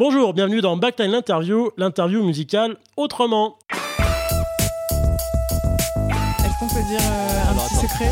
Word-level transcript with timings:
Bonjour, 0.00 0.32
bienvenue 0.32 0.62
dans 0.62 0.78
Backline 0.78 1.10
l'interview, 1.10 1.72
l'interview 1.76 2.24
musicale 2.24 2.78
autrement. 2.96 3.58
Est-ce 6.38 6.58
qu'on 6.58 6.68
peut 6.68 6.82
dire 6.88 7.00
euh, 7.02 7.42
un 7.46 7.50
Alors, 7.52 7.66
petit 7.66 7.74
attends. 7.74 7.86
secret? 7.88 8.08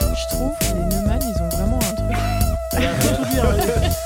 Je 0.00 0.34
trouve 0.34 0.52
les 0.74 0.82
Neumann, 0.96 1.20
ils 1.22 1.42
ont 1.42 1.48
vraiment 1.50 1.78
un 1.78 1.94
truc. 1.94 2.16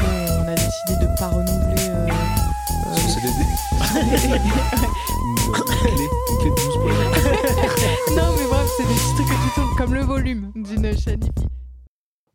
Euh, 0.00 0.44
on 0.44 0.48
a 0.48 0.54
décidé 0.54 0.94
de 1.00 1.06
pas 1.18 1.28
renouveler. 1.28 1.88
euh, 1.88 2.06
euh, 2.08 2.96
Sous 2.96 3.08
CDD. 3.08 3.42
une, 4.00 4.16
clé, 4.16 6.08
une 6.30 6.38
clé 6.38 6.50
de 6.50 6.54
12 6.54 6.74
pour 6.76 6.88
les 6.88 6.94
non, 8.14 8.28
mais 8.36 8.46
bref, 8.48 8.68
c'est 8.76 8.84
des 8.86 8.94
petits 8.94 9.14
trucs 9.14 9.26
que 9.26 9.32
tu 9.32 9.50
tournes 9.54 9.74
comme 9.76 9.94
le 9.94 10.02
volume 10.02 10.52
d'une 10.54 10.96
chaîne 10.98 11.24
hippie. 11.24 11.46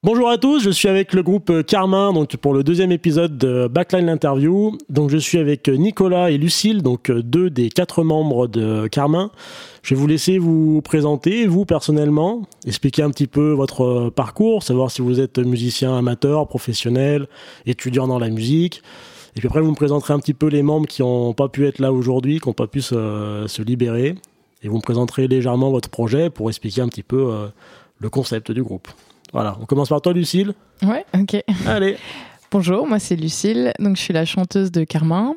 Bonjour 0.05 0.29
à 0.29 0.37
tous, 0.37 0.61
je 0.61 0.69
suis 0.69 0.89
avec 0.89 1.13
le 1.13 1.23
groupe 1.23 1.49
euh, 1.49 1.63
Carmin 1.63 2.11
donc 2.11 2.35
pour 2.35 2.53
le 2.53 2.61
deuxième 2.61 2.91
épisode 2.91 3.37
de 3.37 3.69
Backline 3.69 4.07
l'interview. 4.07 4.77
Donc 4.89 5.09
je 5.09 5.15
suis 5.15 5.37
avec 5.37 5.69
euh, 5.69 5.77
Nicolas 5.77 6.29
et 6.29 6.37
Lucille, 6.37 6.83
donc 6.83 7.09
euh, 7.09 7.23
deux 7.23 7.49
des 7.49 7.69
quatre 7.69 8.03
membres 8.03 8.47
de 8.47 8.87
Carmin. 8.87 9.31
Je 9.81 9.95
vais 9.95 10.01
vous 10.01 10.07
laisser 10.07 10.39
vous 10.39 10.81
présenter, 10.81 11.47
vous 11.47 11.63
personnellement, 11.63 12.41
expliquer 12.67 13.03
un 13.03 13.11
petit 13.11 13.27
peu 13.27 13.51
votre 13.51 14.09
parcours, 14.09 14.61
savoir 14.61 14.91
si 14.91 15.01
vous 15.01 15.21
êtes 15.21 15.39
musicien 15.39 15.97
amateur, 15.97 16.49
professionnel, 16.49 17.29
étudiant 17.65 18.05
dans 18.05 18.19
la 18.19 18.27
musique. 18.27 18.83
Et 19.37 19.39
puis 19.39 19.47
après, 19.47 19.61
vous 19.61 19.71
me 19.71 19.75
présenterez 19.75 20.13
un 20.13 20.19
petit 20.19 20.33
peu 20.33 20.47
les 20.47 20.63
membres 20.63 20.85
qui 20.85 21.01
n'ont 21.01 21.31
pas 21.31 21.47
pu 21.47 21.65
être 21.65 21.79
là 21.79 21.93
aujourd'hui, 21.93 22.41
qui 22.41 22.49
n'ont 22.49 22.53
pas 22.53 22.67
pu 22.67 22.81
se, 22.81 23.61
libérer. 23.61 24.15
Et 24.63 24.67
vous 24.67 24.75
me 24.75 24.81
présenterez 24.81 25.29
légèrement 25.29 25.71
votre 25.71 25.87
projet 25.87 26.29
pour 26.29 26.49
expliquer 26.49 26.81
un 26.81 26.89
petit 26.89 27.03
peu 27.03 27.49
le 27.99 28.09
concept 28.09 28.51
du 28.51 28.63
groupe. 28.63 28.89
Voilà, 29.33 29.57
on 29.59 29.65
commence 29.65 29.89
par 29.89 29.99
toi, 30.01 30.13
Lucille. 30.13 30.53
Ouais, 30.83 31.05
ok. 31.19 31.43
Allez. 31.65 31.97
Bonjour, 32.51 32.85
moi 32.87 32.99
c'est 32.99 33.15
Lucille, 33.15 33.73
donc 33.79 33.97
je 33.97 34.01
suis 34.01 34.13
la 34.13 34.25
chanteuse 34.25 34.71
de 34.71 34.83
Carmin. 34.83 35.35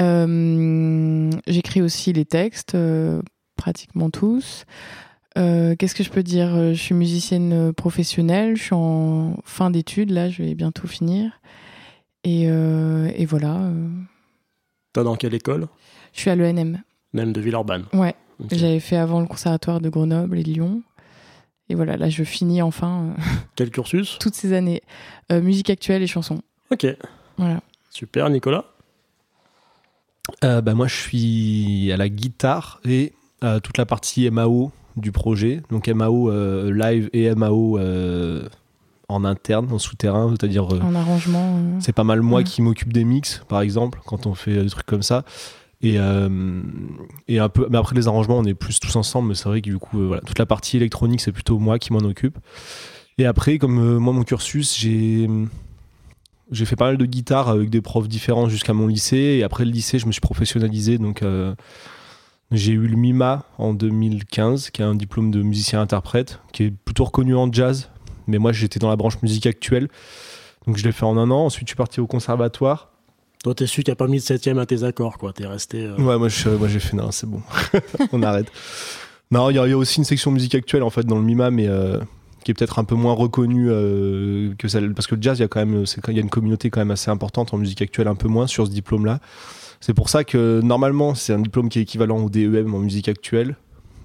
Euh, 0.00 1.30
J'écris 1.46 1.82
aussi 1.82 2.14
les 2.14 2.24
textes, 2.24 2.74
euh, 2.74 3.20
pratiquement 3.56 4.08
tous. 4.08 4.64
Euh, 5.36 5.74
Qu'est-ce 5.78 5.94
que 5.94 6.02
je 6.02 6.08
peux 6.08 6.22
dire? 6.22 6.72
Je 6.72 6.80
suis 6.80 6.94
musicienne 6.94 7.74
professionnelle, 7.74 8.56
je 8.56 8.62
suis 8.62 8.74
en 8.74 9.36
fin 9.44 9.70
d'études, 9.70 10.10
là 10.12 10.30
je 10.30 10.42
vais 10.42 10.54
bientôt 10.54 10.86
finir. 10.88 11.30
Et, 12.24 12.44
et 12.44 13.26
voilà, 13.26 13.70
Toi, 14.94 15.04
dans 15.04 15.16
quelle 15.16 15.34
école? 15.34 15.66
Je 16.14 16.20
suis 16.20 16.30
à 16.30 16.36
l'ENM. 16.36 16.80
Même 17.12 17.34
de 17.34 17.40
Villeurbanne. 17.42 17.84
Ouais, 17.92 18.14
j'avais 18.50 18.80
fait 18.80 18.96
avant 18.96 19.20
le 19.20 19.26
conservatoire 19.26 19.82
de 19.82 19.90
Grenoble 19.90 20.38
et 20.38 20.42
de 20.42 20.48
Lyon. 20.50 20.82
Et 21.70 21.74
voilà, 21.74 21.96
là 21.96 22.08
je 22.10 22.24
finis 22.24 22.60
enfin 22.62 23.14
euh, 23.18 23.22
Quel 23.56 23.70
cursus 23.70 24.18
toutes 24.20 24.34
ces 24.34 24.52
années. 24.52 24.82
Euh, 25.32 25.40
musique 25.40 25.70
actuelle 25.70 26.02
et 26.02 26.06
chansons. 26.06 26.42
Ok, 26.70 26.86
Voilà. 27.38 27.60
super. 27.90 28.28
Nicolas 28.30 28.64
Euh, 30.42 30.60
bah, 30.60 30.74
moi, 30.74 30.86
je 30.88 30.94
suis 30.94 31.92
à 31.92 31.96
la 31.96 32.08
guitare 32.08 32.80
et 32.84 33.12
euh, 33.42 33.60
toute 33.60 33.76
la 33.78 33.86
partie 33.86 34.28
MAO 34.30 34.72
du 34.96 35.12
projet. 35.12 35.62
Donc 35.70 35.88
MAO 35.88 36.30
euh, 36.30 36.72
live 36.72 37.10
et 37.12 37.34
MAO 37.34 37.78
euh, 37.78 38.48
en 39.08 39.24
interne, 39.24 39.70
en 39.72 39.78
souterrain, 39.78 40.30
c'est-à-dire 40.30 40.72
euh, 40.74 40.80
En 40.80 40.94
arrangement. 40.94 41.56
euh, 41.58 41.78
c'est 41.80 41.92
pas 41.92 42.04
mal 42.04 42.20
moi 42.22 42.42
qui 42.42 42.62
m'occupe 42.62 42.92
des 42.92 43.04
mix, 43.04 43.42
par 43.48 43.60
exemple, 43.60 44.00
quand 44.06 44.26
on 44.26 44.34
fait 44.34 44.62
des 44.62 44.70
trucs 44.70 44.86
comme 44.86 45.02
ça. 45.02 45.24
Et, 45.84 45.98
euh, 45.98 46.62
et 47.28 47.38
un 47.38 47.50
peu, 47.50 47.68
mais 47.70 47.76
après 47.76 47.94
les 47.94 48.08
arrangements, 48.08 48.38
on 48.38 48.44
est 48.44 48.54
plus 48.54 48.80
tous 48.80 48.96
ensemble. 48.96 49.28
Mais 49.28 49.34
c'est 49.34 49.50
vrai 49.50 49.60
que 49.60 49.68
du 49.68 49.78
coup, 49.78 50.00
euh, 50.00 50.20
toute 50.24 50.38
la 50.38 50.46
partie 50.46 50.78
électronique, 50.78 51.20
c'est 51.20 51.30
plutôt 51.30 51.58
moi 51.58 51.78
qui 51.78 51.92
m'en 51.92 51.98
occupe. 51.98 52.38
Et 53.18 53.26
après, 53.26 53.58
comme 53.58 53.78
euh, 53.78 53.98
moi, 53.98 54.14
mon 54.14 54.24
cursus, 54.24 54.76
j'ai 54.78 55.28
j'ai 56.50 56.64
fait 56.64 56.76
pas 56.76 56.86
mal 56.86 56.96
de 56.96 57.04
guitare 57.04 57.50
avec 57.50 57.68
des 57.68 57.82
profs 57.82 58.08
différents 58.08 58.48
jusqu'à 58.48 58.72
mon 58.72 58.86
lycée. 58.86 59.36
Et 59.38 59.42
après 59.42 59.66
le 59.66 59.70
lycée, 59.70 59.98
je 59.98 60.06
me 60.06 60.12
suis 60.12 60.22
professionnalisé. 60.22 60.98
Donc, 60.98 61.24
j'ai 62.50 62.72
eu 62.72 62.86
le 62.86 62.96
MIMA 62.96 63.44
en 63.56 63.72
2015, 63.72 64.70
qui 64.70 64.82
est 64.82 64.84
un 64.84 64.94
diplôme 64.94 65.30
de 65.30 65.42
musicien-interprète, 65.42 66.40
qui 66.52 66.64
est 66.64 66.70
plutôt 66.70 67.04
reconnu 67.04 67.34
en 67.34 67.50
jazz. 67.50 67.90
Mais 68.26 68.38
moi, 68.38 68.52
j'étais 68.52 68.78
dans 68.78 68.90
la 68.90 68.96
branche 68.96 69.20
musique 69.22 69.46
actuelle. 69.46 69.88
Donc, 70.66 70.76
je 70.76 70.84
l'ai 70.84 70.92
fait 70.92 71.06
en 71.06 71.16
un 71.16 71.30
an. 71.30 71.46
Ensuite, 71.46 71.66
je 71.66 71.70
suis 71.70 71.76
parti 71.76 72.00
au 72.00 72.06
conservatoire. 72.06 72.93
Toi, 73.44 73.54
t'es 73.54 73.66
celui 73.66 73.84
qui 73.84 73.90
a 73.90 73.94
pas 73.94 74.06
mis 74.06 74.16
de 74.16 74.22
septième 74.22 74.58
à 74.58 74.64
tes 74.64 74.84
accords, 74.84 75.18
quoi. 75.18 75.34
T'es 75.34 75.46
resté. 75.46 75.84
euh, 75.84 75.96
Ouais, 75.98 76.18
moi, 76.18 76.28
je- 76.28 76.48
moi 76.48 76.66
j'ai 76.66 76.80
fait, 76.80 76.96
non, 76.96 77.10
c'est 77.12 77.28
bon. 77.28 77.42
On 78.12 78.22
arrête. 78.22 78.50
Non, 79.30 79.50
il 79.50 79.56
y, 79.56 79.58
a 79.58 79.76
aussi 79.76 79.98
une 79.98 80.04
section 80.04 80.30
musique 80.30 80.54
actuelle, 80.54 80.82
en 80.82 80.88
fait, 80.88 81.04
dans 81.04 81.16
le 81.18 81.22
MIMA, 81.22 81.50
mais 81.50 81.68
euh, 81.68 81.98
qui 82.42 82.50
est 82.50 82.54
peut-être 82.54 82.78
un 82.78 82.84
peu 82.84 82.94
moins 82.94 83.12
reconnue 83.12 83.68
euh, 83.70 84.54
que 84.56 84.66
celle. 84.66 84.94
Parce 84.94 85.06
que 85.06 85.14
le 85.14 85.20
jazz, 85.20 85.38
il 85.38 85.42
y 85.42 85.44
a 85.44 85.48
quand 85.48 85.60
même, 85.64 85.84
il 86.08 86.14
y 86.14 86.18
a 86.18 86.22
une 86.22 86.30
communauté 86.30 86.70
quand 86.70 86.80
même 86.80 86.90
assez 86.90 87.10
importante 87.10 87.52
en 87.52 87.58
musique 87.58 87.82
actuelle, 87.82 88.08
un 88.08 88.14
peu 88.14 88.28
moins 88.28 88.46
sur 88.46 88.66
ce 88.66 88.72
diplôme-là. 88.72 89.20
C'est 89.80 89.92
pour 89.94 90.08
ça 90.08 90.24
que 90.24 90.62
normalement, 90.62 91.14
c'est 91.14 91.34
un 91.34 91.40
diplôme 91.40 91.68
qui 91.68 91.78
est 91.78 91.82
équivalent 91.82 92.18
au 92.24 92.30
DEM 92.30 92.74
en 92.74 92.78
musique 92.78 93.08
actuelle. 93.08 93.56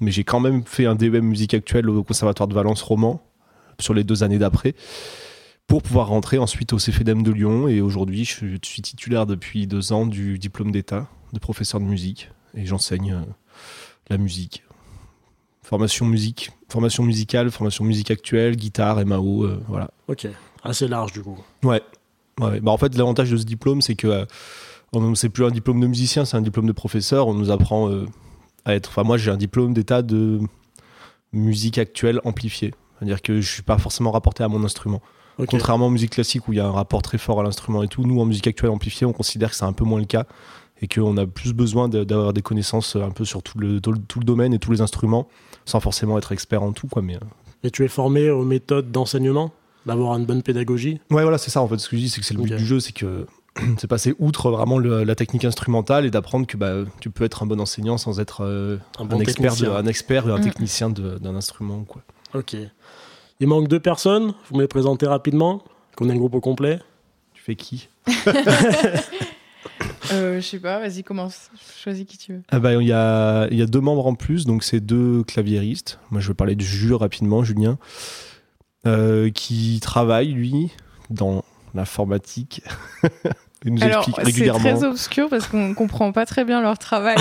Mais 0.01 0.11
j'ai 0.11 0.25
quand 0.25 0.41
même 0.41 0.63
fait 0.65 0.85
un 0.85 0.95
DEM 0.95 1.23
musique 1.23 1.53
actuelle 1.53 1.89
au 1.89 2.03
Conservatoire 2.03 2.47
de 2.47 2.53
Valence 2.53 2.81
Roman 2.81 3.21
sur 3.79 3.93
les 3.93 4.03
deux 4.03 4.23
années 4.23 4.37
d'après 4.39 4.75
pour 5.69 5.83
pouvoir 5.83 6.07
rentrer 6.07 6.39
ensuite 6.39 6.73
au 6.73 6.79
CFDM 6.79 7.21
de 7.23 7.31
Lyon. 7.31 7.67
Et 7.67 7.79
aujourd'hui, 7.79 8.25
je 8.25 8.57
suis- 8.61 8.81
titulaire 8.81 9.25
depuis 9.25 9.67
deux 9.67 9.93
ans 9.93 10.05
du 10.05 10.37
diplôme 10.39 10.71
d'État 10.71 11.07
de 11.31 11.39
professeur 11.39 11.79
de 11.79 11.85
musique 11.85 12.29
et 12.55 12.65
j'enseigne 12.65 13.13
euh, 13.13 13.21
la 14.09 14.17
musique. 14.17 14.63
Formation 15.61 16.07
musique, 16.07 16.49
formation 16.69 17.03
musicale, 17.03 17.51
formation 17.51 17.83
musique 17.85 18.09
actuelle, 18.09 18.55
guitare, 18.55 19.05
MAO, 19.05 19.43
euh, 19.43 19.61
voilà. 19.67 19.91
Ok, 20.07 20.27
assez 20.63 20.87
large 20.87 21.11
du 21.13 21.21
coup. 21.21 21.37
Ouais. 21.63 21.83
ouais. 22.39 22.59
Bah, 22.61 22.71
en 22.71 22.77
fait, 22.77 22.97
l'avantage 22.97 23.29
de 23.29 23.37
ce 23.37 23.45
diplôme, 23.45 23.81
c'est 23.81 23.93
que 23.93 24.07
euh, 24.07 25.13
c'est 25.13 25.29
plus 25.29 25.45
un 25.45 25.51
diplôme 25.51 25.79
de 25.79 25.85
musicien, 25.85 26.25
c'est 26.25 26.35
un 26.35 26.41
diplôme 26.41 26.65
de 26.65 26.71
professeur. 26.71 27.27
On 27.27 27.35
nous 27.35 27.51
apprend 27.51 27.91
euh, 27.91 28.07
à 28.65 28.73
être. 28.73 28.89
Enfin, 28.89 29.03
moi, 29.03 29.17
j'ai 29.17 29.29
un 29.29 29.37
diplôme 29.37 29.75
d'état 29.75 30.01
de 30.01 30.39
musique 31.31 31.77
actuelle 31.77 32.19
amplifiée. 32.23 32.73
C'est-à-dire 32.97 33.21
que 33.21 33.39
je 33.39 33.47
suis 33.53 33.61
pas 33.61 33.77
forcément 33.77 34.09
rapporté 34.09 34.43
à 34.43 34.47
mon 34.47 34.63
instrument. 34.63 35.03
Contrairement 35.47 35.87
en 35.87 35.89
musique 35.89 36.11
classique 36.11 36.47
où 36.47 36.53
il 36.53 36.57
y 36.57 36.59
a 36.59 36.65
un 36.67 36.71
rapport 36.71 37.01
très 37.01 37.17
fort 37.17 37.39
à 37.39 37.43
l'instrument 37.43 37.83
et 37.83 37.87
tout, 37.87 38.03
nous 38.03 38.19
en 38.19 38.25
musique 38.25 38.47
actuelle 38.47 38.71
amplifiée, 38.71 39.05
on 39.05 39.13
considère 39.13 39.49
que 39.51 39.55
c'est 39.55 39.65
un 39.65 39.73
peu 39.73 39.83
moins 39.85 39.99
le 39.99 40.05
cas 40.05 40.25
et 40.81 40.87
qu'on 40.87 41.17
a 41.17 41.25
plus 41.25 41.53
besoin 41.53 41.89
d'avoir 41.89 42.31
des 42.33 42.41
connaissances 42.41 42.95
un 42.95 43.11
peu 43.11 43.25
sur 43.25 43.43
tout 43.43 43.57
le, 43.59 43.81
tout 43.81 43.91
le- 43.91 43.99
tout 43.99 44.19
le 44.19 44.25
domaine 44.25 44.53
et 44.53 44.59
tous 44.59 44.71
les 44.71 44.81
instruments 44.81 45.27
sans 45.65 45.79
forcément 45.79 46.17
être 46.17 46.31
expert 46.31 46.63
en 46.63 46.71
tout. 46.71 46.87
Quoi, 46.87 47.01
mais, 47.01 47.15
euh, 47.15 47.19
Et 47.63 47.71
tu 47.71 47.83
es 47.83 47.87
formé 47.89 48.29
aux 48.29 48.43
méthodes 48.45 48.91
d'enseignement 48.91 49.51
D'avoir 49.85 50.15
une 50.17 50.25
bonne 50.25 50.43
pédagogie? 50.43 50.99
Ouais, 51.09 51.23
voilà, 51.23 51.37
c'est 51.37 51.49
ça 51.51 51.61
en 51.61 51.67
fait. 51.67 51.77
Ce 51.79 51.89
que 51.89 51.95
je 51.95 52.01
dis, 52.01 52.09
c'est 52.09 52.19
que 52.19 52.25
c'est 52.27 52.33
le 52.33 52.43
but 52.43 52.55
du 52.55 52.65
jeu, 52.65 52.79
c'est 52.79 52.91
que 52.91 53.25
c'est 53.77 53.87
passer 53.87 54.13
outre 54.19 54.51
vraiment 54.51 54.77
le- 54.77 55.03
la 55.03 55.15
technique 55.15 55.45
instrumentale 55.45 56.05
et 56.05 56.11
d'apprendre 56.11 56.45
que 56.47 56.57
bah, 56.57 56.73
tu 56.99 57.09
peux 57.09 57.23
être 57.23 57.43
un 57.43 57.45
bon 57.45 57.59
enseignant 57.59 57.97
sans 57.97 58.19
être 58.19 58.41
euh, 58.43 58.77
Un 58.99 59.19
expert 59.19 59.55
de- 59.55 59.67
un 59.67 59.85
expert 59.85 60.27
et 60.27 60.31
un 60.31 60.37
Mm. 60.37 60.41
technicien 60.41 60.89
d'un 60.89 61.35
instrument. 61.35 61.83
Quoi. 61.85 62.01
Ok. 62.35 62.55
Il 63.39 63.47
manque 63.47 63.67
deux 63.67 63.79
personnes, 63.79 64.33
vous 64.49 64.57
me 64.57 64.61
les 64.61 64.67
présentez 64.67 65.05
rapidement, 65.05 65.63
qu'on 65.95 66.09
ait 66.09 66.13
le 66.13 66.19
groupe 66.19 66.35
au 66.35 66.41
complet. 66.41 66.79
Tu 67.33 67.41
fais 67.41 67.55
qui 67.55 67.87
euh, 70.11 70.41
je 70.41 70.45
sais 70.45 70.59
pas, 70.59 70.79
vas-y, 70.79 71.03
commence. 71.03 71.49
Choisis 71.81 72.05
qui 72.05 72.17
tu 72.17 72.33
veux. 72.33 72.41
Ah 72.49 72.59
bah, 72.59 72.73
Il 72.73 72.87
y, 72.87 72.91
a, 72.91 73.47
il 73.51 73.57
y 73.57 73.61
a 73.61 73.65
deux 73.65 73.79
membres 73.79 74.07
en 74.07 74.15
plus, 74.15 74.45
donc 74.45 74.63
c'est 74.63 74.79
deux 74.81 75.23
claviéristes. 75.23 75.99
Moi, 76.11 76.19
je 76.21 76.27
vais 76.27 76.33
parler 76.33 76.55
de 76.55 76.61
Jules 76.61 76.93
rapidement, 76.95 77.43
Julien, 77.43 77.77
euh, 78.85 79.29
qui 79.29 79.79
travaille, 79.81 80.33
lui, 80.33 80.71
dans 81.09 81.43
l'informatique. 81.73 82.61
Il 83.65 83.73
nous 83.73 83.83
Alors, 83.83 83.97
explique 83.97 84.15
c'est 84.17 84.23
régulièrement. 84.23 84.59
très 84.59 84.83
obscur 84.85 85.29
parce 85.29 85.47
qu'on 85.47 85.73
comprend 85.73 86.11
pas 86.13 86.25
très 86.25 86.45
bien 86.45 86.61
leur 86.61 86.77
travail. 86.77 87.17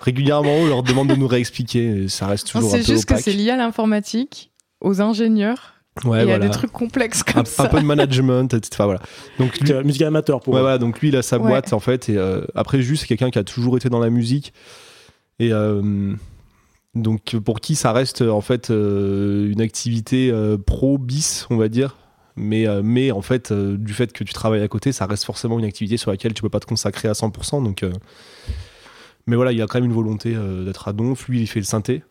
Régulièrement, 0.00 0.54
on 0.54 0.66
leur 0.66 0.82
demande 0.82 1.08
de 1.08 1.14
nous 1.14 1.26
réexpliquer. 1.26 2.04
et 2.04 2.08
Ça 2.08 2.26
reste 2.26 2.48
On 2.54 2.60
toujours 2.60 2.74
un 2.74 2.78
peu 2.78 2.82
juste 2.84 3.04
que 3.04 3.12
opaque. 3.14 3.24
c'est 3.24 3.32
lié 3.34 3.50
à 3.50 3.56
l'informatique, 3.56 4.50
aux 4.80 5.00
ingénieurs, 5.00 5.74
Ouais, 6.04 6.18
et 6.18 6.20
à 6.22 6.24
voilà. 6.26 6.46
des 6.46 6.50
trucs 6.50 6.72
complexes 6.72 7.22
un, 7.28 7.32
comme 7.32 7.40
un 7.42 7.44
ça. 7.46 7.68
peu 7.68 7.80
de 7.80 7.84
management, 7.86 8.52
etc. 8.52 8.68
Enfin, 8.74 8.84
voilà. 8.84 9.00
Donc, 9.38 9.58
lui, 9.60 9.72
Musique 9.84 10.02
amateur 10.02 10.40
pour 10.40 10.52
Ouais, 10.54 10.60
voilà, 10.60 10.76
donc 10.78 11.00
lui, 11.00 11.08
il 11.08 11.16
a 11.16 11.22
sa 11.22 11.38
Ouais. 11.38 11.48
boîte, 11.48 11.72
en 11.72 11.80
fait. 11.80 12.08
Et 12.10 12.18
euh, 12.18 12.42
après, 12.54 12.82
juste, 12.82 13.02
c'est 13.02 13.06
quelqu'un 13.08 13.30
qui 13.30 13.38
a 13.38 13.44
toujours 13.44 13.76
été 13.78 13.88
dans 13.88 13.98
la 14.00 14.10
musique. 14.10 14.52
Et 15.38 15.52
euh, 15.52 16.12
donc, 16.94 17.36
pour 17.38 17.60
qui 17.60 17.76
ça 17.76 17.92
reste, 17.92 18.20
en 18.22 18.42
fait, 18.42 18.70
euh, 18.70 19.50
une 19.50 19.60
activité 19.62 20.30
euh, 20.30 20.58
pro 20.58 20.98
bis, 20.98 21.46
on 21.50 21.56
va 21.56 21.68
dire. 21.68 21.96
Mais, 22.38 22.66
euh, 22.68 22.82
mais 22.84 23.10
en 23.12 23.22
fait, 23.22 23.50
euh, 23.50 23.78
du 23.78 23.94
fait 23.94 24.12
que 24.12 24.22
tu 24.22 24.34
travailles 24.34 24.60
à 24.62 24.68
côté, 24.68 24.92
ça 24.92 25.06
reste 25.06 25.24
forcément 25.24 25.58
une 25.58 25.64
activité 25.64 25.96
sur 25.96 26.10
laquelle 26.10 26.34
tu 26.34 26.42
peux 26.42 26.50
pas 26.50 26.60
te 26.60 26.66
consacrer 26.66 27.08
à 27.08 27.12
100%. 27.14 27.62
Donc, 27.64 27.82
euh, 27.82 27.90
mais 29.26 29.36
voilà, 29.36 29.52
il 29.52 29.62
a 29.62 29.66
quand 29.66 29.78
même 29.80 29.86
une 29.88 29.96
volonté 29.96 30.34
euh, 30.36 30.64
d'être 30.66 30.88
à 30.88 30.92
Donf. 30.92 31.26
Lui, 31.28 31.40
il 31.40 31.46
fait 31.46 31.60
le 31.60 31.64
synthé, 31.64 32.02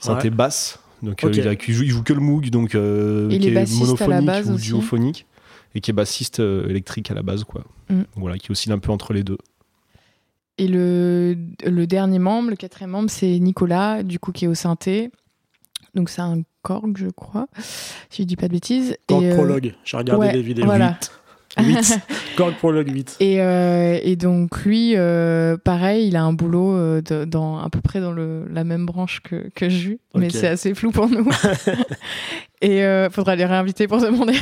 synthé 0.00 0.28
Ouais. 0.28 0.34
basse. 0.34 0.80
Donc, 1.02 1.24
euh, 1.24 1.30
il, 1.32 1.48
a- 1.48 1.52
il 1.54 1.74
joue, 1.74 1.82
il 1.84 1.90
joue 1.90 2.02
que 2.02 2.12
le 2.12 2.20
Moog, 2.20 2.50
donc 2.50 2.74
euh, 2.74 3.28
Il 3.30 3.38
qui 3.40 3.48
est 3.48 3.78
monophonique 3.78 4.26
base 4.26 4.50
ou 4.50 4.54
aussi. 4.54 4.68
duophonique, 4.68 5.26
et 5.74 5.80
qui 5.80 5.90
est 5.90 5.94
bassiste 5.94 6.40
euh, 6.40 6.68
électrique 6.68 7.10
à 7.10 7.14
la 7.14 7.22
base, 7.22 7.44
quoi. 7.44 7.64
Mm. 7.88 8.02
Voilà, 8.16 8.36
qui 8.38 8.50
oscille 8.50 8.72
un 8.72 8.78
peu 8.78 8.92
entre 8.92 9.12
les 9.12 9.22
deux. 9.22 9.38
Et 10.58 10.68
le, 10.68 11.36
le 11.64 11.86
dernier 11.86 12.18
membre, 12.18 12.50
le 12.50 12.56
quatrième 12.56 12.90
membre, 12.90 13.08
c'est 13.10 13.38
Nicolas, 13.38 14.02
du 14.02 14.18
coup, 14.18 14.30
qui 14.32 14.44
est 14.44 14.48
au 14.48 14.54
synthé. 14.54 15.10
Donc 15.94 16.10
c'est 16.10 16.20
un 16.20 16.42
Korg, 16.62 16.96
je 16.98 17.08
crois, 17.08 17.48
si 18.10 18.22
je 18.22 18.26
dis 18.26 18.36
pas 18.36 18.46
de 18.48 18.52
bêtises. 18.52 18.96
Korg 19.08 19.24
Et, 19.24 19.30
euh, 19.32 19.34
Prologue, 19.34 19.74
j'ai 19.84 19.96
regardé 19.96 20.26
ouais, 20.26 20.32
les 20.34 20.42
vidéos. 20.42 20.66
Voilà. 20.66 20.98
8. 21.00 21.10
Korg 22.36 22.54
Prologue 22.54 22.88
8. 22.90 23.16
Et, 23.20 23.40
euh, 23.40 23.98
et 24.02 24.16
donc 24.16 24.64
lui, 24.64 24.92
euh, 24.96 25.56
pareil, 25.56 26.08
il 26.08 26.16
a 26.16 26.22
un 26.22 26.32
boulot 26.32 26.74
euh, 26.74 27.02
de- 27.02 27.24
dans 27.24 27.58
à 27.58 27.68
peu 27.70 27.80
près 27.80 28.00
dans 28.00 28.12
le, 28.12 28.46
la 28.52 28.64
même 28.64 28.86
branche 28.86 29.20
que, 29.20 29.48
que 29.54 29.68
Jus, 29.68 29.98
mais 30.14 30.30
c'est 30.30 30.46
assez 30.48 30.74
flou 30.74 30.90
pour 30.92 31.08
nous. 31.08 31.28
et 32.62 32.82
euh, 32.84 33.10
faudra 33.10 33.36
les 33.36 33.44
réinviter 33.44 33.88
pour 33.88 34.00
demander. 34.00 34.34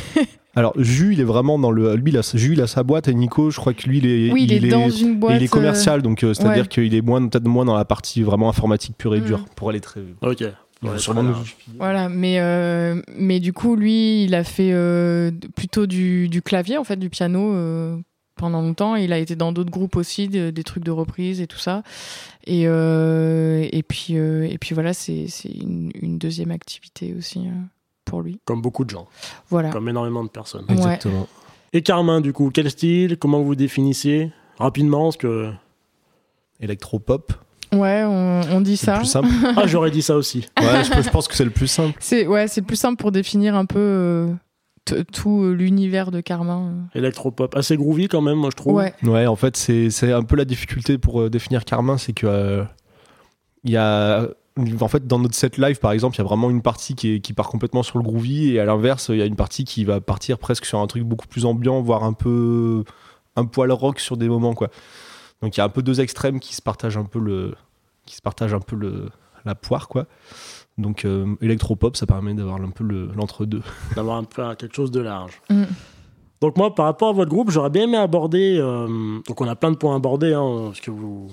Alors, 0.55 0.73
Jus, 0.77 1.13
il 1.13 1.19
est 1.21 1.25
vraiment 1.25 1.57
dans 1.59 1.71
le. 1.71 1.95
Lui, 1.95 2.11
il 2.11 2.17
a, 2.17 2.21
Jus, 2.33 2.53
il 2.53 2.61
a 2.61 2.67
sa 2.67 2.83
boîte 2.83 3.07
et 3.07 3.13
Nico, 3.13 3.49
je 3.51 3.57
crois 3.57 3.73
que 3.73 3.87
lui, 3.87 3.99
il 3.99 4.05
est. 4.07 4.31
oui, 4.31 4.45
il, 4.49 4.65
est, 4.65 4.69
dans 4.69 4.89
une 4.89 5.11
et 5.11 5.15
boîte. 5.15 5.35
il 5.37 5.43
est 5.43 5.47
commercial, 5.47 6.01
donc 6.01 6.23
euh, 6.23 6.33
c'est-à-dire 6.33 6.63
ouais. 6.63 6.67
qu'il 6.67 6.93
est 6.95 7.01
moins 7.01 7.25
peut-être 7.27 7.47
moins 7.47 7.65
dans 7.65 7.75
la 7.75 7.85
partie 7.85 8.23
vraiment 8.23 8.49
informatique 8.49 8.95
pure 8.97 9.15
et 9.15 9.19
Mm. 9.21 9.25
dure 9.25 9.45
pour 9.55 9.69
aller 9.69 9.79
très. 9.79 10.01
Ok. 10.21 10.43
Ouais, 10.81 10.97
sûrement 10.97 11.23
nous- 11.23 11.35
Voilà, 11.77 12.07
mais 12.09 12.39
euh, 12.39 13.01
mais 13.17 13.39
du 13.41 13.51
coup, 13.53 13.75
lui, 13.75 14.23
il 14.23 14.33
a 14.35 14.43
fait 14.45 14.71
euh, 14.71 15.29
plutôt 15.55 15.87
du, 15.87 16.29
du 16.29 16.41
clavier 16.41 16.77
en 16.77 16.83
fait, 16.83 16.95
du 16.97 17.09
piano. 17.09 17.53
euh, 17.53 17.97
pendant 18.35 18.61
longtemps, 18.61 18.95
il 18.95 19.11
a 19.11 19.17
été 19.17 19.35
dans 19.35 19.51
d'autres 19.51 19.69
groupes 19.71 19.97
aussi, 19.97 20.29
de- 20.29 20.49
des 20.49 20.63
trucs 20.63 20.85
de 20.85 20.91
reprise 20.91 21.41
et 21.41 21.47
tout 21.47 21.57
ça. 21.57 21.83
Et, 22.47 22.63
euh, 22.67 23.67
et, 23.73 23.83
puis, 23.83 24.17
euh, 24.17 24.47
et 24.49 24.57
puis 24.57 24.73
voilà, 24.73 24.93
c'est 24.93 25.27
c'est 25.27 25.49
une, 25.51 25.91
une 26.01 26.17
deuxième 26.17 26.51
activité 26.51 27.13
aussi 27.17 27.39
euh, 27.39 27.51
pour 28.05 28.21
lui. 28.21 28.39
Comme 28.45 28.61
beaucoup 28.61 28.85
de 28.85 28.89
gens, 28.91 29.09
Voilà. 29.49 29.71
comme 29.71 29.89
énormément 29.89 30.23
de 30.23 30.29
personnes. 30.29 30.63
Ouais. 30.69 30.75
Exactement. 30.75 31.27
Et 31.73 31.81
Carmin, 31.81 32.21
du 32.21 32.31
coup, 32.31 32.49
quel 32.53 32.71
style? 32.71 33.17
Comment 33.17 33.41
vous 33.41 33.55
définissez 33.55 34.31
Rapidement, 34.57 35.03
parce 35.03 35.17
que. 35.17 35.51
Électropop, 36.61 37.33
Ouais, 37.73 38.03
on, 38.05 38.41
on 38.51 38.61
dit 38.61 38.77
ça. 38.77 38.93
le 38.93 38.99
plus 38.99 39.07
simple. 39.07 39.27
Ah, 39.57 39.67
j'aurais 39.67 39.91
dit 39.91 40.01
ça 40.01 40.15
aussi. 40.15 40.47
Ouais, 40.59 40.83
je, 40.83 41.01
je 41.01 41.09
pense 41.09 41.27
que 41.27 41.35
c'est 41.35 41.45
le 41.45 41.51
plus 41.51 41.67
simple. 41.67 41.95
C'est 41.99 42.25
ouais, 42.27 42.47
c'est 42.47 42.61
le 42.61 42.65
plus 42.67 42.75
simple 42.75 42.97
pour 42.99 43.11
définir 43.11 43.55
un 43.55 43.65
peu 43.65 43.79
euh, 43.79 45.03
tout 45.13 45.43
euh, 45.43 45.53
l'univers 45.53 46.09
de 46.11 46.19
Carmin. 46.21 46.73
Électropop. 46.95 47.55
Assez 47.55 47.77
groovy 47.77 48.07
quand 48.07 48.21
même, 48.21 48.37
moi 48.37 48.49
je 48.51 48.55
trouve. 48.55 48.73
Ouais. 48.73 48.93
Ouais, 49.03 49.27
en 49.27 49.35
fait, 49.35 49.55
c'est 49.55 49.89
c'est 49.91 50.11
un 50.11 50.23
peu 50.23 50.35
la 50.35 50.45
difficulté 50.45 50.97
pour 50.97 51.21
euh, 51.21 51.29
définir 51.29 51.63
Carmin, 51.65 51.97
c'est 51.97 52.13
que 52.13 52.25
euh, 52.27 52.63
il 53.63 53.71
y 53.71 53.77
a 53.77 54.27
en 54.81 54.87
fait 54.89 55.07
dans 55.07 55.19
notre 55.19 55.35
set 55.35 55.57
live 55.57 55.79
par 55.79 55.91
exemple, 55.93 56.15
il 56.15 56.19
y 56.19 56.21
a 56.21 56.25
vraiment 56.25 56.49
une 56.49 56.61
partie 56.61 56.93
qui, 56.95 57.13
est- 57.15 57.19
qui 57.21 57.31
part 57.33 57.47
complètement 57.49 57.83
sur 57.83 57.97
le 57.97 58.03
groovy 58.03 58.55
et 58.55 58.59
à 58.59 58.65
l'inverse, 58.65 59.09
il 59.09 59.17
y 59.17 59.21
a 59.21 59.25
une 59.25 59.35
partie 59.37 59.63
qui 59.63 59.85
va 59.85 60.01
partir 60.01 60.37
presque 60.37 60.65
sur 60.65 60.79
un 60.79 60.87
truc 60.87 61.03
beaucoup 61.03 61.27
plus 61.27 61.45
ambiant, 61.45 61.81
voire 61.81 62.03
un 62.03 62.13
peu 62.13 62.83
un 63.37 63.45
poil 63.45 63.71
rock 63.71 63.99
sur 64.01 64.17
des 64.17 64.27
moments 64.27 64.53
quoi. 64.53 64.69
Donc 65.41 65.55
il 65.55 65.59
y 65.59 65.61
a 65.61 65.65
un 65.65 65.69
peu 65.69 65.81
deux 65.81 66.01
extrêmes 66.01 66.39
qui 66.39 66.55
se 66.55 66.61
partagent 66.61 66.97
un 66.97 67.05
peu 67.05 67.19
le 67.19 67.55
qui 68.05 68.15
se 68.15 68.21
partagent 68.21 68.53
un 68.53 68.59
peu 68.59 68.75
le 68.75 69.09
la 69.45 69.55
poire 69.55 69.87
quoi. 69.87 70.05
Donc 70.77 71.05
euh, 71.05 71.35
électropop, 71.41 71.95
ça 71.97 72.05
permet 72.05 72.33
d'avoir 72.33 72.61
un 72.61 72.69
peu 72.69 72.83
le- 72.83 73.11
l'entre-deux. 73.15 73.61
D'avoir 73.95 74.17
un 74.17 74.23
peu 74.23 74.43
quelque 74.55 74.75
chose 74.75 74.91
de 74.91 75.01
large. 75.01 75.41
Mm. 75.49 75.63
Donc 76.41 76.55
moi, 76.57 76.73
par 76.73 76.85
rapport 76.85 77.09
à 77.09 77.11
votre 77.11 77.29
groupe, 77.29 77.51
j'aurais 77.51 77.69
bien 77.69 77.83
aimé 77.83 77.97
aborder... 77.97 78.57
euh, 78.57 79.19
donc 79.27 79.41
on 79.41 79.47
a 79.47 79.55
plein 79.57 79.71
de 79.71 79.75
points 79.75 79.91
à 79.93 79.97
aborder, 79.97 80.33
hein, 80.33 80.67
parce 80.67 80.79
que 80.79 80.89
vous... 80.89 81.27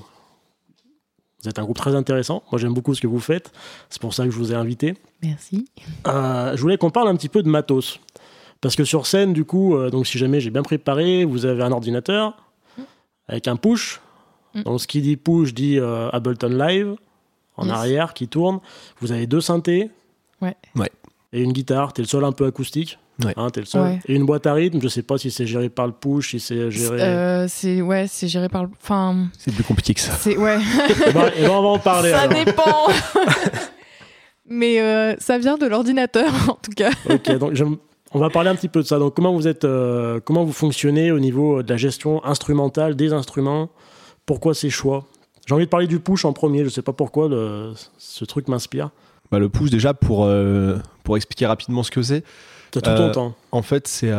Vous 1.42 1.48
êtes 1.48 1.60
un 1.60 1.62
groupe 1.62 1.76
très 1.76 1.94
intéressant. 1.94 2.42
Moi, 2.50 2.58
j'aime 2.60 2.74
beaucoup 2.74 2.92
ce 2.92 3.00
que 3.00 3.06
vous 3.06 3.20
faites. 3.20 3.52
C'est 3.88 4.00
pour 4.00 4.14
ça 4.14 4.24
que 4.24 4.30
je 4.32 4.36
vous 4.36 4.50
ai 4.52 4.56
invité. 4.56 4.94
Merci. 5.22 5.68
Euh, 6.08 6.56
je 6.56 6.60
voulais 6.60 6.76
qu'on 6.76 6.90
parle 6.90 7.06
un 7.06 7.14
petit 7.14 7.28
peu 7.28 7.44
de 7.44 7.48
matos. 7.48 8.00
Parce 8.60 8.74
que 8.74 8.82
sur 8.82 9.06
scène, 9.06 9.32
du 9.32 9.44
coup, 9.44 9.76
euh, 9.76 9.90
donc 9.90 10.08
si 10.08 10.18
jamais 10.18 10.40
j'ai 10.40 10.50
bien 10.50 10.62
préparé, 10.62 11.24
vous 11.24 11.46
avez 11.46 11.62
un 11.62 11.70
ordinateur 11.70 12.34
avec 13.28 13.48
un 13.48 13.56
push. 13.56 14.00
Mm. 14.54 14.62
Donc 14.62 14.80
ce 14.80 14.86
qui 14.86 15.00
dit 15.02 15.16
push 15.16 15.52
dit 15.54 15.78
euh, 15.78 16.08
Ableton 16.10 16.48
Live 16.48 16.94
en 17.56 17.64
Yes. 17.66 17.72
arrière 17.74 18.14
qui 18.14 18.28
tourne. 18.28 18.60
Vous 19.00 19.12
avez 19.12 19.26
deux 19.26 19.40
synthés. 19.40 19.90
Ouais. 20.42 20.54
Ouais. 20.74 20.90
Et 21.32 21.42
une 21.42 21.52
guitare. 21.52 21.92
T'es 21.92 22.02
le 22.02 22.08
seul 22.08 22.24
un 22.24 22.32
peu 22.32 22.46
acoustique. 22.46 22.98
Ouais. 23.24 23.32
Hein, 23.36 23.48
t'es 23.48 23.60
le 23.60 23.66
seul. 23.66 23.82
Ouais. 23.82 24.00
Et 24.06 24.14
une 24.14 24.26
boîte 24.26 24.46
à 24.46 24.52
rythme. 24.52 24.78
Je 24.82 24.88
sais 24.88 25.02
pas 25.02 25.16
si 25.16 25.30
c'est 25.30 25.46
géré 25.46 25.70
par 25.70 25.86
le 25.86 25.92
push, 25.94 26.30
si 26.32 26.40
c'est 26.40 26.70
géré. 26.70 27.00
Euh, 27.02 27.46
c'est 27.48 27.80
ouais, 27.80 28.06
c'est 28.08 28.28
géré 28.28 28.48
par 28.50 28.64
le. 28.64 28.70
Enfin, 28.82 29.28
C'est 29.38 29.54
plus 29.54 29.64
compliqué 29.64 29.94
que 29.94 30.00
ça. 30.00 30.12
c'est 30.12 30.36
ouais. 30.36 30.58
Eh 31.08 31.12
ben, 31.12 31.30
eh 31.36 31.42
ben, 31.42 31.50
on 31.50 31.62
va 31.62 31.68
en 31.68 31.78
parler. 31.78 32.10
ça 32.10 32.20
alors. 32.22 32.44
dépend. 32.44 32.88
Mais 34.48 34.80
euh, 34.80 35.16
ça 35.18 35.38
vient 35.38 35.56
de 35.56 35.66
l'ordinateur 35.66 36.30
en 36.48 36.54
tout 36.62 36.70
cas. 36.76 36.90
Ok, 37.10 37.30
donc 37.38 37.54
j'aime- 37.54 37.78
on 38.16 38.18
va 38.18 38.30
parler 38.30 38.48
un 38.48 38.54
petit 38.54 38.68
peu 38.68 38.80
de 38.82 38.86
ça. 38.86 38.98
Donc 38.98 39.14
comment 39.14 39.32
vous 39.34 39.46
êtes, 39.46 39.64
euh, 39.64 40.20
comment 40.24 40.42
vous 40.44 40.52
fonctionnez 40.52 41.12
au 41.12 41.18
niveau 41.18 41.62
de 41.62 41.68
la 41.70 41.76
gestion 41.76 42.24
instrumentale 42.24 42.96
des 42.96 43.12
instruments? 43.12 43.68
Pourquoi 44.24 44.54
ces 44.54 44.70
choix? 44.70 45.04
J'ai 45.46 45.54
envie 45.54 45.66
de 45.66 45.70
parler 45.70 45.86
du 45.86 46.00
push 46.00 46.24
en 46.24 46.32
premier. 46.32 46.64
Je 46.64 46.70
sais 46.70 46.82
pas 46.82 46.92
pourquoi 46.94 47.28
le- 47.28 47.72
ce 47.98 48.24
truc 48.24 48.48
m'inspire. 48.48 48.88
Bah, 49.30 49.38
le 49.38 49.48
pouce 49.48 49.70
déjà 49.70 49.92
pour 49.92 50.24
euh, 50.24 50.78
pour 51.04 51.16
expliquer 51.16 51.46
rapidement 51.46 51.82
ce 51.82 51.90
que 51.90 52.02
c'est. 52.02 52.24
T'as 52.70 52.80
tout 52.80 52.90
Euh, 52.90 53.08
ton 53.08 53.12
temps. 53.12 53.34
En 53.52 53.62
fait, 53.62 53.86
c'est. 53.86 54.10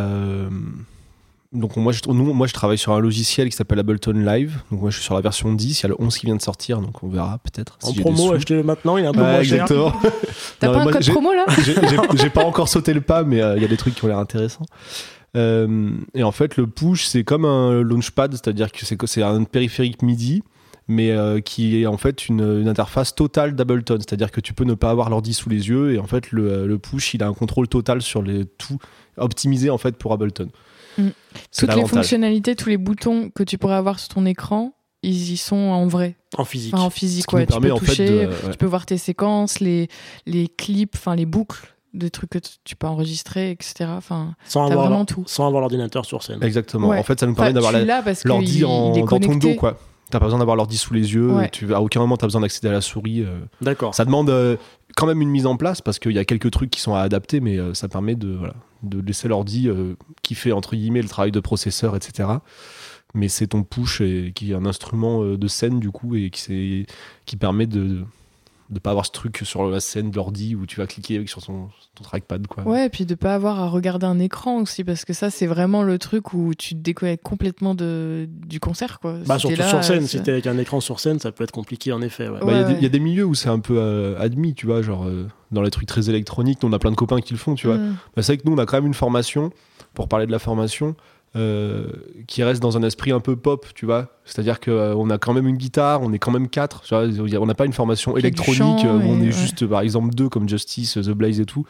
Donc, 1.58 1.76
moi 1.76 1.92
je, 1.92 2.00
nous, 2.08 2.34
moi, 2.34 2.48
je 2.48 2.54
travaille 2.54 2.78
sur 2.78 2.94
un 2.94 3.00
logiciel 3.00 3.50
qui 3.50 3.56
s'appelle 3.56 3.80
Ableton 3.80 4.14
Live. 4.14 4.60
Donc, 4.72 4.82
moi, 4.82 4.90
je 4.90 4.96
suis 4.98 5.04
sur 5.06 5.16
la 5.16 5.22
version 5.22 5.52
10. 5.54 5.80
Il 5.80 5.84
y 5.84 5.86
a 5.86 5.90
le 5.90 5.96
11 6.00 6.18
qui 6.18 6.26
vient 6.26 6.36
de 6.36 6.42
sortir. 6.42 6.80
Donc, 6.80 7.04
on 7.04 7.08
verra 7.10 7.40
peut-être. 7.40 7.78
En 7.84 7.88
si 7.92 8.00
promo, 8.00 8.34
achetez-le 8.34 8.64
maintenant. 8.64 8.98
Il 8.98 9.04
est 9.04 9.08
un 9.08 9.12
peu 9.12 9.20
Ouais, 9.22 9.26
moins 9.34 9.44
cher. 9.44 9.62
exactement. 9.64 9.94
T'as 10.60 10.68
pas 10.70 10.80
un 10.80 10.84
moi, 10.84 10.92
code 10.94 11.04
j'ai- 11.04 11.12
promo 11.12 11.34
là 11.34 11.46
J'ai- 12.16 12.30
pas 12.30 12.46
encore 12.46 12.70
sauté 12.70 12.94
le 12.94 13.02
pas, 13.02 13.24
mais 13.24 13.42
euh, 13.42 13.56
il 13.58 13.62
y 13.62 13.66
a 13.66 13.68
des 13.68 13.78
trucs 13.78 13.96
qui 13.96 14.06
ont 14.06 14.08
l'air 14.08 14.20
intéressants. 14.20 14.66
Euh, 15.36 15.92
et 16.14 16.24
en 16.24 16.32
fait, 16.32 16.58
le 16.58 16.68
push, 16.68 17.06
c'est 17.06 17.24
comme 17.24 17.46
un 17.46 17.82
launchpad, 17.82 18.32
c'est-à-dire 18.34 18.72
que 18.72 18.86
c'est 18.86 18.96
que 18.98 19.08
c'est 19.08 19.24
un 19.24 19.44
périphérique 19.44 20.02
MIDI, 20.02 20.42
mais 20.88 21.12
euh, 21.12 21.42
qui 21.42 21.82
est 21.82 21.86
en 21.86 21.98
fait 21.98 22.28
une, 22.30 22.40
une 22.62 22.68
interface 22.70 23.14
totale 23.14 23.54
d'Ableton, 23.56 23.98
c'est-à-dire 24.00 24.32
que 24.32 24.40
tu 24.42 24.54
peux 24.54 24.64
ne 24.64 24.74
pas 24.74 24.90
avoir 24.90 25.10
l'ordi 25.10 25.34
sous 25.34 25.50
les 25.50 25.68
yeux, 25.68 25.94
et 25.94 26.00
en 26.00 26.08
fait, 26.08 26.32
le, 26.32 26.66
le 26.66 26.78
push, 26.80 27.14
il 27.14 27.24
a 27.24 27.28
un 27.28 27.34
contrôle 27.34 27.68
total 27.68 28.02
sur 28.02 28.22
les 28.22 28.46
tout 28.46 28.78
optimisé 29.18 29.70
en 29.70 29.78
fait 29.78 29.96
pour 29.98 30.14
Ableton. 30.14 30.48
Mm. 30.98 31.10
Toutes 31.58 31.76
les 31.76 31.86
fonctionnalités, 31.86 32.56
tous 32.56 32.70
les 32.70 32.78
boutons 32.78 33.30
que 33.30 33.44
tu 33.44 33.58
pourrais 33.58 33.76
avoir 33.76 34.00
sur 34.00 34.10
ton 34.10 34.26
écran, 34.26 34.74
ils 35.04 35.32
y 35.32 35.38
sont 35.38 35.56
en 35.56 35.88
vrai, 35.88 36.16
En 36.38 36.44
physique. 36.46 36.74
enfin 36.74 36.84
en 36.84 36.90
physique. 36.90 37.32
Ouais, 37.34 37.46
tu 37.46 37.60
peux 37.60 37.70
toucher, 37.74 38.10
de. 38.10 38.28
ouais. 38.28 38.34
tu 38.52 38.58
peux 38.58 38.66
voir 38.66 38.86
tes 38.86 38.98
séquences, 38.98 39.60
les 39.60 39.88
les 40.26 40.48
clips, 40.48 40.96
enfin 40.96 41.16
les 41.16 41.26
boucles, 41.28 41.76
des 41.94 42.10
trucs 42.10 42.32
que 42.32 42.40
tu 42.64 42.76
peux 42.76 42.88
enregistrer, 42.88 43.52
etc. 43.52 43.86
Enfin, 43.96 44.34
sans 44.46 44.66
avoir 44.66 44.88
vraiment 44.88 45.06
tout. 45.06 45.24
sans 45.28 45.46
avoir 45.48 45.62
l'ordinateur 45.62 46.06
sur 46.06 46.24
scène. 46.24 46.44
Exactement. 46.44 46.90
Ouais. 46.90 46.98
En 47.00 47.04
fait, 47.04 47.20
ça 47.20 47.28
nous 47.28 47.36
permet 47.36 47.52
Enfin, 47.52 47.54
d'avoir 47.84 48.04
l'ordi 48.26 48.60
dans 48.62 48.94
ton 49.20 49.36
dos, 49.36 49.54
quoi. 49.56 49.78
T'as 50.10 50.20
pas 50.20 50.26
besoin 50.26 50.40
d'avoir 50.40 50.56
l'ordi 50.56 50.78
sous 50.78 50.94
les 50.94 51.14
yeux. 51.14 51.32
Ouais. 51.34 51.50
Tu, 51.50 51.74
à 51.74 51.82
aucun 51.82 52.00
moment, 52.00 52.16
t'as 52.16 52.28
besoin 52.28 52.40
d'accéder 52.40 52.70
à 52.70 52.72
la 52.72 52.80
souris. 52.82 53.24
euh. 53.24 53.40
D'accord. 53.62 53.94
Ça 53.94 54.06
demande 54.06 54.30
euh, 54.30 54.56
quand 54.98 55.06
même 55.06 55.22
une 55.22 55.30
mise 55.30 55.46
en 55.46 55.58
place 55.58 55.80
parce 55.80 56.00
qu'il 56.00 56.14
y 56.14 56.18
a 56.18 56.26
quelques 56.26 56.50
trucs 56.50 56.72
qui 56.72 56.82
sont 56.82 56.96
à 56.96 57.02
adapter, 57.02 57.40
mais 57.40 57.60
euh, 57.60 57.76
ça 57.76 57.88
permet 57.88 58.16
de, 58.16 58.30
voilà, 58.30 58.56
de 58.82 59.00
laisser 59.00 59.28
l'ordi 59.28 59.70
euh, 59.70 59.96
qui 60.24 60.34
fait 60.34 60.52
entre 60.52 60.76
guillemets 60.76 61.04
le 61.04 61.08
travail 61.08 61.32
de 61.32 61.40
processeur, 61.40 61.96
etc. 61.96 62.30
Mais 63.14 63.28
c'est 63.28 63.48
ton 63.48 63.62
push 63.64 64.02
qui 64.34 64.52
est 64.52 64.56
un 64.56 64.66
instrument 64.66 65.24
euh, 65.24 65.38
de 65.38 65.48
scène 65.48 65.80
du 65.80 65.92
coup 65.92 66.16
et 66.16 66.32
qui 66.32 67.38
permet 67.40 67.68
de 67.68 68.06
de 68.70 68.80
pas 68.80 68.90
avoir 68.92 69.06
ce 69.06 69.12
truc 69.12 69.40
sur 69.44 69.66
la 69.70 69.80
scène 69.80 70.12
de 70.12 70.16
l'ordi 70.18 70.54
où 70.56 70.66
tu 70.66 70.80
vas 70.82 70.88
cliquer 70.88 71.16
avec 71.16 71.30
sur 71.30 71.42
son, 71.42 71.70
ton 71.96 72.04
trackpad 72.04 72.48
quoi. 72.48 72.64
Ouais, 72.66 72.88
et 72.88 72.90
puis 72.90 73.06
de 73.06 73.16
pas 73.16 73.34
avoir 73.34 73.60
à 73.62 73.70
regarder 73.70 74.06
un 74.06 74.20
écran 74.20 74.58
aussi, 74.58 74.84
parce 74.84 75.06
que 75.06 75.14
ça, 75.14 75.30
c'est 75.30 75.48
vraiment 75.48 75.84
le 75.84 75.98
truc 75.98 76.34
où 76.34 76.54
tu 76.54 76.76
te 76.76 76.80
déconnectes 76.80 77.24
complètement 77.24 77.76
de, 77.76 78.28
du 78.30 78.60
concert, 78.60 79.00
quoi. 79.00 79.14
Bah, 79.26 79.36
Si 79.36 79.42
surtout 79.48 79.56
là, 79.60 79.68
sur 79.70 79.84
scène. 79.84 80.06
Si 80.06 80.22
t'es 80.22 80.32
avec 80.32 80.48
un 80.48 80.58
écran 80.58 80.82
sur 80.82 81.00
scène, 81.00 81.20
ça 81.20 81.32
peut 81.32 81.44
être 81.46 81.52
compliqué 81.52 81.94
en 81.94 82.02
effet. 82.02 82.28
ouais. 82.28 82.40
Bah, 82.42 82.46
Il 82.48 82.52
y 82.52 82.56
a 82.56 82.58
Ouais, 82.58 82.64
des- 82.66 82.72
ouais. 82.74 82.80
il 82.80 82.84
y, 82.84 82.86
a 82.86 82.90
des 82.90 83.00
milieux 83.00 83.26
où 83.26 83.36
c'est 83.36 83.50
un 83.50 83.60
peu 83.60 83.78
euh, 83.78 84.20
admis, 84.20 84.54
tu 84.54 84.66
vois, 84.66 84.82
genre 84.82 85.06
euh, 85.06 85.28
dans 85.52 85.62
les 85.62 85.72
trucs 85.72 85.88
très 85.88 86.10
électroniques, 86.10 86.62
nous 86.62 86.70
on 86.70 86.74
a 86.74 86.80
plein 86.80 86.92
de 86.92 86.96
copains 86.98 87.22
qui 87.22 87.34
le 87.34 87.40
font, 87.40 87.56
tu 87.56 87.68
vois. 87.68 87.78
Mm. 87.78 87.96
Bah, 88.16 88.22
c'est 88.22 88.34
vrai 88.34 88.38
que 88.38 88.44
nous, 88.50 88.54
on 88.54 88.58
a 88.58 88.66
quand 88.66 88.78
même 88.78 88.88
une 88.88 88.94
formation, 88.94 89.52
pour 89.94 90.10
parler 90.10 90.26
de 90.28 90.32
la 90.32 90.40
formation, 90.40 90.96
euh, 91.38 91.88
qui 92.28 92.44
reste 92.44 92.62
dans 92.62 92.78
un 92.78 92.84
esprit 92.84 93.12
un 93.12 93.20
peu 93.20 93.36
pop, 93.36 93.66
tu 93.76 93.86
vois. 93.86 94.08
C'est-à-dire 94.26 94.60
qu'on 94.60 95.10
a 95.10 95.18
quand 95.18 95.34
même 95.34 95.48
une 95.48 95.58
guitare, 95.58 96.02
on 96.02 96.12
est 96.14 96.20
quand 96.20 96.32
même 96.32 96.50
quatre. 96.50 96.82
tu 96.82 96.94
vois. 96.96 97.06
On 97.42 97.46
n'a 97.46 97.54
pas 97.56 97.66
une 97.66 97.74
formation 97.74 98.18
électronique 98.18 98.58
chant 98.58 98.78
euh, 98.86 98.98
où 98.98 99.02
on 99.04 99.20
est 99.22 99.26
ouais. 99.28 99.32
juste, 99.32 99.66
par 99.68 99.82
exemple, 99.82 100.14
deux, 100.14 100.30
comme 100.30 100.50
Justice, 100.50 100.94
The 100.96 101.10
Blaze 101.12 101.40
et 101.40 101.46
tout. 101.46 101.66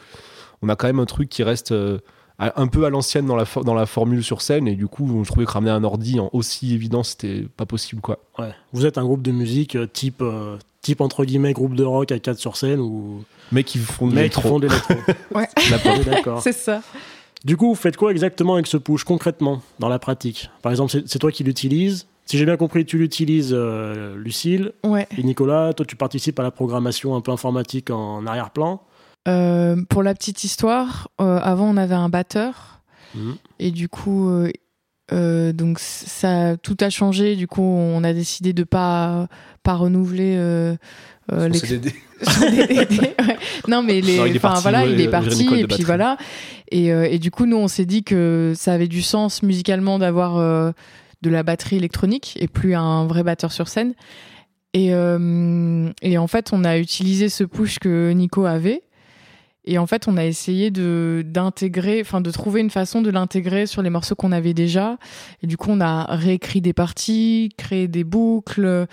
On 0.62 0.68
a 0.68 0.76
quand 0.76 0.86
même 0.88 0.98
un 1.00 1.04
truc 1.06 1.28
qui 1.28 1.42
reste 1.42 1.72
euh, 1.72 1.98
un 2.38 2.66
peu 2.66 2.84
à 2.84 2.90
l'ancienne 2.90 3.26
dans 3.26 3.36
la, 3.36 3.44
for- 3.44 3.64
dans 3.64 3.74
la 3.74 3.86
formule 3.86 4.24
sur 4.24 4.42
scène. 4.42 4.66
Et 4.68 4.74
du 4.74 4.86
coup, 4.88 5.22
je 5.24 5.28
trouvais 5.28 5.44
que 5.46 5.50
ramener 5.52 5.70
un 5.70 5.84
ordi 5.84 6.18
en 6.20 6.30
aussi 6.32 6.74
évident, 6.74 7.02
c'était 7.02 7.46
pas 7.56 7.66
possible, 7.66 8.00
quoi. 8.00 8.18
Ouais. 8.38 8.52
Vous 8.72 8.86
êtes 8.86 8.98
un 8.98 9.04
groupe 9.04 9.22
de 9.22 9.32
musique 9.32 9.76
euh, 9.76 9.86
type, 9.86 10.22
euh, 10.22 10.56
type 10.82 11.00
entre 11.00 11.24
guillemets 11.24 11.52
groupe 11.52 11.74
de 11.74 11.84
rock 11.84 12.10
à 12.12 12.18
4 12.18 12.38
sur 12.38 12.56
scène 12.56 12.80
ou 12.80 13.24
Mais 13.52 13.64
qui 13.64 13.78
font 13.78 14.06
de 14.08 14.14
mecs 14.14 14.32
qui 14.32 14.40
l'électro. 14.40 14.48
font 14.48 14.58
de 14.60 14.66
l'électro. 14.68 14.94
Ouais, 15.34 15.48
D'accord. 16.06 16.40
c'est 16.42 16.52
ça. 16.52 16.80
Du 17.44 17.56
coup, 17.56 17.68
vous 17.68 17.74
faites 17.74 17.96
quoi 17.96 18.10
exactement 18.10 18.54
avec 18.54 18.66
ce 18.66 18.76
push 18.76 19.04
concrètement 19.04 19.62
dans 19.78 19.88
la 19.88 19.98
pratique? 19.98 20.50
Par 20.62 20.72
exemple, 20.72 20.92
c'est 21.06 21.18
toi 21.18 21.30
qui 21.32 21.44
l'utilises. 21.44 22.06
Si 22.26 22.36
j'ai 22.36 22.44
bien 22.44 22.56
compris, 22.56 22.84
tu 22.84 22.98
l'utilises, 22.98 23.52
euh, 23.54 24.16
Lucille 24.16 24.72
Ouais. 24.84 25.06
et 25.16 25.22
Nicolas. 25.22 25.72
Toi, 25.72 25.86
tu 25.86 25.96
participes 25.96 26.38
à 26.40 26.42
la 26.42 26.50
programmation 26.50 27.14
un 27.14 27.20
peu 27.20 27.30
informatique 27.32 27.90
en 27.90 28.26
arrière-plan. 28.26 28.82
Euh, 29.28 29.76
pour 29.88 30.02
la 30.02 30.14
petite 30.14 30.44
histoire, 30.44 31.08
euh, 31.20 31.38
avant 31.42 31.66
on 31.68 31.76
avait 31.76 31.94
un 31.94 32.08
batteur 32.08 32.80
Mhm. 33.14 33.36
et 33.58 33.70
du 33.70 33.88
coup 33.88 34.30
euh, 35.12 35.52
donc 35.52 35.78
ça, 35.78 36.56
tout 36.56 36.76
a 36.80 36.90
changé. 36.90 37.36
Du 37.36 37.46
coup, 37.46 37.62
on 37.62 38.04
a 38.04 38.12
décidé 38.12 38.52
de 38.52 38.64
pas 38.64 39.28
pas 39.62 39.74
renouveler. 39.74 40.34
Euh, 40.36 40.76
euh, 41.32 41.52
CDD. 41.52 41.94
ouais. 42.42 43.38
Non, 43.68 43.82
mais 43.82 44.00
les, 44.00 44.16
Non, 44.16 44.26
il 44.26 44.36
est 44.36 44.40
parti, 44.40 44.62
voilà, 44.62 44.84
ouais, 44.84 44.92
il 44.92 45.00
est 45.00 45.08
parti 45.08 45.48
et 45.54 45.66
puis 45.66 45.82
voilà. 45.82 46.16
Et, 46.70 46.92
euh, 46.92 47.08
et 47.08 47.18
du 47.18 47.30
coup, 47.30 47.46
nous, 47.46 47.56
on 47.56 47.68
s'est 47.68 47.86
dit 47.86 48.02
que 48.02 48.52
ça 48.56 48.72
avait 48.72 48.88
du 48.88 49.02
sens 49.02 49.42
musicalement 49.42 49.98
d'avoir 49.98 50.36
euh, 50.36 50.72
de 51.22 51.30
la 51.30 51.42
batterie 51.42 51.76
électronique 51.76 52.36
et 52.40 52.48
plus 52.48 52.74
un 52.74 53.06
vrai 53.06 53.22
batteur 53.22 53.52
sur 53.52 53.68
scène. 53.68 53.94
Et, 54.74 54.92
euh, 54.92 55.90
et 56.02 56.18
en 56.18 56.26
fait, 56.26 56.50
on 56.52 56.64
a 56.64 56.78
utilisé 56.78 57.28
ce 57.28 57.44
push 57.44 57.78
que 57.78 58.10
Nico 58.12 58.44
avait. 58.44 58.82
Et 59.70 59.76
en 59.78 59.86
fait, 59.86 60.08
on 60.08 60.16
a 60.16 60.24
essayé 60.24 60.70
de 60.70 61.22
d'intégrer, 61.26 62.00
enfin 62.00 62.20
de 62.22 62.30
trouver 62.30 62.60
une 62.62 62.70
façon 62.70 63.02
de 63.02 63.10
l'intégrer 63.10 63.66
sur 63.66 63.82
les 63.82 63.90
morceaux 63.90 64.14
qu'on 64.14 64.32
avait 64.32 64.54
déjà. 64.54 64.96
Et 65.42 65.46
du 65.46 65.56
coup, 65.58 65.68
on 65.70 65.80
a 65.80 66.04
réécrit 66.16 66.60
des 66.62 66.72
parties, 66.72 67.50
créé 67.58 67.86
des 67.86 68.02
boucles, 68.04 68.86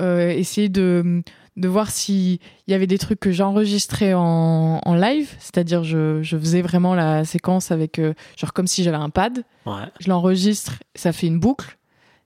euh, 0.00 0.28
essayé 0.30 0.68
de 0.70 1.22
de 1.56 1.68
voir 1.68 1.88
s'il 1.90 2.38
y 2.66 2.74
avait 2.74 2.88
des 2.88 2.98
trucs 2.98 3.20
que 3.20 3.30
j'enregistrais 3.30 4.12
en, 4.14 4.80
en 4.84 4.94
live, 4.96 5.30
c'est-à-dire 5.38 5.84
je, 5.84 6.20
je 6.20 6.36
faisais 6.36 6.62
vraiment 6.62 6.94
la 6.96 7.24
séquence 7.24 7.70
avec, 7.70 8.00
euh, 8.00 8.12
genre 8.36 8.52
comme 8.52 8.66
si 8.66 8.82
j'avais 8.82 8.96
un 8.96 9.08
pad, 9.10 9.44
Ouais. 9.64 9.84
je 10.00 10.08
l'enregistre, 10.08 10.72
ça 10.96 11.12
fait 11.12 11.28
une 11.28 11.38
boucle, 11.38 11.78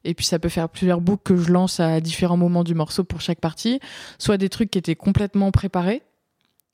et 0.05 0.15
puis 0.15 0.25
ça 0.25 0.39
peut 0.39 0.49
faire 0.49 0.71
plusieurs 0.71 1.03
boucles 1.03 1.25
que 1.25 1.37
je 1.37 1.53
lance 1.53 1.79
à 1.79 2.01
différents 2.01 2.39
moments 2.39 2.65
du 2.65 2.75
morceau 2.75 3.05
pour 3.05 3.21
chaque 3.21 3.39
partie, 3.41 3.81
soit 4.19 4.39
des 4.39 4.49
trucs 4.49 4.71
qui 4.71 4.79
étaient 4.79 4.97
complètement 4.97 5.51
préparés, 5.51 6.01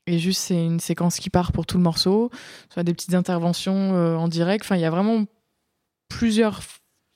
et 0.06 0.18
juste 0.18 0.40
c'est 0.40 0.62
une 0.64 0.80
séquence 0.80 1.18
qui 1.18 1.30
part 1.30 1.52
pour 1.52 1.66
tout 1.66 1.76
le 1.78 1.82
morceau, 1.82 2.30
soit 2.72 2.82
des 2.82 2.92
petites 2.94 3.14
interventions 3.14 3.94
euh, 3.94 4.16
en 4.16 4.28
direct, 4.28 4.64
enfin 4.64 4.76
il 4.76 4.82
y 4.82 4.84
a 4.84 4.90
vraiment 4.90 5.24
plusieurs 6.08 6.60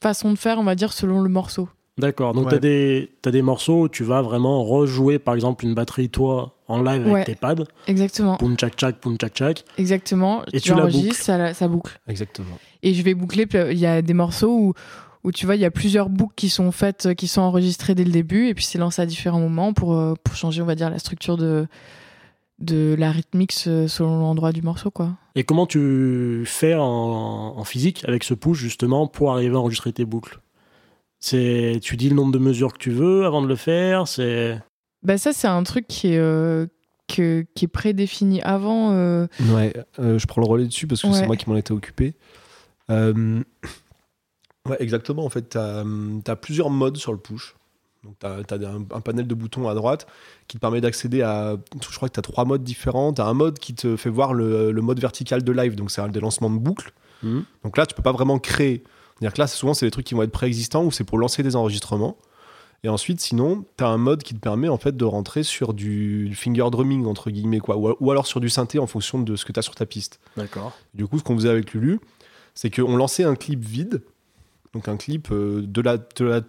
façons 0.03 0.33
de 0.33 0.39
faire, 0.39 0.59
on 0.59 0.65
va 0.65 0.75
dire, 0.75 0.93
selon 0.93 1.21
le 1.21 1.29
morceau. 1.29 1.69
D'accord. 1.99 2.33
Donc, 2.33 2.45
Ouais. 2.45 2.51
tu 2.53 2.57
as, 2.57 2.61
des 2.61 3.13
t'as 3.23 3.31
des 3.33 3.43
morceaux 3.43 3.83
où 3.83 3.89
tu 3.89 4.05
vas 4.05 4.23
vraiment 4.23 4.63
rejouer, 4.65 5.19
par 5.19 5.35
exemple, 5.35 5.65
une 5.65 5.75
batterie, 5.75 6.09
toi, 6.09 6.57
en 6.69 6.81
live 6.81 7.05
avec 7.09 7.27
tes 7.27 7.35
pads. 7.35 7.65
Exactement, 7.89 8.37
Poum, 8.37 8.57
tchac, 8.57 8.77
tchac, 8.77 9.01
poum, 9.01 9.17
tchac, 9.17 9.33
tchac. 9.35 9.65
exactement. 9.79 10.45
Et 10.53 10.61
tu 10.61 10.71
la 10.71 10.83
enregistres, 10.83 11.09
boucles. 11.09 11.23
ça, 11.23 11.39
la- 11.39 11.55
ça 11.55 11.67
boucle. 11.67 11.99
Exactement. 12.07 12.57
Et 12.85 12.95
je 12.95 13.03
vais 13.03 13.15
boucler. 13.15 13.47
euh, 13.57 13.73
Il 13.73 13.79
y 13.81 13.87
a 13.87 14.01
des 14.01 14.15
morceaux 14.15 14.57
où, 14.57 14.75
où 15.25 15.33
tu 15.33 15.45
vois, 15.45 15.57
il 15.57 15.61
y 15.61 15.65
a 15.65 15.73
plusieurs 15.73 16.09
boucles 16.09 16.35
qui 16.37 16.51
sont 16.51 16.71
faites, 16.71 17.07
euh, 17.07 17.15
qui 17.15 17.27
sont 17.27 17.41
enregistrées 17.41 17.97
dès 17.97 18.05
le 18.05 18.13
début, 18.13 18.47
et 18.47 18.55
puis 18.55 18.65
c'est 18.65 18.79
lancé 18.79 19.03
à 19.03 19.07
différents 19.07 19.41
moments 19.41 19.73
pour, 19.73 20.01
pour 20.23 20.37
changer, 20.37 20.63
on 20.63 20.67
va 20.67 20.77
dire, 20.77 20.91
la 20.91 21.01
structure 21.01 21.37
de, 21.37 21.67
de 22.59 22.95
la 22.99 23.11
rythmique 23.13 23.55
euh, 23.67 23.87
selon 23.89 24.19
l'endroit 24.21 24.53
du 24.53 24.63
morceau, 24.63 24.91
quoi. 24.91 25.13
Et 25.35 25.45
comment 25.45 25.67
tu 25.67 26.43
fais 26.47 26.75
en, 26.75 26.83
en 26.85 27.65
physique 27.65 28.05
avec 28.09 28.25
ce 28.25 28.35
push, 28.35 28.59
justement, 28.59 29.07
pour 29.07 29.33
arriver 29.33 29.55
à 29.55 29.59
enregistrer 29.61 29.93
tes 29.93 30.05
boucles? 30.05 30.41
C'est, 31.21 31.79
Tu 31.83 31.97
dis 31.97 32.09
le 32.09 32.15
nombre 32.17 32.33
de 32.33 32.39
mesures 32.39 32.73
que 32.73 32.79
tu 32.79 32.91
veux 32.91 33.25
avant 33.27 33.43
de 33.43 33.49
le 33.49 33.57
faire 33.57 34.07
c'est... 34.07 34.61
Bah, 35.03 35.19
ça, 35.19 35.33
c'est 35.33 35.49
un 35.49 35.63
truc 35.63 35.87
qui 35.89 36.09
est, 36.13 36.19
euh, 36.19 36.67
que- 37.09 37.45
qui 37.55 37.65
est 37.65 37.69
prédéfini 37.69 38.41
avant. 38.43 38.93
euh, 38.93 39.27
Ouais, 39.53 39.73
euh, 40.01 40.19
je 40.19 40.27
prends 40.27 40.41
le 40.41 40.47
relais 40.49 40.67
dessus 40.67 40.87
parce 40.87 41.03
que 41.03 41.07
Ouais. 41.09 41.13
c'est 41.15 41.27
moi 41.27 41.37
qui 41.37 41.49
m'en 41.49 41.57
étais 41.57 41.73
occupé. 41.73 42.15
Euh, 42.91 43.43
Ouais, 44.69 44.77
exactement. 44.81 45.25
En 45.25 45.31
fait, 45.31 45.51
tu 45.51 45.59
as, 45.59 46.37
plusieurs 46.37 46.69
modes 46.71 46.97
sur 46.99 47.13
le 47.13 47.19
push. 47.19 47.55
Donc, 48.05 48.15
tu 48.21 48.27
as, 48.27 48.69
un, 48.69 48.85
un 48.91 49.01
panel 49.01 49.27
de 49.27 49.35
boutons 49.35 49.69
à 49.69 49.75
droite 49.75 50.07
qui 50.47 50.57
te 50.57 50.61
permet 50.61 50.81
d'accéder 50.81 51.23
à. 51.23 51.57
Je 51.81 51.97
crois 51.97 52.09
que 52.09 52.15
tu 52.15 52.21
as 52.21 52.23
trois 52.23 52.45
modes 52.45 52.63
différents. 52.63 53.13
Tu 53.13 53.21
as 53.21 53.27
un 53.27 53.35
mode 53.35 53.59
qui 53.59 53.75
te 53.75 53.97
fait 53.97 54.11
voir 54.11 54.35
le, 54.35 54.71
le 54.71 54.83
mode 54.83 55.01
vertical 55.01 55.43
de 55.43 55.53
live, 55.53 55.75
donc 55.75 55.91
c'est 55.91 56.01
un 56.01 56.09
des 56.09 56.21
lancements 56.21 56.51
de 56.51 56.59
boucles. 56.59 56.93
Mhm. 57.23 57.45
Donc 57.65 57.77
là, 57.77 57.87
tu 57.87 57.95
peux 57.95 58.03
pas 58.03 58.13
vraiment 58.13 58.39
créer. 58.39 58.85
C'est-à-dire 59.19 59.35
que 59.35 59.41
là, 59.41 59.47
souvent, 59.49 59.75
c'est 59.75 59.87
des 59.87 59.91
trucs 59.91 60.07
qui 60.07 60.15
vont 60.15 60.23
être 60.23 60.33
préexistants 60.33 60.85
ou 60.85 60.93
c'est 60.93 61.05
pour 61.05 61.19
lancer 61.19 61.43
des 61.43 61.57
enregistrements. 61.57 62.17
Et 62.85 62.89
ensuite, 62.89 63.21
sinon, 63.21 63.65
tu 63.77 63.83
as 63.83 63.89
un 63.89 63.97
mode 63.97 64.23
qui 64.23 64.35
te 64.35 64.39
permet 64.39 64.69
en 64.69 64.79
fait 64.79 64.97
de 64.97 65.05
rentrer 65.05 65.43
sur 65.43 65.75
du 65.75 66.33
finger 66.37 66.67
drumming, 66.71 67.07
entre 67.07 67.31
guillemets, 67.31 67.59
quoi. 67.59 67.77
Ou, 67.77 67.97
ou 67.99 68.11
alors 68.13 68.29
sur 68.29 68.39
du 68.39 68.49
synthé 68.49 68.79
en 68.79 68.87
fonction 68.87 69.21
de 69.21 69.35
ce 69.35 69.45
que 69.45 69.53
tu 69.53 69.59
as 69.59 69.63
sur 69.63 69.75
ta 69.75 69.87
piste. 69.87 70.21
D'accord. 70.37 70.77
Du 70.95 71.07
coup, 71.09 71.19
ce 71.19 71.25
qu'on 71.25 71.35
faisait 71.35 71.49
avec 71.49 71.73
Lulu, 71.75 71.99
c'est 72.55 72.71
qu'on 72.71 72.97
lançait 72.97 73.25
un 73.25 73.35
clip 73.35 73.65
vide, 73.65 74.03
donc 74.73 74.87
un 74.87 74.97
clip 74.97 75.29
euh, 75.33 75.63
de, 75.67 75.81
la, 75.81 75.97
de 75.97 76.25
la 76.25 76.41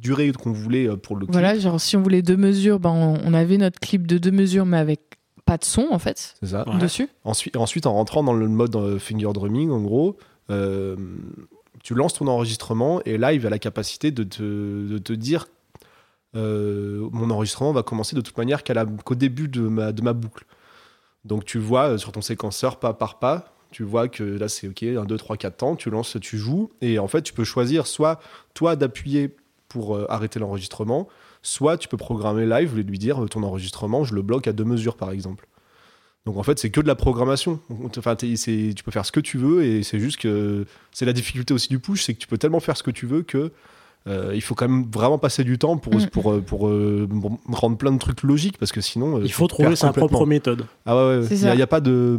durée 0.00 0.32
qu'on 0.32 0.52
voulait 0.52 0.88
euh, 0.88 0.96
pour 0.96 1.16
le 1.16 1.26
clip. 1.26 1.32
Voilà, 1.32 1.58
genre 1.58 1.80
si 1.80 1.96
on 1.96 2.02
voulait 2.02 2.22
deux 2.22 2.36
mesures, 2.36 2.80
ben, 2.80 2.90
on, 2.90 3.20
on 3.24 3.34
avait 3.34 3.58
notre 3.58 3.78
clip 3.78 4.06
de 4.06 4.18
deux 4.18 4.30
mesures, 4.30 4.66
mais 4.66 4.78
avec 4.78 5.00
pas 5.44 5.56
de 5.58 5.64
son, 5.64 5.88
en 5.90 5.98
fait, 5.98 6.34
C'est 6.40 6.48
ça. 6.50 6.68
Ouais. 6.68 6.78
dessus. 6.78 7.08
Ensuite, 7.24 7.56
ensuite, 7.56 7.86
en 7.86 7.92
rentrant 7.94 8.22
dans 8.22 8.32
le 8.34 8.48
mode 8.48 8.76
euh, 8.76 8.98
finger 8.98 9.32
drumming, 9.34 9.70
en 9.70 9.80
gros, 9.80 10.16
euh, 10.50 10.96
tu 11.82 11.94
lances 11.94 12.14
ton 12.14 12.26
enregistrement 12.28 13.00
et 13.04 13.18
Live 13.18 13.46
a 13.46 13.50
la 13.50 13.58
capacité 13.58 14.10
de 14.10 14.22
te, 14.22 14.42
de 14.42 14.98
te 14.98 15.12
dire 15.12 15.46
euh, 16.36 17.08
mon 17.12 17.30
enregistrement 17.30 17.72
va 17.72 17.82
commencer 17.82 18.14
de 18.14 18.20
toute 18.20 18.36
manière 18.38 18.62
qu'à 18.62 18.74
la- 18.74 18.86
qu'au 18.86 19.14
début 19.14 19.48
de 19.48 19.62
ma, 19.62 19.92
de 19.92 20.02
ma 20.02 20.12
boucle. 20.12 20.44
Donc 21.24 21.44
tu 21.44 21.58
vois 21.58 21.98
sur 21.98 22.12
ton 22.12 22.22
séquenceur 22.22 22.78
pas 22.78 22.92
par 22.94 23.18
pas, 23.18 23.52
tu 23.70 23.82
vois 23.82 24.08
que 24.08 24.22
là 24.24 24.48
c'est 24.48 24.68
ok, 24.68 24.82
1, 24.84 25.04
2, 25.04 25.16
3, 25.16 25.36
4 25.36 25.56
temps, 25.56 25.76
tu 25.76 25.90
lances, 25.90 26.16
tu 26.20 26.38
joues 26.38 26.70
et 26.80 26.98
en 26.98 27.08
fait 27.08 27.22
tu 27.22 27.32
peux 27.32 27.44
choisir 27.44 27.86
soit 27.86 28.20
toi 28.54 28.76
d'appuyer 28.76 29.34
pour 29.70 29.96
euh, 29.96 30.04
arrêter 30.10 30.38
l'enregistrement, 30.38 31.08
soit 31.40 31.78
tu 31.78 31.88
peux 31.88 31.96
programmer 31.96 32.44
live 32.44 32.78
et 32.78 32.82
lui 32.82 32.98
dire 32.98 33.24
euh, 33.24 33.28
ton 33.28 33.42
enregistrement, 33.42 34.04
je 34.04 34.14
le 34.14 34.20
bloque 34.20 34.46
à 34.46 34.52
deux 34.52 34.64
mesures 34.64 34.96
par 34.96 35.10
exemple. 35.10 35.46
Donc 36.26 36.36
en 36.36 36.42
fait, 36.42 36.58
c'est 36.58 36.68
que 36.68 36.82
de 36.82 36.86
la 36.86 36.94
programmation. 36.96 37.60
Enfin, 37.96 38.14
tu 38.14 38.26
peux 38.84 38.90
faire 38.90 39.06
ce 39.06 39.12
que 39.12 39.20
tu 39.20 39.38
veux 39.38 39.64
et 39.64 39.82
c'est 39.82 39.98
juste 39.98 40.18
que 40.18 40.66
c'est 40.92 41.06
la 41.06 41.14
difficulté 41.14 41.54
aussi 41.54 41.68
du 41.68 41.78
push, 41.78 42.02
c'est 42.04 42.12
que 42.12 42.18
tu 42.18 42.26
peux 42.26 42.36
tellement 42.36 42.60
faire 42.60 42.76
ce 42.76 42.82
que 42.82 42.90
tu 42.90 43.06
veux 43.06 43.22
que 43.22 43.52
euh, 44.06 44.32
il 44.34 44.40
faut 44.42 44.54
quand 44.54 44.68
même 44.68 44.84
vraiment 44.92 45.18
passer 45.18 45.44
du 45.44 45.58
temps 45.58 45.76
pour, 45.78 45.94
Mm. 45.94 46.06
pour, 46.08 46.32
euh, 46.32 46.40
pour, 46.40 46.68
euh, 46.68 47.08
rendre 47.48 47.76
plein 47.78 47.92
de 47.92 47.98
trucs 47.98 48.22
logiques 48.22 48.58
parce 48.58 48.72
que 48.72 48.80
sinon. 48.82 49.18
euh, 49.18 49.22
Il 49.24 49.32
faut 49.32 49.46
trouver 49.46 49.76
sa 49.76 49.92
propre 49.92 50.26
méthode. 50.26 50.66
Ah 50.86 50.96
ouais, 50.96 51.18
ouais. 51.20 51.26
C'est 51.26 51.34
Il 51.36 51.40
n'y 51.40 51.46
a, 51.46 51.48
ça. 51.50 51.54
il 51.54 51.58
y 51.58 51.62
a 51.62 51.66
pas 51.66 51.80
de. 51.80 52.18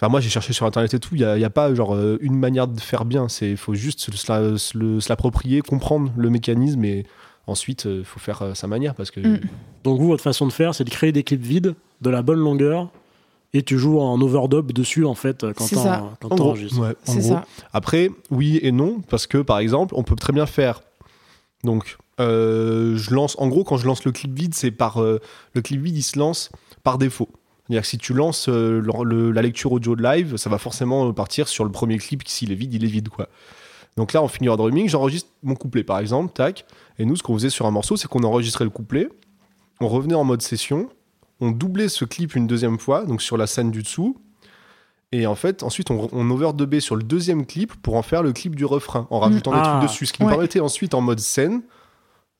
Enfin, 0.00 0.08
moi, 0.08 0.20
j'ai 0.20 0.30
cherché 0.30 0.52
sur 0.54 0.64
internet 0.64 0.94
et 0.94 0.98
tout. 0.98 1.14
Il 1.14 1.18
n'y 1.18 1.24
a, 1.24 1.36
il 1.36 1.40
y 1.40 1.44
a 1.44 1.50
pas 1.50 1.74
genre 1.74 1.94
euh, 1.94 2.16
une 2.22 2.36
manière 2.38 2.66
de 2.66 2.80
faire 2.80 3.04
bien. 3.04 3.26
Il 3.42 3.56
faut 3.58 3.74
juste 3.74 4.00
se, 4.00 4.10
se 4.16 4.32
la- 4.32 4.56
se 4.56 4.78
le- 4.78 4.98
se 5.00 5.08
l'approprier, 5.10 5.60
comprendre 5.60 6.10
le 6.16 6.30
mécanisme 6.30 6.82
et 6.86 7.04
ensuite, 7.46 7.84
il 7.84 8.04
faut 8.04 8.18
faire 8.18 8.40
euh, 8.42 8.54
sa 8.54 8.66
manière 8.66 8.94
parce 8.94 9.10
que. 9.10 9.20
Mm. 9.20 9.40
Donc 9.84 10.00
vous, 10.00 10.06
votre 10.08 10.22
façon 10.22 10.46
de 10.46 10.52
faire, 10.52 10.74
c'est 10.74 10.84
de 10.84 10.90
créer 10.90 11.12
des 11.12 11.22
clips 11.22 11.42
vides, 11.42 11.74
de 12.00 12.10
la 12.10 12.22
bonne 12.22 12.38
longueur, 12.38 12.88
et 13.52 13.62
tu 13.62 13.78
joues 13.78 13.98
en 14.00 14.18
overdub 14.20 14.72
dessus, 14.72 15.04
en 15.04 15.14
fait, 15.14 15.44
quand 15.54 15.64
C'est 15.64 15.76
ça. 15.76 15.98
t'en- 16.20 16.28
quand 16.28 16.32
En 16.32 16.36
gros, 16.36 16.44
t'enregistres. 16.48 16.78
ouais, 16.80 16.94
en 17.06 17.12
C'est 17.12 17.18
gros. 17.20 17.28
ça. 17.32 17.44
Après, 17.72 18.10
oui 18.30 18.58
et 18.62 18.72
non, 18.72 19.00
parce 19.10 19.26
que 19.26 19.38
par 19.38 19.58
exemple, 19.58 19.94
on 19.96 20.02
peut 20.02 20.16
très 20.16 20.32
bien 20.32 20.46
faire. 20.46 20.80
Donc, 21.64 21.98
euh, 22.20 22.96
je 22.96 23.12
lance. 23.14 23.36
En 23.38 23.48
gros, 23.48 23.64
quand 23.64 23.76
je 23.76 23.86
lance 23.86 24.04
le 24.04 24.12
clip 24.12 24.32
vide, 24.34 24.54
c'est 24.54 24.70
par 24.70 25.02
euh, 25.02 25.20
le 25.54 25.60
clip 25.62 25.80
vide, 25.82 25.96
il 25.96 26.02
se 26.02 26.18
lance 26.18 26.50
par 26.84 26.96
défaut. 26.96 27.28
C'est-à-dire 27.70 27.82
que 27.82 27.88
si 27.88 27.98
tu 27.98 28.14
lances 28.14 28.48
euh, 28.48 28.80
le- 28.80 29.04
le- 29.04 29.30
la 29.30 29.42
lecture 29.42 29.70
audio 29.70 29.94
de 29.94 30.02
live, 30.02 30.36
ça 30.36 30.50
va 30.50 30.58
forcément 30.58 31.12
partir 31.12 31.46
sur 31.46 31.64
le 31.64 31.70
premier 31.70 31.98
clip. 31.98 32.22
S'il 32.26 32.50
est 32.50 32.56
vide, 32.56 32.74
il 32.74 32.84
est 32.84 32.88
vide, 32.88 33.08
quoi. 33.08 33.28
Donc 33.96 34.12
là, 34.12 34.22
en 34.22 34.28
drumming, 34.56 34.88
j'enregistre 34.88 35.28
mon 35.44 35.54
couplet, 35.54 35.84
par 35.84 35.98
exemple, 36.00 36.32
tac. 36.32 36.64
Et 36.98 37.04
nous, 37.04 37.14
ce 37.16 37.22
qu'on 37.22 37.34
faisait 37.34 37.50
sur 37.50 37.66
un 37.66 37.70
morceau, 37.70 37.96
c'est 37.96 38.08
qu'on 38.08 38.24
enregistrait 38.24 38.64
le 38.64 38.70
couplet, 38.70 39.08
on 39.80 39.86
revenait 39.88 40.14
en 40.14 40.24
mode 40.24 40.42
session, 40.42 40.88
on 41.40 41.50
doublait 41.52 41.88
ce 41.88 42.04
clip 42.04 42.34
une 42.34 42.46
deuxième 42.48 42.78
fois, 42.78 43.04
donc 43.04 43.22
sur 43.22 43.36
la 43.36 43.46
scène 43.46 43.70
du 43.70 43.82
dessous, 43.82 44.16
et 45.12 45.26
en 45.26 45.34
fait, 45.34 45.62
ensuite, 45.62 45.90
on, 45.90 46.08
on 46.12 46.30
overdubait 46.30 46.80
sur 46.80 46.94
le 46.96 47.02
deuxième 47.02 47.46
clip 47.46 47.74
pour 47.82 47.94
en 47.96 48.02
faire 48.02 48.22
le 48.22 48.32
clip 48.32 48.54
du 48.56 48.64
refrain, 48.64 49.06
en 49.10 49.18
rajoutant 49.20 49.52
des 49.52 49.58
Ah. 49.60 49.76
trucs 49.78 49.90
dessus. 49.90 50.06
Ce 50.06 50.12
qui 50.12 50.22
nous 50.22 50.28
Ouais. 50.28 50.34
permettait 50.34 50.60
ensuite, 50.60 50.94
en 50.94 51.00
mode 51.00 51.20
scène, 51.20 51.62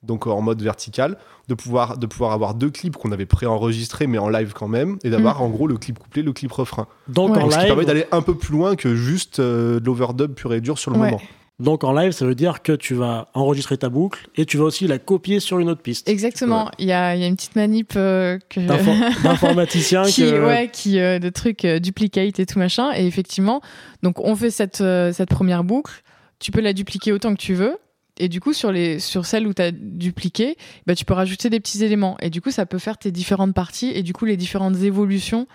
donc 0.02 0.26
en 0.26 0.40
mode 0.40 0.62
vertical, 0.62 1.16
de 1.48 1.54
pouvoir, 1.54 1.98
de 1.98 2.06
pouvoir 2.06 2.32
avoir 2.32 2.54
deux 2.54 2.70
clips 2.70 2.96
qu'on 2.96 3.12
avait 3.12 3.26
préenregistrés, 3.26 4.06
mais 4.06 4.18
en 4.18 4.28
live 4.28 4.52
quand 4.54 4.68
même, 4.68 4.98
et 5.04 5.10
d'avoir 5.10 5.42
en 5.42 5.48
gros 5.50 5.66
le 5.66 5.76
clip 5.76 5.98
couplet, 5.98 6.22
le 6.22 6.32
clip 6.32 6.52
refrain. 6.52 6.86
Donc, 7.08 7.32
Ouais. 7.32 7.38
en 7.38 7.42
Donc, 7.42 7.52
ce 7.52 7.58
qui 7.58 7.66
permet 7.66 7.82
live, 7.82 7.86
d'aller 7.88 8.06
un 8.12 8.22
peu 8.22 8.34
plus 8.34 8.52
loin 8.52 8.76
que 8.76 8.94
juste 8.94 9.40
euh, 9.40 9.78
de 9.80 9.84
l'overdub 9.86 10.32
pur 10.34 10.54
et 10.54 10.60
dur 10.60 10.78
sur 10.78 10.90
le 10.90 10.98
Ouais. 10.98 11.10
moment. 11.10 11.22
donc 11.58 11.84
en 11.84 11.92
live, 11.92 12.12
ça 12.12 12.24
veut 12.24 12.34
dire 12.34 12.62
que 12.62 12.72
tu 12.72 12.94
vas 12.94 13.28
enregistrer 13.34 13.76
ta 13.76 13.90
boucle 13.90 14.26
et 14.36 14.46
tu 14.46 14.56
vas 14.56 14.64
aussi 14.64 14.86
la 14.86 14.98
copier 14.98 15.40
sur 15.40 15.58
une 15.58 15.68
autre 15.68 15.82
piste. 15.82 16.08
Exactement. 16.08 16.70
Il 16.78 16.86
y, 16.86 16.92
a, 16.92 17.14
il 17.14 17.20
y 17.20 17.24
a 17.24 17.26
une 17.26 17.36
petite 17.36 17.54
manip 17.56 17.92
euh, 17.96 18.38
que 18.48 18.60
D'informaticien 19.22 20.04
qui, 20.04 20.22
que... 20.22 20.46
ouais, 20.46 20.70
qui 20.72 20.98
euh, 21.00 21.18
de 21.18 21.28
trucs 21.28 21.64
euh, 21.66 21.78
duplicate 21.78 22.40
et 22.40 22.46
tout 22.46 22.58
machin. 22.58 22.92
Et 22.96 23.06
effectivement, 23.06 23.60
donc 24.02 24.18
on 24.20 24.34
fait 24.36 24.50
cette, 24.50 24.80
euh, 24.80 25.12
cette 25.12 25.28
première 25.28 25.62
boucle. 25.64 26.02
Tu 26.38 26.50
peux 26.52 26.60
la 26.62 26.72
dupliquer 26.72 27.12
autant 27.12 27.34
que 27.34 27.40
tu 27.40 27.52
veux. 27.54 27.76
Et 28.20 28.28
du 28.28 28.40
coup, 28.40 28.52
sur, 28.52 28.70
les, 28.70 28.98
sur 29.00 29.24
celles 29.26 29.46
où 29.46 29.54
tu 29.54 29.62
as 29.62 29.70
dupliqué, 29.72 30.56
bah, 30.86 30.94
tu 30.94 31.04
peux 31.04 31.14
rajouter 31.14 31.48
des 31.50 31.58
petits 31.58 31.82
éléments. 31.84 32.16
Et 32.20 32.30
du 32.30 32.40
coup, 32.40 32.50
ça 32.50 32.66
peut 32.66 32.78
faire 32.78 32.98
tes 32.98 33.10
différentes 33.10 33.54
parties 33.54 33.90
et 33.94 34.02
du 34.02 34.12
coup, 34.12 34.24
les 34.26 34.36
différentes 34.36 34.76
évolutions 34.76 35.46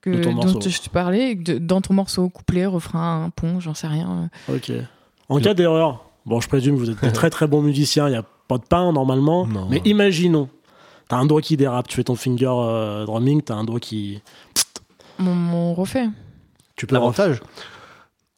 que, 0.00 0.10
dont 0.10 0.32
morceau. 0.32 0.60
je 0.68 0.80
te 0.80 0.88
parlais 0.88 1.34
de- 1.34 1.58
dans 1.58 1.80
ton 1.80 1.92
morceau. 1.94 2.28
Couplet, 2.30 2.64
refrain, 2.66 3.30
pont, 3.36 3.60
j'en 3.60 3.74
sais 3.74 3.86
rien. 3.86 4.30
Ok. 4.48 4.72
En 5.28 5.38
cas 5.40 5.52
d'erreur, 5.54 6.06
bon, 6.26 6.40
je 6.40 6.48
présume 6.48 6.74
que 6.76 6.80
vous 6.80 6.90
êtes 6.90 7.00
des 7.02 7.12
très 7.12 7.28
très 7.30 7.46
bons 7.46 7.60
musiciens, 7.62 8.08
il 8.08 8.12
n'y 8.12 8.16
a 8.16 8.24
pas 8.48 8.58
de 8.58 8.64
pain 8.64 8.90
normalement, 8.92 9.46
Non. 9.46 9.68
mais 9.70 9.80
imaginons, 9.84 10.48
t'as 11.08 11.16
un 11.18 11.26
doigt 11.26 11.40
qui 11.42 11.56
dérape, 11.56 11.86
tu 11.86 11.96
fais 11.96 12.04
ton 12.04 12.16
finger 12.16 12.48
euh, 12.50 13.04
drumming, 13.04 13.42
t'as 13.42 13.54
un 13.54 13.64
doigt 13.64 13.78
qui... 13.78 14.20
On, 15.18 15.26
on 15.26 15.74
refait. 15.74 16.08
Tu 16.76 16.86
peux. 16.86 16.94
L'avantage, 16.94 17.40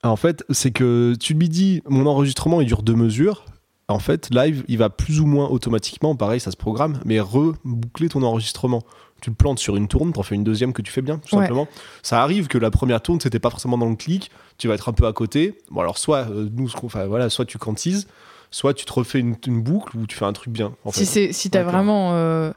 En 0.02 0.16
fait, 0.16 0.44
c'est 0.50 0.72
que 0.72 1.14
tu 1.20 1.32
lui 1.34 1.48
dis, 1.48 1.80
mon 1.88 2.06
enregistrement, 2.06 2.60
il 2.60 2.66
dure 2.66 2.82
deux 2.82 2.96
mesures. 2.96 3.44
En 3.92 3.98
fait, 3.98 4.28
live, 4.32 4.64
il 4.68 4.78
va 4.78 4.90
plus 4.90 5.20
ou 5.20 5.26
moins 5.26 5.48
automatiquement, 5.48 6.16
pareil, 6.16 6.40
ça 6.40 6.50
se 6.50 6.56
programme, 6.56 7.00
mais 7.04 7.20
reboucler 7.20 8.08
ton 8.08 8.22
enregistrement. 8.22 8.82
Tu 9.20 9.30
le 9.30 9.36
plantes 9.36 9.58
sur 9.60 9.76
une 9.76 9.86
tourne, 9.86 10.12
t'en 10.12 10.22
fais 10.24 10.34
une 10.34 10.42
deuxième 10.44 10.72
que 10.72 10.82
tu 10.82 10.90
fais 10.90 11.02
bien, 11.02 11.18
tout 11.18 11.36
Ouais. 11.36 11.42
simplement. 11.42 11.68
Ça 12.02 12.22
arrive 12.22 12.48
que 12.48 12.58
la 12.58 12.70
première 12.72 13.00
tourne, 13.00 13.20
c'était 13.20 13.38
pas 13.38 13.50
forcément 13.50 13.78
dans 13.78 13.88
le 13.88 13.94
clic, 13.94 14.30
tu 14.58 14.66
vas 14.66 14.74
être 14.74 14.88
un 14.88 14.92
peu 14.92 15.06
à 15.06 15.12
côté. 15.12 15.58
Bon, 15.70 15.80
alors, 15.80 15.98
soit, 15.98 16.26
euh, 16.30 16.48
nous, 16.52 16.68
fait, 16.68 17.06
voilà, 17.06 17.30
soit 17.30 17.44
tu 17.44 17.56
quantises, 17.58 18.08
soit 18.50 18.74
tu 18.74 18.84
te 18.84 18.92
refais 18.92 19.20
une, 19.20 19.36
une 19.46 19.62
boucle 19.62 19.96
ou 19.96 20.06
tu 20.06 20.16
fais 20.16 20.24
un 20.24 20.32
truc 20.32 20.52
bien. 20.52 20.74
En 20.84 20.90
Si 20.90 21.06
fait. 21.06 21.32
si 21.32 21.50
t'as 21.50 21.62
vraiment 21.62 22.12
euh, 22.14 22.52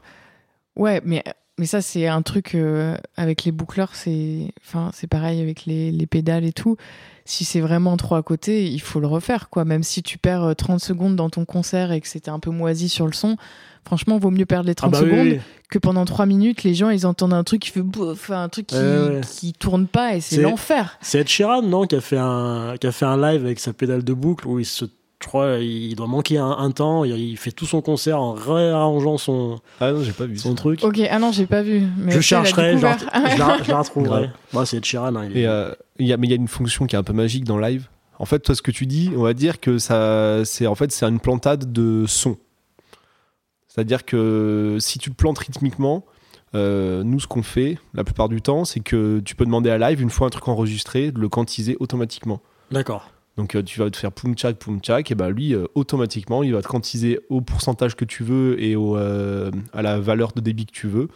ouais 0.74 1.00
mais 1.04 1.22
mais 1.58 1.66
ça 1.66 1.80
c'est 1.80 2.06
un 2.06 2.22
truc 2.22 2.54
euh, 2.54 2.96
avec 3.16 3.44
les 3.44 3.52
boucleurs 3.52 3.94
c'est 3.94 4.52
enfin 4.64 4.90
c'est 4.92 5.06
pareil 5.06 5.40
avec 5.40 5.64
les, 5.66 5.90
les 5.90 6.06
pédales 6.06 6.44
et 6.44 6.52
tout 6.52 6.76
si 7.24 7.44
c'est 7.44 7.60
vraiment 7.60 7.96
trop 7.96 8.14
à 8.14 8.22
côté 8.22 8.66
il 8.70 8.80
faut 8.80 9.00
le 9.00 9.06
refaire 9.06 9.48
quoi 9.48 9.64
même 9.64 9.82
si 9.82 10.02
tu 10.02 10.18
perds 10.18 10.44
euh, 10.44 10.54
30 10.54 10.80
secondes 10.80 11.16
dans 11.16 11.30
ton 11.30 11.44
concert 11.44 11.92
et 11.92 12.00
que 12.00 12.08
c'était 12.08 12.30
un 12.30 12.38
peu 12.40 12.50
moisi 12.50 12.88
sur 12.88 13.06
le 13.06 13.12
son 13.12 13.36
franchement 13.84 14.18
vaut 14.18 14.30
mieux 14.30 14.46
perdre 14.46 14.66
les 14.68 14.74
30 14.74 14.94
Ah 14.94 15.00
bah 15.00 15.04
secondes 15.06 15.26
oui. 15.28 15.40
que 15.70 15.78
pendant 15.78 16.04
3 16.04 16.26
minutes 16.26 16.62
les 16.62 16.74
gens 16.74 16.90
ils 16.90 17.06
entendent 17.06 17.32
un 17.34 17.44
truc 17.44 17.62
qui 17.62 17.70
fait 17.70 17.82
bouf, 17.82 18.30
un 18.30 18.48
truc 18.48 18.66
qui, 18.66 18.76
ouais. 18.76 19.20
qui 19.28 19.52
tourne 19.52 19.86
pas 19.86 20.14
et 20.16 20.20
c'est 20.20 20.36
C'est- 20.36 20.42
l'enfer 20.42 20.98
C'est 21.00 21.20
Ed 21.20 21.28
Sheeran, 21.28 21.62
non, 21.62 21.86
qui 21.86 21.96
a 21.96 22.00
fait 22.00 22.18
un, 22.18 22.74
qui 22.80 22.86
a 22.86 22.92
fait 22.92 23.06
un 23.06 23.16
live 23.16 23.44
avec 23.44 23.60
sa 23.60 23.72
pédale 23.72 24.04
de 24.04 24.12
boucle 24.12 24.46
où 24.46 24.58
il 24.58 24.66
se, 24.66 24.84
je 25.22 25.28
crois, 25.28 25.58
il 25.58 25.94
doit 25.96 26.06
manquer 26.06 26.36
un, 26.38 26.50
un 26.50 26.70
temps. 26.70 27.04
Il, 27.04 27.16
il 27.18 27.36
fait 27.36 27.50
tout 27.52 27.64
son 27.66 27.80
concert 27.80 28.20
en 28.20 28.32
réarrangeant 28.32 29.16
son, 29.18 29.58
Ah 29.80 29.92
non, 29.92 30.02
j'ai 30.02 30.12
pas 30.12 30.26
vu. 30.26 30.36
son 30.36 30.54
truc. 30.54 30.84
ok 30.84 31.00
ah 31.10 31.18
non 31.18 31.32
j'ai 31.32 31.46
pas 31.46 31.62
vu 31.62 31.82
mais 31.98 32.12
je 32.12 32.20
chercherai, 32.20 32.76
je 32.76 32.82
la, 32.82 32.96
je 33.62 33.72
retrouverai. 33.72 34.30
Moi, 34.52 34.66
c'est 34.66 34.76
Ed 34.76 34.84
Sheeran. 34.84 35.14
hein, 35.16 35.24
il 35.30 35.36
est- 35.36 35.40
Et 35.40 35.46
euh, 35.46 35.72
il 35.98 36.06
y 36.06 36.12
a, 36.12 36.16
mais 36.18 36.26
il 36.26 36.30
y 36.30 36.34
a 36.34 36.36
une 36.36 36.48
fonction 36.48 36.86
qui 36.86 36.96
est 36.96 36.98
un 36.98 37.02
peu 37.02 37.12
magique 37.14 37.44
dans 37.44 37.58
live. 37.58 37.88
En 38.18 38.24
fait, 38.24 38.38
toi, 38.40 38.54
ce 38.54 38.62
que 38.62 38.70
tu 38.70 38.86
dis, 38.86 39.10
on 39.16 39.22
va 39.22 39.32
dire 39.34 39.60
que 39.60 39.78
ça, 39.78 40.44
c'est 40.44 40.66
en 40.66 40.74
fait, 40.74 40.90
c'est 40.92 41.04
une 41.06 41.20
plantade 41.20 41.72
de 41.72 42.04
son. 42.06 42.36
C'est-à-dire 43.68 44.04
que 44.04 44.78
si 44.80 44.98
tu 44.98 45.10
te 45.10 45.14
plantes 45.16 45.38
rythmiquement, 45.38 46.04
euh, 46.54 47.02
nous, 47.04 47.20
ce 47.20 47.26
qu'on 47.26 47.42
fait 47.42 47.78
la 47.92 48.04
plupart 48.04 48.28
du 48.30 48.40
temps, 48.40 48.64
c'est 48.64 48.80
que 48.80 49.20
tu 49.20 49.34
peux 49.36 49.44
demander 49.44 49.68
à 49.70 49.76
live, 49.78 50.00
une 50.00 50.08
fois 50.10 50.28
un 50.28 50.30
truc 50.30 50.48
enregistré, 50.48 51.10
de 51.12 51.18
le 51.20 51.28
quantiser 51.28 51.76
automatiquement. 51.80 52.40
D'accord. 52.70 53.10
Donc 53.36 53.54
euh, 53.54 53.62
tu 53.62 53.78
vas 53.80 53.90
te 53.90 53.96
faire 53.98 54.12
poum 54.12 54.34
tchak 54.34 54.56
poum 54.56 54.80
tchak 54.80 55.10
et 55.10 55.14
ben 55.14 55.28
lui 55.28 55.54
euh, 55.54 55.66
automatiquement 55.74 56.42
il 56.42 56.54
va 56.54 56.62
te 56.62 56.68
quantiser 56.68 57.20
au 57.28 57.40
pourcentage 57.42 57.94
que 57.94 58.04
tu 58.06 58.22
veux 58.24 58.60
et 58.62 58.76
au, 58.76 58.96
euh, 58.96 59.50
à 59.74 59.82
la 59.82 59.98
valeur 60.00 60.32
de 60.32 60.40
débit 60.40 60.64
que 60.66 60.72
tu 60.72 60.86
veux 60.88 61.08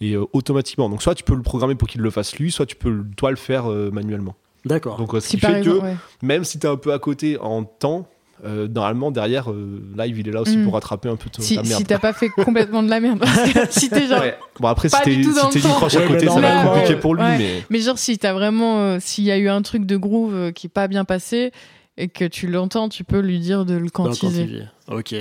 et 0.00 0.12
euh, 0.14 0.24
automatiquement. 0.34 0.88
Donc 0.90 1.02
soit 1.02 1.14
tu 1.14 1.24
peux 1.24 1.34
le 1.34 1.42
programmer 1.42 1.74
pour 1.74 1.88
qu'il 1.88 2.02
le 2.02 2.10
fasse 2.10 2.36
lui, 2.36 2.50
soit 2.52 2.66
tu 2.66 2.76
peux 2.76 2.90
le- 2.90 3.06
toi 3.16 3.30
le 3.30 3.36
faire 3.36 3.70
euh, 3.70 3.90
manuellement. 3.90 4.34
D'accord. 4.66 4.96
Donc 4.98 5.14
euh, 5.14 5.20
ce 5.20 5.28
si 5.28 5.36
qui 5.36 5.46
fait 5.46 5.58
exemple 5.58 5.78
que 5.80 5.84
ouais. 5.84 5.96
même 6.22 6.44
si 6.44 6.58
tu 6.58 6.66
es 6.66 6.70
un 6.70 6.76
peu 6.76 6.92
à 6.92 6.98
côté 6.98 7.38
en 7.38 7.64
temps, 7.64 8.08
euh, 8.44 8.68
normalement 8.68 9.10
derrière 9.10 9.50
euh, 9.50 9.80
live 9.96 10.18
il 10.18 10.28
est 10.28 10.32
là 10.32 10.42
aussi 10.42 10.56
Mm. 10.58 10.64
pour 10.64 10.74
rattraper 10.74 11.08
un 11.08 11.16
peu 11.16 11.30
ton- 11.30 11.40
si, 11.42 11.56
ta 11.56 11.62
merde. 11.62 11.80
si 11.80 11.84
t'as 11.84 11.98
pas 11.98 12.12
fait 12.12 12.28
complètement 12.28 12.82
de 12.82 12.90
la 12.90 13.00
merde 13.00 13.24
si 13.70 13.88
t'es 13.88 14.06
genre 14.06 14.20
Ouais. 14.20 14.36
Bon 14.60 14.68
après 14.68 14.88
si 14.88 14.96
Pas 14.96 15.02
t'es 15.02 15.16
du 15.16 15.24
si 15.24 15.34
dans 15.34 15.48
t'es 15.48 15.58
le 15.58 15.62
temps. 15.62 15.68
microche 15.70 15.94
à 15.96 16.06
côté 16.06 16.26
ça 16.28 16.40
va 16.40 16.48
être 16.62 16.72
compliqué 16.72 16.96
pour 16.96 17.14
lui 17.14 17.22
ouais. 17.22 17.38
mais 17.38 17.62
Mais 17.70 17.80
genre, 17.80 17.98
si 17.98 18.18
t'as 18.18 18.32
vraiment, 18.32 18.78
euh, 18.80 18.98
s'il 19.00 19.24
y 19.24 19.30
a 19.30 19.38
eu 19.38 19.48
un 19.48 19.62
truc 19.62 19.86
de 19.86 19.96
groove 19.96 20.34
euh, 20.34 20.52
qui 20.52 20.66
est 20.66 20.70
pas 20.70 20.88
bien 20.88 21.04
passé 21.04 21.52
et 21.96 22.08
que 22.08 22.24
tu 22.24 22.46
l'entends, 22.48 22.88
tu 22.88 23.04
peux 23.04 23.20
lui 23.20 23.38
dire 23.40 23.64
de 23.64 23.74
le 23.74 23.88
quantiser. 23.88 24.62
Ok. 24.88 25.14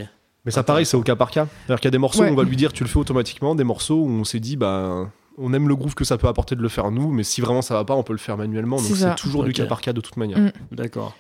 Mais 0.46 0.52
ça, 0.52 0.64
pareil, 0.64 0.86
c'est 0.86 0.98
au 0.98 1.02
cas 1.04 1.16
par 1.16 1.32
cas. 1.32 1.48
C'est-à-dire 1.66 1.80
qu'il 1.80 1.88
y 1.88 1.88
a 1.88 1.92
des 1.92 1.98
morceaux 1.98 2.22
Ouais. 2.24 2.30
où 2.30 2.34
on 2.34 2.36
va 2.36 2.44
lui 2.44 2.56
dire 2.58 2.74
tu 2.74 2.84
le 2.84 2.90
fais 2.90 2.98
automatiquement, 3.00 3.56
des 3.56 3.64
morceaux 3.64 4.02
où 4.04 4.10
on 4.10 4.24
s'est 4.24 4.40
dit 4.42 4.58
bah 4.58 5.08
on 5.38 5.54
aime 5.54 5.68
le 5.68 5.76
groove 5.76 5.96
que 5.96 6.04
ça 6.04 6.18
peut 6.18 6.28
apporter 6.28 6.56
de 6.56 6.62
le 6.62 6.70
faire 6.70 6.92
nous, 6.92 7.10
mais 7.12 7.24
si 7.24 7.42
vraiment 7.42 7.62
ça 7.62 7.74
va 7.74 7.86
pas, 7.86 7.96
on 7.96 8.04
peut 8.04 8.14
le 8.14 8.20
faire 8.20 8.38
manuellement. 8.38 8.76
Donc 8.78 8.86
C'est 8.96 9.16
toujours 9.16 9.44
du 9.44 9.54
cas 9.54 9.66
par 9.66 9.82
cas 9.82 9.94
de 9.94 10.02
toute 10.02 10.18
manière. 10.18 10.38
Mm. 10.40 10.52
D'accord. 10.72 11.16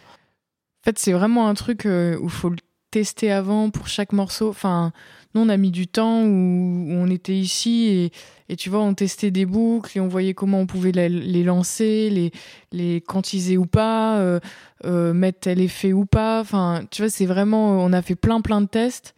En 0.83 0.89
fait, 0.89 0.99
c'est 0.99 1.13
vraiment 1.13 1.47
un 1.47 1.53
truc 1.53 1.85
euh, 1.85 2.17
où 2.17 2.25
il 2.25 2.29
faut 2.29 2.49
le 2.49 2.57
tester 2.91 3.31
avant 3.31 3.69
pour 3.69 3.87
chaque 3.87 4.11
morceau. 4.11 4.49
Enfin, 4.49 4.91
nous, 5.33 5.39
on 5.39 5.47
a 5.47 5.55
mis 5.55 5.71
du 5.71 5.87
temps 5.87 6.23
où, 6.23 6.87
on 6.89 7.09
était 7.09 7.37
ici 7.37 8.11
et, 8.49 8.55
tu 8.57 8.69
vois, 8.69 8.81
on 8.81 8.93
testait 8.93 9.31
des 9.31 9.45
boucles 9.45 9.97
et 9.97 10.01
on 10.01 10.09
voyait 10.09 10.33
comment 10.33 10.59
on 10.59 10.65
pouvait 10.65 10.91
les 10.91 11.43
lancer, 11.43 12.09
les, 12.09 12.31
les 12.73 12.99
quantiser 12.99 13.55
ou 13.55 13.65
pas, 13.65 14.17
euh, 14.19 14.41
euh, 14.83 15.13
mettre 15.13 15.39
tel 15.39 15.61
effet 15.61 15.93
ou 15.93 16.05
pas. 16.05 16.41
Enfin, 16.41 16.81
tu 16.91 17.01
vois, 17.01 17.09
c'est 17.09 17.25
vraiment. 17.25 17.81
On 17.81 17.93
a 17.93 18.01
fait 18.01 18.15
plein, 18.15 18.41
plein 18.41 18.59
de 18.59 18.67
tests 18.67 19.15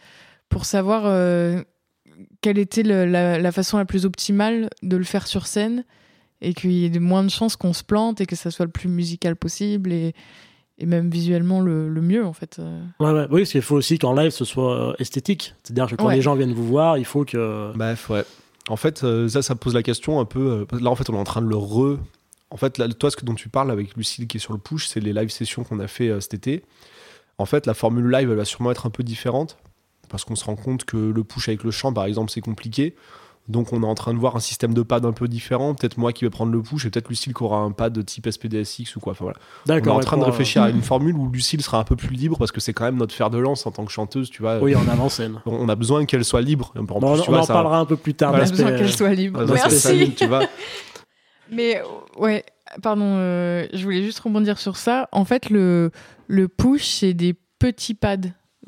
pour 0.50 0.66
savoir 0.66 1.04
quelle 2.42 2.60
était 2.60 2.84
la, 2.84 3.52
façon 3.52 3.80
la 3.80 3.86
plus 3.86 4.06
optimale 4.06 4.70
de 4.84 4.98
le 4.98 5.04
faire 5.04 5.26
sur 5.26 5.48
scène 5.48 5.84
et 6.42 6.54
qu'il 6.54 6.72
y 6.72 6.86
ait 6.86 7.00
moins 7.00 7.24
de 7.24 7.30
chances 7.30 7.56
qu'on 7.56 7.74
se 7.74 7.84
plante 7.84 8.22
et 8.22 8.28
que 8.28 8.36
ça 8.36 8.52
soit 8.52 8.66
le 8.66 8.72
plus 8.72 8.88
musical 8.88 9.36
possible 9.36 9.92
et 10.78 10.86
même 10.86 11.10
visuellement 11.10 11.62
le, 11.62 11.90
le 11.90 12.02
mieux 12.02 12.26
en 12.26 12.34
fait. 12.34 12.58
Euh, 12.60 12.82
Ouais, 13.00 13.12
ouais. 13.12 13.28
Oui, 13.32 13.42
parce 13.42 13.52
qu'il 13.52 13.62
faut 13.62 13.76
aussi 13.76 13.98
qu'en 14.00 14.14
live 14.14 14.32
ce 14.32 14.46
soit 14.46 14.90
euh, 14.92 14.94
esthétique. 15.00 15.54
C'est-à-dire 15.64 15.88
que 15.88 15.96
quand 15.96 16.08
Ouais. 16.08 16.16
les 16.16 16.22
gens 16.22 16.36
viennent 16.36 16.54
vous 16.54 16.68
voir, 16.68 16.98
il 16.98 17.06
faut 17.06 17.26
que. 17.26 17.72
Bref, 17.76 18.10
ouais. 18.10 18.24
En 18.68 18.76
fait, 18.78 19.04
euh, 19.04 19.28
ça, 19.28 19.42
ça 19.42 19.56
pose 19.56 19.74
la 19.76 19.84
question 19.84 20.20
un 20.20 20.26
peu. 20.26 20.66
là, 20.80 20.90
en 20.90 20.96
fait, 20.96 21.10
on 21.10 21.14
est 21.14 21.20
en 21.20 21.24
train 21.24 21.42
de 21.42 21.48
le 21.48 21.56
re. 21.56 21.98
En 22.50 22.58
fait, 22.58 22.78
là, 22.78 22.88
toi, 22.90 23.12
ce 23.12 23.16
que 23.18 23.26
dont 23.26 23.36
tu 23.36 23.48
parles 23.50 23.70
avec 23.72 23.96
Lucille 23.96 24.28
qui 24.28 24.38
est 24.38 24.40
sur 24.40 24.54
le 24.54 24.60
push, 24.60 24.88
c'est 24.88 25.00
les 25.00 25.14
live 25.14 25.30
sessions 25.30 25.64
qu'on 25.64 25.80
a 25.80 25.88
fait 25.88 26.20
cet 26.22 26.34
été. 26.34 26.64
En 27.38 27.46
fait, 27.46 27.66
la 27.66 27.74
formule 27.74 28.10
live, 28.10 28.30
elle 28.32 28.38
va 28.38 28.46
sûrement 28.46 28.72
être 28.72 28.86
un 28.86 28.90
peu 28.90 29.04
différente 29.04 29.58
parce 30.10 30.24
qu'on 30.24 30.36
se 30.36 30.46
rend 30.46 30.56
compte 30.56 30.86
que 30.86 30.96
le 30.98 31.24
push 31.24 31.50
avec 31.50 31.64
le 31.64 31.72
chant, 31.72 31.92
par 31.92 32.06
exemple, 32.06 32.32
c'est 32.32 32.42
compliqué. 32.42 32.96
Donc, 33.48 33.74
on 33.74 33.84
est 33.84 33.86
en 33.86 33.94
train 33.94 34.14
de 34.14 34.18
voir 34.18 34.36
un 34.36 34.40
système 34.40 34.74
de 34.74 34.82
pad 34.82 35.06
un 35.06 35.12
peu 35.12 35.28
différent. 35.28 35.76
Peut-être 35.76 35.98
moi 35.98 36.14
qui 36.14 36.24
vais 36.26 36.32
prendre 36.32 36.52
le 36.52 36.62
push 36.64 36.86
et 36.86 36.90
peut-être 36.90 37.10
Lucille 37.10 37.34
qui 37.34 37.44
aura 37.44 37.60
un 37.60 37.72
pad 37.72 37.94
de 37.94 38.02
type 38.02 38.28
SPDSX 38.30 38.96
ou 38.96 39.00
quoi. 39.00 39.12
Enfin, 39.12 39.26
voilà. 39.26 39.38
On 39.38 39.72
est 39.72 39.76
D'accord. 39.76 39.96
en 39.98 40.00
train 40.00 40.18
de 40.18 40.24
euh, 40.24 40.26
réfléchir 40.26 40.64
à 40.64 40.70
une 40.72 40.82
formule 40.82 41.16
où 41.16 41.30
Lucille 41.30 41.62
sera 41.62 41.80
un 41.80 41.84
peu 41.84 41.96
plus 41.96 42.16
libre 42.16 42.38
parce 42.40 42.52
que 42.52 42.60
c'est 42.60 42.74
quand 42.74 42.86
même 42.86 42.98
notre 42.98 43.14
fer 43.14 43.30
de 43.30 43.38
lance 43.38 43.66
en 43.68 43.72
tant 43.72 43.86
que 43.86 43.92
chanteuse, 43.92 44.30
tu 44.32 44.42
vois. 44.42 44.58
Oui, 44.60 44.76
en 44.76 44.88
avant-scène. 44.88 45.42
On 45.46 45.54
on 45.54 45.70
a 45.70 45.76
besoin 45.76 46.06
qu'elle 46.06 46.26
soit 46.26 46.42
libre. 46.42 46.74
En 46.76 46.84
Bon, 46.84 47.00
plus, 47.00 47.08
on 47.20 47.24
tu 47.24 47.30
vois, 47.30 47.40
en 47.42 47.44
ça- 47.44 47.54
parlera 47.54 47.78
un 47.80 47.86
peu 47.86 47.98
plus 47.98 48.16
tard. 48.16 48.32
on 48.34 48.38
a 48.38 48.40
besoin 48.50 48.72
qu'elle 48.72 48.92
soit 48.92 49.14
libre. 49.14 49.46
Merci. 49.48 49.80
ça, 49.80 49.92
tu 50.18 50.26
vois. 50.28 50.48
Mais 51.52 51.78
euh, 51.78 51.84
ouais, 52.20 52.44
pardon, 52.82 53.06
euh, 53.06 53.68
je 53.74 53.84
voulais 53.84 54.02
juste 54.04 54.20
rebondir 54.20 54.58
sur 54.58 54.78
ça. 54.78 55.08
En 55.12 55.26
fait, 55.26 55.50
le, 55.50 55.92
le 56.28 56.48
push, 56.48 56.86
c'est 56.88 57.14
des 57.14 57.36
petits 57.60 57.94
pads. 57.94 58.18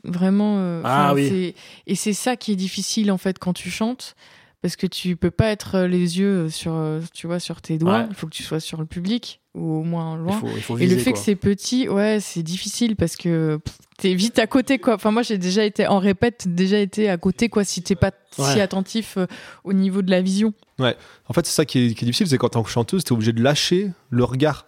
Vraiment. 0.03 0.57
euh, 0.59 0.81
Ah 0.85 1.13
oui. 1.15 1.27
c'est- 1.27 1.55
Et 1.87 1.95
c'est 1.95 2.13
ça 2.13 2.35
qui 2.35 2.51
est 2.51 2.55
difficile 2.55 3.11
en 3.11 3.17
fait 3.17 3.39
quand 3.39 3.53
tu 3.53 3.71
chantes. 3.71 4.15
Parce 4.67 4.75
que 4.75 4.85
tu 4.87 5.15
peux 5.15 5.31
pas 5.31 5.47
être 5.47 5.75
euh, 5.75 5.87
les 5.87 6.19
yeux 6.19 6.49
sur, 6.49 6.73
euh, 6.73 6.99
tu 7.13 7.25
vois, 7.25 7.39
sur 7.39 7.61
tes 7.61 7.77
doigts. 7.77 7.99
Ouais. 7.99 8.05
Il 8.09 8.15
faut 8.17 8.27
que 8.27 8.33
tu 8.33 8.43
sois 8.43 8.59
sur 8.59 8.79
le 8.81 8.85
public 8.85 9.39
ou 9.55 9.77
au 9.79 9.83
moins 9.83 10.17
Il 10.17 10.23
loin. 10.23 10.39
faut, 10.41 10.49
il 10.53 10.61
faut 10.61 10.77
Et 10.77 10.81
viser, 10.81 10.95
le 10.95 11.01
fait 11.01 11.11
quoi. 11.11 11.19
que 11.21 11.25
c'est 11.25 11.35
petit, 11.37 11.87
ouais, 11.87 12.17
c'est 12.19 12.43
difficile 12.43 12.97
parce 12.97 13.15
que 13.15 13.59
t'es 13.97 14.13
vite 14.13 14.37
à 14.39 14.45
côté, 14.45 14.77
quoi. 14.77 14.95
Enfin, 14.95 15.11
moi, 15.11 15.21
j'ai 15.21 15.37
déjà 15.37 15.63
été 15.63 15.87
en 15.87 15.99
répète, 15.99 16.53
déjà 16.53 16.79
été 16.79 17.09
à 17.09 17.15
côté, 17.15 17.47
quoi, 17.47 17.63
si 17.63 17.81
t'es 17.81 17.95
pas 17.95 18.11
si 18.33 18.41
Ouais. 18.41 18.59
attentif 18.59 19.15
euh, 19.17 19.25
au 19.63 19.71
niveau 19.71 20.01
de 20.01 20.11
la 20.11 20.21
vision. 20.21 20.53
En 20.79 21.33
fait, 21.33 21.45
c'est 21.45 21.53
ça 21.55 21.63
qui 21.63 21.79
est, 21.79 21.93
qui 21.93 22.03
est 22.03 22.05
difficile, 22.05 22.27
c'est 22.27 22.37
quand 22.37 22.49
tant 22.49 22.61
que 22.63 22.69
chanteuse, 22.69 23.05
t'es 23.05 23.13
obligé 23.13 23.31
de 23.31 23.41
lâcher 23.41 23.89
le 24.09 24.25
regard. 24.25 24.65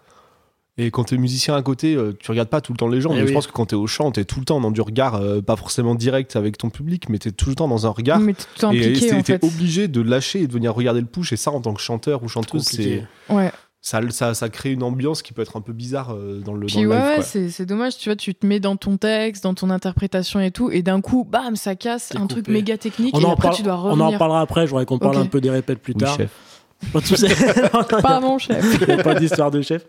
Et 0.82 0.92
quand 0.92 1.04
t'es 1.04 1.18
musicien 1.18 1.56
à 1.56 1.62
côté, 1.62 1.94
euh, 1.96 2.14
tu 2.18 2.32
regardes 2.32 2.48
pas 2.50 2.62
tout 2.62 2.72
le 2.72 2.78
temps 2.78 2.88
les 2.88 3.02
gens. 3.02 3.10
Eh 3.12 3.16
mais 3.18 3.22
oui. 3.24 3.28
je 3.28 3.34
pense 3.34 3.48
que 3.48 3.52
quand 3.52 3.66
t'es 3.66 3.76
au 3.76 3.86
chant, 3.86 4.12
t'es 4.12 4.24
tout 4.24 4.40
le 4.40 4.46
temps 4.46 4.62
dans 4.62 4.72
du 4.72 4.80
regard, 4.82 5.16
euh, 5.16 5.42
pas 5.42 5.56
forcément 5.58 5.94
direct 5.94 6.36
avec 6.38 6.58
ton 6.58 6.70
public, 6.70 7.10
mais 7.10 7.18
t'es 7.20 7.32
tout 7.32 7.50
le 7.50 7.56
temps 7.56 7.68
dans 7.68 7.86
un 7.86 7.90
regard. 7.90 8.20
Mais 8.20 8.34
t'es 8.34 8.44
tout 8.58 8.66
et 8.68 8.70
impliqué, 8.70 9.08
t'es 9.10 9.14
en 9.16 9.22
t'es 9.22 9.34
fait. 9.40 9.44
obligé 9.46 9.88
de 9.90 10.00
lâcher 10.02 10.42
et 10.42 10.48
de 10.48 10.54
venir 10.54 10.74
regarder 10.74 11.02
le 11.02 11.06
push. 11.08 11.34
Et 11.34 11.38
ça, 11.38 11.52
en 11.52 11.60
tant 11.60 11.74
que 11.74 11.82
chanteur 11.82 12.24
ou 12.24 12.30
chanteuse, 12.30 12.64
c'est 12.64 13.04
Ouais. 13.30 13.52
ça, 13.82 14.00
ça, 14.10 14.34
ça 14.34 14.48
crée 14.48 14.72
une 14.72 14.84
ambiance 14.84 15.22
qui 15.22 15.34
peut 15.34 15.42
être 15.42 15.58
un 15.58 15.62
peu 15.62 15.74
bizarre 15.74 16.14
euh, 16.14 16.40
dans 16.40 16.54
le, 16.54 16.62
dans 16.62 16.66
Puis 16.68 16.82
le 16.84 16.88
ouais, 16.90 16.96
live. 16.98 17.18
ouais, 17.18 17.24
c'est 17.24 17.50
c'est 17.50 17.66
dommage, 17.66 17.98
tu 17.98 18.08
vois, 18.10 18.16
tu 18.16 18.34
te 18.34 18.46
mets 18.46 18.62
dans 18.62 18.78
ton 18.78 18.96
texte, 18.96 19.44
dans 19.44 19.54
ton 19.54 19.70
interprétation 19.72 20.40
et 20.40 20.52
tout, 20.52 20.72
et 20.72 20.82
d'un 20.82 21.02
coup, 21.02 21.28
bam, 21.30 21.58
ça 21.58 21.76
casse, 21.76 22.14
un 22.16 22.26
truc 22.28 22.48
méga 22.48 22.78
technique, 22.78 23.14
On 23.18 23.20
et 23.20 23.26
en, 23.26 23.32
après 23.34 23.50
parle- 23.50 23.56
tu 23.58 23.64
dois 23.64 23.82
on 23.84 24.00
en 24.00 24.18
parlera 24.18 24.40
après. 24.42 24.66
Je 24.66 24.70
voudrais 24.72 24.86
qu'on 24.86 24.98
parle 25.00 25.18
un 25.18 25.26
peu 25.26 25.42
des 25.42 25.50
répètes 25.50 25.80
plus 25.80 25.94
Oui, 25.94 26.00
tard. 26.04 26.16
chef. 26.16 26.30
Pas 26.94 27.02
de. 27.02 28.02
Pardon, 28.02 28.38
chef. 28.38 28.64
Il 28.82 28.88
n'y 28.96 29.00
a 29.02 29.04
pas 29.04 29.14
d'histoire 29.16 29.52
de 29.52 29.62
chef. 29.62 29.86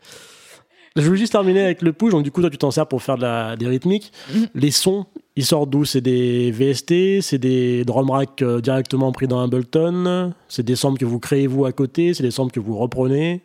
Je 0.96 1.02
voulais 1.02 1.18
juste 1.18 1.32
terminer 1.32 1.62
avec 1.62 1.82
le 1.82 1.92
push. 1.92 2.10
Donc, 2.12 2.24
du 2.24 2.30
coup, 2.32 2.40
toi, 2.40 2.50
tu 2.50 2.58
t'en 2.58 2.70
sers 2.70 2.86
pour 2.86 3.02
faire 3.02 3.16
de 3.16 3.22
la, 3.22 3.56
des 3.56 3.66
rythmiques. 3.68 4.12
Mhm. 4.34 4.48
Les 4.54 4.70
sons, 4.72 5.06
ils 5.36 5.44
sortent 5.44 5.70
d'où? 5.70 5.84
C'est 5.84 6.00
des 6.00 6.50
VST 6.50 7.20
C'est 7.22 7.38
des 7.38 7.84
drum 7.84 8.10
racks 8.10 8.42
euh, 8.42 8.60
directement 8.60 9.12
pris 9.12 9.28
dans 9.28 9.40
Ableton? 9.40 10.32
C'est 10.48 10.64
des 10.64 10.74
samples 10.76 10.98
que 10.98 11.04
vous 11.04 11.20
créez 11.20 11.46
vous 11.46 11.64
à 11.64 11.72
côté? 11.72 12.12
C'est 12.12 12.24
des 12.24 12.32
samples 12.32 12.52
que 12.52 12.60
vous 12.60 12.76
reprenez? 12.76 13.42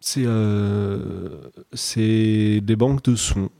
C'est 0.00 0.24
euh, 0.24 1.28
c'est 1.74 2.60
des 2.62 2.76
banques 2.76 3.04
de 3.04 3.14
sons. 3.14 3.50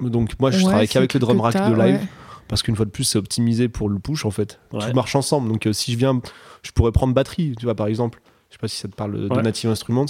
Donc 0.00 0.38
moi, 0.40 0.50
je 0.50 0.58
Ouais, 0.58 0.62
travaille 0.64 0.88
qu'avec 0.88 1.12
le 1.12 1.20
tout 1.20 1.26
drum 1.26 1.38
que 1.38 1.42
rack 1.42 1.52
t'as, 1.52 1.68
de 1.70 1.74
live. 1.74 1.94
ouais. 1.96 2.08
parce 2.48 2.62
qu'une 2.62 2.74
fois 2.76 2.86
de 2.86 2.90
plus 2.90 3.04
c'est 3.04 3.18
optimisé 3.18 3.68
pour 3.68 3.88
le 3.90 3.98
push 3.98 4.24
en 4.24 4.30
fait 4.30 4.58
Ouais. 4.72 4.80
tout 4.88 4.94
marche 4.94 5.14
ensemble 5.14 5.48
donc 5.50 5.66
euh, 5.66 5.72
si 5.74 5.92
je 5.92 5.98
viens 5.98 6.20
je 6.62 6.70
pourrais 6.72 6.90
prendre 6.90 7.12
batterie 7.12 7.54
tu 7.58 7.64
vois 7.66 7.74
par 7.74 7.86
exemple 7.86 8.20
je 8.48 8.54
sais 8.54 8.58
pas 8.58 8.66
si 8.66 8.76
ça 8.78 8.88
te 8.88 8.94
parle 8.96 9.28
de 9.28 9.28
Ouais. 9.32 9.42
Native 9.42 9.68
Instruments 9.70 10.06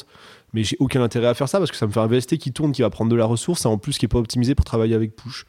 mais 0.53 0.65
j'ai 0.65 0.77
aucun 0.81 1.03
intérêt 1.03 1.29
à 1.29 1.35
faire 1.35 1.49
ça 1.49 1.59
parce 1.59 1.71
que 1.71 1.77
ça 1.77 1.87
me 1.87 1.93
fait 1.93 2.01
un 2.01 2.07
VST 2.07 2.37
qui 2.39 2.53
tourne 2.53 2.73
qui 2.73 2.83
va 2.83 2.91
prendre 2.91 3.11
de 3.11 3.17
la 3.17 3.25
ressource 3.27 3.65
et 3.65 3.69
en 3.69 3.79
plus 3.79 3.99
qui 3.99 4.05
est 4.07 4.09
pas 4.09 4.19
optimisé 4.19 4.55
pour 4.55 4.65
travailler 4.65 4.95
avec 4.95 5.15
push 5.17 5.45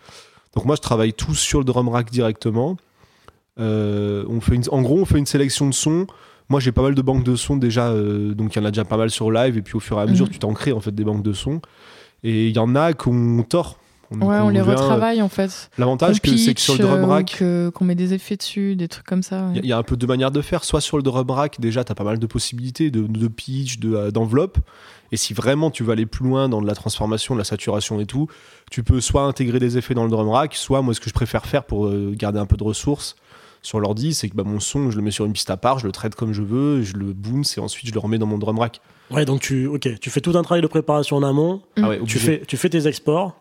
donc 0.55 0.65
moi 0.65 0.75
je 0.75 0.81
travaille 0.81 1.13
tout 1.13 1.33
sur 1.35 1.59
le 1.59 1.65
drum 1.65 1.89
rack 1.89 2.11
directement 2.11 2.77
Euh, 3.59 4.23
on 4.29 4.39
fait 4.39 4.55
une- 4.55 4.63
en 4.71 4.81
gros 4.81 4.97
on 4.99 5.05
fait 5.05 5.17
une 5.19 5.25
sélection 5.25 5.67
de 5.67 5.73
sons 5.73 6.07
moi 6.47 6.59
j'ai 6.61 6.71
pas 6.71 6.81
mal 6.81 6.95
de 6.95 7.01
banques 7.01 7.23
de 7.25 7.35
sons 7.35 7.57
déjà 7.57 7.89
euh, 7.89 8.33
donc 8.33 8.55
il 8.55 8.59
y 8.59 8.61
en 8.61 8.65
a 8.65 8.71
déjà 8.71 8.85
pas 8.85 8.95
mal 8.95 9.09
sur 9.09 9.29
live 9.29 9.57
et 9.57 9.61
puis 9.61 9.75
au 9.75 9.81
fur 9.81 9.97
et 9.99 10.01
à 10.01 10.05
mesure 10.05 10.27
Mhm. 10.27 10.31
tu 10.31 10.39
t'en 10.39 10.53
crées 10.53 10.71
en 10.71 10.79
fait 10.79 10.91
des 10.95 11.03
banques 11.03 11.21
de 11.23 11.33
sons 11.33 11.61
Et 12.23 12.47
il 12.49 12.55
y 12.55 12.59
en 12.59 12.75
a 12.75 12.93
qu'on 12.93 13.43
tord. 13.49 13.77
Ouais, 14.11 14.39
on, 14.39 14.49
les 14.49 14.61
retravaille 14.61 15.21
en 15.21 15.29
fait. 15.29 15.69
L'avantage, 15.77 16.17
c'est 16.23 16.53
que 16.53 16.61
sur 16.61 16.73
le 16.73 16.79
drum 16.79 17.05
rack. 17.05 17.43
qu'on 17.73 17.85
met 17.85 17.95
des 17.95 18.13
effets 18.13 18.35
dessus, 18.35 18.75
des 18.75 18.87
trucs 18.87 19.05
comme 19.05 19.23
ça. 19.23 19.49
Il 19.55 19.65
y, 19.65 19.73
a 19.73 19.77
un 19.77 19.83
peu 19.83 19.97
de 19.97 20.05
manières 20.05 20.31
de 20.31 20.41
faire. 20.41 20.63
Soit 20.63 20.81
sur 20.81 20.97
le 20.97 21.03
drum 21.03 21.29
rack, 21.29 21.59
déjà, 21.59 21.83
tu 21.83 21.91
as 21.91 21.95
pas 21.95 22.03
mal 22.03 22.19
de 22.19 22.25
possibilités 22.25 22.91
de, 22.91 23.01
de 23.01 23.27
pitch, 23.27 23.79
d'enveloppe. 23.79 24.57
et 25.11 25.17
si 25.17 25.33
vraiment 25.33 25.71
tu 25.71 25.83
veux 25.83 25.91
aller 25.91 26.05
plus 26.05 26.25
loin 26.25 26.49
dans 26.49 26.61
de 26.61 26.67
la 26.67 26.75
transformation, 26.75 27.35
de 27.35 27.39
la 27.39 27.45
saturation 27.45 27.99
et 27.99 28.05
tout, 28.05 28.27
tu 28.69 28.83
peux 28.83 29.01
soit 29.01 29.23
intégrer 29.23 29.59
des 29.59 29.77
effets 29.77 29.93
dans 29.93 30.03
le 30.03 30.11
drum 30.11 30.29
rack, 30.29 30.55
soit 30.55 30.81
moi, 30.81 30.93
ce 30.93 30.99
que 30.99 31.09
je 31.09 31.13
préfère 31.13 31.45
faire 31.45 31.63
pour 31.63 31.91
garder 32.13 32.39
un 32.39 32.45
peu 32.45 32.57
de 32.57 32.63
ressources, 32.63 33.15
sur 33.61 33.79
l'ordi, 33.79 34.13
c'est 34.13 34.29
que 34.29 34.35
bah, 34.35 34.43
mon 34.43 34.59
son, 34.59 34.89
je 34.89 34.97
le 34.97 35.03
mets 35.03 35.11
sur 35.11 35.25
une 35.25 35.33
piste 35.33 35.49
à 35.49 35.57
part, 35.57 35.79
je 35.79 35.85
le 35.85 35.91
traite 35.91 36.15
comme 36.15 36.33
je 36.33 36.41
veux, 36.41 36.81
je 36.81 36.95
le 36.95 37.13
bounce 37.13 37.57
et 37.57 37.61
ensuite 37.61 37.87
je 37.87 37.93
le 37.93 37.99
remets 37.99 38.17
dans 38.17 38.25
mon 38.25 38.37
drum 38.37 38.57
rack. 38.57 38.81
Ouais, 39.11 39.25
donc 39.25 39.41
tu, 39.41 39.67
ok, 39.67 39.99
tu 39.99 40.09
fais 40.09 40.21
tout 40.21 40.35
un 40.35 40.41
travail 40.41 40.61
de 40.61 40.67
préparation 40.67 41.17
en 41.17 41.23
amont. 41.23 41.61
Ah 41.77 41.89
ouais, 41.89 42.01
tu, 42.05 42.17
fais, 42.17 42.41
tu 42.47 42.57
fais 42.57 42.69
tes 42.69 42.87
exports 42.87 43.40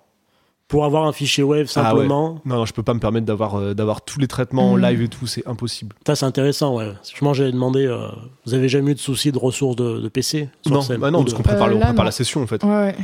pour 0.70 0.84
avoir 0.84 1.04
un 1.04 1.12
fichier 1.12 1.42
wave 1.42 1.66
ah 1.70 1.72
simplement. 1.72 2.40
non, 2.44 2.58
non, 2.58 2.64
je 2.64 2.72
peux 2.72 2.84
pas 2.84 2.94
me 2.94 3.00
permettre 3.00 3.26
d'avoir 3.26 3.56
euh, 3.56 3.74
d'avoir 3.74 4.02
tous 4.02 4.20
les 4.20 4.28
traitements 4.28 4.70
en 4.70 4.76
mm. 4.76 4.82
live 4.82 5.02
et 5.02 5.08
tout, 5.08 5.26
c'est 5.26 5.44
impossible. 5.46 5.96
Ça, 6.06 6.14
c'est 6.14 6.24
intéressant, 6.24 6.76
ouais. 6.76 6.92
Justement, 7.02 7.34
j'avais 7.34 7.50
demandé, 7.50 7.84
euh, 7.84 8.06
vous 8.46 8.54
avez 8.54 8.68
jamais 8.68 8.92
eu 8.92 8.94
de 8.94 9.00
soucis 9.00 9.32
de 9.32 9.38
ressources 9.38 9.74
de, 9.74 10.08
PC 10.08 10.48
Non, 10.66 10.80
bah 11.00 11.10
non 11.10 11.24
parce 11.24 11.34
qu'on 11.34 11.42
prépare, 11.42 11.68
euh, 11.68 12.04
la 12.04 12.10
session 12.12 12.42
en 12.42 12.46
fait. 12.46 12.62
Ouais. 12.62 12.94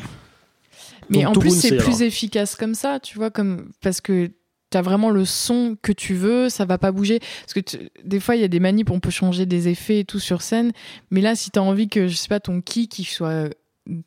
Mais 1.10 1.26
en 1.26 1.32
plus, 1.32 1.50
c'est 1.50 1.76
plus 1.76 2.02
efficace 2.02 2.54
comme 2.54 2.74
ça, 2.74 3.00
tu 3.00 3.18
vois, 3.18 3.30
comme 3.30 3.70
parce 3.82 4.00
que 4.00 4.30
tu 4.70 4.78
as 4.78 4.82
vraiment 4.82 5.10
le 5.10 5.24
son 5.24 5.76
que 5.82 5.90
tu 5.90 6.14
veux, 6.14 6.48
ça 6.48 6.66
va 6.66 6.78
pas 6.78 6.92
bouger. 6.92 7.18
Parce 7.18 7.54
que 7.54 7.78
des 8.04 8.20
fois, 8.20 8.36
il 8.36 8.42
y 8.42 8.44
a 8.44 8.48
des 8.48 8.60
manips, 8.60 8.92
on 8.92 9.00
peut 9.00 9.10
changer 9.10 9.44
des 9.44 9.66
effets 9.66 10.00
et 10.00 10.04
tout 10.04 10.20
sur 10.20 10.40
scène. 10.40 10.70
Mais 11.10 11.20
là, 11.20 11.34
si 11.34 11.50
tu 11.50 11.58
as 11.58 11.62
envie 11.64 11.88
que, 11.88 12.06
je 12.06 12.14
sais 12.14 12.28
pas, 12.28 12.38
ton 12.38 12.60
kick 12.60 12.92
qui 12.92 13.04
soit 13.04 13.28
euh, 13.28 13.50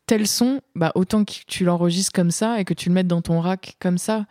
tel 0.05 0.27
son, 0.27 0.61
bah 0.75 0.91
autant 0.95 1.23
que 1.23 1.33
tu 1.47 1.63
l'enregistres 1.63 2.11
comme 2.13 2.31
ça 2.31 2.59
et 2.59 2.65
que 2.65 2.73
tu 2.73 2.89
le 2.89 2.95
mettes 2.95 3.07
dans 3.07 3.21
ton 3.21 3.39
rack 3.39 3.75
comme 3.79 3.97
ça. 3.97 4.25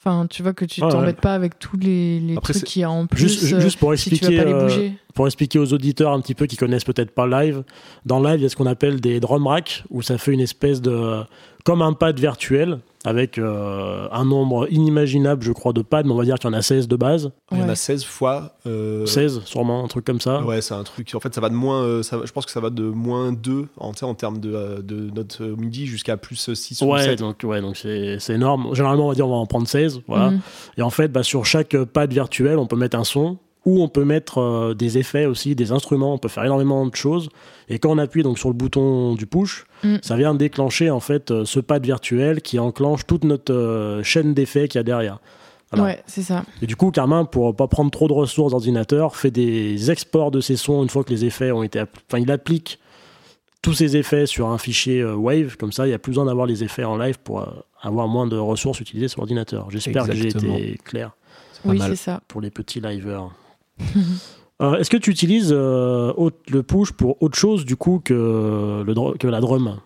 Enfin, 0.00 0.26
tu 0.26 0.42
vois 0.42 0.52
que 0.52 0.64
tu 0.64 0.80
t'embêtes 0.80 1.20
pas 1.20 1.34
avec 1.34 1.58
tous 1.58 1.78
les, 1.78 2.20
les 2.20 2.34
trucs 2.36 2.64
qu'il 2.64 2.82
y 2.82 2.84
a 2.84 2.90
en 2.90 3.06
plus. 3.06 3.22
Juste, 3.22 3.60
juste 3.60 3.78
pour 3.78 3.92
expliquer, 3.94 4.40
euh, 4.40 4.90
pour 5.14 5.26
expliquer 5.26 5.58
aux 5.58 5.72
auditeurs 5.72 6.12
un 6.12 6.20
petit 6.20 6.34
peu 6.34 6.46
qui 6.46 6.56
connaissent 6.56 6.84
peut-être 6.84 7.12
pas 7.12 7.26
live, 7.26 7.62
dans 8.04 8.20
live, 8.20 8.40
il 8.40 8.42
y 8.42 8.46
a 8.46 8.48
ce 8.48 8.56
qu'on 8.56 8.66
appelle 8.66 9.00
des 9.00 9.20
drum 9.20 9.46
racks 9.46 9.84
où 9.90 10.02
ça 10.02 10.18
fait 10.18 10.32
une 10.32 10.40
espèce 10.40 10.80
de 10.82 11.22
comme 11.64 11.80
un 11.80 11.94
pad 11.94 12.18
virtuel 12.20 12.78
avec 13.04 13.36
euh, 13.36 14.08
un 14.12 14.24
nombre 14.24 14.66
inimaginable, 14.70 15.42
je 15.42 15.52
crois, 15.52 15.74
de 15.74 15.82
pads, 15.82 16.04
mais 16.04 16.12
on 16.12 16.16
va 16.16 16.24
dire 16.24 16.38
qu'il 16.38 16.50
y 16.50 16.54
en 16.54 16.56
a 16.56 16.62
16 16.62 16.88
de 16.88 16.96
base. 16.96 17.30
Il 17.52 17.58
y 17.58 17.62
en 17.62 17.68
a 17.68 17.74
16 17.74 18.04
fois. 18.04 18.56
16, 18.64 18.66
euh, 18.66 19.40
sûrement, 19.44 19.84
un 19.84 19.88
truc 19.88 20.06
comme 20.06 20.20
ça. 20.20 20.42
Ouais, 20.42 20.62
c'est 20.62 20.74
un 20.74 20.84
truc. 20.84 21.10
En 21.14 21.20
fait, 21.20 21.34
ça 21.34 21.40
va 21.42 21.50
de 21.50 21.54
moins. 21.54 21.82
Euh, 21.82 22.02
ça, 22.02 22.18
je 22.24 22.32
pense 22.32 22.46
que 22.46 22.52
ça 22.52 22.60
va 22.60 22.70
de 22.70 22.82
moins 22.82 23.32
2 23.32 23.66
en, 23.78 23.92
en 24.00 24.14
termes 24.14 24.38
de, 24.38 24.80
de 24.80 25.10
notes 25.10 25.40
MIDI 25.40 25.86
jusqu'à 25.86 26.16
plus 26.16 26.54
6 26.54 26.80
ouais, 26.82 26.88
ou 26.88 26.98
7. 26.98 27.18
Donc, 27.18 27.40
ouais, 27.44 27.60
donc 27.60 27.76
c'est 27.76 28.18
énorme. 28.30 28.74
Généralement, 28.74 29.06
on 29.06 29.08
va 29.10 29.14
dire 29.14 29.26
on 29.26 29.32
va 29.32 29.36
en 29.36 29.46
prendre 29.46 29.68
16. 29.68 30.00
Voilà. 30.06 30.30
Mhm. 30.30 30.40
Et 30.78 30.82
en 30.82 30.90
fait, 30.90 31.08
bah, 31.08 31.22
sur 31.22 31.44
chaque 31.44 31.76
pad 31.76 32.10
virtuel, 32.10 32.58
on 32.58 32.66
peut 32.66 32.76
mettre 32.76 32.96
un 32.96 33.04
son 33.04 33.38
ou 33.64 33.82
on 33.82 33.88
peut 33.88 34.04
mettre 34.04 34.38
euh, 34.38 34.74
des 34.74 34.98
effets 34.98 35.26
aussi, 35.26 35.54
des 35.54 35.72
instruments, 35.72 36.14
on 36.14 36.18
peut 36.18 36.28
faire 36.28 36.44
énormément 36.44 36.86
de 36.86 36.94
choses. 36.94 37.28
Et 37.68 37.78
quand 37.78 37.90
on 37.90 37.98
appuie 37.98 38.22
donc 38.22 38.38
sur 38.38 38.48
le 38.48 38.54
bouton 38.54 39.14
du 39.14 39.26
push, 39.26 39.64
mm. 39.82 39.96
ça 40.02 40.16
vient 40.16 40.34
déclencher 40.34 40.90
en 40.90 41.00
fait 41.00 41.30
euh, 41.30 41.44
ce 41.44 41.60
pad 41.60 41.84
virtuel 41.84 42.42
qui 42.42 42.58
enclenche 42.58 43.06
toute 43.06 43.24
notre 43.24 43.54
euh, 43.54 44.02
chaîne 44.02 44.34
d'effets 44.34 44.68
qu'il 44.68 44.78
y 44.78 44.80
a 44.80 44.84
derrière. 44.84 45.18
Ouais, 45.76 46.00
c'est 46.06 46.22
ça. 46.22 46.44
Et 46.62 46.66
du 46.66 46.76
coup, 46.76 46.92
Carmin, 46.92 47.24
pour 47.24 47.56
pas 47.56 47.66
prendre 47.66 47.90
trop 47.90 48.06
de 48.06 48.12
ressources 48.12 48.52
d'ordinateur, 48.52 49.16
fait 49.16 49.32
des 49.32 49.90
exports 49.90 50.30
de 50.30 50.40
ses 50.40 50.54
sons 50.54 50.84
une 50.84 50.88
fois 50.88 51.02
que 51.02 51.10
les 51.10 51.24
effets 51.24 51.50
ont 51.50 51.64
été, 51.64 51.80
enfin, 51.80 52.20
il 52.20 52.30
applique 52.30 52.78
tous 53.60 53.72
ces 53.72 53.96
effets 53.96 54.26
sur 54.26 54.50
un 54.50 54.58
fichier 54.58 55.02
Wave, 55.02 55.56
comme 55.56 55.72
ça, 55.72 55.86
il 55.86 55.88
n'y 55.88 55.94
a 55.94 55.98
plus 55.98 56.10
besoin 56.10 56.26
d'avoir 56.26 56.46
les 56.46 56.62
effets 56.62 56.84
en 56.84 56.96
live 56.96 57.18
pour 57.18 57.44
avoir 57.82 58.06
moins 58.06 58.28
de 58.28 58.36
ressources 58.36 58.78
utilisées 58.78 59.08
sur 59.08 59.22
l'ordinateur. 59.22 59.68
J'espère 59.70 60.06
que 60.06 60.14
j'ai 60.14 60.28
été 60.28 60.78
clair. 60.84 61.10
Oui, 61.64 61.80
c'est 61.80 61.96
ça. 61.96 62.20
Pour 62.28 62.40
les 62.40 62.50
petits 62.50 62.80
liveurs. 62.80 63.32
Euh, 64.62 64.76
est-ce 64.76 64.88
que 64.88 64.96
tu 64.96 65.10
utilises 65.10 65.50
euh, 65.52 66.12
le 66.48 66.62
push 66.62 66.92
pour 66.92 67.20
autre 67.20 67.36
chose 67.36 67.64
du 67.64 67.74
coup 67.74 68.00
que, 68.02 68.84
le, 68.86 69.18
que 69.18 69.26
la 69.26 69.40
drum? 69.40 69.80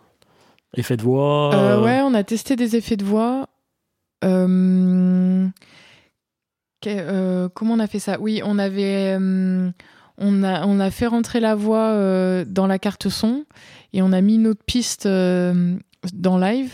Effet 0.77 0.98
de 0.98 1.03
voix 1.03 1.55
euh, 1.55 1.83
Ouais, 1.83 2.01
on 2.03 2.12
a 2.12 2.22
testé 2.22 2.55
des 2.55 2.77
effets 2.77 2.98
de 2.98 3.05
voix. 3.05 3.48
comment 4.20 5.51
on 6.85 7.79
a 7.79 7.87
fait 7.87 7.98
ça? 7.98 8.20
Oui, 8.20 8.42
on 8.44 8.59
avait. 8.59 9.16
on, 9.18 10.42
a, 10.44 10.66
on 10.66 10.81
a 10.81 10.90
fait 10.90 11.07
rentrer 11.07 11.40
la 11.40 11.55
voix 11.55 12.44
dans 12.44 12.66
la 12.66 12.79
carte 12.79 13.09
son 13.09 13.46
et 13.94 14.03
on 14.03 14.12
a 14.12 14.20
mis 14.20 14.37
notre 14.37 14.62
piste 14.62 15.07
dans 15.09 16.38
live 16.38 16.72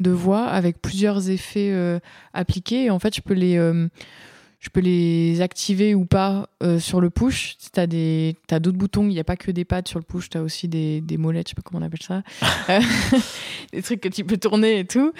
de 0.00 0.10
voix 0.10 0.44
avec 0.46 0.80
plusieurs 0.80 1.28
effets 1.28 2.00
appliqués. 2.32 2.84
Et 2.84 2.90
en 2.90 2.98
fait, 2.98 3.14
je 3.14 3.20
peux 3.20 3.34
les 3.34 3.58
je 4.64 4.70
peux 4.70 4.80
les 4.80 5.42
activer 5.42 5.94
ou 5.94 6.06
pas 6.06 6.48
euh, 6.62 6.78
sur 6.78 7.02
le 7.02 7.10
push. 7.10 7.56
Tu 7.58 7.78
as, 7.78 7.82
as 7.82 8.60
d'autres 8.60 8.78
boutons, 8.78 9.02
il 9.02 9.10
n'y 9.10 9.20
a 9.20 9.24
pas 9.24 9.36
que 9.36 9.50
des 9.50 9.66
pads 9.66 9.82
sur 9.86 9.98
le 9.98 10.04
push, 10.04 10.30
tu 10.30 10.38
as 10.38 10.42
aussi 10.42 10.68
des, 10.68 11.02
des 11.02 11.18
molettes, 11.18 11.48
je 11.48 11.50
sais 11.50 11.54
pas 11.54 11.60
comment 11.62 11.82
on 11.82 11.86
appelle 11.86 12.02
ça. 12.02 12.22
Euh, 12.70 12.80
des 13.74 13.82
trucs 13.82 14.00
que 14.00 14.08
tu 14.08 14.24
peux 14.24 14.38
tourner 14.38 14.78
et 14.78 14.84
tout. 14.86 15.12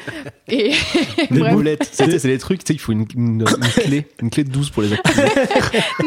Et 0.49 0.73
des 1.31 1.41
molettes, 1.41 1.91
c'est 1.93 2.07
des 2.07 2.39
trucs, 2.39 2.65
tu 2.65 2.69
sais, 2.69 2.75
il 2.75 2.79
faut 2.79 2.93
une, 2.93 3.05
une, 3.15 3.45
clé, 3.75 4.07
une 4.23 4.31
clé 4.31 4.45
de 4.45 4.51
12 4.51 4.71
pour 4.71 4.83
les 4.83 4.95
activer. 4.95 5.29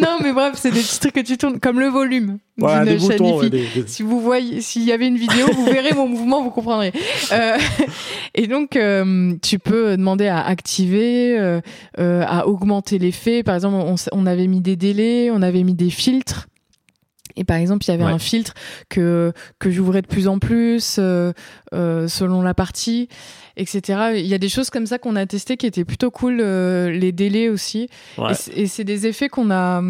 non, 0.02 0.18
mais 0.24 0.34
bref, 0.34 0.54
c'est 0.56 0.72
des 0.72 0.80
petits 0.80 1.00
trucs 1.00 1.14
que 1.14 1.20
tu 1.20 1.38
tournes, 1.38 1.60
comme 1.60 1.80
le 1.80 1.90
volume 1.90 2.40
d'une 2.58 3.00
chaîne 3.00 3.86
Si 3.86 4.02
vous 4.02 4.20
voyez, 4.20 4.62
s'il 4.62 4.84
y 4.84 4.92
avait 4.92 5.08
une 5.08 5.18
vidéo, 5.18 5.48
vous 5.54 5.66
verrez 5.66 5.94
mon 5.94 6.08
mouvement, 6.08 6.42
vous 6.42 6.50
comprendrez. 6.50 6.92
Euh, 7.32 7.58
et 8.34 8.48
donc, 8.48 8.80
tu 9.44 9.60
peux 9.60 9.96
demander 9.96 10.28
à 10.28 10.44
activer, 10.44 11.60
à 11.98 12.48
augmenter 12.48 12.98
l'effet 12.98 13.27
par 13.44 13.56
exemple, 13.56 13.76
on, 14.12 14.26
avait 14.26 14.48
mis 14.48 14.62
des 14.62 14.76
délais, 14.76 15.30
on 15.32 15.42
avait 15.42 15.64
mis 15.64 15.74
des 15.74 15.90
filtres. 15.90 16.48
Et 17.36 17.44
par 17.44 17.58
exemple, 17.58 17.86
il 17.86 17.92
y 17.92 17.94
avait 17.94 18.04
un 18.04 18.18
filtre 18.18 18.54
que, 18.90 19.32
que 19.60 19.70
j'ouvrais 19.70 20.02
de 20.02 20.08
plus 20.08 20.28
en 20.28 20.40
plus 20.40 20.96
euh, 20.98 21.34
euh, 21.74 22.08
selon 22.08 22.42
la 22.42 22.56
partie, 22.56 23.10
etc. 23.58 24.14
Il 24.16 24.26
y 24.26 24.34
a 24.34 24.40
des 24.40 24.50
choses 24.50 24.72
comme 24.72 24.88
ça 24.88 24.98
qu'on 24.98 25.16
a 25.16 25.26
testé 25.28 25.56
qui 25.56 25.68
étaient 25.68 25.86
plutôt 25.86 26.10
cool, 26.10 26.40
euh, 26.40 26.90
les 26.90 27.12
délais 27.12 27.50
aussi. 27.50 27.90
Et 28.56 28.66
c'est 28.66 28.84
des 28.84 29.06
effets 29.06 29.30
qu'on 29.30 29.52
a, 29.52 29.84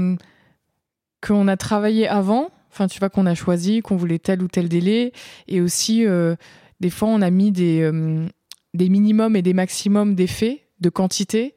qu'on 1.25 1.47
a 1.47 1.57
travaillé 1.57 2.07
avant. 2.07 2.51
Enfin, 2.69 2.87
tu 2.87 2.99
vois, 2.99 3.09
qu'on 3.09 3.25
a 3.25 3.33
choisi, 3.33 3.81
qu'on 3.81 3.95
voulait 3.95 4.19
tel 4.19 4.43
ou 4.43 4.49
tel 4.49 4.67
délai. 4.67 5.13
Et 5.47 5.61
aussi, 5.61 6.05
des 6.81 6.89
fois, 6.89 7.07
on 7.07 7.21
a 7.21 7.29
mis 7.29 7.51
des, 7.51 7.89
des 8.73 8.89
minimums 8.89 9.35
et 9.37 9.41
des 9.41 9.53
maximums 9.53 10.15
d'effets, 10.15 10.63
de 10.81 10.89
quantité 10.89 11.55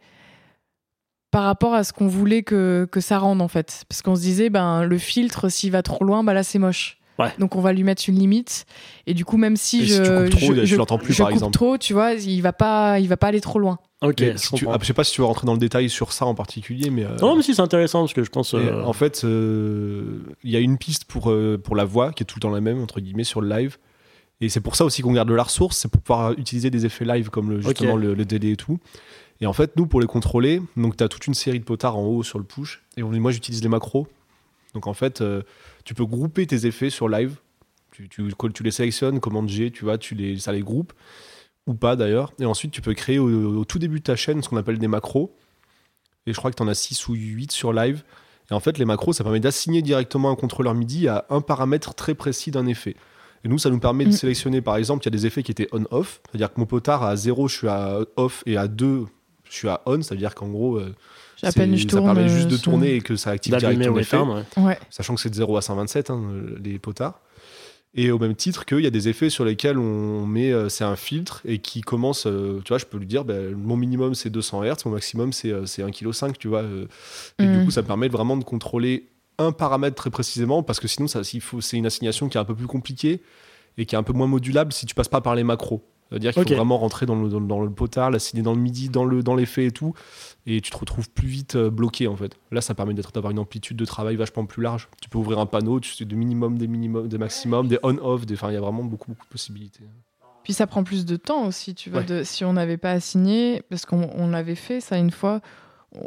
par 1.30 1.44
rapport 1.44 1.74
à 1.74 1.84
ce 1.84 1.92
qu'on 1.92 2.08
voulait 2.08 2.42
que, 2.42 2.88
que 2.90 3.00
ça 3.00 3.18
rende 3.18 3.40
en 3.42 3.48
fait. 3.48 3.84
Parce 3.88 4.02
qu'on 4.02 4.16
se 4.16 4.20
disait, 4.20 4.50
ben, 4.50 4.82
le 4.84 4.98
filtre, 4.98 5.48
s'il 5.48 5.70
va 5.70 5.82
trop 5.82 6.04
loin, 6.04 6.24
bah 6.24 6.34
là 6.34 6.42
c'est 6.42 6.58
moche. 6.58 7.00
Donc 7.38 7.56
on 7.56 7.60
va 7.60 7.72
lui 7.72 7.84
mettre 7.84 8.04
une 8.08 8.18
limite. 8.18 8.66
Et 9.06 9.14
du 9.14 9.24
coup, 9.24 9.36
même 9.36 9.56
si 9.56 9.86
je, 9.86 10.28
trop, 10.28 10.54
je, 10.64 10.76
l'entends 10.76 10.98
plus 10.98 11.16
par 11.16 11.30
exemple. 11.30 11.52
trop, 11.52 11.78
tu 11.78 11.92
vois, 11.92 12.12
il 12.12 12.40
va 12.40 12.52
pas, 12.52 12.98
il 12.98 13.08
va 13.08 13.16
pas 13.16 13.28
aller 13.28 13.40
trop 13.40 13.58
loin. 13.58 13.78
Ok. 14.02 14.20
je, 14.20 14.66
ah, 14.66 14.78
sais 14.82 14.94
pas 14.94 15.04
si 15.04 15.12
tu 15.12 15.20
veux 15.20 15.26
rentrer 15.26 15.46
dans 15.46 15.52
le 15.52 15.58
détail 15.58 15.90
sur 15.90 16.12
ça 16.12 16.24
en 16.24 16.34
particulier, 16.34 16.88
mais 16.88 17.04
euh, 17.04 17.16
non, 17.20 17.36
mais 17.36 17.42
si 17.42 17.54
c'est 17.54 17.60
intéressant 17.60 18.00
parce 18.00 18.14
que 18.14 18.24
je 18.24 18.30
pense. 18.30 18.54
Euh, 18.54 18.82
en 18.82 18.94
fait, 18.94 19.24
euh, 19.24 20.20
il 20.42 20.50
y 20.50 20.56
a 20.56 20.60
une 20.60 20.78
piste 20.78 21.04
pour 21.04 21.34
pour 21.62 21.76
la 21.76 21.84
voix 21.84 22.12
qui 22.12 22.22
est 22.22 22.26
tout 22.26 22.36
le 22.36 22.40
temps 22.40 22.50
la 22.50 22.62
même 22.62 22.80
entre 22.80 23.00
guillemets 23.00 23.24
sur 23.24 23.40
le 23.40 23.48
live. 23.48 23.76
Et 24.42 24.48
c'est 24.48 24.60
pour 24.60 24.74
ça 24.74 24.86
aussi 24.86 25.02
qu'on 25.02 25.12
garde 25.12 25.28
de 25.28 25.34
la 25.34 25.42
ressource, 25.42 25.76
c'est 25.76 25.88
pour 25.88 26.00
pouvoir 26.00 26.32
utiliser 26.32 26.70
des 26.70 26.86
effets 26.86 27.04
live 27.04 27.28
comme 27.28 27.50
le, 27.50 27.60
justement 27.60 27.96
le, 27.96 28.14
le 28.14 28.24
délai 28.24 28.52
et 28.52 28.56
tout. 28.56 28.78
Et 29.40 29.46
en 29.46 29.52
fait, 29.52 29.76
nous, 29.76 29.86
pour 29.86 30.00
les 30.00 30.06
contrôler, 30.06 30.60
donc 30.76 30.96
tu 30.96 31.04
as 31.04 31.08
toute 31.08 31.26
une 31.26 31.34
série 31.34 31.60
de 31.60 31.64
potards 31.64 31.96
en 31.96 32.04
haut 32.04 32.22
sur 32.22 32.38
le 32.38 32.44
push. 32.44 32.82
Et 32.96 33.02
moi, 33.02 33.32
j'utilise 33.32 33.62
les 33.62 33.68
macros. 33.68 34.06
Donc 34.74 34.86
en 34.86 34.94
fait, 34.94 35.20
euh, 35.20 35.42
tu 35.84 35.94
peux 35.94 36.04
grouper 36.04 36.46
tes 36.46 36.66
effets 36.66 36.90
sur 36.90 37.08
live. 37.08 37.36
Tu, 37.92 38.08
tu, 38.08 38.30
tu 38.54 38.62
les 38.62 38.70
sélectionnes, 38.70 39.18
commande 39.18 39.48
G, 39.48 39.70
tu 39.70 39.84
vois, 39.84 39.98
tu 39.98 40.14
les, 40.14 40.38
ça 40.38 40.52
les 40.52 40.60
groupe. 40.60 40.92
Ou 41.66 41.74
pas 41.74 41.96
d'ailleurs. 41.96 42.32
Et 42.38 42.44
ensuite, 42.44 42.70
tu 42.70 42.80
peux 42.80 42.94
créer 42.94 43.18
au, 43.18 43.64
tout 43.64 43.78
début 43.78 43.98
de 43.98 44.04
ta 44.04 44.16
chaîne 44.16 44.42
ce 44.42 44.48
qu'on 44.48 44.56
appelle 44.56 44.78
des 44.78 44.88
macros. 44.88 45.34
Et 46.26 46.32
je 46.32 46.38
crois 46.38 46.50
que 46.50 46.56
tu 46.56 46.62
en 46.62 46.68
as 46.68 46.74
6 46.74 47.08
ou 47.08 47.14
8 47.14 47.50
sur 47.50 47.72
live. 47.72 48.02
Et 48.50 48.54
en 48.54 48.60
fait, 48.60 48.78
les 48.78 48.84
macros, 48.84 49.12
ça 49.12 49.24
permet 49.24 49.40
d'assigner 49.40 49.80
directement 49.80 50.30
un 50.30 50.36
contrôleur 50.36 50.74
MIDI 50.74 51.08
à 51.08 51.24
un 51.30 51.40
paramètre 51.40 51.94
très 51.94 52.14
précis 52.14 52.50
d'un 52.50 52.66
effet. 52.66 52.96
Et 53.44 53.48
nous, 53.48 53.58
ça 53.58 53.70
nous 53.70 53.78
permet 53.78 54.04
de 54.04 54.10
mm. 54.10 54.12
sélectionner, 54.12 54.60
par 54.60 54.76
exemple, 54.76 55.02
il 55.04 55.06
y 55.06 55.08
a 55.08 55.16
des 55.16 55.26
effets 55.26 55.42
qui 55.42 55.50
étaient 55.50 55.68
on-off. 55.72 56.20
C'est-à-dire 56.28 56.52
que 56.52 56.60
mon 56.60 56.66
potard, 56.66 57.02
à 57.02 57.16
0, 57.16 57.48
je 57.48 57.56
suis 57.56 57.68
à 57.68 58.00
off, 58.16 58.42
et 58.46 58.56
à 58.56 58.68
2, 58.68 59.06
je 59.50 59.56
suis 59.56 59.68
à 59.68 59.82
on, 59.86 60.00
ça 60.02 60.14
veut 60.14 60.18
dire 60.20 60.34
qu'en 60.34 60.48
gros, 60.48 60.76
euh, 60.76 60.94
ça 61.36 61.52
permet 61.52 61.76
juste 61.76 61.90
de 62.48 62.56
tourner 62.56 62.94
et 62.94 63.00
que 63.00 63.16
ça 63.16 63.30
active 63.30 63.56
directement 63.56 63.96
l'effet, 63.96 64.18
sachant 64.88 65.14
que 65.14 65.20
c'est 65.20 65.30
de 65.30 65.34
0 65.34 65.56
à 65.56 65.62
127 65.62 66.10
hein, 66.10 66.22
les 66.62 66.78
potards. 66.78 67.20
Et 67.92 68.12
au 68.12 68.20
même 68.20 68.36
titre 68.36 68.66
qu'il 68.66 68.80
y 68.80 68.86
a 68.86 68.90
des 68.90 69.08
effets 69.08 69.30
sur 69.30 69.44
lesquels 69.44 69.76
on 69.76 70.24
met, 70.24 70.52
euh, 70.52 70.68
c'est 70.68 70.84
un 70.84 70.94
filtre 70.94 71.42
et 71.44 71.58
qui 71.58 71.80
commence, 71.80 72.24
euh, 72.26 72.60
tu 72.64 72.68
vois, 72.68 72.78
je 72.78 72.84
peux 72.84 72.98
lui 72.98 73.06
dire, 73.06 73.24
ben, 73.24 73.52
mon 73.56 73.76
minimum 73.76 74.14
c'est 74.14 74.30
200 74.30 74.62
Hz, 74.62 74.84
mon 74.84 74.92
maximum 74.92 75.32
c'est 75.32 75.50
1,5 75.50 76.30
kg, 76.30 76.38
tu 76.38 76.46
vois. 76.46 76.62
et 77.40 77.44
du 77.44 77.48
mm. 77.48 77.64
coup, 77.64 77.70
ça 77.72 77.82
permet 77.82 78.08
vraiment 78.08 78.36
de 78.36 78.44
contrôler 78.44 79.08
un 79.38 79.50
paramètre 79.50 79.96
très 79.96 80.10
précisément 80.10 80.62
parce 80.62 80.78
que 80.78 80.86
sinon, 80.86 81.08
ça, 81.08 81.22
c'est 81.24 81.76
une 81.76 81.86
assignation 81.86 82.28
qui 82.28 82.36
est 82.36 82.40
un 82.40 82.44
peu 82.44 82.54
plus 82.54 82.68
compliquée 82.68 83.22
et 83.76 83.86
qui 83.86 83.96
est 83.96 83.98
un 83.98 84.04
peu 84.04 84.12
moins 84.12 84.28
modulable 84.28 84.72
si 84.72 84.86
tu 84.86 84.94
passes 84.94 85.08
pas 85.08 85.20
par 85.20 85.34
les 85.34 85.42
macros. 85.42 85.82
C'est-à-dire 86.10 86.32
qu'il 86.32 86.42
faut 86.42 86.54
vraiment 86.54 86.78
rentrer 86.78 87.06
dans 87.06 87.14
le, 87.14 87.28
dans, 87.28 87.40
dans 87.40 87.60
le 87.60 87.70
potard, 87.70 88.10
la 88.10 88.18
signer 88.18 88.42
dans 88.42 88.54
le 88.54 88.60
midi, 88.60 88.88
dans 88.88 89.04
le 89.04 89.22
dans 89.22 89.36
l'effet 89.36 89.66
et 89.66 89.70
tout, 89.70 89.94
et 90.46 90.60
tu 90.60 90.70
te 90.70 90.76
retrouves 90.76 91.08
plus 91.08 91.28
vite 91.28 91.54
euh, 91.54 91.70
bloqué 91.70 92.08
en 92.08 92.16
fait. 92.16 92.36
Là, 92.50 92.60
ça 92.60 92.74
permet 92.74 92.94
d'être 92.94 93.12
d'avoir 93.12 93.30
une 93.30 93.38
amplitude 93.38 93.76
de 93.76 93.84
travail 93.84 94.16
vachement 94.16 94.44
plus 94.44 94.62
large. 94.62 94.88
Tu 95.00 95.08
peux 95.08 95.18
ouvrir 95.18 95.38
un 95.38 95.46
panneau, 95.46 95.78
tu 95.78 95.92
sais 95.94 96.04
des 96.04 96.16
minimums, 96.16 96.58
des 96.58 96.66
minimums, 96.66 97.06
des 97.06 97.18
maximums, 97.18 97.68
des 97.68 97.78
on-off, 97.82 98.26
des. 98.26 98.34
Enfin, 98.34 98.50
il 98.50 98.54
y 98.54 98.56
a 98.56 98.60
vraiment 98.60 98.82
beaucoup 98.82 99.12
beaucoup 99.12 99.24
de 99.24 99.30
possibilités. 99.30 99.84
Puis 100.42 100.52
ça 100.52 100.66
prend 100.66 100.82
plus 100.82 101.04
de 101.04 101.16
temps 101.16 101.46
aussi, 101.46 101.74
tu 101.74 101.90
vois. 101.90 102.00
Ouais. 102.00 102.06
De, 102.06 102.22
si 102.24 102.44
on 102.44 102.54
n'avait 102.54 102.78
pas 102.78 102.92
assigné, 102.92 103.62
parce 103.68 103.86
qu'on 103.86 104.10
on 104.14 104.28
l'avait 104.30 104.54
fait 104.56 104.80
ça 104.80 104.96
une 104.96 105.10
fois, 105.10 105.40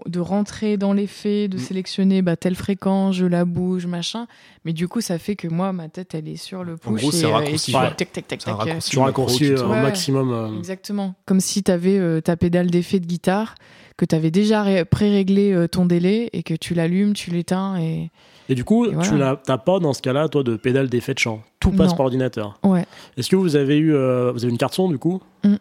de 0.05 0.19
rentrer 0.19 0.77
dans 0.77 0.93
les 0.93 1.07
faits, 1.07 1.51
de 1.51 1.57
Mm. 1.57 1.59
sélectionner 1.59 2.21
bah, 2.21 2.37
telle 2.37 2.55
fréquence, 2.55 3.15
je 3.15 3.25
la 3.25 3.43
bouge, 3.45 3.85
machin. 3.85 4.27
Mais 4.63 4.71
du 4.73 4.87
coup, 4.87 5.01
ça 5.01 5.17
fait 5.19 5.35
que 5.35 5.47
moi, 5.47 5.73
ma 5.73 5.89
tête, 5.89 6.15
elle 6.15 6.27
est 6.29 6.37
sur 6.37 6.63
le 6.63 6.77
push. 6.77 7.01
gros, 7.01 7.11
c'est 7.11 7.23
et, 7.23 7.25
euh, 7.25 7.33
raccourci, 7.33 7.71
tu- 7.71 7.77
ouais. 7.77 7.93
tac, 7.95 8.11
tac, 8.13 8.27
tac, 8.27 8.41
C'est 8.41 8.49
un 8.49 8.53
tac, 8.55 8.61
euh, 8.61 8.69
raccourci. 8.69 8.89
Tu 8.91 8.99
raccourcis 8.99 9.45
euh, 9.51 9.63
au 9.65 9.69
maximum. 9.69 10.31
euh, 10.31 10.57
Exactement. 10.57 11.15
Comme 11.25 11.39
si 11.41 11.63
tu 11.63 11.71
avais 11.71 12.21
ta 12.21 12.37
pédale 12.37 12.71
d'effet 12.71 12.99
de 13.01 13.05
guitare, 13.05 13.55
que 13.97 14.05
tu 14.05 14.15
avais 14.15 14.31
déjà 14.31 14.63
ré- 14.63 14.85
pré-réglé 14.85 15.51
euh, 15.53 15.67
ton 15.67 15.85
délai 15.85 16.29
et 16.33 16.43
que 16.43 16.53
tu 16.55 16.73
l'allumes, 16.73 17.13
tu 17.13 17.29
l'éteins 17.31 17.77
et. 17.79 18.09
Et 18.49 18.55
du 18.55 18.63
coup, 18.63 18.85
Et 18.85 18.89
voilà. 18.93 19.09
tu 19.09 19.15
n'as 19.15 19.35
t'as 19.35 19.57
pas 19.57 19.79
dans 19.79 19.93
ce 19.93 20.01
cas-là, 20.01 20.27
toi, 20.29 20.43
de 20.43 20.55
pédale 20.57 20.89
d'effet 20.89 21.13
de 21.13 21.19
chant. 21.19 21.43
Tout 21.59 21.71
passe 21.71 21.91
Non. 21.91 21.97
par 21.97 22.05
ordinateur. 22.05 22.57
Ouais. 22.63 22.85
Est-ce 23.17 23.29
que 23.29 23.35
vous 23.35 23.55
avez 23.55 23.77
eu, 23.77 23.93
euh, 23.93 24.31
vous 24.33 24.43
avez 24.43 24.51
une 24.51 24.57
carte 24.57 24.73
son 24.73 24.89
du 24.89 24.97
coup? 24.97 25.21
Mm. 25.43 25.55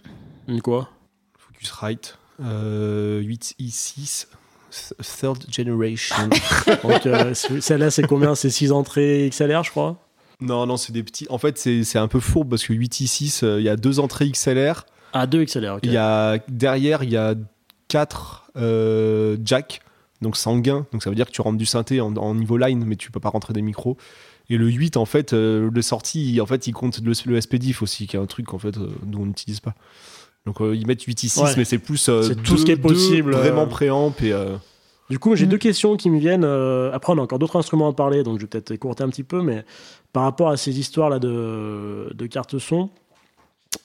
Une 0.49 0.61
quoi? 0.63 0.89
Focusrite, 1.39 2.17
euh, 2.17 2.22
8i6, 2.43 4.27
th- 4.71 4.93
third 5.21 5.45
generation. 5.51 6.29
Donc, 6.83 7.07
euh, 7.07 7.35
Celle-là, 7.35 7.91
c'est 7.91 8.07
combien? 8.07 8.35
C'est 8.35 8.51
6 8.51 8.73
entrées 8.73 9.29
XLR, 9.31 9.63
je 9.65 9.71
crois? 9.71 9.97
Non, 10.41 10.67
non, 10.67 10.77
c'est 10.77 10.93
des 10.93 11.03
petits. 11.03 11.27
En 11.31 11.39
fait, 11.39 11.57
c'est 11.59 11.85
c'est 11.85 11.99
un 11.99 12.09
peu 12.09 12.19
fourbe 12.21 12.51
parce 12.51 12.65
que 12.65 12.73
8i6, 12.73 13.45
euh, 13.45 13.61
il 13.61 13.65
y 13.65 13.69
a 13.69 13.77
deux 13.77 14.01
entrées 14.01 14.29
XLR. 14.31 14.85
Ah, 15.13 15.27
2 15.27 15.45
XLR, 15.45 15.75
ok. 15.75 15.81
Il 15.85 15.93
y 15.93 15.97
a 15.97 16.39
derrière, 16.49 17.03
il 17.05 17.11
y 17.11 17.17
a 17.17 17.35
quatre 17.89 18.51
euh, 18.57 19.37
jacks, 19.45 19.83
donc 20.21 20.37
sanguins. 20.37 20.87
Donc 20.93 21.03
ça 21.03 21.11
veut 21.11 21.17
dire 21.17 21.27
que 21.27 21.33
tu 21.33 21.43
rentres 21.43 21.59
du 21.59 21.67
synthé 21.67 22.01
en, 22.01 22.17
en 22.17 22.35
niveau 22.35 22.57
line, 22.57 22.85
mais 22.85 22.97
tu 22.97 23.11
peux 23.13 23.21
pas 23.21 23.29
rentrer 23.29 23.53
des 23.53 23.63
micros. 23.63 23.97
Et 24.51 24.57
le 24.57 24.69
8, 24.69 24.97
en 24.97 25.05
fait, 25.05 25.33
euh, 25.33 25.71
le 25.73 25.83
sorti, 25.83 26.33
il- 26.33 26.41
en 26.41 26.47
fait, 26.47 26.67
il 26.67 26.73
compte 26.73 27.01
le, 27.03 27.13
le 27.27 27.41
SPDIF 27.41 27.81
aussi, 27.83 28.07
qui 28.09 28.17
est 28.17 28.19
un 28.19 28.27
truc 28.27 28.53
en 28.53 28.59
fait 28.59 28.77
euh, 28.79 28.89
dont 29.05 29.21
on 29.21 29.27
n'utilise 29.27 29.61
pas. 29.61 29.75
Donc 30.47 30.61
euh, 30.61 30.75
ils 30.75 30.87
mettent 30.87 31.03
8 31.03 31.25
i6, 31.25 31.43
Ouais. 31.43 31.51
mais 31.57 31.65
c'est 31.65 31.79
plus 31.79 32.09
euh, 32.09 32.23
C'est 32.23 32.35
tout 32.43 32.57
ce 32.57 32.65
qui 32.65 32.73
est 32.73 32.77
possible, 32.77 33.33
vraiment 33.35 33.63
euh. 33.63 33.67
préamp 33.67 34.13
et 34.23 34.33
euh, 34.33 34.57
Du 35.11 35.19
coup, 35.19 35.37
j'ai 35.37 35.47
Mm. 35.47 35.51
deux 35.51 35.59
questions 35.59 35.97
qui 35.97 36.11
me 36.11 36.19
viennent. 36.19 36.45
euh, 36.45 36.91
après, 36.93 37.13
on 37.13 37.19
a 37.19 37.23
encore 37.23 37.39
d'autres 37.39 37.57
instruments 37.57 37.89
à 37.89 37.93
parler, 37.93 38.23
donc 38.23 38.39
je 38.39 38.43
vais 38.43 38.49
peut-être 38.49 38.71
écourter 38.73 39.05
un 39.05 39.09
petit 39.09 39.23
peu, 39.25 39.41
mais 39.43 39.65
par 40.13 40.25
rapport 40.25 40.49
à 40.49 40.57
ces 40.57 40.79
histoires-là 40.81 41.19
de, 41.19 42.11
de 42.15 42.27
cartes 42.27 42.59
son, 42.59 42.89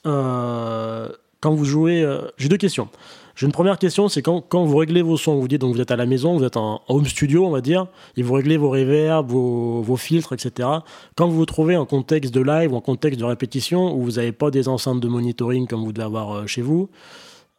euh, 0.06 1.10
quand 1.41 1.54
vous 1.54 1.65
jouez, 1.65 2.02
euh, 2.02 2.22
j'ai 2.38 2.50
deux 2.50 2.58
questions. 2.58 2.89
J'ai 3.38 3.45
une 3.45 3.52
première 3.52 3.78
question, 3.78 4.10
c'est 4.10 4.23
quand, 4.23 4.41
quand 4.41 4.65
vous 4.65 4.78
réglez 4.78 5.04
vos 5.04 5.15
sons, 5.15 5.36
vous 5.36 5.47
dites 5.47 5.62
donc 5.62 5.76
vous 5.76 5.80
êtes 5.80 5.91
à 5.91 5.95
la 5.95 6.08
maison, 6.08 6.36
vous 6.36 6.43
êtes 6.43 6.58
en, 6.58 6.82
home 6.88 7.06
studio, 7.06 7.45
on 7.45 7.52
va 7.52 7.62
dire, 7.62 7.86
et 8.15 8.23
vous 8.23 8.34
réglez 8.34 8.58
vos 8.58 8.71
reverbs, 8.71 9.30
vos, 9.30 9.84
vos 9.84 9.95
filtres, 9.95 10.34
etc. 10.34 10.67
Quand 11.15 11.28
vous 11.28 11.36
vous 11.36 11.45
trouvez 11.45 11.78
en 11.78 11.86
contexte 11.86 12.34
de 12.34 12.41
live 12.41 12.73
ou 12.73 12.78
en 12.78 12.82
contexte 12.82 13.19
de 13.19 13.26
répétition, 13.26 13.95
où 13.95 14.02
vous 14.02 14.13
n'avez 14.13 14.32
pas 14.32 14.50
des 14.50 14.67
enceintes 14.67 15.00
de 15.02 15.08
monitoring 15.08 15.67
comme 15.67 15.84
vous 15.86 15.93
devez 15.93 16.06
avoir 16.06 16.32
euh, 16.32 16.47
chez 16.47 16.63
vous, 16.63 16.89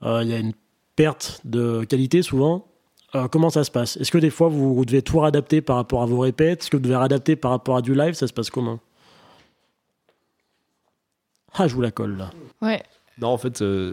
euh, 0.03 0.25
il 0.25 0.31
y 0.31 0.35
a 0.35 0.39
une 0.39 0.53
perte 0.97 1.41
de 1.45 1.85
qualité 1.85 2.23
souvent. 2.23 2.67
Euh, 3.15 3.29
comment 3.29 3.49
ça 3.49 3.63
se 3.63 3.71
passe? 3.71 3.97
Est-ce 3.99 4.11
que 4.11 4.19
des 4.19 4.31
fois 4.31 4.49
vous, 4.49 4.75
vous 4.75 4.85
devez 4.85 5.03
tout 5.03 5.21
réadapter 5.21 5.61
par 5.61 5.77
rapport 5.77 6.03
à 6.03 6.07
vos 6.07 6.19
répètes? 6.19 6.63
Est-ce 6.63 6.71
que 6.71 6.77
vous 6.77 6.83
devez 6.83 6.97
réadapter 6.97 7.37
par 7.37 7.53
rapport 7.53 7.77
à 7.77 7.83
du 7.83 7.95
live? 7.95 8.15
Ça 8.15 8.27
se 8.27 8.33
passe 8.33 8.51
comment? 8.51 8.81
Ah, 11.55 11.69
je 11.69 11.75
vous 11.77 11.83
la 11.83 11.93
colle 11.93 12.17
là. 12.17 12.31
Ouais. 12.61 12.83
Non, 13.21 13.29
en 13.29 13.39
fait, 13.39 13.63
euh, 13.63 13.93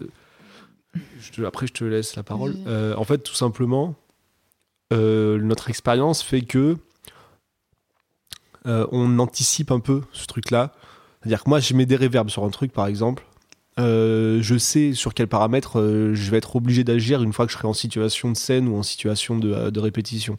je 1.20 1.32
te- 1.32 1.42
après 1.44 1.68
je 1.68 1.74
te 1.74 1.84
laisse 1.84 2.16
la 2.16 2.24
parole. 2.24 2.56
Euh, 2.68 2.96
en 2.96 3.04
fait, 3.04 3.20
tout 3.20 3.34
simplement, 3.36 3.96
euh, 4.94 5.40
notre 5.40 5.70
expérience 5.70 6.22
fait 6.22 6.42
que 6.42 6.78
euh, 8.66 8.88
on 8.92 9.20
anticipe 9.20 9.72
un 9.72 9.80
peu 9.80 10.02
ce 10.12 10.26
truc-là. 10.26 10.74
C'est-à-dire 11.22 11.44
que 11.44 11.50
moi, 11.50 11.60
je 11.60 11.74
mets 11.74 11.86
des 11.86 11.96
reverbs 11.96 12.30
sur 12.30 12.44
un 12.44 12.50
truc, 12.50 12.72
par 12.72 12.88
exemple. 12.88 13.26
Euh, 13.78 14.40
je 14.42 14.58
sais 14.58 14.94
sur 14.94 15.14
quels 15.14 15.28
paramètres 15.28 15.80
euh, 15.82 16.14
je 16.14 16.32
vais 16.32 16.38
être 16.38 16.56
obligé 16.56 16.84
d'agir 16.86 17.22
une 17.22 17.34
fois 17.34 17.46
que 17.46 17.52
je 17.52 17.58
serai 17.58 17.68
en 17.68 17.74
situation 17.74 18.32
de 18.32 18.38
scène 18.38 18.70
ou 18.70 18.78
en 18.78 18.84
situation 18.84 19.38
de, 19.38 19.70
de 19.70 19.80
répétition. 19.80 20.38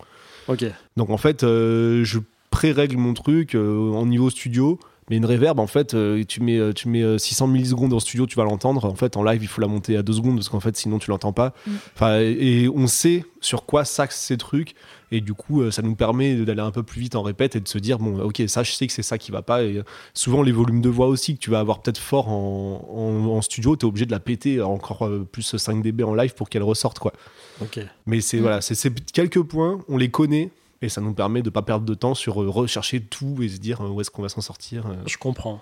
Ok. 0.49 0.65
Donc 0.97 1.11
en 1.11 1.19
fait, 1.19 1.45
euh, 1.45 2.03
je 2.03 2.19
pré-règle 2.51 2.97
mon 2.97 3.13
truc 3.13 3.55
euh, 3.55 3.91
en 3.93 4.07
niveau 4.07 4.31
studio. 4.31 4.81
Mais 5.09 5.17
une 5.17 5.27
reverb, 5.27 5.61
en 5.61 5.67
fait, 5.67 5.95
euh, 5.95 6.25
tu 6.25 6.41
mets, 6.43 6.59
euh, 6.59 6.73
tu 6.73 6.89
mets 6.89 7.03
euh, 7.03 7.17
600 7.19 7.47
millisecondes 7.47 7.93
en 7.93 8.01
studio, 8.01 8.27
tu 8.27 8.37
vas 8.37 8.45
l'entendre. 8.45 8.85
En 8.85 8.95
fait, 8.97 9.17
en 9.17 9.23
live, 9.23 9.43
il 9.43 9.49
faut 9.49 9.61
la 9.61 9.69
monter 9.69 9.97
à 9.97 10.03
2 10.03 10.13
secondes 10.13 10.37
parce 10.37 10.49
qu'en 10.49 10.61
fait, 10.61 10.77
sinon, 10.77 10.99
tu 10.99 11.11
l'entends 11.11 11.33
pas. 11.33 11.55
Mm. 11.67 11.71
Enfin, 11.95 12.19
et, 12.21 12.69
on 12.69 12.87
sait 12.87 13.25
sur 13.41 13.65
quoi 13.65 13.85
s'axent 13.85 14.21
ces 14.21 14.37
trucs. 14.37 14.75
Et 15.13 15.21
du 15.21 15.35
coup, 15.35 15.63
euh, 15.63 15.71
ça 15.71 15.83
nous 15.83 15.95
permet 15.95 16.35
d'aller 16.35 16.61
un 16.61 16.73
peu 16.73 16.83
plus 16.83 17.01
vite 17.01 17.15
en 17.15 17.23
répète 17.23 17.55
et 17.55 17.61
de 17.61 17.69
se 17.69 17.79
dire, 17.79 17.99
bon, 17.99 18.19
ok, 18.21 18.43
ça, 18.49 18.63
je 18.63 18.73
sais 18.73 18.87
que 18.87 18.93
c'est 18.93 19.03
ça 19.03 19.19
qui 19.19 19.31
va 19.31 19.43
pas. 19.43 19.63
Et 19.63 19.77
euh, 19.77 19.85
souvent, 20.15 20.43
les 20.43 20.53
volumes 20.53 20.81
de 20.81 20.89
voix 20.89 21.07
aussi 21.07 21.35
que 21.35 21.41
tu 21.41 21.51
vas 21.51 21.61
avoir 21.61 21.81
peut-être 21.81 21.99
fort 21.99 22.29
en, 22.29 22.89
en, 22.93 23.37
en 23.37 23.43
studio, 23.43 23.77
tu 23.77 23.87
es 23.87 23.89
obligé 23.89 24.07
de 24.07 24.11
la 24.11 24.21
péter 24.21 24.61
encore 24.61 25.07
euh, 25.07 25.27
plus 25.31 25.57
5 25.57 25.83
dB 25.83 26.03
en 26.03 26.15
live 26.15 26.35
pour 26.35 26.49
qu'elle 26.49 26.65
ressorte, 26.65 26.99
quoi. 26.99 27.13
Ok. 27.61 27.79
Mais 28.07 28.21
c'est 28.21 28.39
voilà, 28.39 28.61
c'est 28.61 28.75
ces 28.75 28.93
quelques 29.13 29.43
points, 29.43 29.81
on 29.89 29.97
les 29.97 30.11
connaît 30.11 30.51
et 30.83 30.89
ça 30.89 31.01
nous 31.01 31.15
permet 31.15 31.43
de 31.43 31.51
pas 31.51 31.63
perdre 31.63 31.85
de 31.87 31.95
temps 31.95 32.15
sur 32.15 32.43
euh, 32.43 32.49
rechercher 32.49 33.01
tout 33.01 33.43
et 33.43 33.49
se 33.49 33.59
dire 33.59 33.81
euh, 33.85 33.89
où 33.89 34.01
est-ce 34.01 34.11
qu'on 34.11 34.23
va 34.23 34.29
s'en 34.29 34.41
sortir. 34.41 34.87
euh. 34.87 34.95
Je 35.07 35.17
comprends. 35.19 35.61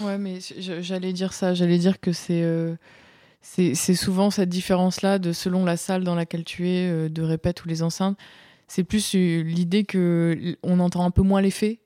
Ouais, 0.00 0.18
mais 0.18 0.38
j'allais 0.58 1.12
dire 1.12 1.32
ça. 1.32 1.54
J'allais 1.54 1.78
dire 1.78 2.00
que 2.00 2.12
c'est 2.12 2.42
euh, 2.42 2.74
c'est 3.40 3.74
souvent 3.94 4.30
cette 4.30 4.48
différence-là 4.48 5.18
de 5.18 5.32
selon 5.32 5.64
la 5.64 5.76
salle 5.76 6.04
dans 6.04 6.14
laquelle 6.14 6.44
tu 6.44 6.68
es, 6.68 6.88
euh, 6.88 7.08
de 7.08 7.22
répète 7.22 7.64
ou 7.64 7.68
les 7.68 7.82
enceintes. 7.82 8.16
C'est 8.68 8.84
plus 8.84 9.14
euh, 9.14 9.42
l'idée 9.42 9.84
que 9.84 10.36
l- 10.40 10.56
on 10.62 10.78
entend 10.80 11.04
un 11.04 11.10
peu 11.10 11.22
moins 11.22 11.40
l'effet, 11.42 11.80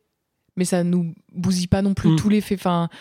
mais 0.57 0.65
ça 0.65 0.85
nous 0.85 1.15
bousille 1.35 1.67
pas 1.67 1.83
non 1.83 1.95
plus 1.95 2.11
Mm. 2.11 2.17
tout 2.17 2.29
l'effet. 2.29 2.55
Enfin, 2.57 2.89
l- 2.91 2.99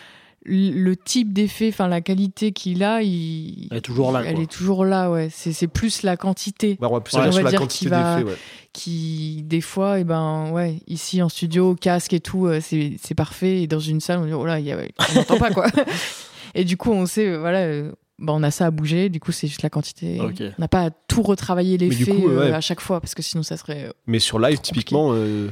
le 0.48 0.96
type 0.96 1.32
d'effet, 1.32 1.68
enfin 1.68 1.88
la 1.88 2.00
qualité 2.00 2.52
qu'il 2.52 2.82
a, 2.84 3.02
il, 3.02 3.68
Elle 3.70 3.78
est 3.78 3.80
toujours 3.80 4.12
là, 4.12 4.22
Elle 4.24 4.34
quoi. 4.34 4.42
est 4.44 4.46
toujours 4.50 4.84
là, 4.84 5.10
ouais. 5.10 5.28
C'est 5.32 5.52
c'est 5.52 5.66
plus 5.66 6.02
la 6.02 6.16
quantité 6.16 6.76
Bah, 6.80 6.88
on 6.90 6.94
va 6.94 7.00
plus 7.00 7.14
Ouais, 7.16 7.22
on 7.26 7.32
sur 7.32 7.40
va 7.40 7.42
la 7.44 7.50
dire 7.50 7.60
quantité 7.60 7.78
qu'il 7.80 7.88
va- 7.88 8.16
d'effets. 8.16 8.30
ouais. 8.30 8.36
qui, 8.72 9.42
des 9.44 9.60
fois, 9.60 9.98
et 10.00 10.04
ben 10.04 10.50
ouais, 10.52 10.76
ici 10.86 11.22
en 11.22 11.28
studio, 11.28 11.74
casque 11.74 12.12
et 12.12 12.20
tout, 12.20 12.46
euh, 12.46 12.60
c'est 12.62 12.96
c'est 13.02 13.14
parfait. 13.14 13.62
Et 13.62 13.66
dans 13.66 13.80
une 13.80 14.00
salle, 14.00 14.18
on 14.20 14.26
dit 14.26 14.32
oh 14.34 14.44
là, 14.46 14.60
y 14.60 14.70
a- 14.72 14.78
on 15.10 15.14
n'entend 15.14 15.38
pas 15.38 15.50
quoi. 15.50 15.66
et 16.54 16.64
du 16.64 16.76
coup, 16.76 16.92
on 16.92 17.06
sait, 17.06 17.36
voilà, 17.38 17.60
euh, 17.60 17.90
bah, 18.18 18.32
on 18.36 18.42
a 18.42 18.50
ça 18.50 18.66
à 18.66 18.70
bouger. 18.70 19.08
Du 19.08 19.18
coup, 19.18 19.32
c'est 19.32 19.46
juste 19.46 19.62
la 19.62 19.70
quantité. 19.70 20.18
On 20.20 20.32
n'a 20.60 20.68
pas 20.68 20.82
à 20.84 20.90
tout 20.90 21.22
retravailler 21.22 21.78
coup, 22.20 22.28
euh, 22.28 22.48
ouais. 22.48 22.52
à 22.52 22.60
chaque 22.60 22.80
fois 22.80 23.00
parce 23.00 23.14
que 23.14 23.22
sinon, 23.22 23.42
ça 23.42 23.56
serait. 23.56 23.90
Mais 24.06 24.18
sur 24.18 24.38
live, 24.38 24.58
typiquement, 24.60 25.10
euh, 25.12 25.48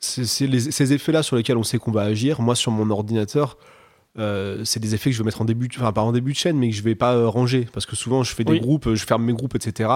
c'est 0.00 0.24
c'est 0.24 0.46
les- 0.46 0.70
ces 0.70 0.92
effets-là 0.92 1.22
sur 1.22 1.36
lesquels 1.36 1.56
on 1.58 1.62
sait 1.62 1.78
qu'on 1.78 1.92
va 1.92 2.02
agir. 2.02 2.40
Moi, 2.40 2.54
sur 2.56 2.70
mon 2.72 2.88
ordinateur, 2.90 3.58
euh, 4.18 4.64
c'est 4.64 4.80
des 4.80 4.94
effets 4.94 5.10
que 5.10 5.14
je 5.16 5.22
vais 5.22 5.26
mettre 5.26 5.40
en 5.42 5.44
début, 5.44 5.68
de- 5.68 5.76
enfin 5.76 5.92
pas 5.92 6.00
en 6.02 6.12
début 6.12 6.32
de 6.32 6.36
chaîne, 6.36 6.56
mais 6.58 6.70
que 6.70 6.74
je 6.76 6.82
vais 6.82 6.94
pas 6.94 7.14
euh, 7.14 7.28
ranger 7.28 7.68
parce 7.72 7.86
que 7.86 7.94
souvent 7.94 8.24
je 8.24 8.34
fais 8.34 8.42
des 8.44 8.52
Oui. 8.54 8.60
groupes, 8.60 8.86
euh, 8.88 8.94
je 8.96 9.04
ferme 9.06 9.22
mes 9.24 9.32
groupes, 9.32 9.54
etc. 9.54 9.90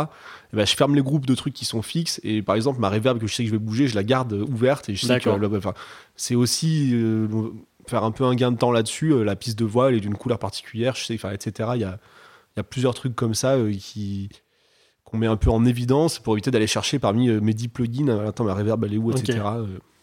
Et 0.53 0.57
ben, 0.57 0.67
je 0.67 0.77
ferme 0.77 0.95
les 0.95 1.03
groupes 1.03 1.27
de 1.27 1.35
trucs 1.35 1.55
qui 1.55 1.65
sont 1.65 1.83
fixes 1.83 2.21
et 2.23 2.43
par 2.43 2.55
exemple 2.55 2.79
ma 2.79 2.89
reverb 2.91 3.19
que 3.19 3.27
je 3.27 3.35
sais 3.35 3.43
que 3.43 3.49
je 3.49 3.53
vais 3.55 3.59
bouger, 3.59 3.89
je 3.89 3.95
la 3.97 4.05
garde 4.05 4.33
ouverte 4.35 4.89
et 4.89 4.95
je 4.95 5.01
sais 5.07 5.19
que 5.19 5.29
D'accord. 5.31 5.57
enfin, 5.57 5.75
c'est 6.15 6.35
aussi 6.37 6.91
euh, 6.93 7.27
faire 7.89 8.05
un 8.05 8.13
peu 8.13 8.25
un 8.25 8.35
gain 8.37 8.53
de 8.53 8.57
temps 8.59 8.71
là-dessus. 8.71 9.25
la 9.25 9.35
piste 9.35 9.59
de 9.59 9.65
voix 9.65 9.89
elle 9.89 9.97
est 9.97 10.01
d'une 10.01 10.15
couleur 10.17 10.39
particulière, 10.39 10.95
je 10.95 11.05
sais, 11.05 11.15
etc. 11.15 11.71
Il 11.75 11.81
y 11.81 11.85
a, 11.85 11.99
il 12.55 12.59
y 12.59 12.61
a 12.61 12.65
plusieurs 12.65 12.95
trucs 12.95 13.17
comme 13.17 13.35
ça 13.35 13.57
qui 13.81 14.29
qu'on 15.05 15.17
met 15.19 15.27
un 15.27 15.37
peu 15.37 15.51
en 15.51 15.65
évidence 15.65 16.19
pour 16.21 16.35
éviter 16.35 16.51
d'aller 16.53 16.67
chercher 16.69 16.99
parmi 16.99 17.29
mes 17.29 17.55
10 17.55 17.69
plugins. 17.69 18.09
Attends, 18.27 18.45
ma 18.45 18.55
reverb 18.55 18.85
elle 18.85 18.95
est 18.95 18.99
où, 18.99 19.11
etc. 19.11 19.41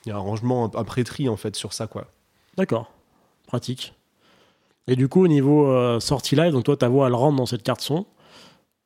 Il 0.06 0.10
y 0.10 0.12
a 0.12 0.15
un 0.15 0.19
rangement, 0.19 0.65
un, 0.76 0.80
un 0.80 0.84
pré-tri 0.84 1.30
en 1.30 1.38
fait 1.38 1.56
sur 1.56 1.72
ça 1.74 1.88
quoi. 1.88 2.08
D'accord. 2.58 2.91
Pratique. 3.48 3.93
Et 4.91 4.95
du 4.95 5.08
coup, 5.08 5.23
au 5.23 5.28
niveau 5.28 5.67
euh, 5.67 5.99
sortie 5.99 6.36
live, 6.36 6.52
donc 6.52 6.63
toi, 6.63 6.75
ta 6.75 6.88
voix, 6.89 7.08
elle 7.08 7.13
rentre 7.13 7.38
dans 7.38 7.45
cette 7.45 7.63
carte 7.63 7.82
son. 7.82 8.06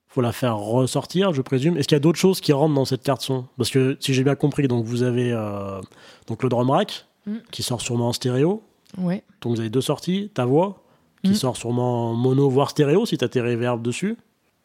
faut 0.08 0.22
la 0.22 0.32
faire 0.34 0.58
ressortir, 0.58 1.34
je 1.34 1.42
présume. 1.42 1.78
Est-ce 1.78 1.88
qu'il 1.88 1.96
y 1.96 1.98
a 1.98 2.00
d'autres 2.02 2.20
choses 2.20 2.40
qui 2.42 2.52
rentrent 2.54 2.76
dans 2.76 2.86
cette 2.86 3.02
carte 3.04 3.22
son? 3.22 3.46
Parce 3.58 3.70
que 3.72 3.98
si 4.00 4.14
j'ai 4.14 4.24
bien 4.24 4.36
compris, 4.36 4.68
donc 4.68 4.86
vous 4.86 5.02
avez 5.04 5.32
euh, 5.32 5.80
donc 6.28 6.44
le 6.44 6.50
drum 6.50 6.70
rack 6.70 7.06
Mm. 7.26 7.38
qui 7.52 7.64
sort 7.64 7.80
sûrement 7.80 8.10
en 8.10 8.14
stéréo. 8.14 8.62
Ouais. 8.98 9.24
Donc 9.42 9.54
vous 9.56 9.60
avez 9.62 9.70
deux 9.70 9.80
sorties, 9.82 10.30
ta 10.34 10.44
voix 10.46 10.84
qui 11.24 11.32
Mm. 11.32 11.36
sort 11.36 11.56
sûrement 11.56 12.10
en 12.12 12.14
mono 12.16 12.50
voire 12.50 12.70
stéréo 12.70 13.06
si 13.06 13.18
tu 13.18 13.24
as 13.24 13.30
tes 13.30 13.40
reverbs 13.40 13.82
dessus. 13.82 14.18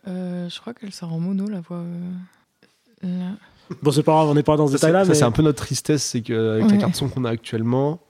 Euh, 0.08 0.48
je 0.48 0.60
crois 0.60 0.74
qu'elle 0.74 0.92
sort 0.92 1.12
en 1.12 1.20
mono, 1.20 1.46
la 1.48 1.60
voix. 1.60 1.76
euh, 1.78 3.20
là. 3.20 3.30
Bon, 3.80 3.90
c'est 3.92 4.02
pas 4.02 4.12
grave, 4.12 4.28
on 4.28 4.34
n'est 4.34 4.42
pas 4.42 4.56
dans 4.56 4.66
ce 4.66 4.72
Ça, 4.72 4.78
c'est 4.78 4.86
détail-là, 4.86 5.04
ça, 5.04 5.08
mais 5.10 5.14
c'est 5.14 5.24
un 5.24 5.30
peu 5.30 5.42
notre 5.42 5.58
tristesse, 5.64 6.02
c'est 6.02 6.20
qu'avec 6.22 6.64
la 6.64 6.70
Ouais. 6.72 6.78
carte 6.78 6.94
son 6.96 7.08
qu'on 7.08 7.24
a 7.24 7.30
actuellement, 7.30 8.00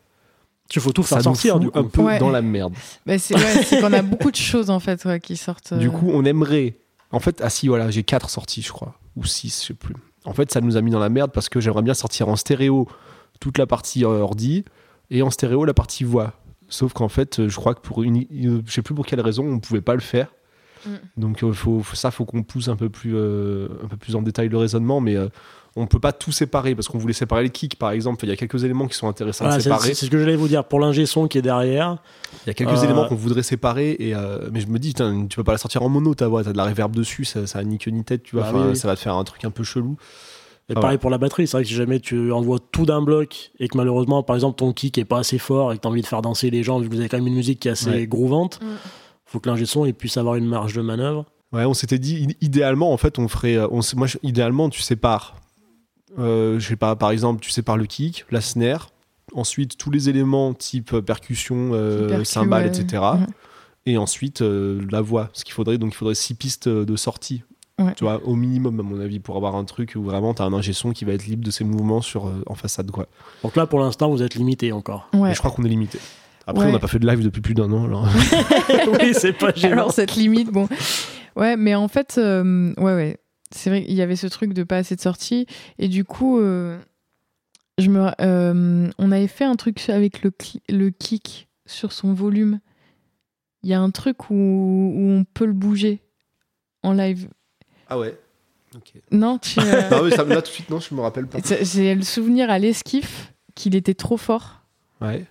il 0.74 0.80
faut 0.82 0.92
tout 0.92 1.02
ça 1.02 1.16
faire 1.16 1.30
nous 1.30 1.34
sortir 1.36 1.58
du 1.60 1.70
coup. 1.70 1.78
un 1.78 1.84
peu 1.84 2.02
Ouais. 2.02 2.18
dans 2.18 2.30
la 2.30 2.42
merde. 2.42 2.74
Bah, 3.06 3.18
c'est 3.18 3.34
ouais, 3.34 3.62
c'est 3.64 3.80
qu'on 3.80 3.92
a 3.92 4.02
beaucoup 4.02 4.30
de 4.30 4.36
choses 4.36 4.70
en 4.70 4.80
fait 4.80 5.04
ouais, 5.04 5.20
qui 5.20 5.36
sortent. 5.36 5.74
Du 5.74 5.88
euh, 5.88 5.90
coup, 5.90 6.10
on 6.12 6.24
aimerait. 6.24 6.76
En 7.10 7.20
fait, 7.20 7.40
ah 7.42 7.48
si, 7.50 7.68
voilà, 7.68 7.90
j'ai 7.90 8.02
quatre 8.02 8.28
sorties, 8.28 8.60
je 8.62 8.70
crois, 8.72 8.94
ou 9.16 9.24
six, 9.24 9.60
je 9.62 9.68
sais 9.68 9.74
plus. 9.74 9.94
En 10.26 10.34
fait, 10.34 10.52
ça 10.52 10.60
nous 10.60 10.76
a 10.76 10.82
mis 10.82 10.90
dans 10.90 10.98
la 10.98 11.08
merde 11.08 11.30
parce 11.32 11.48
que 11.48 11.58
j'aimerais 11.60 11.82
bien 11.82 11.94
sortir 11.94 12.28
en 12.28 12.36
stéréo 12.36 12.86
toute 13.40 13.56
la 13.56 13.66
partie 13.66 14.04
euh, 14.04 14.08
ordi 14.20 14.64
et 15.10 15.22
en 15.22 15.30
stéréo 15.30 15.64
la 15.64 15.72
partie 15.74 16.04
voix. 16.04 16.34
Sauf 16.68 16.92
qu'en 16.92 17.08
fait, 17.08 17.48
je 17.48 17.56
crois 17.56 17.74
que 17.74 17.80
pour 17.80 18.02
une, 18.02 18.26
je 18.66 18.70
sais 18.70 18.82
plus 18.82 18.94
pour 18.94 19.06
quelle 19.06 19.22
raison, 19.22 19.46
on 19.50 19.58
pouvait 19.58 19.80
pas 19.80 19.94
le 19.94 20.00
faire. 20.02 20.28
Mm. 20.84 20.90
Donc 21.16 21.42
euh, 21.42 21.52
faut, 21.52 21.82
faut- 21.82 21.96
ça, 21.96 22.10
faut 22.10 22.26
qu'on 22.26 22.42
pousse 22.42 22.68
un 22.68 22.76
peu 22.76 22.90
plus, 22.90 23.12
euh, 23.16 23.68
un 23.82 23.88
peu 23.88 23.96
plus 23.96 24.14
en 24.16 24.20
détail 24.22 24.48
le 24.50 24.58
raisonnement, 24.58 25.00
mais 25.00 25.16
euh, 25.16 25.28
on 25.76 25.86
peut 25.86 26.00
pas 26.00 26.12
tout 26.12 26.32
séparer 26.32 26.74
parce 26.74 26.88
qu'on 26.88 26.98
voulait 26.98 27.12
séparer 27.12 27.42
les 27.44 27.50
kicks, 27.50 27.76
par 27.76 27.90
exemple. 27.92 28.24
Il 28.24 28.28
y 28.28 28.32
a 28.32 28.36
quelques 28.36 28.64
éléments 28.64 28.86
qui 28.88 28.96
sont 28.96 29.08
intéressants 29.08 29.44
Voilà, 29.44 29.56
à 29.56 29.58
c'est 29.60 29.64
séparer. 29.64 29.94
c'est 29.94 30.06
ce 30.06 30.10
que 30.10 30.18
j'allais 30.18 30.34
vous 30.36 30.48
dire. 30.48 30.64
Pour 30.64 30.80
l'ingé 30.80 31.06
son 31.06 31.28
qui 31.28 31.38
est 31.38 31.42
derrière, 31.42 31.98
Il 32.44 32.48
y 32.48 32.50
a 32.50 32.54
quelques 32.54 32.70
Euh, 32.78 32.84
éléments 32.84 33.06
qu'on 33.06 33.14
voudrait 33.14 33.42
séparer, 33.42 33.96
et 33.98 34.14
euh, 34.14 34.48
mais 34.52 34.60
je 34.60 34.66
me 34.66 34.78
dis, 34.78 34.94
tu 34.94 35.36
peux 35.36 35.44
pas 35.44 35.52
la 35.52 35.58
sortir 35.58 35.82
en 35.82 35.88
mono, 35.88 36.14
ta 36.14 36.26
voix, 36.28 36.42
t'as 36.42 36.52
de 36.52 36.56
la 36.56 36.64
reverb 36.64 36.94
dessus, 36.94 37.24
ça, 37.24 37.46
ça 37.46 37.58
a 37.60 37.64
ni 37.64 37.78
queue 37.78 37.90
ni 37.90 38.02
tête, 38.04 38.22
tu 38.24 38.34
vois. 38.36 38.44
Bah 38.44 38.50
Enfin, 38.54 38.62
oui, 38.64 38.70
oui. 38.70 38.76
Ça 38.76 38.88
va 38.88 38.94
te 38.96 39.00
faire 39.00 39.14
un 39.14 39.24
truc 39.24 39.44
un 39.44 39.50
peu 39.50 39.62
chelou. 39.64 39.96
Et 40.70 40.74
Ah 40.76 40.80
pareil 40.80 40.98
pour 40.98 41.08
la 41.08 41.16
batterie, 41.16 41.46
c'est 41.46 41.56
vrai 41.56 41.62
que 41.62 41.68
si 41.68 41.74
jamais 41.74 41.98
tu 42.00 42.30
envoies 42.30 42.58
tout 42.72 42.84
d'un 42.84 43.00
bloc 43.00 43.52
et 43.58 43.68
que 43.68 43.76
malheureusement, 43.78 44.22
par 44.22 44.36
exemple, 44.36 44.58
ton 44.58 44.72
kick 44.74 44.98
est 44.98 45.06
pas 45.06 45.20
assez 45.20 45.38
fort 45.38 45.72
et 45.72 45.76
que 45.76 45.80
tu 45.82 45.88
as 45.88 45.90
envie 45.90 46.02
de 46.02 46.06
faire 46.06 46.20
danser 46.20 46.50
les 46.50 46.62
gens, 46.62 46.78
vu 46.78 46.88
que 46.90 46.94
vous 46.94 47.00
avez 47.00 47.08
quand 47.08 47.16
même 47.16 47.26
une 47.26 47.34
musique 47.36 47.60
qui 47.60 47.68
est 47.68 47.70
assez 47.70 47.88
Ouais. 47.90 48.06
groovante, 48.06 48.60
Mm. 48.60 48.66
faut 49.24 49.40
que 49.40 49.48
l'ingé 49.48 49.64
son 49.64 49.86
il 49.86 49.94
puisse 49.94 50.16
avoir 50.18 50.34
une 50.34 50.44
marge 50.46 50.74
de 50.74 50.82
manœuvre. 50.82 51.24
Ouais, 51.54 51.64
on 51.64 51.72
s'était 51.72 51.98
dit, 51.98 52.36
idéalement, 52.42 52.92
en 52.92 52.98
fait, 52.98 53.18
on 53.18 53.28
ferait. 53.28 53.56
euh, 53.56 53.66
On, 53.70 53.80
moi, 53.96 54.06
je- 54.06 54.18
idéalement, 54.22 54.68
tu 54.68 54.82
sépares. 54.82 55.36
Euh, 56.18 56.58
je 56.58 56.66
sais 56.68 56.76
pas, 56.76 56.96
par 56.96 57.10
exemple, 57.10 57.40
tu 57.40 57.50
sépares 57.50 57.76
le 57.76 57.86
kick, 57.86 58.24
la 58.30 58.40
snare, 58.40 58.90
ensuite 59.34 59.76
tous 59.76 59.90
les 59.90 60.08
éléments 60.08 60.54
type 60.54 60.94
euh, 60.94 61.02
percussion, 61.02 61.70
euh, 61.72 62.08
Percu, 62.08 62.24
cymbales, 62.24 62.64
ouais. 62.64 62.68
etc. 62.80 63.02
Ouais. 63.02 63.26
Et 63.86 63.96
ensuite 63.98 64.42
euh, 64.42 64.80
la 64.90 65.00
voix. 65.00 65.30
Ce 65.32 65.44
qu'il 65.44 65.54
faudrait, 65.54 65.78
donc 65.78 65.92
il 65.92 65.96
faudrait 65.96 66.14
six 66.14 66.34
pistes 66.34 66.68
de 66.68 66.96
sortie. 66.96 67.42
Ouais. 67.80 67.92
Tu 67.96 68.02
vois, 68.04 68.20
au 68.24 68.34
minimum, 68.34 68.80
à 68.80 68.82
mon 68.82 68.98
avis, 69.00 69.20
pour 69.20 69.36
avoir 69.36 69.54
un 69.54 69.64
truc 69.64 69.92
où 69.96 70.02
vraiment 70.02 70.34
t'as 70.34 70.44
un 70.44 70.52
ingé 70.52 70.72
son 70.72 70.90
qui 70.92 71.04
va 71.04 71.12
être 71.12 71.26
libre 71.26 71.44
de 71.44 71.50
ses 71.52 71.62
mouvements 71.64 72.00
sur, 72.00 72.26
euh, 72.26 72.42
en 72.46 72.54
façade, 72.56 72.90
quoi. 72.90 73.06
Donc 73.44 73.54
là, 73.54 73.66
pour 73.66 73.78
l'instant, 73.78 74.10
vous 74.10 74.22
êtes 74.22 74.34
limité 74.34 74.72
encore. 74.72 75.08
Ouais. 75.14 75.28
Mais 75.28 75.34
je 75.34 75.38
crois 75.38 75.50
qu'on 75.52 75.62
est 75.64 75.68
limité. 75.68 75.98
Après, 76.46 76.64
Ouais. 76.64 76.70
on 76.70 76.72
n'a 76.72 76.78
pas 76.80 76.88
fait 76.88 76.98
de 76.98 77.06
live 77.06 77.22
depuis 77.22 77.40
plus 77.42 77.54
d'un 77.54 77.70
an. 77.72 77.84
Alors... 77.84 78.08
oui, 79.00 79.12
c'est 79.14 79.32
pas 79.34 79.52
gênant. 79.54 79.72
Alors 79.74 79.92
cette 79.92 80.16
limite, 80.16 80.50
bon, 80.50 80.66
ouais, 81.36 81.56
mais 81.56 81.74
en 81.76 81.86
fait, 81.88 82.16
euh, 82.18 82.72
ouais, 82.78 82.94
ouais, 82.94 83.18
c'est 83.50 83.70
vrai 83.70 83.84
qu'il 83.84 83.94
y 83.94 84.02
avait 84.02 84.16
ce 84.16 84.26
truc 84.26 84.52
de 84.52 84.62
pas 84.62 84.76
assez 84.78 84.96
de 84.96 85.00
sorties 85.00 85.46
et 85.78 85.88
du 85.88 86.04
coup, 86.04 86.38
euh, 86.38 86.78
je 87.78 87.88
me, 87.90 88.10
euh, 88.20 88.90
on 88.98 89.12
avait 89.12 89.28
fait 89.28 89.44
un 89.44 89.56
truc 89.56 89.88
avec 89.88 90.22
le 90.22 90.90
kick 90.90 91.48
sur 91.66 91.92
son 91.92 92.12
volume. 92.12 92.60
Il 93.62 93.70
y 93.70 93.74
a 93.74 93.80
un 93.80 93.90
truc 93.90 94.30
où, 94.30 94.34
où 94.34 95.10
on 95.10 95.24
peut 95.24 95.46
le 95.46 95.52
bouger 95.52 96.00
en 96.82 96.92
live. 96.92 97.28
Ah 97.88 97.98
ouais. 97.98 98.18
Non, 99.10 99.38
tu, 99.38 99.58
euh, 99.60 99.88
non, 99.90 100.04
mais 100.04 100.10
ça, 100.10 100.24
là, 100.24 100.36
tout 100.36 100.42
de 100.42 100.46
suite, 100.54 100.68
non, 100.70 100.78
je 100.78 100.94
me 100.94 101.00
rappelle 101.00 101.26
pas. 101.26 101.38
j'ai 101.62 101.94
le 101.94 102.02
souvenir 102.02 102.50
à 102.50 102.58
l'esquif 102.58 103.32
qu'il 103.54 103.74
était 103.74 103.94
trop 103.94 104.16
fort 104.16 104.62
Ouais. 105.00 105.24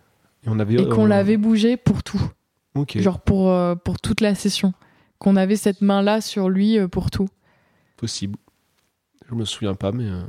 Et 0.44 0.48
on 0.50 0.60
avait. 0.60 0.76
et 0.76 0.90
qu'on 0.90 1.06
euh, 1.06 1.10
l'avait 1.10 1.38
bougé 1.38 1.78
pour 1.78 2.04
tout, 2.04 2.22
Ok. 2.76 2.98
genre 3.00 3.20
pour 3.20 3.54
pour 3.84 4.00
toute 4.00 4.22
la 4.22 4.34
session, 4.34 4.74
qu'on 5.20 5.36
avait 5.36 5.56
cette 5.56 5.82
main 5.82 6.02
là 6.02 6.22
sur 6.22 6.50
lui 6.50 6.78
pour 6.90 7.12
tout. 7.12 7.28
Possible. 7.98 8.38
Je 9.30 9.36
me 9.36 9.44
souviens 9.46 9.74
pas, 9.76 9.92
mais. 9.92 10.06
euh, 10.06 10.24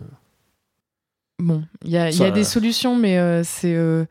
Bon, 1.40 1.62
il 1.85 1.90
y 1.90 1.96
a, 1.96 2.11
y 2.11 2.33
des 2.33 2.42
solutions, 2.42 2.96
mais 2.96 3.16
euh, 3.18 3.42
c'est 3.44 3.76
euh, 3.76 4.04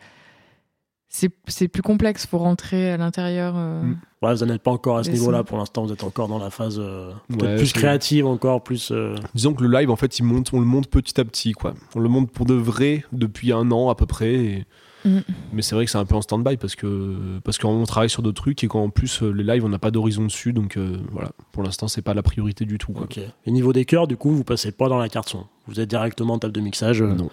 c'est 1.09 1.29
c'est 1.47 1.67
plus 1.67 1.81
complexe. 1.81 2.25
Faut 2.25 2.37
rentrer 2.37 2.91
à 2.91 2.97
l'intérieur. 2.97 3.55
euh. 3.57 3.81
Mm. 3.83 3.97
Ouais, 4.21 4.33
vous 4.35 4.45
n'en 4.45 4.53
êtes 4.53 4.63
pas 4.63 4.71
encore 4.71 4.97
à 4.97 5.03
ce 5.03 5.09
niveau-là 5.11 5.43
pour 5.43 5.57
l'instant. 5.57 5.85
Vous 5.85 5.91
êtes 5.91 6.03
encore 6.05 6.27
dans 6.29 6.39
la 6.39 6.49
phase 6.49 6.77
euh, 6.79 7.11
peut-être 7.27 7.43
Ouais, 7.43 7.55
plus 7.57 7.73
créative, 7.73 8.25
encore 8.25 8.63
plus. 8.63 8.91
euh, 8.91 9.15
Disons 9.35 9.53
que 9.53 9.63
le 9.63 9.69
live, 9.77 9.89
en 9.91 9.95
fait, 9.97 10.17
il 10.19 10.23
monte, 10.23 10.53
on 10.53 10.59
le 10.59 10.65
monte 10.65 10.87
petit 10.89 11.19
à 11.19 11.25
petit, 11.25 11.51
quoi. 11.51 11.73
On 11.95 11.99
le 11.99 12.07
monte 12.09 12.31
pour 12.31 12.45
de 12.45 12.53
vrai 12.53 13.03
depuis 13.11 13.51
un 13.51 13.71
an 13.71 13.89
à 13.89 13.95
peu 13.95 14.05
près. 14.05 14.33
et- 14.33 14.65
Mm. 15.07 15.21
Mais 15.53 15.61
c'est 15.61 15.75
vrai 15.75 15.85
que 15.85 15.91
c'est 15.91 15.97
un 15.97 16.05
peu 16.05 16.15
en 16.15 16.21
stand-by 16.21 16.57
parce 16.57 16.75
que 16.75 17.39
parce 17.43 17.57
qu'on 17.57 17.83
travaille 17.85 18.09
sur 18.09 18.21
d'autres 18.23 18.41
trucs 18.41 18.63
et 18.63 18.67
qu'en 18.67 18.89
plus 18.89 19.21
euh, 19.23 19.31
les 19.31 19.43
lives, 19.43 19.63
on 19.63 19.69
n'a 19.69 19.79
pas 19.79 19.91
d'horizon 19.91 20.23
dessus, 20.25 20.53
donc 20.53 20.75
euh, 20.77 20.97
voilà. 21.11 21.31
Pour 21.51 21.63
l'instant, 21.63 21.87
c'est 21.87 22.01
pas 22.01 22.13
la 22.13 22.23
priorité 22.23 22.65
du 22.65 22.77
tout. 22.77 22.91
Quoi. 22.93 23.03
Ok. 23.03 23.19
Et 23.45 23.51
niveau 23.51 23.73
des 23.73 23.85
chœurs, 23.85 24.07
du 24.07 24.17
coup, 24.17 24.31
vous 24.31 24.43
passez 24.43 24.71
pas 24.71 24.89
dans 24.89 24.97
la 24.97 25.09
carte 25.09 25.29
son. 25.29 25.45
Vous 25.67 25.79
êtes 25.79 25.89
directement 25.89 26.33
en 26.35 26.39
table 26.39 26.53
de 26.53 26.61
mixage. 26.61 27.01
euh, 27.01 27.13
Non. 27.13 27.29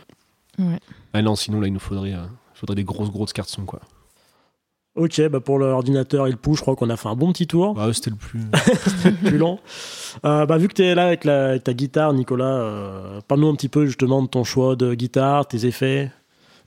Ouais. 0.59 0.79
Ah 1.13 1.23
non, 1.23 1.35
sinon 1.37 1.61
là, 1.61 1.67
il 1.67 1.73
nous 1.73 1.81
faudrait, 1.81 2.13
euh, 2.15 2.25
faudrait 2.55 2.77
des 2.77 2.85
grosses 2.85 3.11
grosses 3.11 3.33
cartes 3.33 3.49
son, 3.51 3.65
quoi. 3.65 3.81
Ok, 4.97 5.21
bah 5.29 5.41
pour 5.41 5.59
l'ordinateur 5.59 6.29
et 6.29 6.31
le 6.31 6.37
pouls, 6.37 6.55
je 6.55 6.61
crois 6.61 6.77
qu'on 6.77 6.89
a 6.89 6.97
fait 6.97 7.09
un 7.09 7.17
bon 7.17 7.33
petit 7.33 7.49
tour. 7.49 7.75
Ah, 7.77 7.93
c'était 7.93 8.11
le 8.11 8.17
plus. 8.17 8.39
plus 9.25 9.39
long. 9.39 9.59
Euh, 10.25 10.47
bah, 10.47 10.57
vu 10.57 10.69
que 10.69 10.75
tu 10.75 10.83
es 10.85 10.95
là 10.95 11.07
avec, 11.09 11.25
la- 11.25 11.47
avec 11.49 11.65
ta 11.65 11.75
guitare, 11.75 12.13
Nicolas, 12.13 12.45
euh, 12.61 13.21
parle-nous 13.27 13.49
un 13.49 13.55
petit 13.57 13.69
peu 13.69 13.87
justement 13.87 14.23
de 14.23 14.29
ton 14.29 14.45
choix 14.45 14.77
de 14.77 14.95
guitare, 14.95 15.49
tes 15.49 15.67
effets. 15.67 16.13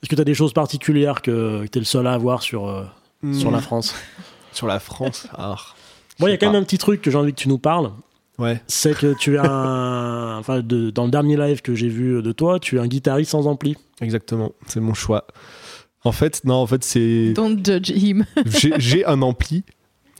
Est-ce 0.02 0.08
que 0.08 0.14
tu 0.14 0.20
as 0.20 0.24
des 0.24 0.34
choses 0.34 0.52
particulières 0.52 1.22
que, 1.22 1.66
tu 1.66 1.78
es 1.78 1.80
le 1.80 1.84
seul 1.84 2.06
à 2.06 2.12
avoir 2.12 2.42
sur, 2.42 2.68
euh, 2.68 2.84
sur 3.32 3.50
la. 3.50 3.60
France 3.60 3.94
Sur 4.52 4.66
la 4.66 4.80
France. 4.80 5.28
Ah. 5.36 5.56
Bon, 6.18 6.26
il 6.26 6.30
y 6.30 6.34
a 6.34 6.36
quand 6.36 6.50
même 6.50 6.60
un 6.60 6.64
petit 6.64 6.78
truc 6.78 7.02
que 7.02 7.10
j'ai 7.10 7.18
envie 7.18 7.32
que 7.32 7.40
tu 7.40 7.48
nous 7.48 7.58
parles. 7.58 7.92
Ouais. 8.38 8.60
C'est 8.66 8.96
que 8.96 9.14
tu 9.18 9.38
as 9.38 9.50
un. 9.50 10.38
Enfin, 10.38 10.60
de- 10.60 10.90
dans 10.90 11.04
le 11.04 11.10
dernier 11.10 11.36
live 11.36 11.62
que 11.62 11.74
j'ai 11.74 11.88
vu 11.88 12.22
de 12.22 12.32
toi, 12.32 12.60
tu 12.60 12.76
es 12.76 12.78
un 12.78 12.86
guitariste 12.86 13.32
sans 13.32 13.46
ampli. 13.46 13.76
Exactement. 14.00 14.52
C'est 14.66 14.80
mon 14.80 14.94
choix. 14.94 15.26
En 16.04 16.12
fait, 16.12 16.44
non, 16.44 16.54
en 16.54 16.66
fait, 16.66 16.84
c'est. 16.84 17.32
Don't 17.34 17.58
judge 17.64 17.90
him. 17.90 18.24
j'ai 18.46 18.72
j'ai 18.78 19.04
un 19.04 19.20
ampli 19.22 19.64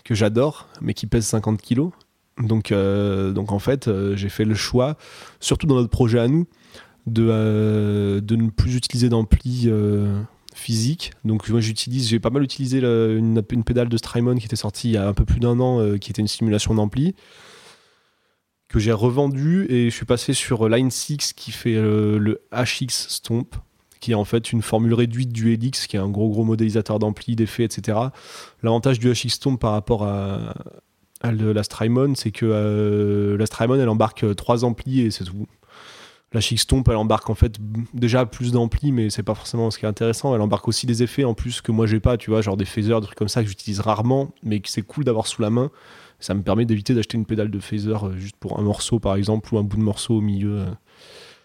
que 0.04 0.14
j'adore, 0.14 0.68
mais 0.80 0.94
qui 0.94 1.06
pèse 1.06 1.26
50 1.26 1.62
kilos. 1.62 1.92
Donc, 2.38 2.72
euh, 2.72 3.32
donc 3.32 3.52
en 3.52 3.58
fait, 3.58 3.88
euh, 3.88 4.16
j'ai 4.16 4.28
fait 4.28 4.44
le 4.44 4.54
choix, 4.54 4.96
surtout 5.40 5.66
dans 5.66 5.74
notre 5.74 5.90
projet 5.90 6.18
à 6.18 6.28
nous, 6.28 6.46
de, 7.08 7.26
euh, 7.28 8.20
de 8.20 8.36
ne 8.36 8.50
plus 8.50 8.76
utiliser 8.76 9.08
d'ampli 9.08 9.64
euh, 9.66 10.20
physique. 10.54 11.12
Donc 11.24 11.48
moi, 11.48 11.60
j'utilise, 11.60 12.08
j'ai 12.08 12.20
pas 12.20 12.30
mal 12.30 12.42
utilisé 12.42 12.78
une, 12.78 13.42
une 13.50 13.64
pédale 13.64 13.88
de 13.88 13.96
Strymon 13.96 14.36
qui 14.36 14.46
était 14.46 14.56
sortie 14.56 14.90
il 14.90 14.92
y 14.92 14.96
a 14.96 15.08
un 15.08 15.14
peu 15.14 15.24
plus 15.24 15.40
d'un 15.40 15.60
an, 15.60 15.80
euh, 15.80 15.98
qui 15.98 16.10
était 16.10 16.22
une 16.22 16.28
simulation 16.28 16.74
d'ampli 16.74 17.14
que 18.68 18.78
j'ai 18.78 18.92
revendu 18.92 19.64
et 19.70 19.88
je 19.88 19.94
suis 19.96 20.04
passé 20.04 20.34
sur 20.34 20.68
Line 20.68 20.90
6 20.90 21.32
qui 21.32 21.52
fait 21.52 21.72
le 21.72 22.42
HX 22.52 23.08
Stomp 23.08 23.56
qui 23.98 24.12
est 24.12 24.14
en 24.14 24.26
fait 24.26 24.52
une 24.52 24.60
formule 24.60 24.92
réduite 24.92 25.32
du 25.32 25.54
Helix 25.54 25.86
qui 25.86 25.96
est 25.96 25.98
un 25.98 26.10
gros 26.10 26.28
gros 26.28 26.44
modélisateur 26.44 26.98
d'ampli, 26.98 27.34
d'effets, 27.34 27.64
etc. 27.64 27.98
L'avantage 28.62 28.98
du 28.98 29.10
HX 29.10 29.30
Stomp 29.30 29.58
par 29.58 29.72
rapport 29.72 30.04
à, 30.04 30.52
la 31.22 31.62
Strymon, 31.62 32.14
c'est 32.14 32.30
que 32.30 33.36
la 33.38 33.46
Strymon 33.46 33.80
elle 33.80 33.88
embarque 33.88 34.36
trois 34.36 34.66
amplis 34.66 35.00
et 35.00 35.10
c'est 35.10 35.24
tout. 35.24 35.46
La 36.32 36.40
Stomp 36.42 36.84
elle 36.88 36.96
embarque 36.96 37.30
en 37.30 37.34
fait 37.34 37.56
déjà 37.94 38.26
plus 38.26 38.52
d'amplis 38.52 38.92
mais 38.92 39.08
c'est 39.08 39.22
pas 39.22 39.34
forcément 39.34 39.70
ce 39.70 39.78
qui 39.78 39.86
est 39.86 39.88
intéressant. 39.88 40.34
Elle 40.34 40.42
embarque 40.42 40.68
aussi 40.68 40.86
des 40.86 41.02
effets 41.02 41.24
en 41.24 41.32
plus 41.34 41.60
que 41.62 41.72
moi 41.72 41.86
j'ai 41.86 42.00
pas, 42.00 42.16
tu 42.18 42.30
vois, 42.30 42.42
genre 42.42 42.56
des 42.56 42.66
phasers, 42.66 43.00
des 43.00 43.06
trucs 43.06 43.18
comme 43.18 43.28
ça 43.28 43.42
que 43.42 43.48
j'utilise 43.48 43.80
rarement 43.80 44.30
mais 44.42 44.60
que 44.60 44.68
c'est 44.68 44.82
cool 44.82 45.04
d'avoir 45.04 45.26
sous 45.26 45.40
la 45.40 45.48
main. 45.50 45.70
Ça 46.20 46.34
me 46.34 46.42
permet 46.42 46.66
d'éviter 46.66 46.94
d'acheter 46.94 47.16
une 47.16 47.24
pédale 47.24 47.50
de 47.50 47.58
phaser 47.60 47.94
euh, 48.04 48.16
juste 48.18 48.36
pour 48.36 48.58
un 48.58 48.62
morceau 48.62 48.98
par 48.98 49.14
exemple 49.16 49.54
ou 49.54 49.58
un 49.58 49.62
bout 49.62 49.76
de 49.78 49.82
morceau 49.82 50.16
au 50.16 50.20
milieu. 50.20 50.58
euh. 50.58 50.66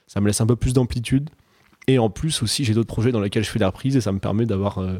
Ça 0.08 0.20
me 0.20 0.28
laisse 0.28 0.42
un 0.42 0.48
peu 0.48 0.56
plus 0.58 0.74
d'amplitude. 0.74 1.30
Et 1.88 2.00
en 2.00 2.10
plus 2.10 2.42
aussi, 2.44 2.64
j'ai 2.66 2.74
d'autres 2.74 2.88
projets 2.94 3.12
dans 3.12 3.20
lesquels 3.20 3.44
je 3.44 3.50
fais 3.50 3.60
des 3.60 3.66
reprises 3.66 3.96
et 3.96 4.02
ça 4.02 4.12
me 4.12 4.20
permet 4.20 4.46
d'avoir 4.46 4.80
euh, 4.80 5.00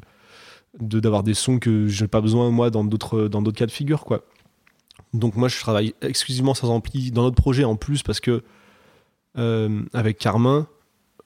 de- 0.80 1.22
des 1.22 1.34
sons 1.34 1.60
que 1.60 1.88
j'ai 1.88 2.08
pas 2.08 2.22
besoin 2.22 2.50
moi 2.52 2.70
dans 2.70 2.84
d'autres 2.84 3.28
dans 3.28 3.42
d'autres 3.42 3.58
cas 3.58 3.66
de 3.66 3.72
figure 3.72 4.06
quoi. 4.06 4.24
Donc 5.14 5.36
moi 5.36 5.48
je 5.50 5.60
travaille 5.60 5.94
exclusivement 6.02 6.54
sans 6.54 6.70
ampli 6.70 7.12
dans 7.12 7.24
notre 7.24 7.36
projet 7.36 7.64
en 7.64 7.76
plus 7.76 8.02
parce 8.04 8.20
que 8.20 8.44
avec 9.36 10.18
Carmin, 10.18 10.68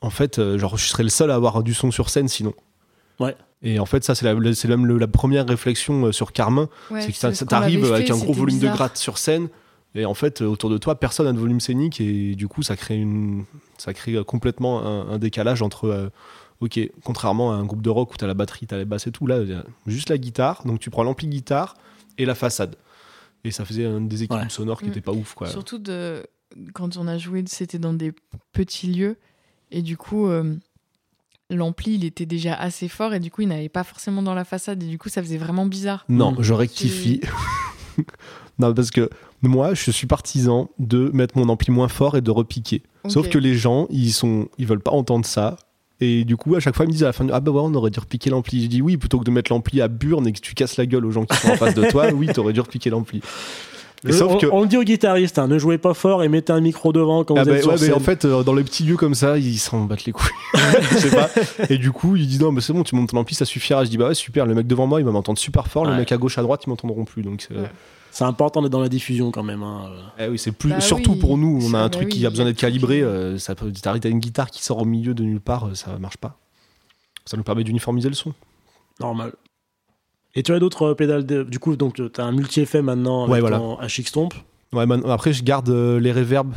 en 0.01 0.09
fait, 0.09 0.39
euh, 0.39 0.57
genre 0.57 0.77
je 0.77 0.85
serais 0.87 1.03
le 1.03 1.09
seul 1.09 1.31
à 1.31 1.35
avoir 1.35 1.63
du 1.63 1.73
son 1.73 1.91
sur 1.91 2.09
scène 2.09 2.27
sinon. 2.27 2.53
Ouais. 3.19 3.35
Et 3.63 3.79
en 3.79 3.85
fait 3.87 4.03
ça 4.03 4.13
c'est 4.13 4.31
la, 4.31 4.53
c'est 4.53 4.67
même 4.67 4.85
le- 4.85 4.99
la 4.99 5.07
première 5.07 5.47
réflexion 5.47 6.05
euh, 6.05 6.11
sur 6.11 6.31
Carmin, 6.31 6.69
Ouais, 6.91 7.01
c'est 7.01 7.11
que 7.11 7.17
ça, 7.17 7.33
ce 7.33 7.43
avec 7.91 8.09
un 8.11 8.17
gros 8.17 8.33
volume 8.33 8.59
de 8.59 8.67
gratte 8.67 8.97
sur 8.97 9.17
scène 9.17 9.49
et 9.95 10.05
en 10.05 10.13
fait 10.13 10.41
euh, 10.43 10.45
autour 10.45 10.69
de 10.69 10.77
toi 10.77 10.99
personne 10.99 11.25
n'a 11.25 11.33
de 11.33 11.39
volume 11.39 11.59
scénique 11.59 11.99
et 11.99 12.35
du 12.35 12.47
coup 12.47 12.61
ça 12.61 12.75
crée 12.75 12.97
une 12.97 13.45
ça 13.79 13.93
crée 13.95 14.13
euh, 14.13 14.23
complètement 14.23 14.85
un, 14.85 15.09
un 15.09 15.17
décalage 15.17 15.63
entre 15.63 15.85
euh, 15.85 16.09
ok 16.59 16.79
contrairement 17.03 17.51
à 17.51 17.55
un 17.55 17.63
groupe 17.65 17.81
de 17.81 17.89
rock 17.89 18.13
où 18.13 18.17
t'as 18.17 18.27
la 18.27 18.35
batterie 18.35 18.67
t'as 18.67 18.77
la 18.77 18.85
basse 18.85 19.07
et 19.07 19.11
tout 19.11 19.25
là 19.25 19.39
il 19.41 19.49
y 19.49 19.53
a 19.53 19.63
juste 19.87 20.09
la 20.11 20.19
guitare 20.19 20.61
donc 20.65 20.79
tu 20.79 20.91
prends 20.91 21.01
l'ampli 21.03 21.27
guitare 21.27 21.73
et 22.19 22.25
la 22.25 22.35
façade 22.35 22.75
et 23.43 23.49
ça 23.49 23.65
faisait 23.65 23.85
un 23.85 24.01
déséquilibre 24.01 24.43
Ouais. 24.43 24.49
sonore 24.51 24.79
qui 24.79 24.85
Mm. 24.85 24.91
était 24.91 25.01
pas 25.01 25.13
ouf 25.13 25.33
quoi 25.33 25.47
Surtout 25.47 25.79
de 25.79 26.23
quand 26.73 26.97
on 26.97 27.07
a 27.07 27.17
joué, 27.17 27.43
c'était 27.47 27.79
dans 27.79 27.93
des 27.93 28.13
petits 28.53 28.87
lieux 28.87 29.17
et 29.71 29.81
du 29.81 29.97
coup. 29.97 30.27
euh, 30.27 30.55
L'ampli, 31.49 31.93
il 31.93 32.03
était 32.03 32.25
déjà 32.25 32.55
assez 32.55 32.89
fort 32.89 33.13
et 33.13 33.21
du 33.21 33.31
coup, 33.31 33.41
il 33.41 33.47
n'allait 33.47 33.69
pas 33.69 33.85
forcément 33.85 34.21
dans 34.21 34.33
la 34.33 34.43
façade 34.43 34.83
et 34.83 34.85
du 34.85 34.97
coup, 34.97 35.07
ça 35.07 35.21
faisait 35.23 35.37
vraiment 35.37 35.65
bizarre. 35.65 36.03
non 36.09 36.33
Mm. 36.33 36.41
je 36.43 36.51
rectifie 36.53 37.21
non 38.59 38.73
parce 38.73 38.91
que 38.91 39.09
moi 39.41 39.73
je 39.73 39.91
suis 39.91 40.07
partisan 40.07 40.69
de 40.79 41.09
mettre 41.13 41.37
mon 41.37 41.47
ampli 41.49 41.71
moins 41.71 41.87
fort 41.87 42.17
et 42.17 42.21
de 42.21 42.31
repiquer 42.31 42.83
Sauf 43.07 43.29
que 43.29 43.37
les 43.37 43.55
gens, 43.55 43.87
ils 43.89 44.11
sont, 44.11 44.49
ils 44.57 44.67
veulent 44.67 44.81
pas 44.81 44.91
entendre 44.91 45.25
ça. 45.25 45.57
Et 46.01 46.25
du 46.25 46.35
coup, 46.35 46.55
à 46.55 46.59
chaque 46.59 46.75
fois, 46.75 46.83
ils 46.83 46.89
me 46.89 46.91
disent 46.91 47.03
à 47.03 47.07
la 47.07 47.13
fin, 47.13 47.25
ah 47.31 47.39
bah 47.39 47.51
ouais, 47.51 47.61
on 47.63 47.73
aurait 47.75 47.89
dû 47.91 47.99
repiquer 48.01 48.29
l'ampli. 48.29 48.61
Je 48.63 48.67
dis 48.67 48.81
oui, 48.81 48.97
plutôt 48.97 49.17
que 49.17 49.23
de 49.23 49.31
mettre 49.31 49.49
l'ampli 49.53 49.81
à 49.81 49.87
burne 49.87 50.27
et 50.27 50.33
que 50.33 50.41
tu 50.41 50.53
casses 50.53 50.75
la 50.75 50.85
gueule 50.85 51.05
aux 51.05 51.11
gens 51.11 51.23
qui 51.25 51.37
sont 51.37 51.51
en 51.51 51.55
face 51.55 51.73
de 51.75 51.89
toi, 51.89 52.11
oui, 52.13 52.27
t'aurais 52.27 52.51
dû 52.51 52.59
repiquer 52.59 52.89
l'ampli. 52.89 53.21
Le- 54.03 54.13
sauf 54.13 54.33
on, 54.33 54.37
que- 54.37 54.45
on 54.47 54.61
le 54.61 54.67
dit 54.67 54.77
aux 54.77 54.83
guitaristes, 54.83 55.39
hein, 55.39 55.47
ne 55.47 55.57
jouez 55.57 55.77
pas 55.79 55.93
fort 55.95 56.23
et 56.23 56.29
mettez 56.29 56.53
un 56.53 56.61
micro 56.61 56.93
devant 56.93 57.23
quand 57.23 57.35
Ah 57.35 57.43
vous 57.43 57.49
bah 57.49 57.55
êtes 57.55 57.61
sur 57.63 57.71
ouais, 57.71 57.77
mais 57.79 57.85
scène. 57.87 57.93
en 57.95 57.99
fait, 57.99 58.25
euh, 58.25 58.43
dans 58.43 58.53
les 58.53 58.63
petits 58.63 58.83
lieux 58.83 58.95
comme 58.97 59.15
ça, 59.15 59.37
ils 59.37 59.57
s'en 59.57 59.85
battent 59.85 60.05
les 60.05 60.11
couilles. 60.11 60.29
Je 60.91 60.97
sais 60.97 61.09
pas. 61.09 61.29
Et 61.69 61.77
du 61.79 61.91
coup, 61.91 62.15
il 62.15 62.27
dit 62.27 62.37
non, 62.39 62.51
mais 62.51 62.61
c'est 62.61 62.73
bon, 62.73 62.83
tu 62.83 62.95
montes 62.95 63.09
ton 63.09 63.17
ampli, 63.17 63.33
ça 63.35 63.45
suffira. 63.45 63.83
Je 63.85 63.89
dis 63.89 63.97
bah 63.97 64.09
ouais, 64.09 64.13
super. 64.15 64.45
Le 64.45 64.53
mec 64.53 64.67
devant 64.67 64.85
moi, 64.87 64.99
il 65.01 65.05
va 65.05 65.11
m'entendre 65.11 65.39
super 65.39 65.67
fort. 65.67 65.85
Le 65.85 65.95
mec 65.95 66.11
à 66.11 66.17
gauche, 66.17 66.37
à 66.37 66.41
droite, 66.43 66.61
ils 66.65 66.69
m'entendront 66.69 67.05
plus. 67.05 67.23
Donc, 67.23 67.47
euh, 67.51 67.63
Ouais. 67.63 67.71
C'est 68.11 68.23
important 68.23 68.61
d'être 68.63 68.71
dans 68.71 68.79
la 68.81 68.89
diffusion 68.89 69.29
quand 69.31 69.43
même. 69.43 69.61
hein. 69.61 69.91
eh 70.17 70.27
oui, 70.27 70.39
c'est 70.39 70.51
plus. 70.51 70.69
Bah 70.69 70.79
surtout 70.81 71.11
oui, 71.11 71.19
pour 71.19 71.37
nous, 71.37 71.59
on 71.61 71.73
a 71.75 71.79
un 71.79 71.83
bah 71.83 71.89
truc 71.89 72.07
oui, 72.07 72.13
qui 72.19 72.25
a 72.25 72.29
besoin 72.31 72.45
d'être 72.45 72.57
calibré. 72.57 73.01
euh, 73.01 73.37
ça 73.37 73.53
peut. 73.53 73.71
T'arrives 73.71 74.05
à 74.05 74.09
une 74.09 74.19
guitare 74.19 74.49
qui 74.49 74.63
sort 74.63 74.79
au 74.79 74.85
milieu 74.85 75.13
de 75.13 75.21
nulle 75.23 75.39
part, 75.41 75.67
euh, 75.67 75.75
ça 75.75 75.97
marche 75.99 76.17
pas. 76.17 76.37
Ça 77.25 77.37
nous 77.37 77.43
permet 77.43 77.63
d'uniformiser 77.63 78.09
le 78.09 78.15
son. 78.15 78.33
Normal. 78.99 79.33
Et 80.37 80.43
tu 80.43 80.53
as 80.53 80.59
d'autres 80.59 80.83
euh, 80.91 80.93
pédales 80.93 81.25
de... 81.25 81.41
Du 81.43 81.57
coup, 81.59 81.75
donc 81.75 81.95
tu 81.95 82.21
as 82.21 82.23
un 82.23 82.31
multi-effet 82.31 82.81
maintenant 82.83 83.23
avec 83.23 83.33
Ouais, 83.33 83.39
voilà. 83.41 83.57
ton 83.57 83.77
HX 83.81 84.03
Stomp. 84.05 84.33
Ouais, 84.71 84.85
man- 84.85 85.01
après, 85.09 85.33
je 85.33 85.43
garde 85.43 85.67
euh, 85.69 85.99
les 85.99 86.11
reverbs 86.11 86.53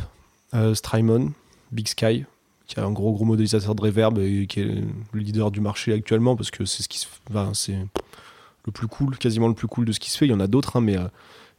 euh, 0.53 0.75
Strymon, 0.75 1.31
Big 1.71 1.87
Sky, 1.87 2.25
qui 2.67 2.79
est 2.79 2.83
un 2.83 2.91
gros 2.91 3.11
gros 3.13 3.25
modélisateur 3.25 3.73
de 3.73 3.81
reverb 3.81 4.19
et 4.19 4.45
qui 4.47 4.59
est 4.61 4.65
le 5.13 5.19
leader 5.19 5.49
du 5.49 5.61
marché 5.61 5.93
actuellement 5.93 6.35
parce 6.35 6.51
que 6.51 6.63
c'est 6.65 6.83
ce 6.83 6.87
qui 6.89 6.99
se, 6.99 7.07
enfin, 7.29 7.51
c'est 7.53 7.75
le 8.65 8.71
plus 8.71 8.87
cool, 8.87 9.17
quasiment 9.17 9.47
le 9.47 9.55
plus 9.55 9.67
cool 9.67 9.85
de 9.85 9.91
ce 9.91 9.99
qui 9.99 10.11
se 10.11 10.17
fait. 10.17 10.25
Il 10.27 10.31
y 10.31 10.33
en 10.35 10.39
a 10.39 10.47
d'autres, 10.47 10.75
hein, 10.77 10.81
mais 10.81 10.97
euh, 10.97 11.07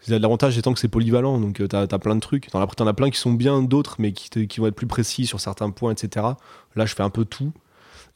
l'avantage 0.09 0.57
étant 0.59 0.73
que 0.73 0.79
c'est 0.79 0.87
polyvalent, 0.89 1.41
donc 1.41 1.61
euh, 1.61 1.67
t'as 1.67 1.83
as 1.91 1.99
plein 1.99 2.15
de 2.15 2.21
trucs. 2.21 2.49
T'en 2.51 2.61
as, 2.63 2.67
t'en 2.69 2.87
as 2.87 2.95
plein 2.95 3.11
qui 3.11 3.19
sont 3.19 3.33
bien, 3.33 3.63
d'autres, 3.63 3.97
mais 3.99 4.13
qui, 4.13 4.47
qui 4.47 4.61
vont 4.61 4.69
être 4.69 4.77
plus 4.77 4.87
précis 4.87 5.27
sur 5.27 5.41
certains 5.41 5.71
points, 5.71 5.91
etc. 5.93 6.25
Là, 6.77 6.87
je 6.87 6.95
fais 6.95 7.03
un 7.03 7.11
peu 7.11 7.25
tout. 7.25 7.51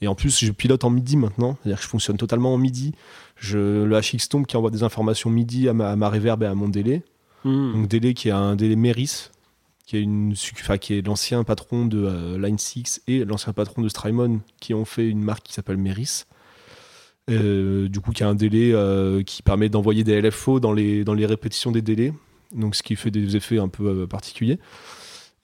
Et 0.00 0.08
en 0.08 0.14
plus, 0.14 0.44
je 0.44 0.52
pilote 0.52 0.84
en 0.84 0.90
MIDI 0.90 1.16
maintenant, 1.16 1.56
c'est-à-dire 1.62 1.78
que 1.78 1.84
je 1.84 1.88
fonctionne 1.88 2.16
totalement 2.16 2.52
en 2.54 2.58
MIDI. 2.58 2.92
Je, 3.36 3.84
le 3.84 3.98
HX 4.00 4.28
Tomb 4.28 4.44
qui 4.46 4.56
envoie 4.56 4.70
des 4.70 4.82
informations 4.82 5.30
MIDI 5.30 5.68
à 5.68 5.72
ma, 5.72 5.90
à 5.90 5.96
ma 5.96 6.08
reverb 6.10 6.42
et 6.42 6.46
à 6.46 6.54
mon 6.54 6.68
délai. 6.68 7.02
Hmm. 7.44 7.72
Donc 7.72 7.88
Délé 7.88 8.12
qui 8.14 8.28
est 8.28 8.32
un 8.32 8.56
Délé 8.56 8.76
Meris, 8.76 9.30
qui 9.86 9.96
est, 9.96 10.00
une, 10.02 10.34
suc- 10.34 10.58
enfin, 10.60 10.78
qui 10.78 10.94
est 10.94 11.06
l'ancien 11.06 11.44
patron 11.44 11.86
de 11.86 11.98
euh, 12.04 12.38
Line 12.38 12.58
6 12.58 13.02
et 13.08 13.24
l'ancien 13.24 13.52
patron 13.52 13.82
de 13.82 13.88
Strymon, 13.88 14.40
qui 14.60 14.74
ont 14.74 14.84
fait 14.84 15.08
une 15.08 15.22
marque 15.22 15.44
qui 15.44 15.52
s'appelle 15.54 15.76
Meris. 15.78 16.24
Euh, 17.28 17.88
du 17.88 18.00
coup, 18.00 18.12
qui 18.12 18.22
a 18.22 18.28
un 18.28 18.34
délai 18.36 18.72
euh, 18.72 19.22
qui 19.22 19.42
permet 19.42 19.68
d'envoyer 19.68 20.04
des 20.04 20.20
LFO 20.20 20.60
dans 20.60 20.72
les, 20.72 21.04
dans 21.04 21.14
les 21.14 21.26
répétitions 21.26 21.72
des 21.72 21.82
délais, 21.82 22.12
donc 22.54 22.76
ce 22.76 22.82
qui 22.84 22.94
fait 22.94 23.10
des 23.10 23.34
effets 23.36 23.58
un 23.58 23.68
peu 23.68 24.06
particuliers. 24.06 24.58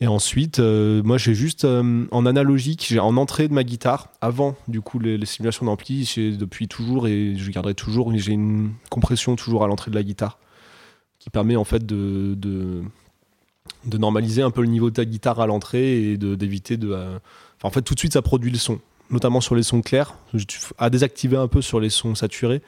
Et 0.02 0.08
ensuite, 0.08 0.58
euh, 0.58 1.00
moi 1.04 1.16
j'ai 1.16 1.32
juste 1.32 1.64
euh, 1.64 2.06
en 2.10 2.26
analogique, 2.26 2.86
j'ai 2.88 2.98
en 2.98 3.16
entrée 3.16 3.46
de 3.46 3.54
ma 3.54 3.62
guitare, 3.62 4.08
avant 4.20 4.56
du 4.66 4.80
coup 4.80 4.98
les, 4.98 5.24
simulations 5.26 5.64
d'ampli, 5.64 6.04
j'ai 6.04 6.32
depuis 6.32 6.66
toujours 6.66 7.06
et 7.06 7.36
je 7.36 7.50
garderai 7.52 7.74
toujours, 7.74 8.12
j'ai 8.12 8.32
une 8.32 8.72
compression 8.90 9.36
toujours 9.36 9.62
à 9.62 9.68
l'entrée 9.68 9.92
de 9.92 9.94
la 9.94 10.02
guitare 10.02 10.40
qui 11.20 11.30
permet 11.30 11.54
en 11.54 11.62
fait 11.62 11.86
de, 11.86 12.34
de, 12.34 13.96
normaliser 13.96 14.42
un 14.42 14.50
peu 14.50 14.62
le 14.62 14.66
niveau 14.66 14.90
de 14.90 14.96
ta 14.96 15.04
guitare 15.04 15.38
à 15.38 15.46
l'entrée 15.46 16.10
et 16.10 16.16
d'éviter 16.16 16.76
de. 16.76 16.90
euh, 16.90 17.20
en 17.62 17.70
fait, 17.70 17.82
tout 17.82 17.94
de 17.94 18.00
suite, 18.00 18.14
ça 18.14 18.22
produit 18.22 18.50
le 18.50 18.58
son, 18.58 18.80
notamment 19.08 19.40
sur 19.40 19.54
les 19.54 19.62
sons 19.62 19.82
clairs, 19.82 20.16
à 20.78 20.90
désactiver 20.90 21.36
un 21.36 21.46
peu 21.46 21.62
sur 21.62 21.78
les 21.78 21.90
sons 21.90 22.16
saturés. 22.16 22.60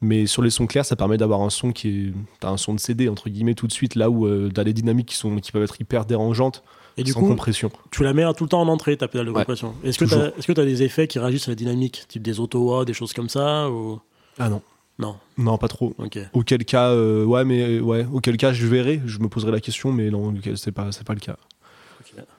Mais 0.00 0.26
sur 0.26 0.42
les 0.42 0.50
sons 0.50 0.66
clairs, 0.66 0.84
ça 0.86 0.94
permet 0.94 1.16
d'avoir 1.16 1.40
un 1.42 1.50
son 1.50 1.72
qui 1.72 1.88
est. 1.88 2.12
T'as 2.40 2.50
un 2.50 2.56
son 2.56 2.72
de 2.74 2.78
CD, 2.80 3.08
entre 3.08 3.28
guillemets, 3.28 3.54
tout 3.54 3.66
de 3.66 3.72
suite, 3.72 3.96
là 3.96 4.10
où 4.10 4.26
euh, 4.26 4.48
t'as 4.54 4.62
des 4.64 4.72
dynamiques 4.72 5.08
qui, 5.08 5.16
sont, 5.16 5.36
qui 5.38 5.50
peuvent 5.50 5.62
être 5.64 5.80
hyper 5.80 6.04
dérangeantes, 6.04 6.62
Et 6.96 7.02
du 7.02 7.10
sans 7.10 7.20
coup, 7.20 7.26
compression. 7.28 7.70
tu 7.90 8.04
la 8.04 8.12
mets 8.12 8.22
tout 8.34 8.44
le 8.44 8.48
temps 8.50 8.60
en 8.62 8.68
entrée, 8.68 8.96
ta 8.96 9.08
pédale 9.08 9.26
de 9.26 9.30
Ouais, 9.32 9.40
compression. 9.40 9.74
Est-ce 9.82 9.98
que 9.98 10.04
tu 10.04 10.14
as, 10.14 10.30
que 10.30 10.52
t'as 10.52 10.64
des 10.64 10.84
effets 10.84 11.08
qui 11.08 11.18
réagissent 11.18 11.48
à 11.48 11.50
la 11.50 11.56
dynamique, 11.56 12.04
type 12.06 12.22
des 12.22 12.38
auto 12.38 12.84
des 12.84 12.92
choses 12.94 13.12
comme 13.12 13.28
ça 13.28 13.68
ou... 13.70 14.00
Ah 14.38 14.48
non. 14.48 14.62
Non, 15.00 15.16
Non, 15.36 15.58
pas 15.58 15.68
trop. 15.68 15.94
ok. 15.98 16.18
Auquel 16.32 16.64
cas, 16.64 16.90
euh, 16.90 17.24
ouais, 17.24 17.44
mais 17.44 17.78
ouais, 17.78 18.04
auquel 18.12 18.36
cas, 18.36 18.52
je 18.52 18.66
verrai, 18.66 19.00
je 19.06 19.20
me 19.20 19.28
poserai 19.28 19.52
la 19.52 19.60
question, 19.60 19.92
mais 19.92 20.10
non, 20.10 20.34
c'est 20.56 20.72
pas, 20.72 20.90
c'est 20.90 21.04
pas 21.06 21.14
le 21.14 21.20
cas. 21.20 21.36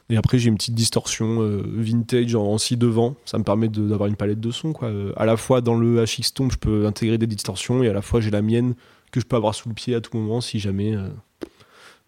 Et 0.10 0.18
après, 0.18 0.38
j'ai 0.40 0.50
une 0.50 0.56
petite 0.56 0.76
distorsion 0.76 1.42
euh, 1.42 1.62
vintage 1.66 2.34
en, 2.36 2.44
en 2.44 2.58
si 2.58 2.78
devant. 2.78 3.16
Ça 3.26 3.38
me 3.38 3.44
permet 3.44 3.68
d'avoir 3.70 4.08
une 4.10 4.16
palette 4.16 4.40
de 4.40 4.52
sons. 4.52 4.74
Quoi. 4.74 4.88
Euh, 4.90 5.14
à 5.18 5.26
la 5.26 5.38
fois 5.38 5.62
dans 5.62 5.76
le 5.76 6.04
HX 6.04 6.34
Tomb, 6.34 6.52
je 6.52 6.58
peux 6.58 6.86
intégrer 6.86 7.18
des 7.18 7.28
distorsions 7.28 7.84
et 7.84 7.90
à 7.90 7.94
la 7.94 8.02
fois 8.02 8.20
j'ai 8.22 8.32
la 8.32 8.42
mienne 8.42 8.74
que 9.12 9.20
je 9.20 9.26
peux 9.26 9.36
avoir 9.36 9.56
sous 9.56 9.70
le 9.70 9.76
pied 9.76 9.96
à 9.96 10.02
tout 10.02 10.16
moment 10.18 10.42
si 10.42 10.60
jamais 10.60 10.96
euh, 10.96 11.08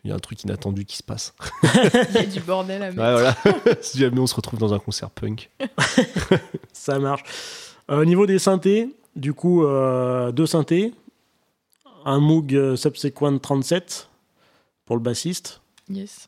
il 0.03 0.09
y 0.09 0.11
a 0.11 0.15
un 0.15 0.19
truc 0.19 0.43
inattendu 0.43 0.83
qui 0.85 0.97
se 0.97 1.03
passe. 1.03 1.33
Il 1.63 2.15
y 2.15 2.17
a 2.17 2.25
du 2.25 2.39
bordel 2.39 2.81
à 2.81 2.89
Ouais, 2.89 2.95
mettre. 2.95 3.41
voilà. 3.53 3.75
si 3.81 3.99
jamais 3.99 4.19
on 4.19 4.25
se 4.27 4.33
retrouve 4.35 4.59
dans 4.59 4.73
un 4.73 4.79
concert 4.79 5.11
punk. 5.11 5.49
Ça 6.73 6.97
marche. 6.99 7.23
Euh, 7.91 8.01
Au 8.01 8.05
niveau 8.05 8.25
des 8.25 8.39
synthés, 8.39 8.89
du 9.15 9.33
coup, 9.33 9.63
euh, 9.63 10.31
deux 10.31 10.47
synthés. 10.47 10.93
Un 12.03 12.19
Moog 12.19 12.75
Subsequent 12.75 13.37
37 13.39 14.09
pour 14.85 14.95
le 14.95 15.01
bassiste. 15.03 15.61
Yes. 15.87 16.25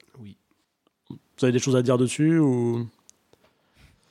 Vous 1.40 1.46
avez 1.46 1.52
des 1.52 1.60
choses 1.60 1.76
à 1.76 1.82
dire 1.82 1.98
dessus 1.98 2.38
ou? 2.40 2.88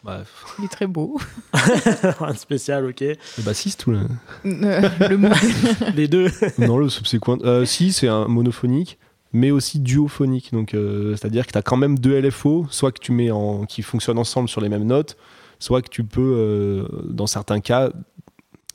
Bref. 0.05 0.45
Il 0.59 0.64
est 0.64 0.68
très 0.68 0.89
beau. 0.89 1.18
un 2.20 2.35
spécial, 2.35 2.85
ok. 2.87 3.01
Le 3.03 3.43
bassiste 3.45 3.87
ou 3.87 3.93
le... 3.93 4.01
le 4.45 5.16
mot. 5.16 5.29
Les 5.95 6.09
deux. 6.09 6.27
Non, 6.59 6.77
le 6.77 6.89
subsequent. 6.89 7.29
Euh, 7.45 7.64
si, 7.64 7.93
c'est 7.93 8.09
un 8.09 8.27
monophonique, 8.27 8.99
mais 9.33 9.53
aussi 9.53 9.79
duophonique. 9.79 10.51
Donc, 10.53 10.75
euh, 10.75 11.14
c'est-à-dire 11.14 11.47
que 11.47 11.53
tu 11.53 11.59
as 11.59 11.62
quand 11.62 11.77
même 11.77 12.01
deux 12.01 12.20
LFO, 12.20 12.66
soit 12.70 12.91
que 12.91 12.99
tu 12.99 13.12
mets 13.12 13.31
en, 13.31 13.64
qui 13.64 13.83
fonctionnent 13.83 14.18
ensemble 14.18 14.49
sur 14.49 14.61
les 14.61 14.68
mêmes 14.68 14.85
notes, 14.87 15.16
soit 15.61 15.83
que 15.83 15.89
tu 15.89 16.03
peux, 16.03 16.35
euh, 16.37 16.89
dans 17.05 17.29
certains 17.29 17.61
cas, 17.61 17.91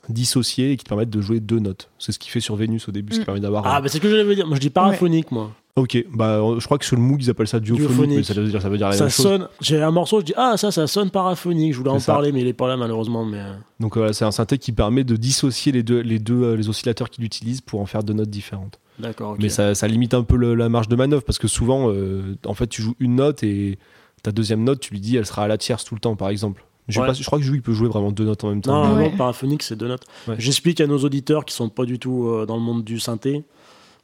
dissocier 0.08 0.72
et 0.72 0.76
qui 0.78 0.84
te 0.84 0.88
permettent 0.88 1.10
de 1.10 1.20
jouer 1.20 1.40
deux 1.40 1.58
notes. 1.58 1.90
C'est 1.98 2.12
ce 2.12 2.18
qu'il 2.18 2.30
fait 2.32 2.40
sur 2.40 2.56
Vénus 2.56 2.88
au 2.88 2.92
début, 2.92 3.12
ce 3.12 3.18
qui 3.18 3.22
Mm. 3.24 3.26
permet 3.26 3.40
d'avoir. 3.40 3.66
Ah, 3.66 3.76
un- 3.76 3.80
bah 3.82 3.88
c'est 3.90 3.98
ce 3.98 4.02
que 4.02 4.08
je 4.08 4.22
voulais 4.22 4.34
dire. 4.34 4.46
Moi, 4.46 4.56
je 4.56 4.62
dis 4.62 4.70
paraphonique, 4.70 5.30
moi. 5.30 5.52
Ok, 5.78 6.04
bah, 6.12 6.40
je 6.58 6.64
crois 6.64 6.78
que 6.78 6.84
sur 6.84 6.96
le 6.96 7.02
Moog, 7.02 7.22
ils 7.22 7.30
appellent 7.30 7.46
ça 7.48 7.60
duophonique, 7.60 7.88
Duophonique. 7.88 8.16
mais 8.18 8.22
ça 8.22 8.34
veut 8.34 8.46
dire, 8.48 8.60
ça 8.62 8.68
veut 8.68 8.76
dire 8.78 8.88
la 8.88 8.96
Ça 8.96 9.04
même 9.04 9.10
chose. 9.10 9.22
sonne. 9.24 9.48
J'ai 9.60 9.82
un 9.82 9.90
morceau, 9.90 10.20
je 10.20 10.24
dis 10.26 10.34
ah 10.36 10.56
ça, 10.56 10.70
ça 10.70 10.86
sonne 10.86 11.10
paraphonique. 11.10 11.72
Je 11.72 11.78
voulais 11.78 11.90
en 11.90 11.98
ça. 11.98 12.12
parler, 12.12 12.32
mais 12.32 12.40
il 12.40 12.46
est 12.46 12.52
pas 12.52 12.68
là 12.68 12.76
malheureusement. 12.76 13.24
Mais 13.24 13.38
euh, 13.38 13.52
Donc, 13.80 13.96
voilà, 13.96 14.12
c'est 14.12 14.24
un 14.24 14.30
synthé 14.30 14.58
qui 14.58 14.72
permet 14.72 15.04
de 15.04 15.16
dissocier 15.16 15.72
les 15.72 15.82
deux, 15.82 16.00
les 16.00 16.18
deux 16.18 16.42
euh, 16.42 16.56
les 16.56 16.68
oscillateurs 16.68 17.10
qu'il 17.10 17.24
utilise 17.24 17.60
pour 17.60 17.80
en 17.80 17.86
faire 17.86 18.02
deux 18.02 18.12
notes 18.14 18.30
différentes. 18.30 18.78
d'accord. 18.98 19.36
Mais 19.38 19.48
ça, 19.48 19.74
ça 19.74 19.86
limite 19.88 20.14
un 20.14 20.22
peu 20.24 20.36
le- 20.36 20.54
la 20.54 20.68
marge 20.68 20.88
de 20.88 20.96
manœuvre 20.96 21.22
parce 21.22 21.38
que 21.38 21.48
souvent, 21.48 21.90
euh, 21.90 22.36
en 22.46 22.54
fait, 22.54 22.66
tu 22.66 22.82
joues 22.82 22.94
une 23.00 23.14
note 23.16 23.42
et 23.42 23.78
ta 24.22 24.32
deuxième 24.32 24.64
note, 24.64 24.80
tu 24.80 24.92
lui 24.92 25.00
dis, 25.00 25.16
elle 25.16 25.26
sera 25.26 25.44
à 25.44 25.48
la 25.48 25.58
tierce 25.58 25.84
tout 25.84 25.94
le 25.94 26.00
temps, 26.00 26.16
par 26.16 26.28
exemple. 26.28 26.64
Je, 26.88 26.94
sais 26.94 27.00
Ouais. 27.00 27.06
pas- 27.08 27.12
je 27.12 27.24
crois 27.24 27.38
que 27.38 27.44
Jou, 27.44 27.54
il 27.54 27.60
peut 27.62 27.74
jouer 27.74 27.88
vraiment 27.88 28.10
deux 28.10 28.24
notes 28.24 28.42
en 28.44 28.48
même 28.48 28.62
temps. 28.62 28.84
Non, 28.84 28.96
Ouais. 28.96 29.10
non, 29.10 29.16
paraphonique, 29.16 29.62
c'est 29.62 29.76
deux 29.76 29.88
notes. 29.88 30.04
Ouais. 30.26 30.36
J'explique 30.38 30.80
à 30.80 30.86
nos 30.86 30.98
auditeurs 30.98 31.44
qui 31.44 31.54
sont 31.54 31.68
pas 31.68 31.84
du 31.84 31.98
tout 31.98 32.26
euh, 32.28 32.46
dans 32.46 32.56
le 32.56 32.62
monde 32.62 32.82
du 32.82 32.98
synthé. 32.98 33.44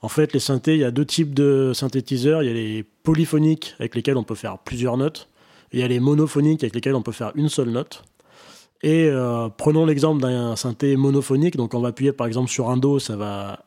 En 0.05 0.09
fait, 0.09 0.34
les 0.34 0.38
synthés, 0.38 0.74
il 0.74 0.80
y 0.80 0.84
a 0.84 0.90
deux 0.90 1.07
types 1.07 1.32
de 1.32 1.72
synthétiseurs. 1.72 2.42
Il 2.42 2.46
y 2.46 2.50
a 2.50 2.52
les 2.52 2.82
polyphoniques 2.82 3.74
avec 3.78 3.94
lesquels 3.94 4.18
on 4.18 4.22
peut 4.22 4.34
faire 4.34 4.59
plusieurs 4.59 4.98
notes. 4.98 5.30
Et 5.72 5.78
il 5.78 5.80
y 5.80 5.82
a 5.82 5.88
les 5.88 5.98
monophoniques 5.98 6.62
avec 6.62 6.74
lesquels 6.74 6.94
on 6.94 7.00
peut 7.00 7.11
faire 7.11 7.32
une 7.36 7.48
seule 7.48 7.70
note. 7.70 8.05
Et 8.82 9.07
euh, 9.09 9.48
prenons 9.48 9.86
l'exemple 9.86 10.20
d'un 10.20 10.57
synthé 10.57 10.94
monophonique. 10.96 11.57
Donc, 11.57 11.72
on 11.72 11.80
va 11.80 11.88
appuyer 11.88 12.12
par 12.12 12.26
exemple 12.26 12.50
sur 12.50 12.68
un 12.68 12.76
Do, 12.76 12.98
ça 12.98 13.16
va. 13.16 13.64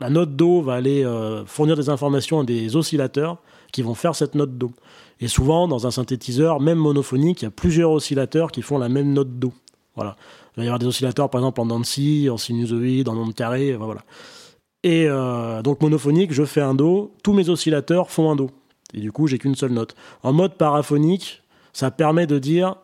La 0.00 0.10
note 0.10 0.34
Do 0.34 0.62
va 0.62 0.74
aller 0.74 1.04
euh, 1.04 1.46
fournir 1.46 1.76
des 1.76 1.90
informations 1.90 2.40
à 2.40 2.44
des 2.44 2.74
oscillateurs 2.74 3.38
qui 3.70 3.82
vont 3.82 3.94
faire 3.94 4.16
cette 4.16 4.34
note 4.34 4.58
Do. 4.58 4.72
Et 5.20 5.28
souvent, 5.28 5.68
dans 5.68 5.86
un 5.86 5.92
synthétiseur, 5.92 6.58
même 6.58 6.78
monophonique, 6.78 7.42
il 7.42 7.44
y 7.44 7.48
a 7.48 7.52
plusieurs 7.52 7.92
oscillateurs 7.92 8.50
qui 8.50 8.62
font 8.62 8.78
la 8.78 8.88
même 8.88 9.12
note 9.12 9.38
Do. 9.38 9.52
Voilà. 9.94 10.16
Il 10.56 10.60
va 10.60 10.64
y 10.64 10.66
avoir 10.66 10.80
des 10.80 10.86
oscillateurs, 10.86 11.30
par 11.30 11.40
exemple, 11.40 11.60
en 11.60 11.66
Nancy, 11.66 12.26
en 12.32 12.36
sinusoïde, 12.36 13.08
en 13.08 13.16
onde 13.16 13.32
carrée, 13.32 13.76
voilà. 13.76 14.02
Et 14.86 15.06
euh, 15.08 15.62
donc, 15.62 15.80
monophonique, 15.82 16.32
je 16.32 16.44
fais 16.44 16.60
un 16.60 16.74
Do, 16.74 17.12
tous 17.24 17.32
mes 17.32 17.48
oscillateurs 17.48 18.10
font 18.10 18.30
un 18.30 18.36
Do. 18.36 18.50
Et 18.94 19.00
du 19.00 19.10
coup, 19.10 19.26
j'ai 19.26 19.38
qu'une 19.38 19.56
seule 19.56 19.72
note. 19.72 19.96
En 20.22 20.32
mode 20.32 20.54
paraphonique, 20.54 21.42
ça 21.72 21.90
permet 21.90 22.26
de 22.28 22.38
dire 22.38 22.76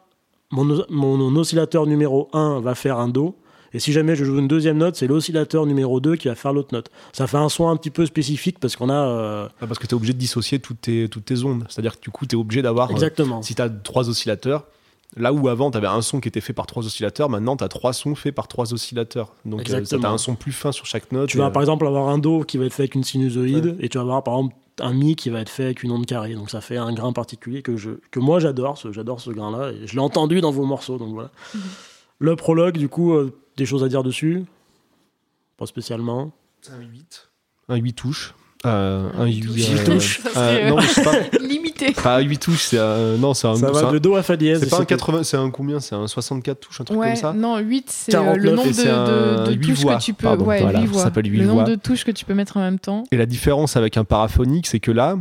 mon, 0.50 0.68
os- 0.68 0.86
mon 0.90 1.36
oscillateur 1.36 1.86
numéro 1.86 2.28
1 2.32 2.60
va 2.60 2.74
faire 2.74 2.98
un 2.98 3.08
Do, 3.08 3.36
et 3.72 3.78
si 3.78 3.92
jamais 3.92 4.16
je 4.16 4.24
joue 4.24 4.38
une 4.38 4.48
deuxième 4.48 4.76
note, 4.78 4.96
c'est 4.96 5.06
l'oscillateur 5.06 5.64
numéro 5.64 6.00
2 6.00 6.16
qui 6.16 6.26
va 6.28 6.34
faire 6.34 6.52
l'autre 6.52 6.74
note. 6.74 6.90
Ça 7.12 7.26
fait 7.28 7.38
un 7.38 7.48
son 7.48 7.68
un 7.68 7.76
petit 7.76 7.90
peu 7.90 8.04
spécifique 8.04 8.58
parce 8.58 8.74
qu'on 8.76 8.90
a. 8.90 8.94
euh, 9.08 9.48
Ah, 9.62 9.66
Parce 9.68 9.78
que 9.78 9.86
tu 9.86 9.92
es 9.92 9.94
obligé 9.94 10.12
de 10.12 10.18
dissocier 10.18 10.58
toutes 10.58 10.80
tes, 10.82 11.08
toutes 11.08 11.24
tes 11.24 11.42
ondes. 11.44 11.64
C'est-à-dire 11.70 11.96
que 11.98 12.02
du 12.02 12.10
coup, 12.10 12.26
tu 12.26 12.34
es 12.36 12.38
obligé 12.38 12.60
d'avoir. 12.62 12.88
euh, 12.90 12.92
exactement. 12.92 13.40
si 13.42 13.54
tu 13.54 13.62
as 13.62 13.70
trois 13.70 14.08
oscillateurs, 14.10 14.64
là 15.16 15.32
où 15.32 15.48
avant, 15.48 15.70
tu 15.70 15.76
avais 15.76 15.86
un 15.86 16.02
son 16.02 16.20
qui 16.20 16.28
était 16.28 16.40
fait 16.40 16.52
par 16.52 16.66
trois 16.66 16.84
oscillateurs, 16.84 17.28
maintenant, 17.28 17.56
tu 17.56 17.64
as 17.64 17.68
trois 17.68 17.92
sons 17.92 18.14
faits 18.14 18.34
par 18.34 18.48
trois 18.48 18.72
oscillateurs. 18.72 19.34
Donc, 19.44 19.60
euh, 19.60 19.62
Exactement. 19.62 20.02
t'as 20.02 20.10
un 20.10 20.18
son 20.18 20.34
plus 20.34 20.52
fin 20.52 20.72
sur 20.72 20.86
chaque 20.86 21.10
note. 21.12 21.28
Tu 21.28 21.38
vas 21.38 21.46
euh, 21.46 21.50
par 21.50 21.62
exemple 21.62 21.86
avoir 21.86 22.08
un 22.08 22.18
Do 22.18 22.44
qui 22.44 22.58
va 22.58 22.64
être 22.66 22.72
fait 22.72 22.82
avec 22.84 22.94
une 22.94 23.04
sinusoïde 23.04 23.76
et 23.80 23.88
tu 23.88 23.98
vas 23.98 24.02
avoir 24.02 24.22
par 24.24 24.34
exemple 24.38 24.56
un 24.80 24.94
Mi 24.94 25.16
qui 25.16 25.28
va 25.28 25.40
être 25.40 25.50
fait 25.50 25.64
avec 25.64 25.82
une 25.82 25.90
onde 25.92 26.06
carrée. 26.06 26.34
Donc 26.34 26.48
ça 26.50 26.60
fait 26.62 26.78
un 26.78 26.92
grain 26.94 27.12
particulier 27.12 27.60
que, 27.62 27.76
je, 27.76 27.90
que 28.10 28.20
moi 28.20 28.40
j'adore, 28.40 28.78
ce- 28.78 28.90
j'adore 28.90 29.20
ce 29.20 29.30
grain-là 29.30 29.72
et 29.72 29.86
je 29.86 29.92
l'ai 29.92 29.98
entendu 30.00 30.40
dans 30.40 30.50
vos 30.50 30.64
morceaux. 30.64 30.96
Donc 30.96 31.12
voilà. 31.12 31.30
Le 32.18 32.34
prologue, 32.36 32.78
du 32.78 32.88
coup, 32.88 33.12
euh, 33.12 33.34
des 33.58 33.66
choses 33.66 33.84
à 33.84 33.88
dire 33.88 34.02
dessus? 34.02 34.44
Pas 35.58 35.66
spécialement. 35.66 36.32
un 36.72 36.80
8. 36.80 37.30
Un 37.68 37.76
8 37.76 37.92
touches. 37.92 38.34
Euh, 38.64 39.08
un 39.18 39.26
8 39.26 39.42
Huit 39.42 39.84
touches. 39.84 40.20
Ça 40.20 40.28
euh, 40.40 40.56
serait, 40.58 40.70
non, 40.70 40.76
mais 40.76 40.86
c'est 40.86 41.02
pas, 41.02 41.38
Limité. 41.40 41.92
pas 41.92 42.20
8 42.20 42.38
touches, 42.38 42.62
c'est 42.66 42.78
un. 42.78 43.16
Non, 43.16 43.34
c'est 43.34 43.48
un. 43.48 43.56
Ça 43.56 43.70
va 43.70 43.88
un- 43.88 43.92
de 43.92 43.98
Do 43.98 44.14
à 44.14 44.22
Fa 44.22 44.36
dièse. 44.36 44.60
c'est 44.60 44.70
pas 44.70 44.76
un 44.76 44.78
c'est 44.80 44.84
que- 44.86 44.94
80, 44.94 45.22
c'est 45.24 45.36
un 45.36 45.50
combien 45.50 45.80
C'est 45.80 45.94
un 45.96 46.06
64 46.06 46.60
touches, 46.60 46.80
un 46.80 46.84
truc 46.84 46.98
Ouais, 46.98 47.08
comme 47.08 47.16
ça 47.16 47.32
non, 47.32 47.58
8, 47.58 47.90
c'est 47.90 48.14
euh, 48.14 48.18
49, 48.18 48.44
le 48.44 48.50
nombre 48.52 48.68
de, 49.50 49.54
touches 49.54 49.78
voix, 49.80 49.96
que 49.96 50.02
tu 50.02 50.14
peux. 50.14 50.24
pardon, 50.26 50.44
ouais, 50.44 50.60
voilà, 50.62 50.78
huit 50.80 50.86
ça 50.86 50.92
voix. 50.92 51.02
s'appelle 51.02 51.26
huit 51.26 51.38
le 51.38 51.46
nombre 51.46 51.64
de 51.64 51.74
touches 51.74 52.04
que 52.04 52.12
tu 52.12 52.24
peux 52.24 52.34
mettre 52.34 52.56
en 52.56 52.60
même 52.60 52.78
temps. 52.78 53.02
Et 53.10 53.16
la 53.16 53.26
différence 53.26 53.76
avec 53.76 53.96
un 53.96 54.04
paraphonique, 54.04 54.66
c'est 54.68 54.80
que 54.80 54.92
là, 54.92 55.16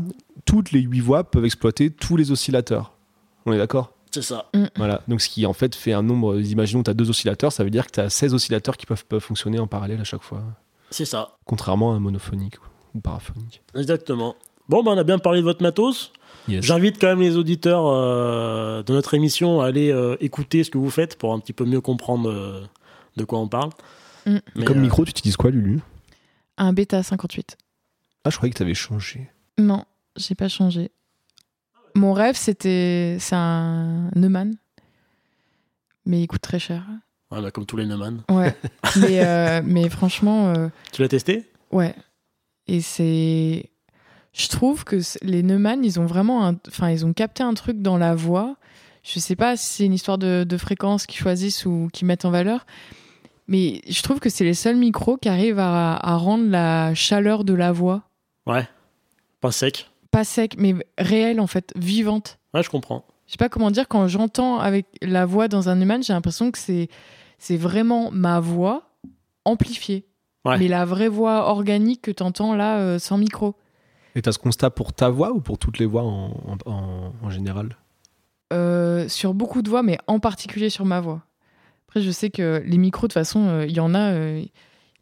toutes 0.45 0.71
les 0.71 0.81
8 0.81 0.99
voix 0.99 1.23
peuvent 1.23 1.45
exploiter 1.45 1.89
tous 1.89 2.17
les 2.17 2.31
oscillateurs. 2.31 2.91
On 3.47 3.53
est 3.53 3.57
d'accord? 3.57 3.93
C'est 4.11 4.21
ça. 4.21 4.45
Voilà. 4.75 5.01
Donc, 5.07 5.21
ce 5.21 5.29
qui 5.29 5.45
en 5.45 5.53
fait 5.53 5.73
fait 5.73 5.93
un 5.93 6.03
nombre. 6.03 6.37
Imaginons, 6.39 6.83
tu 6.83 6.91
as 6.91 6.93
deux 6.93 7.09
oscillateurs, 7.09 7.51
ça 7.53 7.63
veut 7.63 7.69
dire 7.69 7.87
que 7.87 7.91
tu 7.91 7.99
as 8.01 8.09
16 8.09 8.33
oscillateurs 8.33 8.75
qui 8.77 8.85
peuvent, 8.85 9.05
peuvent 9.05 9.21
fonctionner 9.21 9.57
en 9.57 9.67
parallèle 9.67 9.99
à 10.01 10.03
chaque 10.03 10.21
fois. 10.21 10.41
C'est 10.89 11.05
ça. 11.05 11.29
Contrairement 11.45 11.93
à 11.93 11.95
un 11.95 11.99
monophonique 11.99 12.55
ou 12.95 12.99
paraphonique. 12.99 13.61
Exactement. 13.75 14.35
Bon, 14.69 14.83
ben, 14.83 14.91
on 14.91 14.97
a 14.97 15.03
bien 15.03 15.19
parlé 15.19 15.39
de 15.39 15.45
votre 15.45 15.61
matos. 15.63 16.11
Yes. 16.47 16.63
J'invite 16.65 16.99
quand 16.99 17.07
même 17.07 17.19
les 17.21 17.37
auditeurs 17.37 17.85
euh, 17.87 18.81
de 18.83 18.93
notre 18.93 19.13
émission 19.13 19.61
à 19.61 19.67
aller 19.67 19.91
euh, 19.91 20.15
écouter 20.21 20.63
ce 20.63 20.71
que 20.71 20.77
vous 20.77 20.89
faites 20.89 21.17
pour 21.17 21.33
un 21.33 21.39
petit 21.39 21.53
peu 21.53 21.65
mieux 21.65 21.81
comprendre 21.81 22.29
euh, 22.29 22.61
de 23.17 23.23
quoi 23.23 23.39
on 23.39 23.47
parle. 23.47 23.69
Mm. 24.25 24.37
Mais, 24.55 24.65
Comme 24.65 24.77
euh, 24.79 24.81
micro, 24.81 25.05
tu 25.05 25.11
utilises 25.11 25.37
quoi, 25.37 25.51
Lulu? 25.51 25.79
Un 26.57 26.73
bêta 26.73 27.03
58. 27.03 27.57
Ah, 28.23 28.29
je 28.29 28.37
croyais 28.37 28.51
que 28.51 28.57
tu 28.57 28.63
avais 28.63 28.73
changé. 28.73 29.29
Non, 29.57 29.83
j'ai 30.15 30.35
pas 30.35 30.47
changé. 30.47 30.91
Mon 31.95 32.13
rêve, 32.13 32.35
c'était. 32.35 33.17
C'est 33.19 33.35
un 33.35 34.09
Neumann. 34.15 34.55
Mais 36.05 36.21
il 36.21 36.27
coûte 36.27 36.41
très 36.41 36.59
cher. 36.59 36.83
ouais, 37.31 37.41
bah, 37.41 37.51
comme 37.51 37.65
tous 37.65 37.77
les 37.77 37.85
Neumann. 37.85 38.23
Ouais. 38.29 38.55
mais, 38.99 39.25
euh, 39.25 39.61
mais 39.63 39.89
franchement, 39.89 40.53
euh, 40.55 40.69
Tu 40.91 41.01
l'as 41.01 41.07
testé? 41.07 41.45
ouais. 41.71 41.93
Et 42.71 42.81
c'est. 42.81 43.69
Je 44.33 44.47
trouve 44.47 44.85
que 44.85 44.97
les 45.23 45.43
Neumann, 45.43 45.83
ils 45.83 45.99
ont 45.99 46.05
vraiment. 46.05 46.47
un- 46.47 46.55
Enfin, 46.67 46.89
ils 46.89 47.05
ont 47.05 47.11
capté 47.13 47.43
un 47.43 47.53
truc 47.53 47.81
dans 47.81 47.97
la 47.97 48.15
voix. 48.15 48.55
Je 49.03 49.19
sais 49.19 49.35
pas 49.35 49.57
si 49.57 49.65
c'est 49.65 49.85
une 49.85 49.93
histoire 49.93 50.17
de, 50.17 50.45
de 50.47 50.57
fréquence 50.57 51.05
qu'ils 51.05 51.19
choisissent 51.19 51.65
ou 51.65 51.89
qu'ils 51.91 52.07
mettent 52.07 52.23
en 52.25 52.31
valeur. 52.31 52.65
Mais 53.47 53.81
je 53.89 54.01
trouve 54.03 54.19
que 54.19 54.29
c'est 54.29 54.45
les 54.45 54.53
seuls 54.53 54.77
micros 54.77 55.17
qui 55.17 55.27
arrivent 55.27 55.59
à, 55.59 55.95
à 55.95 56.15
rendre 56.15 56.47
la 56.49 56.93
chaleur 56.93 57.43
de 57.43 57.53
la 57.53 57.71
voix 57.71 58.03
Ouais. 58.45 58.67
Pas 59.41 59.51
sec. 59.51 59.89
pas 60.11 60.23
sec, 60.23 60.55
mais 60.57 60.75
réelle 60.97 61.39
en 61.41 61.47
fait, 61.47 61.73
vivante. 61.75 62.37
Ouais, 62.53 62.63
je 62.63 62.69
comprends. 62.69 63.03
Je 63.25 63.31
sais 63.33 63.37
pas 63.37 63.49
comment 63.49 63.71
dire, 63.71 63.87
quand 63.87 64.07
j'entends 64.07 64.59
avec 64.59 64.85
la 65.01 65.25
voix 65.25 65.47
dans 65.47 65.67
un 65.67 65.75
Neumann, 65.75 66.03
j'ai 66.03 66.13
l'impression 66.13 66.51
que 66.51 66.57
c'est, 66.59 66.87
c'est 67.39 67.57
vraiment 67.57 68.11
ma 68.11 68.39
voix 68.39 68.83
amplifiée. 69.45 70.05
Ouais. 70.45 70.57
Mais 70.57 70.67
la 70.67 70.85
vraie 70.85 71.07
voix 71.07 71.49
organique 71.49 72.01
que 72.01 72.11
tu 72.11 72.23
entends 72.23 72.55
là 72.55 72.79
euh, 72.79 72.99
sans 72.99 73.17
micro. 73.17 73.55
Et 74.15 74.21
tu 74.21 74.29
as 74.29 74.31
ce 74.31 74.39
constat 74.39 74.69
pour 74.71 74.91
ta 74.93 75.09
voix 75.09 75.31
ou 75.31 75.39
pour 75.39 75.57
toutes 75.57 75.77
les 75.79 75.85
voix 75.85 76.03
en, 76.03 76.31
en- 76.65 76.71
en- 76.71 77.13
en 77.21 77.29
général? 77.29 77.77
Euh, 78.53 79.07
sur 79.07 79.33
beaucoup 79.33 79.61
de 79.61 79.69
voix, 79.69 79.83
mais 79.83 79.97
en 80.07 80.19
particulier 80.19 80.69
sur 80.69 80.83
ma 80.85 80.99
voix. 80.99 81.21
Après, 81.87 82.01
je 82.01 82.11
sais 82.11 82.29
que 82.29 82.61
les 82.65 82.77
micros, 82.77 83.07
de 83.07 83.13
toute 83.13 83.13
façon, 83.13 83.47
euh, 83.47 83.65
il 83.65 83.73
y 83.73 83.79
en 83.79 83.93
a, 83.93 84.11
euh, 84.13 84.43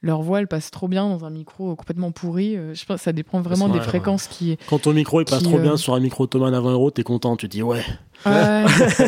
leur 0.02 0.22
voix, 0.22 0.40
elle 0.40 0.48
passe 0.48 0.70
trop 0.72 0.88
bien 0.88 1.08
dans 1.08 1.26
un 1.26 1.30
micro 1.30 1.76
complètement 1.76 2.12
pourri. 2.12 2.56
Euh, 2.58 2.74
je 2.74 2.86
pense 2.86 2.98
que 2.98 3.04
ça 3.04 3.14
dépend 3.14 3.42
vraiment 3.42 3.68
des 3.70 3.80
ouais. 3.80 3.84
fréquences 3.84 4.28
qui. 4.28 4.58
Quand 4.70 4.80
ton 4.80 4.94
micro 4.94 5.22
il 5.22 5.26
passe 5.26 5.40
Qui, 5.40 5.46
trop 5.46 5.58
euh, 5.58 5.62
bien 5.62 5.78
sur 5.78 5.94
un 5.96 6.00
micro 6.00 6.28
Thomann 6.28 6.54
à 6.54 6.60
20 6.62 6.72
euros, 6.74 6.92
t'es 6.92 7.04
content. 7.04 7.36
Tu 7.36 7.48
te 7.48 7.52
dis 7.54 7.64
ouais. 7.64 7.84
Ouais. 8.26 8.66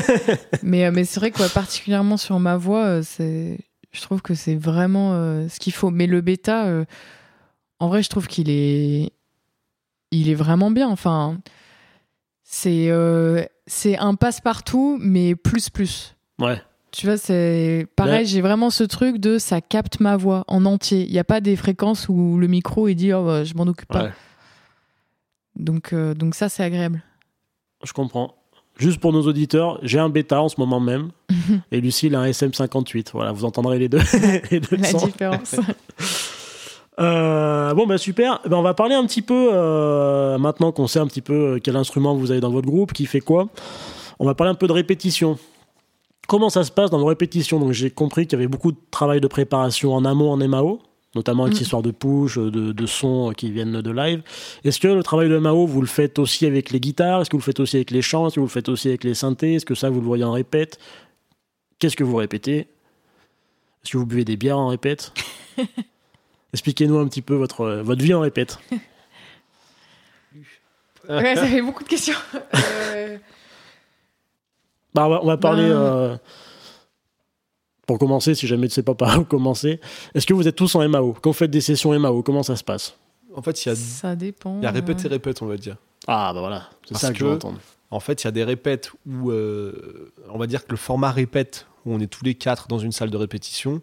mais 0.63 0.85
euh, 0.85 0.91
mais 0.93 1.03
c'est 1.05 1.19
vrai 1.19 1.31
que 1.31 1.41
ouais, 1.41 1.49
particulièrement 1.49 2.17
sur 2.17 2.39
ma 2.39 2.57
voix, 2.57 2.85
euh, 2.85 3.01
c'est, 3.03 3.59
je 3.91 4.01
trouve 4.01 4.21
que 4.21 4.33
c'est 4.33 4.55
vraiment 4.55 5.13
euh, 5.13 5.47
ce 5.49 5.59
qu'il 5.59 5.73
faut. 5.73 5.89
Mais 5.89 6.07
le 6.07 6.21
bêta, 6.21 6.65
euh, 6.67 6.85
en 7.79 7.87
vrai, 7.89 8.03
je 8.03 8.09
trouve 8.09 8.27
qu'il 8.27 8.49
est, 8.49 9.11
il 10.11 10.29
est 10.29 10.35
vraiment 10.35 10.71
bien. 10.71 10.87
Enfin, 10.89 11.39
c'est 12.43 12.89
euh, 12.89 13.43
c'est 13.67 13.97
un 13.97 14.15
passe-partout, 14.15 14.97
mais 15.01 15.35
plus 15.35 15.69
plus. 15.69 16.15
Ouais. 16.39 16.61
Tu 16.91 17.05
vois, 17.05 17.15
c'est 17.17 17.87
pareil, 17.95 18.19
Ouais. 18.19 18.25
j'ai 18.25 18.41
vraiment 18.41 18.69
ce 18.69 18.83
truc 18.83 19.17
de 19.17 19.37
ça 19.37 19.61
capte 19.61 20.01
ma 20.01 20.17
voix 20.17 20.43
en 20.49 20.65
entier. 20.65 21.05
Il 21.05 21.11
n'y 21.11 21.19
a 21.19 21.23
pas 21.23 21.39
des 21.39 21.55
fréquences 21.55 22.09
où 22.09 22.37
le 22.37 22.47
micro 22.47 22.89
il 22.89 22.95
dit 22.95 23.13
oh, 23.13 23.23
bah, 23.25 23.43
je 23.45 23.53
m'en 23.53 23.63
occupe 23.63 23.87
pas. 23.87 24.09
Donc, 25.55 25.93
donc 25.93 26.35
ça, 26.35 26.49
c'est 26.49 26.63
agréable. 26.63 27.01
Je 27.83 27.93
comprends. 27.93 28.35
Juste 28.77 28.99
pour 28.99 29.13
nos 29.13 29.21
auditeurs, 29.27 29.79
j'ai 29.83 29.99
un 29.99 30.09
bêta 30.09 30.41
en 30.41 30.49
ce 30.49 30.55
moment 30.59 30.79
même. 30.79 31.09
et 31.71 31.81
Lucille 31.81 32.15
a 32.15 32.21
un 32.21 32.29
SM58. 32.29 33.09
Voilà, 33.13 33.31
vous 33.31 33.45
entendrez 33.45 33.77
les 33.79 33.89
deux. 33.89 34.01
les 34.51 34.59
deux 34.59 34.77
La 34.77 34.87
sons. 34.87 35.05
différence. 35.05 35.55
Euh, 36.99 37.73
bon, 37.73 37.87
bah 37.87 37.97
super. 37.97 38.39
Ben, 38.47 38.57
on 38.57 38.61
va 38.61 38.73
parler 38.73 38.95
un 38.95 39.05
petit 39.05 39.21
peu, 39.21 39.49
euh, 39.53 40.37
maintenant 40.37 40.71
qu'on 40.71 40.87
sait 40.87 40.99
un 40.99 41.07
petit 41.07 41.21
peu 41.21 41.33
euh, 41.55 41.59
quel 41.63 41.75
instrument 41.75 42.15
vous 42.15 42.31
avez 42.31 42.41
dans 42.41 42.51
votre 42.51 42.67
groupe, 42.67 42.93
qui 42.93 43.05
fait 43.05 43.21
quoi. 43.21 43.47
On 44.19 44.25
va 44.25 44.35
parler 44.35 44.51
un 44.51 44.55
peu 44.55 44.67
de 44.67 44.73
répétition. 44.73 45.37
Comment 46.27 46.49
ça 46.49 46.63
se 46.63 46.71
passe 46.71 46.91
dans 46.91 46.99
vos 46.99 47.05
répétitions? 47.05 47.59
Donc, 47.59 47.71
j'ai 47.71 47.89
compris 47.89 48.27
qu'il 48.27 48.37
y 48.37 48.41
avait 48.41 48.47
beaucoup 48.47 48.71
de 48.71 48.77
travail 48.91 49.19
de 49.19 49.27
préparation 49.27 49.93
en 49.93 50.05
amont, 50.05 50.31
en 50.31 50.37
MAO, 50.37 50.79
notamment 51.15 51.43
avec 51.43 51.53
Mm. 51.53 51.57
cette 51.57 51.63
histoire 51.65 51.81
de 51.81 51.91
push, 51.91 52.37
de, 52.37 52.49
de 52.71 52.85
sons 52.85 53.33
qui 53.35 53.51
viennent 53.51 53.81
de 53.81 53.91
live. 53.91 54.21
Est-ce 54.63 54.79
que 54.79 54.87
le 54.87 55.03
travail 55.03 55.29
de 55.29 55.37
MAO, 55.37 55.65
vous 55.67 55.81
le 55.81 55.87
faites 55.87 56.19
aussi 56.19 56.45
avec 56.45 56.71
les 56.71 56.79
guitares? 56.79 57.21
Est-ce 57.21 57.29
que 57.29 57.35
vous 57.35 57.41
le 57.41 57.45
faites 57.45 57.59
aussi 57.59 57.75
avec 57.77 57.91
les 57.91 58.01
chants? 58.01 58.27
Est-ce 58.27 58.35
que 58.35 58.39
vous 58.39 58.45
le 58.47 58.51
faites 58.51 58.69
aussi 58.69 58.87
avec 58.89 59.03
les 59.03 59.13
synthés? 59.13 59.55
Est-ce 59.55 59.65
que 59.65 59.75
ça, 59.75 59.89
vous 59.89 59.99
le 59.99 60.05
voyez 60.07 60.23
en 60.23 60.31
répète? 60.31 60.79
Qu'est-ce 61.79 61.95
que 61.97 62.03
vous 62.03 62.15
répétez? 62.15 62.59
Est-ce 63.83 63.91
que 63.93 63.97
vous 63.97 64.05
buvez 64.05 64.23
des 64.25 64.37
bières 64.37 64.57
en 64.59 64.67
répète? 64.67 65.11
Expliquez-nous 66.53 66.97
un 66.99 67.07
petit 67.07 67.21
peu 67.21 67.33
votre, 67.35 67.67
votre 67.83 68.01
vie 68.03 68.13
en 68.13 68.19
répète. 68.21 68.59
ouais, 71.09 71.35
ça 71.35 71.45
fait 71.47 71.61
beaucoup 71.61 71.83
de 71.83 71.89
questions. 71.89 72.17
Euh, 72.93 73.17
Bah, 74.93 75.05
on, 75.07 75.09
va, 75.09 75.23
on 75.23 75.27
va 75.27 75.37
parler. 75.37 75.63
Ben- 75.63 75.69
euh, 75.71 76.17
pour 77.91 77.99
commencer, 77.99 78.35
si 78.35 78.47
jamais 78.47 78.69
tu 78.69 78.73
sais 78.73 78.83
pas 78.83 78.95
par 78.95 79.19
où 79.19 79.25
commencer, 79.25 79.81
est-ce 80.15 80.25
que 80.25 80.33
vous 80.33 80.47
êtes 80.47 80.55
tous 80.55 80.73
en 80.75 80.87
MAO 80.87 81.13
Quand 81.21 81.31
vous 81.31 81.37
faites 81.37 81.51
des 81.51 81.59
sessions 81.59 81.97
MAO, 81.99 82.23
comment 82.23 82.41
ça 82.41 82.55
se 82.55 82.63
passe? 82.63 82.95
En 83.35 83.41
fait, 83.41 83.65
il 83.65 83.69
y 83.69 83.71
a, 83.71 83.75
ça 83.75 84.15
dépend. 84.15 84.57
il 84.59 84.63
y 84.63 84.65
a 84.65 84.71
répète 84.71 85.03
et 85.03 85.07
euh. 85.07 85.09
répète, 85.09 85.41
on 85.41 85.45
va 85.45 85.57
dire. 85.57 85.75
Ah, 86.07 86.31
bah 86.33 86.39
voilà, 86.39 86.69
c'est 86.87 86.97
ça 86.97 87.11
que, 87.11 87.19
je 87.19 87.25
veux 87.25 87.31
entendre. 87.33 87.59
En 87.89 87.99
fait, 87.99 88.23
il 88.23 88.25
y 88.25 88.27
a 88.29 88.31
des 88.31 88.45
répètes 88.45 88.91
où, 89.05 89.29
euh, 89.31 90.13
on 90.29 90.37
va 90.37 90.47
dire 90.47 90.65
que 90.65 90.71
le 90.71 90.77
format 90.77 91.11
répète, 91.11 91.67
où 91.85 91.93
on 91.93 91.99
est 91.99 92.07
tous 92.07 92.23
les 92.23 92.35
quatre 92.35 92.69
dans 92.69 92.79
une 92.79 92.93
salle 92.93 93.09
de 93.09 93.17
répétition, 93.17 93.81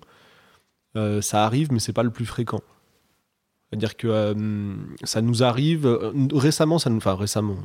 euh, 0.96 1.20
ça 1.20 1.44
arrive, 1.44 1.70
mais 1.70 1.78
c'est 1.78 1.92
pas 1.92 2.02
le 2.02 2.11
plus 2.11 2.24
fréquent. 2.26 2.61
C'est-à-dire 3.68 3.96
que 3.96 4.09
euh, 4.09 4.74
ça 5.04 5.20
nous 5.20 5.42
arrive 5.42 5.86
euh, 5.86 6.12
récemment, 6.32 6.78
ça 6.78 6.88
nous, 6.88 6.96
enfin 6.96 7.14
récemment, 7.14 7.56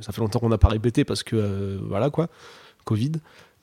ça 0.00 0.12
fait 0.12 0.20
longtemps 0.20 0.38
qu'on 0.38 0.48
n'a 0.48 0.58
pas 0.58 0.68
répété 0.68 1.04
parce 1.04 1.24
que 1.24 1.34
euh, 1.34 1.78
voilà 1.82 2.10
quoi, 2.10 2.28
Covid. 2.84 3.12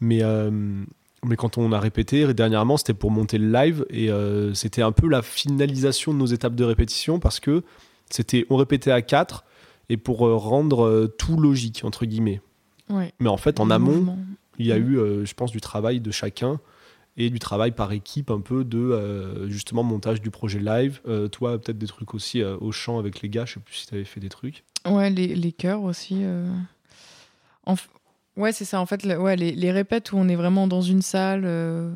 Mais 0.01 0.21
euh, 0.21 0.83
mais 1.25 1.35
quand 1.35 1.57
on 1.57 1.71
a 1.71 1.79
répété 1.79 2.33
dernièrement, 2.33 2.77
c'était 2.77 2.93
pour 2.93 3.11
monter 3.11 3.37
le 3.37 3.51
live 3.51 3.85
et 3.89 4.11
euh, 4.11 4.53
c'était 4.53 4.81
un 4.81 4.91
peu 4.91 5.07
la 5.07 5.21
finalisation 5.21 6.13
de 6.13 6.19
nos 6.19 6.25
étapes 6.27 6.55
de 6.55 6.63
répétition 6.63 7.19
parce 7.19 7.39
que 7.39 7.63
c'était 8.09 8.45
on 8.49 8.55
répétait 8.55 8.91
à 8.91 9.01
quatre 9.01 9.43
et 9.89 9.97
pour 9.97 10.27
euh, 10.27 10.35
rendre 10.35 10.85
euh, 10.85 11.07
tout 11.07 11.37
logique 11.37 11.81
entre 11.83 12.05
guillemets. 12.05 12.41
Ouais. 12.89 13.13
Mais 13.19 13.29
en 13.29 13.37
fait, 13.37 13.59
en 13.59 13.69
amont, 13.69 13.91
mouvement. 13.91 14.19
il 14.59 14.67
y 14.67 14.71
a 14.71 14.77
eu, 14.77 14.97
euh, 14.97 15.25
je 15.25 15.33
pense, 15.33 15.51
du 15.51 15.59
travail 15.59 15.99
de 15.99 16.11
chacun 16.11 16.59
et 17.17 17.29
du 17.29 17.39
travail 17.39 17.71
par 17.71 17.91
équipe, 17.93 18.29
un 18.29 18.41
peu 18.41 18.63
de 18.63 18.77
euh, 18.77 19.49
justement 19.49 19.81
montage 19.81 20.21
du 20.21 20.29
projet 20.29 20.59
live. 20.59 21.01
Toi, 21.31 21.57
peut-être 21.57 21.79
des 21.79 21.87
trucs 21.87 22.13
aussi 22.13 22.43
au 22.43 22.71
chant 22.71 22.99
avec 22.99 23.21
les 23.21 23.29
gars. 23.29 23.45
Je 23.45 23.55
sais 23.55 23.59
plus 23.59 23.73
si 23.73 23.87
tu 23.87 23.95
avais 23.95 24.05
fait 24.05 24.19
des 24.19 24.29
trucs. 24.29 24.63
Ouais, 24.85 25.09
les, 25.09 25.33
les 25.33 25.51
chœurs 25.51 25.81
aussi. 25.81 26.23
En 27.65 27.75
Ouais, 28.37 28.51
c'est 28.53 28.65
ça. 28.65 28.79
En 28.79 28.85
fait, 28.85 29.03
le- 29.03 29.19
ouais, 29.19 29.35
les, 29.35 29.51
les 29.51 29.71
répètes 29.71 30.11
où 30.13 30.17
on 30.17 30.27
est 30.29 30.35
vraiment 30.35 30.67
dans 30.67 30.81
une 30.81 31.01
salle, 31.01 31.41
euh, 31.45 31.91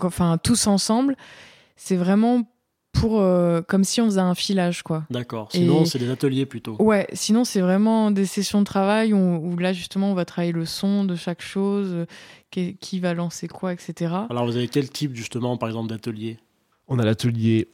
enfin 0.00 0.38
tous 0.42 0.66
ensemble, 0.66 1.16
c'est 1.76 1.96
vraiment 1.96 2.42
pour 2.92 3.20
euh, 3.20 3.62
comme 3.62 3.84
si 3.84 4.00
on 4.02 4.04
faisait 4.06 4.20
un 4.20 4.34
filage, 4.34 4.82
quoi. 4.82 5.04
D'accord. 5.08 5.48
Sinon, 5.50 5.82
Et- 5.82 5.86
c'est 5.86 5.98
des 5.98 6.10
ateliers 6.10 6.44
plutôt. 6.44 6.76
Ouais, 6.78 7.06
sinon 7.14 7.44
c'est 7.44 7.60
vraiment 7.62 8.10
des 8.10 8.26
sessions 8.26 8.58
de 8.60 8.64
travail 8.66 9.14
où, 9.14 9.18
où 9.18 9.56
là 9.56 9.72
justement 9.72 10.10
on 10.10 10.14
va 10.14 10.24
travailler 10.26 10.52
le 10.52 10.66
son 10.66 11.04
de 11.04 11.14
chaque 11.16 11.40
chose, 11.42 11.88
euh, 11.92 12.06
qui, 12.50 12.76
qui 12.76 13.00
va 13.00 13.14
lancer 13.14 13.48
quoi, 13.48 13.72
etc. 13.72 14.12
Alors, 14.28 14.44
vous 14.44 14.56
avez 14.56 14.68
quel 14.68 14.90
type, 14.90 15.14
justement, 15.14 15.56
par 15.56 15.70
exemple, 15.70 15.88
d'atelier? 15.88 16.38
On 16.86 16.98
a 16.98 17.04
l'atelier 17.04 17.68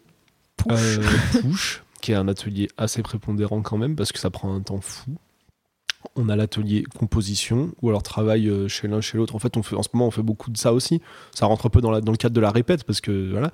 Push. 0.56 0.72
euh, 0.98 1.02
Push, 1.42 1.82
qui 2.00 2.12
est 2.12 2.14
un 2.14 2.28
atelier 2.28 2.68
assez 2.76 3.02
prépondérant 3.02 3.60
quand 3.62 3.76
même, 3.76 3.96
parce 3.96 4.12
que 4.12 4.20
ça 4.20 4.30
prend 4.30 4.54
un 4.54 4.60
temps 4.60 4.80
fou. 4.80 5.16
On 6.16 6.28
a 6.28 6.36
l'atelier 6.36 6.82
composition, 6.98 7.72
ou 7.82 7.88
alors 7.90 8.02
travail 8.02 8.48
euh, 8.48 8.66
chez 8.68 8.88
l'un, 8.88 9.00
chez 9.00 9.16
l'autre. 9.18 9.34
En 9.34 9.38
fait, 9.38 9.56
on 9.56 9.62
fait, 9.62 9.76
en 9.76 9.82
ce 9.82 9.88
moment, 9.92 10.06
on 10.06 10.10
fait 10.10 10.22
beaucoup 10.22 10.50
de 10.50 10.56
ça 10.58 10.72
aussi. 10.72 11.00
Ça 11.34 11.46
rentre 11.46 11.66
un 11.66 11.70
peu 11.70 11.80
dans, 11.80 11.90
la, 11.90 12.00
dans 12.00 12.12
le 12.12 12.18
cadre 12.18 12.34
de 12.34 12.40
la 12.40 12.50
répète, 12.50 12.84
parce 12.84 13.00
que 13.00 13.30
voilà, 13.30 13.52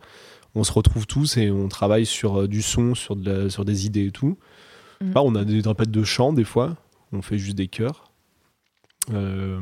on 0.55 0.65
se 0.65 0.73
retrouve 0.73 1.07
tous 1.07 1.37
et 1.37 1.51
on 1.51 1.69
travaille 1.69 2.07
sur 2.07 2.43
euh, 2.43 2.49
du 2.49 2.63
son, 2.63 2.95
sur, 2.95 3.17
de 3.17 3.31
la- 3.31 3.51
sur 3.51 3.65
des 3.65 3.87
idées 3.87 4.07
et 4.07 4.11
tout. 4.11 4.39
Mm. 5.03 5.13
On 5.17 5.35
a 5.35 5.45
des 5.45 5.61
répètes 5.61 5.91
de 5.91 6.05
chant, 6.05 6.33
des 6.33 6.45
fois. 6.45 6.77
On 7.13 7.21
fait 7.23 7.39
juste 7.39 7.57
des 7.57 7.69
chœurs. 7.69 8.11
Euh, 9.13 9.61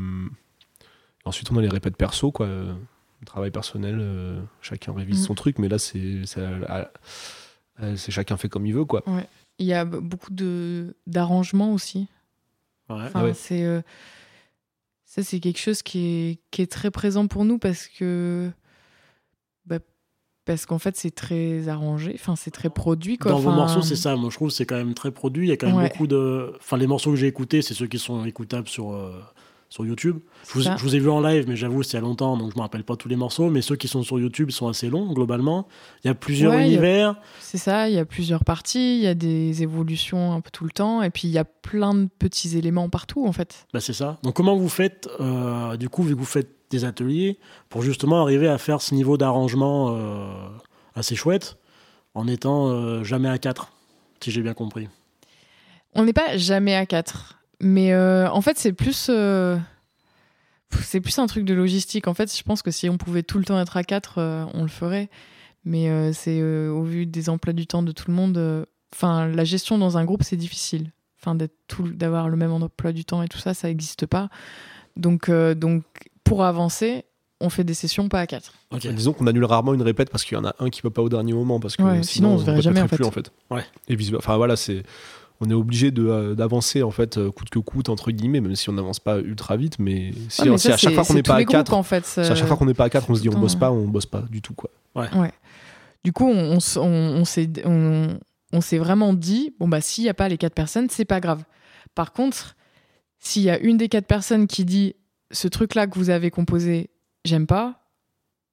ensuite, 1.24 1.51
on 1.51 1.57
a 1.57 1.62
les 1.62 1.68
répètes 1.68 1.97
perso, 1.97 2.30
quoi. 2.30 2.49
Travail 3.26 3.51
personnel, 3.51 3.99
euh, 4.01 4.40
chacun 4.61 4.93
révise 4.93 5.20
Mm. 5.20 5.24
son 5.24 5.34
truc, 5.34 5.59
mais 5.59 5.68
là, 5.68 5.78
c'est 5.78 6.22
chacun 8.11 8.36
fait 8.36 8.49
comme 8.49 8.66
il 8.66 8.74
veut, 8.74 8.84
quoi. 8.84 9.03
Ouais. 9.09 9.26
Il 9.59 9.66
y 9.66 9.74
a 9.74 9.84
beaucoup 9.84 10.32
de 10.32 10.97
d'arrangements 11.07 11.72
aussi. 11.72 12.09
Ouais. 12.97 13.03
Enfin, 13.05 13.20
Ah 13.20 13.24
ouais. 13.24 13.34
c'est 13.34 13.64
euh, 13.64 13.80
ça, 15.05 15.22
c'est 15.22 15.40
quelque 15.40 15.59
chose 15.59 15.82
qui 15.82 16.07
est, 16.07 16.38
qui 16.51 16.62
est 16.62 16.70
très 16.70 16.90
présent 16.90 17.26
pour 17.26 17.45
nous 17.45 17.59
parce 17.59 17.86
que 17.86 18.51
bah, 19.66 19.78
parce 20.45 20.66
qu'en 20.66 20.78
fait, 20.78 20.97
c'est 20.97 21.14
très 21.14 21.68
arrangé. 21.68 22.12
Enfin, 22.14 22.34
c'est 22.34 22.51
très 22.51 22.70
produit. 22.70 23.18
Quoi. 23.18 23.30
Dans 23.30 23.38
vos 23.38 23.53
morceaux, 23.53 23.82
c'est 23.82 23.95
ça. 23.97 24.16
Moi, 24.16 24.30
je 24.30 24.36
trouve 24.36 24.49
que 24.49 24.55
c'est 24.55 24.66
quand 24.66 24.76
même 24.76 24.95
très 24.95 25.11
produit. 25.11 25.47
Il 25.47 25.51
y 25.51 25.53
a 25.53 25.57
quand 25.57 25.66
même 25.68 25.76
Ouais. 25.76 25.88
beaucoup 25.90 26.07
de. 26.07 26.53
Enfin, 26.57 26.76
les 26.76 26.86
morceaux 26.86 27.11
que 27.11 27.16
j'ai 27.16 27.26
écoutés, 27.28 27.62
c'est 27.62 27.74
ceux 27.74 27.86
qui 27.86 27.99
sont 27.99 28.24
écoutables 28.24 28.68
sur, 28.68 28.93
euh, 28.93 29.22
sur 29.72 29.86
YouTube. 29.86 30.18
Je 30.48 30.52
vous, 30.52 30.62
ça. 30.62 30.76
je 30.76 30.82
vous 30.82 30.94
ai 30.94 30.98
vu 30.98 31.08
en 31.08 31.22
live, 31.22 31.46
mais 31.48 31.56
j'avoue, 31.56 31.82
c'est 31.82 31.92
il 31.92 31.94
y 31.94 31.98
a 31.98 32.00
longtemps, 32.02 32.36
donc 32.36 32.52
je 32.52 32.56
me 32.56 32.60
rappelle 32.60 32.84
pas 32.84 32.94
tous 32.94 33.08
les 33.08 33.16
morceaux. 33.16 33.48
Mais 33.48 33.62
ceux 33.62 33.74
qui 33.74 33.88
sont 33.88 34.02
sur 34.02 34.20
YouTube 34.20 34.50
sont 34.50 34.68
assez 34.68 34.90
longs, 34.90 35.10
globalement. 35.14 35.66
Il 36.04 36.08
y 36.08 36.10
a 36.10 36.14
plusieurs 36.14 36.52
Ouais, 36.52 36.66
univers. 36.66 37.16
C'est 37.40 37.56
ça. 37.56 37.88
Il 37.88 37.94
y 37.94 37.98
a 37.98 38.04
plusieurs 38.04 38.44
parties. 38.44 38.98
Il 38.98 39.02
y 39.02 39.06
a 39.06 39.14
des 39.14 39.62
évolutions 39.62 40.34
un 40.34 40.42
peu 40.42 40.50
tout 40.50 40.64
le 40.64 40.72
temps. 40.72 41.02
Et 41.02 41.08
puis, 41.08 41.26
il 41.26 41.30
y 41.30 41.38
a 41.38 41.44
plein 41.44 41.94
de 41.94 42.06
petits 42.18 42.58
éléments 42.58 42.90
partout, 42.90 43.26
en 43.26 43.32
fait. 43.32 43.66
Bah, 43.72 43.80
c'est 43.80 43.94
ça. 43.94 44.18
Donc, 44.22 44.34
comment 44.34 44.56
vous 44.56 44.68
faites, 44.68 45.08
euh, 45.20 45.78
du 45.78 45.88
coup, 45.88 46.02
vu 46.02 46.12
que 46.14 46.18
vous 46.20 46.26
faites 46.26 46.50
des 46.68 46.84
ateliers, 46.84 47.38
pour 47.70 47.80
justement 47.80 48.20
arriver 48.20 48.48
à 48.48 48.58
faire 48.58 48.82
ce 48.82 48.94
niveau 48.94 49.16
d'arrangement 49.16 49.96
euh, 49.96 50.26
assez 50.94 51.16
chouette, 51.16 51.56
en 52.14 52.28
étant 52.28 52.68
euh, 52.68 53.04
jamais 53.04 53.30
à 53.30 53.38
4, 53.38 53.72
si 54.22 54.30
j'ai 54.30 54.42
bien 54.42 54.52
compris? 54.54 54.88
On 55.94 56.04
n'est 56.04 56.12
pas 56.12 56.36
jamais 56.36 56.74
à 56.74 56.84
4. 56.84 57.38
Mais 57.62 57.92
euh, 57.94 58.28
en 58.30 58.42
fait, 58.42 58.58
c'est 58.58 58.72
plus. 58.74 59.06
euh, 59.08 59.56
C'est 60.82 61.00
plus 61.00 61.18
un 61.18 61.26
truc 61.26 61.44
de 61.44 61.54
logistique. 61.54 62.08
En 62.08 62.14
fait, 62.14 62.34
je 62.36 62.42
pense 62.42 62.62
que 62.62 62.70
si 62.70 62.88
on 62.88 62.96
pouvait 62.98 63.22
tout 63.22 63.38
le 63.38 63.44
temps 63.44 63.58
être 63.60 63.76
à 63.76 63.84
4, 63.84 64.18
euh, 64.18 64.44
on 64.54 64.62
le 64.62 64.68
ferait. 64.68 65.08
Mais 65.64 65.88
euh, 65.90 66.12
c'est 66.12 66.40
euh, 66.40 66.70
au 66.70 66.82
vu 66.82 67.06
des 67.06 67.28
emplois 67.28 67.52
du 67.52 67.66
temps 67.66 67.82
de 67.82 67.92
tout 67.92 68.04
le 68.10 68.14
monde. 68.14 68.36
euh, 68.38 68.64
Enfin, 68.94 69.26
la 69.28 69.44
gestion 69.44 69.78
dans 69.78 69.96
un 69.96 70.04
groupe, 70.04 70.22
c'est 70.22 70.36
difficile. 70.36 70.90
Enfin, 71.20 71.34
d'être 71.34 71.54
tout- 71.68 71.88
d'avoir 71.92 72.28
le 72.28 72.36
même 72.36 72.52
emploi 72.52 72.92
du 72.92 73.04
temps 73.06 73.22
et 73.22 73.28
tout 73.28 73.38
ça, 73.38 73.54
ça 73.54 73.68
n'existe 73.68 74.04
pas. 74.06 74.28
Donc, 74.96 75.28
euh, 75.28 75.54
donc, 75.54 75.84
pour 76.24 76.44
avancer, 76.44 77.04
on 77.40 77.48
fait 77.48 77.64
des 77.64 77.74
sessions 77.74 78.08
pas 78.08 78.20
à 78.20 78.26
4. 78.26 78.52
Ok. 78.72 78.86
Disons 78.88 79.12
qu'on 79.12 79.26
annule 79.26 79.44
rarement 79.44 79.72
une 79.72 79.82
répète 79.82 80.10
parce 80.10 80.24
qu'il 80.24 80.36
y 80.36 80.40
en 80.40 80.44
a 80.44 80.54
un 80.58 80.68
qui 80.68 80.82
peut 80.82 80.90
pas 80.90 81.00
au 81.02 81.08
dernier 81.08 81.32
moment 81.32 81.58
parce 81.60 81.76
que 81.76 81.82
Ouais, 81.82 82.02
sinon, 82.02 82.34
on 82.34 82.38
se 82.38 82.44
verrait 82.44 82.60
jamais, 82.60 82.80
en 82.82 82.88
plus, 82.88 82.96
fait. 82.98 83.04
en 83.04 83.10
fait. 83.10 83.30
Ouais. 83.50 83.64
Et 83.88 83.96
Enfin 84.16 84.36
voilà, 84.36 84.56
c'est 84.56 84.82
on 85.41 85.51
est 85.51 85.55
obligé 85.55 85.91
de, 85.91 86.07
euh, 86.07 86.35
d'avancer 86.35 86.83
en 86.83 86.91
fait 86.91 87.18
euh, 87.18 87.30
coûte 87.30 87.51
que 87.51 87.59
coûte 87.59 87.89
entre 87.89 88.11
guillemets 88.12 88.41
même 88.41 88.55
si 88.55 88.68
on 88.70 88.74
n'avance 88.74 89.01
pas 89.01 89.18
ultra 89.18 89.57
vite 89.57 89.78
mais 89.78 90.12
si, 90.28 90.43
Ouais, 90.43 90.51
mais 90.51 90.59
si 90.59 90.68
ça, 90.68 90.74
à 90.74 90.76
chaque 90.76 90.91
c'est- 90.91 90.95
fois 90.95 91.05
qu'on 91.05 91.14
n'est 91.14 91.22
pas 91.22 91.33
tous 91.33 91.37
à 91.37 91.39
les 91.41 91.45
groupes, 91.45 91.57
4 91.57 91.74
en 91.74 91.83
fait. 91.83 92.05
si 92.07 92.20
à 92.20 92.35
chaque 92.35 92.47
fois 92.47 92.57
qu'on 92.57 92.66
n'est 92.66 92.74
pas 92.74 92.85
à 92.85 92.91
4 92.91 93.11
on 93.11 93.14
se 93.14 93.20
dit 93.22 93.28
on 93.28 93.39
bosse 93.39 93.55
pas 93.57 93.70
on 93.72 93.87
bosse 93.89 94.07
pas 94.07 94.22
du 94.30 94.41
tout 94.43 94.55
quoi. 94.55 94.70
Du 96.05 96.12
coup, 96.12 96.26
on, 96.28 96.59
on 96.59 96.80
on- 96.80 97.20
on 97.20 97.24
s'est 97.24 97.49
on, 97.64 98.18
on 98.53 98.61
s'est 98.61 98.78
vraiment 98.78 99.12
dit 99.14 99.55
bon 99.61 99.68
bah 99.68 99.80
s'il 99.80 100.03
y 100.05 100.09
a 100.09 100.14
pas 100.14 100.28
les 100.28 100.37
quatre 100.37 100.55
personnes, 100.55 100.89
c'est 100.91 101.05
pas 101.05 101.20
grave. 101.20 101.45
Par 101.95 102.12
contre, 102.12 102.57
s'il 103.20 103.43
y 103.43 103.51
a 103.51 103.59
une 103.59 103.76
des 103.76 103.89
quatre 103.89 104.07
personnes 104.09 104.47
qui 104.49 104.64
dit 104.64 104.97
ce 105.30 105.47
truc-là 105.47 105.87
que 105.87 105.97
vous 105.99 106.11
avez 106.11 106.30
composé, 106.33 106.91
j'aime 107.24 107.47
pas, 107.47 107.83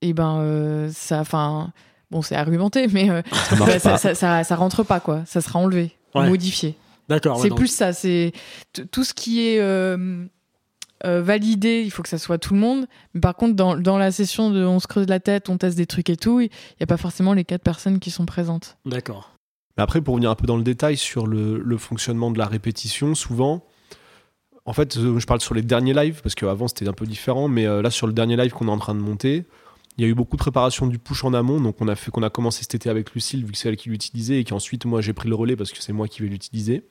et 0.03 0.13
ben 0.13 0.37
euh, 0.41 0.89
ça, 0.93 1.21
enfin 1.21 1.73
bon 2.11 2.21
c'est 2.21 2.35
argumenté, 2.35 2.87
mais 2.87 3.09
euh, 3.09 3.21
Ça 3.49 3.55
bah, 3.55 3.79
ça, 3.79 3.89
pas. 3.91 3.97
ça, 3.97 4.13
ça- 4.15 4.43
ça 4.43 4.55
rentre 4.55 4.83
pas 4.83 4.99
quoi, 4.99 5.23
ça 5.25 5.41
sera 5.41 5.57
enlevé, 5.57 5.91
Ouais. 6.15 6.27
modifié. 6.29 6.75
D'accord. 7.07 7.37
ouais, 7.37 7.43
c'est 7.43 7.49
donc- 7.49 7.57
plus 7.57 7.67
ça, 7.73 7.93
c'est 7.93 8.31
tout 8.91 9.03
ce 9.03 9.13
qui 9.13 9.47
est 9.47 9.59
euh, 9.59 10.25
euh, 11.05 11.21
validé, 11.21 11.81
il 11.83 11.91
faut 11.91 12.03
que 12.03 12.09
ça 12.09 12.17
soit 12.17 12.37
tout 12.37 12.53
le 12.53 12.59
monde. 12.59 12.87
Mais 13.13 13.21
par 13.21 13.35
contre, 13.35 13.55
dans, 13.55 13.75
dans 13.75 13.97
la 13.97 14.11
session 14.11 14.51
de 14.51 14.63
on 14.63 14.79
se 14.79 14.87
creuse 14.87 15.07
la 15.07 15.19
tête, 15.19 15.49
on 15.49 15.57
teste 15.57 15.77
des 15.77 15.85
trucs 15.87 16.09
et 16.09 16.17
tout, 16.17 16.39
il 16.39 16.49
n'y 16.79 16.83
a 16.83 16.87
pas 16.87 16.97
forcément 16.97 17.33
les 17.33 17.45
quatre 17.45 17.63
personnes 17.63 17.99
qui 17.99 18.11
sont 18.11 18.25
présentes. 18.25 18.77
D'accord. 18.85 19.31
Mais 19.77 19.83
après, 19.83 20.01
pour 20.01 20.15
venir 20.15 20.29
un 20.29 20.35
peu 20.35 20.45
dans 20.45 20.57
le 20.57 20.63
détail 20.63 20.97
sur 20.97 21.25
le, 21.25 21.57
le 21.59 21.77
fonctionnement 21.77 22.31
de 22.31 22.37
la 22.37 22.45
répétition, 22.45 23.15
souvent, 23.15 23.63
en 24.65 24.73
fait, 24.73 24.97
euh, 24.97 25.17
je 25.19 25.25
parle 25.25 25.41
sur 25.41 25.55
les 25.55 25.61
derniers 25.63 25.93
lives, 25.93 26.21
parce 26.21 26.35
qu'avant 26.35 26.67
c'était 26.67 26.87
un 26.87 26.93
peu 26.93 27.05
différent, 27.05 27.47
mais 27.47 27.65
là, 27.65 27.89
sur 27.89 28.05
le 28.05 28.13
dernier 28.13 28.35
live 28.35 28.51
qu'on 28.51 28.67
est 28.67 28.71
en 28.71 28.77
train 28.77 28.93
de 28.93 28.99
monter, 28.99 29.45
il 29.99 30.03
y 30.03 30.05
a 30.05 30.07
eu 30.07 30.15
beaucoup 30.15 30.37
de 30.37 30.41
préparation 30.41 30.87
du 30.87 30.97
push 30.97 31.23
en 31.25 31.33
amont, 31.33 31.59
donc 31.59 31.75
on 31.81 31.87
a, 31.89 31.95
fait, 31.95 32.09
qu'on 32.09 32.23
a 32.23 32.29
commencé 32.29 32.61
cet 32.63 32.73
été 32.75 32.89
avec 32.89 33.13
Lucille, 33.13 33.45
vu 33.45 33.51
que 33.51 33.57
c'est 33.57 33.67
elle 33.69 33.75
qui 33.77 33.89
l'utilisait, 33.89 34.39
et 34.39 34.43
qu'ensuite, 34.45 34.85
moi, 34.85 35.01
j'ai 35.01 35.11
pris 35.13 35.27
le 35.29 35.35
relais 35.35 35.55
parce 35.57 35.71
que 35.71 35.81
c'est 35.81 35.91
moi 35.93 36.07
qui 36.07 36.21
vais 36.21 36.29
l'utiliser. 36.29 36.85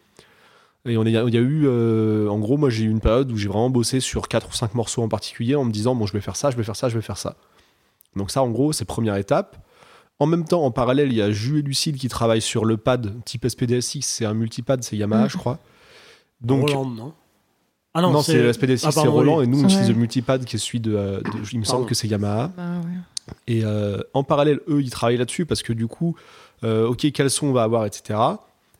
Et 0.85 0.97
on 0.97 1.05
est- 1.05 1.11
il 1.11 1.35
y 1.35 1.39
a 1.39 1.41
eu, 1.41 1.63
euh, 1.67 2.29
en 2.29 2.39
gros, 2.39 2.57
moi, 2.57 2.71
j'ai 2.71 2.85
eu 2.85 2.91
une 2.91 3.01
période 3.01 3.31
où 3.33 3.37
j'ai 3.37 3.49
vraiment 3.49 3.71
bossé 3.71 4.01
sur 4.01 4.29
4 4.29 4.49
ou 4.51 4.53
5 4.53 4.75
morceaux 4.75 5.03
en 5.03 5.09
particulier, 5.09 5.55
en 5.57 5.65
me 5.65 5.73
disant, 5.73 5.95
bon, 5.95 6.07
je 6.07 6.13
vais 6.13 6.21
faire 6.21 6.37
ça, 6.37 6.51
je 6.51 6.57
vais 6.57 6.63
faire 6.63 6.77
ça, 6.77 6.89
je 6.89 6.95
vais 6.97 7.03
faire 7.03 7.19
ça. 7.19 7.37
Donc 8.15 8.31
ça, 8.31 8.43
en 8.43 8.51
gros, 8.51 8.73
c'est 8.73 8.85
première 8.85 9.17
étape. 9.17 9.57
En 10.19 10.27
même 10.27 10.45
temps, 10.45 10.63
en 10.65 10.71
parallèle, 10.71 11.11
il 11.13 11.17
y 11.17 11.23
a 11.23 11.31
Jus 11.31 11.61
et 11.61 11.63
Lucille 11.63 11.97
qui 11.97 12.09
travaillent 12.09 12.43
sur 12.43 12.65
le 12.65 12.77
pad 12.77 13.15
type 13.25 13.45
SPDSX. 13.49 14.03
C'est 14.03 14.25
un 14.25 14.35
multipad, 14.35 14.83
c'est 14.83 14.97
Yamaha, 14.97 15.25
Mhm. 15.25 15.31
je 15.31 15.37
crois. 15.39 15.59
Donc, 16.41 16.69
Roland, 16.69 16.85
non? 16.91 17.15
Ah 17.99 18.13
non, 18.13 18.23
c'est 18.23 18.41
le 18.43 18.53
SPDSX, 18.53 18.85
Ah, 18.87 18.91
c'est 18.91 18.95
pardon, 18.97 19.13
Roland, 19.13 19.39
oui. 19.39 19.45
et 19.45 19.47
nous, 19.47 19.61
on 19.61 19.65
utilise 19.65 19.89
le 19.89 19.95
multipad 19.95 20.45
qui 20.45 20.57
est 20.57 20.59
celui 20.59 20.81
de. 20.81 20.95
euh, 20.95 21.21
de- 21.21 21.31
il 21.53 21.59
me 21.59 21.65
semble 21.65 21.87
que 21.87 21.95
c'est 21.95 22.09
Yamaha. 22.09 22.53
Bah 22.57 22.63
ouais. 22.81 23.35
Et 23.47 23.65
euh, 23.65 23.99
en 24.15 24.25
parallèle, 24.25 24.61
eux, 24.69 24.81
ils 24.81 24.91
travaillent 24.91 25.17
là-dessus 25.19 25.45
parce 25.47 25.63
que 25.63 25.73
du 25.73 25.87
coup, 25.87 26.17
euh, 26.65 26.87
ok, 26.89 27.11
quel 27.13 27.29
son 27.31 27.49
on 27.49 27.53
va 27.53 27.63
avoir, 27.63 27.85
etc. 27.87 28.19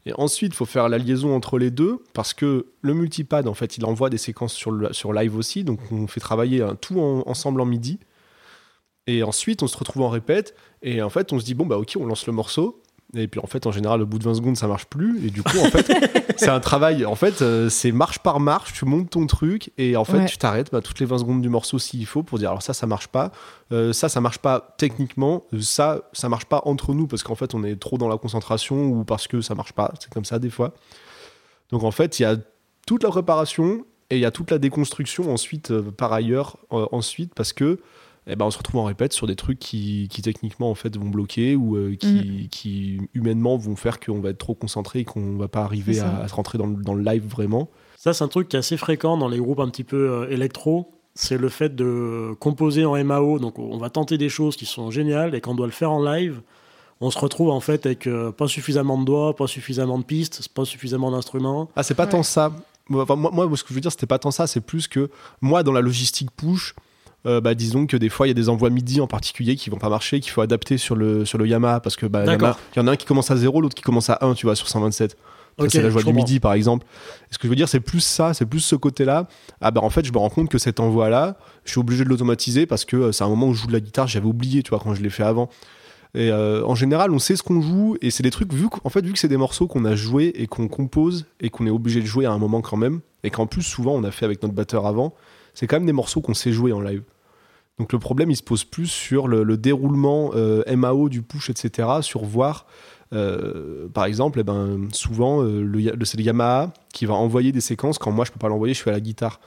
Et 0.07 0.13
ensuite, 0.17 0.53
il 0.55 0.57
faut 0.57 0.65
faire 0.65 0.89
la 0.89 0.97
liaison 0.97 1.35
entre 1.37 1.59
les 1.59 1.71
deux 1.71 2.03
parce 2.15 2.33
que 2.33 2.67
le 2.81 2.95
multipad, 2.95 3.47
en 3.47 3.53
fait, 3.55 3.77
il 3.77 3.85
envoie 3.85 4.09
des 4.09 4.17
séquences 4.17 4.55
sur, 4.55 4.71
le, 4.71 4.93
sur 4.95 5.13
live 5.13 5.37
aussi. 5.37 5.65
Donc, 5.65 5.81
on 5.93 6.07
fait 6.07 6.21
travailler 6.21 6.63
hein, 6.63 6.77
tout 6.81 6.99
en- 6.99 7.23
ensemble 7.27 7.61
en 7.61 7.67
midi. 7.67 7.99
Et 9.07 9.23
ensuite, 9.23 9.63
on 9.63 9.67
se 9.67 9.77
retrouve 9.77 10.03
en 10.03 10.09
répète. 10.09 10.55
Et 10.83 11.03
en 11.03 11.11
fait, 11.11 11.33
on 11.33 11.39
se 11.41 11.45
dit, 11.45 11.55
bon, 11.55 11.67
bah, 11.67 11.77
ok, 11.79 11.95
on 12.01 12.07
lance 12.07 12.27
le 12.27 12.33
morceau. 12.33 12.83
Et 13.15 13.27
puis, 13.27 13.41
en 13.41 13.47
fait, 13.47 13.67
en 13.67 13.71
général, 13.73 14.03
au 14.03 14.07
bout 14.07 14.19
de 14.19 14.25
20 14.25 14.35
secondes, 14.35 14.57
ça 14.59 14.67
marche 14.67 14.85
plus. 14.85 15.27
Et 15.27 15.31
du 15.31 15.43
coup, 15.43 15.59
en 15.61 15.71
fait, 15.71 15.91
c'est 16.37 16.51
un 16.51 16.61
travail. 16.61 17.07
En 17.07 17.15
fait, 17.15 17.41
euh, 17.41 17.71
c'est 17.71 17.91
marche 17.91 18.19
par 18.19 18.39
marche. 18.39 18.75
Tu 18.75 18.85
montes 18.85 19.09
ton 19.09 19.27
truc. 19.27 19.71
Et 19.79 19.97
en 19.97 20.05
fait, 20.05 20.19
Ouais. 20.19 20.27
tu 20.27 20.37
t'arrêtes 20.37 20.71
bah, 20.71 20.83
toutes 20.83 21.01
les 21.01 21.07
20 21.07 21.19
secondes 21.19 21.41
du 21.41 21.49
morceau 21.49 21.79
s'il 21.79 22.05
faut 22.05 22.23
pour 22.23 22.39
dire, 22.39 22.51
alors 22.51 22.61
ça, 22.63 22.75
ça 22.75 22.87
marche 22.87 23.09
pas. 23.09 23.33
Euh, 23.73 23.95
ça, 23.95 24.11
ça 24.11 24.21
marche 24.21 24.39
pas 24.39 24.75
techniquement. 24.77 25.45
Euh, 25.55 25.61
Ça, 25.63 26.03
ça 26.13 26.29
marche 26.29 26.45
pas 26.45 26.61
entre 26.67 26.93
nous 26.93 27.07
parce 27.07 27.23
qu'en 27.23 27.35
fait, 27.35 27.55
on 27.55 27.65
est 27.65 27.77
trop 27.81 27.97
dans 27.97 28.09
la 28.09 28.19
concentration 28.19 28.85
ou 28.85 29.05
parce 29.05 29.27
que 29.27 29.41
ça 29.41 29.55
marche 29.55 29.73
pas. 29.73 29.91
C'est 30.01 30.13
comme 30.13 30.27
ça 30.27 30.39
des 30.39 30.51
fois. 30.51 30.75
Donc 31.71 31.85
en 31.85 31.91
fait, 31.91 32.19
il 32.19 32.23
y 32.23 32.27
a 32.27 32.37
toute 32.87 33.03
la 33.05 33.09
préparation 33.11 33.85
et 34.11 34.17
il 34.17 34.21
y 34.21 34.27
a 34.27 34.31
toute 34.31 34.51
la 34.51 34.59
déconstruction 34.59 35.33
ensuite, 35.33 35.71
euh, 35.71 35.83
par 35.83 36.13
ailleurs, 36.13 36.59
ensuite, 36.71 37.33
parce 37.35 37.53
que 37.55 37.79
eh 38.29 38.37
ben, 38.37 38.45
on 38.47 38.51
se 38.51 38.59
retrouve 38.59 38.81
en 38.81 38.85
répète 38.85 39.13
sur 39.13 39.27
des 39.27 39.37
trucs 39.37 39.59
qui, 39.59 40.09
qui 40.11 40.23
techniquement 40.23 40.71
en 40.71 40.75
fait 40.75 40.97
vont 40.97 41.09
bloquer 41.09 41.57
ou 41.57 41.77
euh, 41.77 41.97
qui, 41.97 42.49
qui 42.51 43.01
humainement 43.15 43.57
vont 43.57 43.75
faire 43.77 43.99
qu'on 44.01 44.21
va 44.21 44.31
être 44.31 44.39
trop 44.39 44.55
concentré 44.55 45.01
et 45.01 45.05
qu'on 45.05 45.37
va 45.37 45.49
pas 45.49 45.63
arriver 45.63 45.99
à, 46.01 46.19
à 46.19 46.29
se 46.29 46.35
rentrer 46.35 46.59
dans 46.59 46.67
le, 46.67 46.77
dans 46.83 46.95
le 46.95 47.03
live 47.03 47.27
vraiment. 47.27 47.69
Ça, 47.97 48.13
c'est 48.13 48.23
un 48.25 48.29
truc 48.29 48.49
qui 48.49 48.57
est 48.57 48.59
assez 48.61 48.77
fréquent 48.77 49.17
dans 49.17 49.29
les 49.29 49.39
groupes 49.39 49.61
un 49.61 49.69
petit 49.69 49.85
peu 49.85 49.97
euh, 50.11 50.31
électro. 50.31 50.93
C'est 51.15 51.37
le 51.39 51.49
fait 51.49 51.75
de 51.75 52.35
composer 52.39 52.85
en 52.85 53.03
MAO. 53.05 53.41
Donc, 53.41 53.59
on 53.59 53.77
va 53.79 53.91
tenter 53.91 54.19
des 54.19 54.29
choses 54.29 54.57
qui 54.57 54.67
sont 54.67 54.91
géniales 54.93 55.35
et 55.35 55.41
quand 55.41 55.51
on 55.53 55.57
doit 55.57 55.67
le 55.67 55.73
faire 55.73 55.91
en 55.91 56.01
live, 56.05 56.41
on 57.01 57.11
se 57.11 57.19
retrouve 57.19 57.51
en 57.51 57.61
fait 57.61 57.87
avec 57.87 58.07
euh, 58.07 58.31
pas 58.31 58.47
suffisamment 58.47 58.99
de 58.99 59.05
doigts, 59.05 59.35
pas 59.35 59.47
suffisamment 59.49 59.99
de 59.99 60.05
pistes, 60.05 60.49
pas 60.49 60.65
suffisamment 60.65 61.11
d'instruments. 61.11 61.71
Ah, 61.75 61.83
c'est 61.83 61.95
pas 61.95 62.05
Ouais. 62.05 62.11
tant 62.11 62.23
ça. 62.23 62.53
Enfin, 62.93 63.17
moi, 63.17 63.31
moi, 63.33 63.49
ce 63.57 63.63
que 63.65 63.71
je 63.71 63.75
veux 63.75 63.81
dire, 63.81 63.91
c'était 63.91 64.07
pas 64.07 64.19
tant 64.19 64.31
ça. 64.31 64.47
C'est 64.47 64.61
plus 64.61 64.87
que 64.87 65.11
moi, 65.41 65.63
dans 65.63 65.73
la 65.73 65.81
logistique 65.81 66.31
push, 66.37 66.75
euh, 67.27 67.41
bah, 67.41 67.55
disons 67.55 67.87
que 67.87 67.97
des 67.97 68.09
fois, 68.09 68.27
il 68.27 68.31
y 68.31 68.33
a 68.33 68.35
des 68.35 68.49
envois 68.49 68.71
MIDI 68.71 69.01
en 69.01 69.07
particulier 69.07 69.57
qui 69.57 69.71
vont 69.71 69.79
pas 69.79 69.89
marcher, 69.89 70.21
qu'il 70.21 70.31
faut 70.31 70.41
adapter 70.41 70.79
sur 70.79 70.95
le, 70.97 71.25
sur 71.25 71.39
le 71.39 71.47
Yamaha. 71.47 71.81
Parce 71.81 71.97
que 71.97 72.07
bah, 72.07 72.25
il 72.25 72.79
y 72.79 72.81
en 72.81 72.87
a 72.87 72.93
un 72.93 72.97
qui 72.97 73.07
commence 73.07 73.31
à 73.31 73.37
0, 73.37 73.61
l'autre 73.61 73.75
qui 73.75 73.83
commence 73.83 74.11
à 74.11 74.19
1, 74.21 74.35
tu 74.35 74.47
vois, 74.47 74.55
sur 74.55 74.69
127. 74.69 75.11
Ça, 75.11 75.17
Ok, 75.65 75.71
c'est 75.73 75.83
la 75.83 75.91
joie 75.91 76.05
du 76.05 76.13
midi, 76.13 76.39
par 76.39 76.53
exemple. 76.53 76.87
Et 77.31 77.35
ce 77.35 77.39
que 77.39 77.45
je 77.45 77.49
veux 77.49 77.57
dire, 77.57 77.69
c'est 77.69 77.81
plus 77.81 78.01
ça, 78.01 78.33
c'est 78.33 78.47
plus 78.47 78.61
ce 78.61 78.77
côté-là. 78.77 79.27
Ah 79.61 79.73
bah 79.73 79.81
en 79.83 79.91
fait, 79.91 80.05
je 80.05 80.13
me 80.13 80.19
rends 80.19 80.31
compte 80.31 80.49
que 80.49 80.59
cet 80.59 80.79
envoi-là, 80.79 81.37
je 81.65 81.73
suis 81.73 81.81
obligé 81.81 82.05
de 82.05 82.09
l'automatiser 82.09 82.65
parce 82.65 82.85
que 82.85 82.97
euh, 82.97 83.13
c'est 83.13 83.25
un 83.25 83.29
moment 83.29 83.49
où 83.49 83.55
je 83.55 83.63
joue 83.63 83.67
de 83.67 83.73
la 83.73 83.81
guitare, 83.81 84.07
j'avais 84.07 84.27
oublié, 84.27 84.63
tu 84.63 84.71
vois, 84.71 84.79
quand 84.79 84.95
je 84.95 85.03
l'ai 85.03 85.11
fait 85.11 85.25
avant. 85.25 85.51
Et 86.15 86.31
euh, 86.31 86.65
en 86.65 86.75
général, 86.75 87.11
on 87.11 87.19
sait 87.19 87.37
ce 87.37 87.43
qu'on 87.43 87.61
joue 87.61 87.97
et 88.01 88.11
c'est 88.11 88.23
des 88.23 88.31
trucs 88.31 88.53
vu 88.53 88.69
qu'en 88.69 88.89
fait 88.89 89.05
vu 89.05 89.13
que 89.13 89.19
c'est 89.19 89.29
des 89.29 89.37
morceaux 89.37 89.67
qu'on 89.67 89.85
a 89.85 89.95
joués 89.95 90.33
et 90.37 90.47
qu'on 90.47 90.69
compose 90.69 91.27
et 91.41 91.51
qu'on 91.51 91.67
est 91.67 91.71
obligé 91.71 92.01
de 92.01 92.07
jouer 92.07 92.25
à 92.25 92.33
un 92.33 92.39
moment 92.39 92.63
quand 92.63 92.79
même 92.79 93.01
et 93.25 93.31
qu'en 93.31 93.47
plus 93.47 93.63
souvent 93.63 93.93
on 93.93 94.05
a 94.05 94.11
fait 94.11 94.25
avec 94.25 94.43
notre 94.43 94.55
batteur 94.55 94.87
avant, 94.87 95.13
c'est 95.59 95.67
quand 95.67 95.75
même 95.75 95.87
des 95.87 95.93
morceaux 95.93 96.21
qu'on 96.21 96.35
sait 96.35 96.53
jouer 96.53 96.73
en 96.73 96.81
live. 96.81 97.03
Donc 97.81 97.93
le 97.93 97.99
problème 97.99 98.31
il 98.31 98.37
se 98.37 98.45
pose 98.45 98.63
plus 98.63 98.87
sur 98.87 99.27
le, 99.27 99.43
le 99.43 99.57
déroulement 99.57 100.31
euh, 100.37 100.63
MAO 100.77 101.09
du 101.09 101.23
push 101.23 101.51
etc. 101.51 101.89
sur 102.01 102.25
voir 102.25 102.67
euh, 103.13 103.89
par 103.89 104.05
exemple, 104.05 104.39
eh 104.39 104.45
ben, 104.45 104.87
souvent, 104.93 105.43
euh, 105.43 105.63
le, 105.63 106.05
c'est 106.05 106.19
le 106.19 106.25
Yamaha 106.25 106.75
qui 106.93 107.07
va 107.07 107.15
envoyer 107.15 107.53
des 107.53 107.63
séquences 107.63 107.99
quand 107.99 108.13
moi 108.13 108.25
je 108.27 108.31
peux 108.31 108.39
pas 108.39 108.49
l'envoyer, 108.49 108.75
je 108.75 108.81
suis 108.81 108.91
à 108.91 108.93
la 108.93 109.01
guitare. 109.01 109.41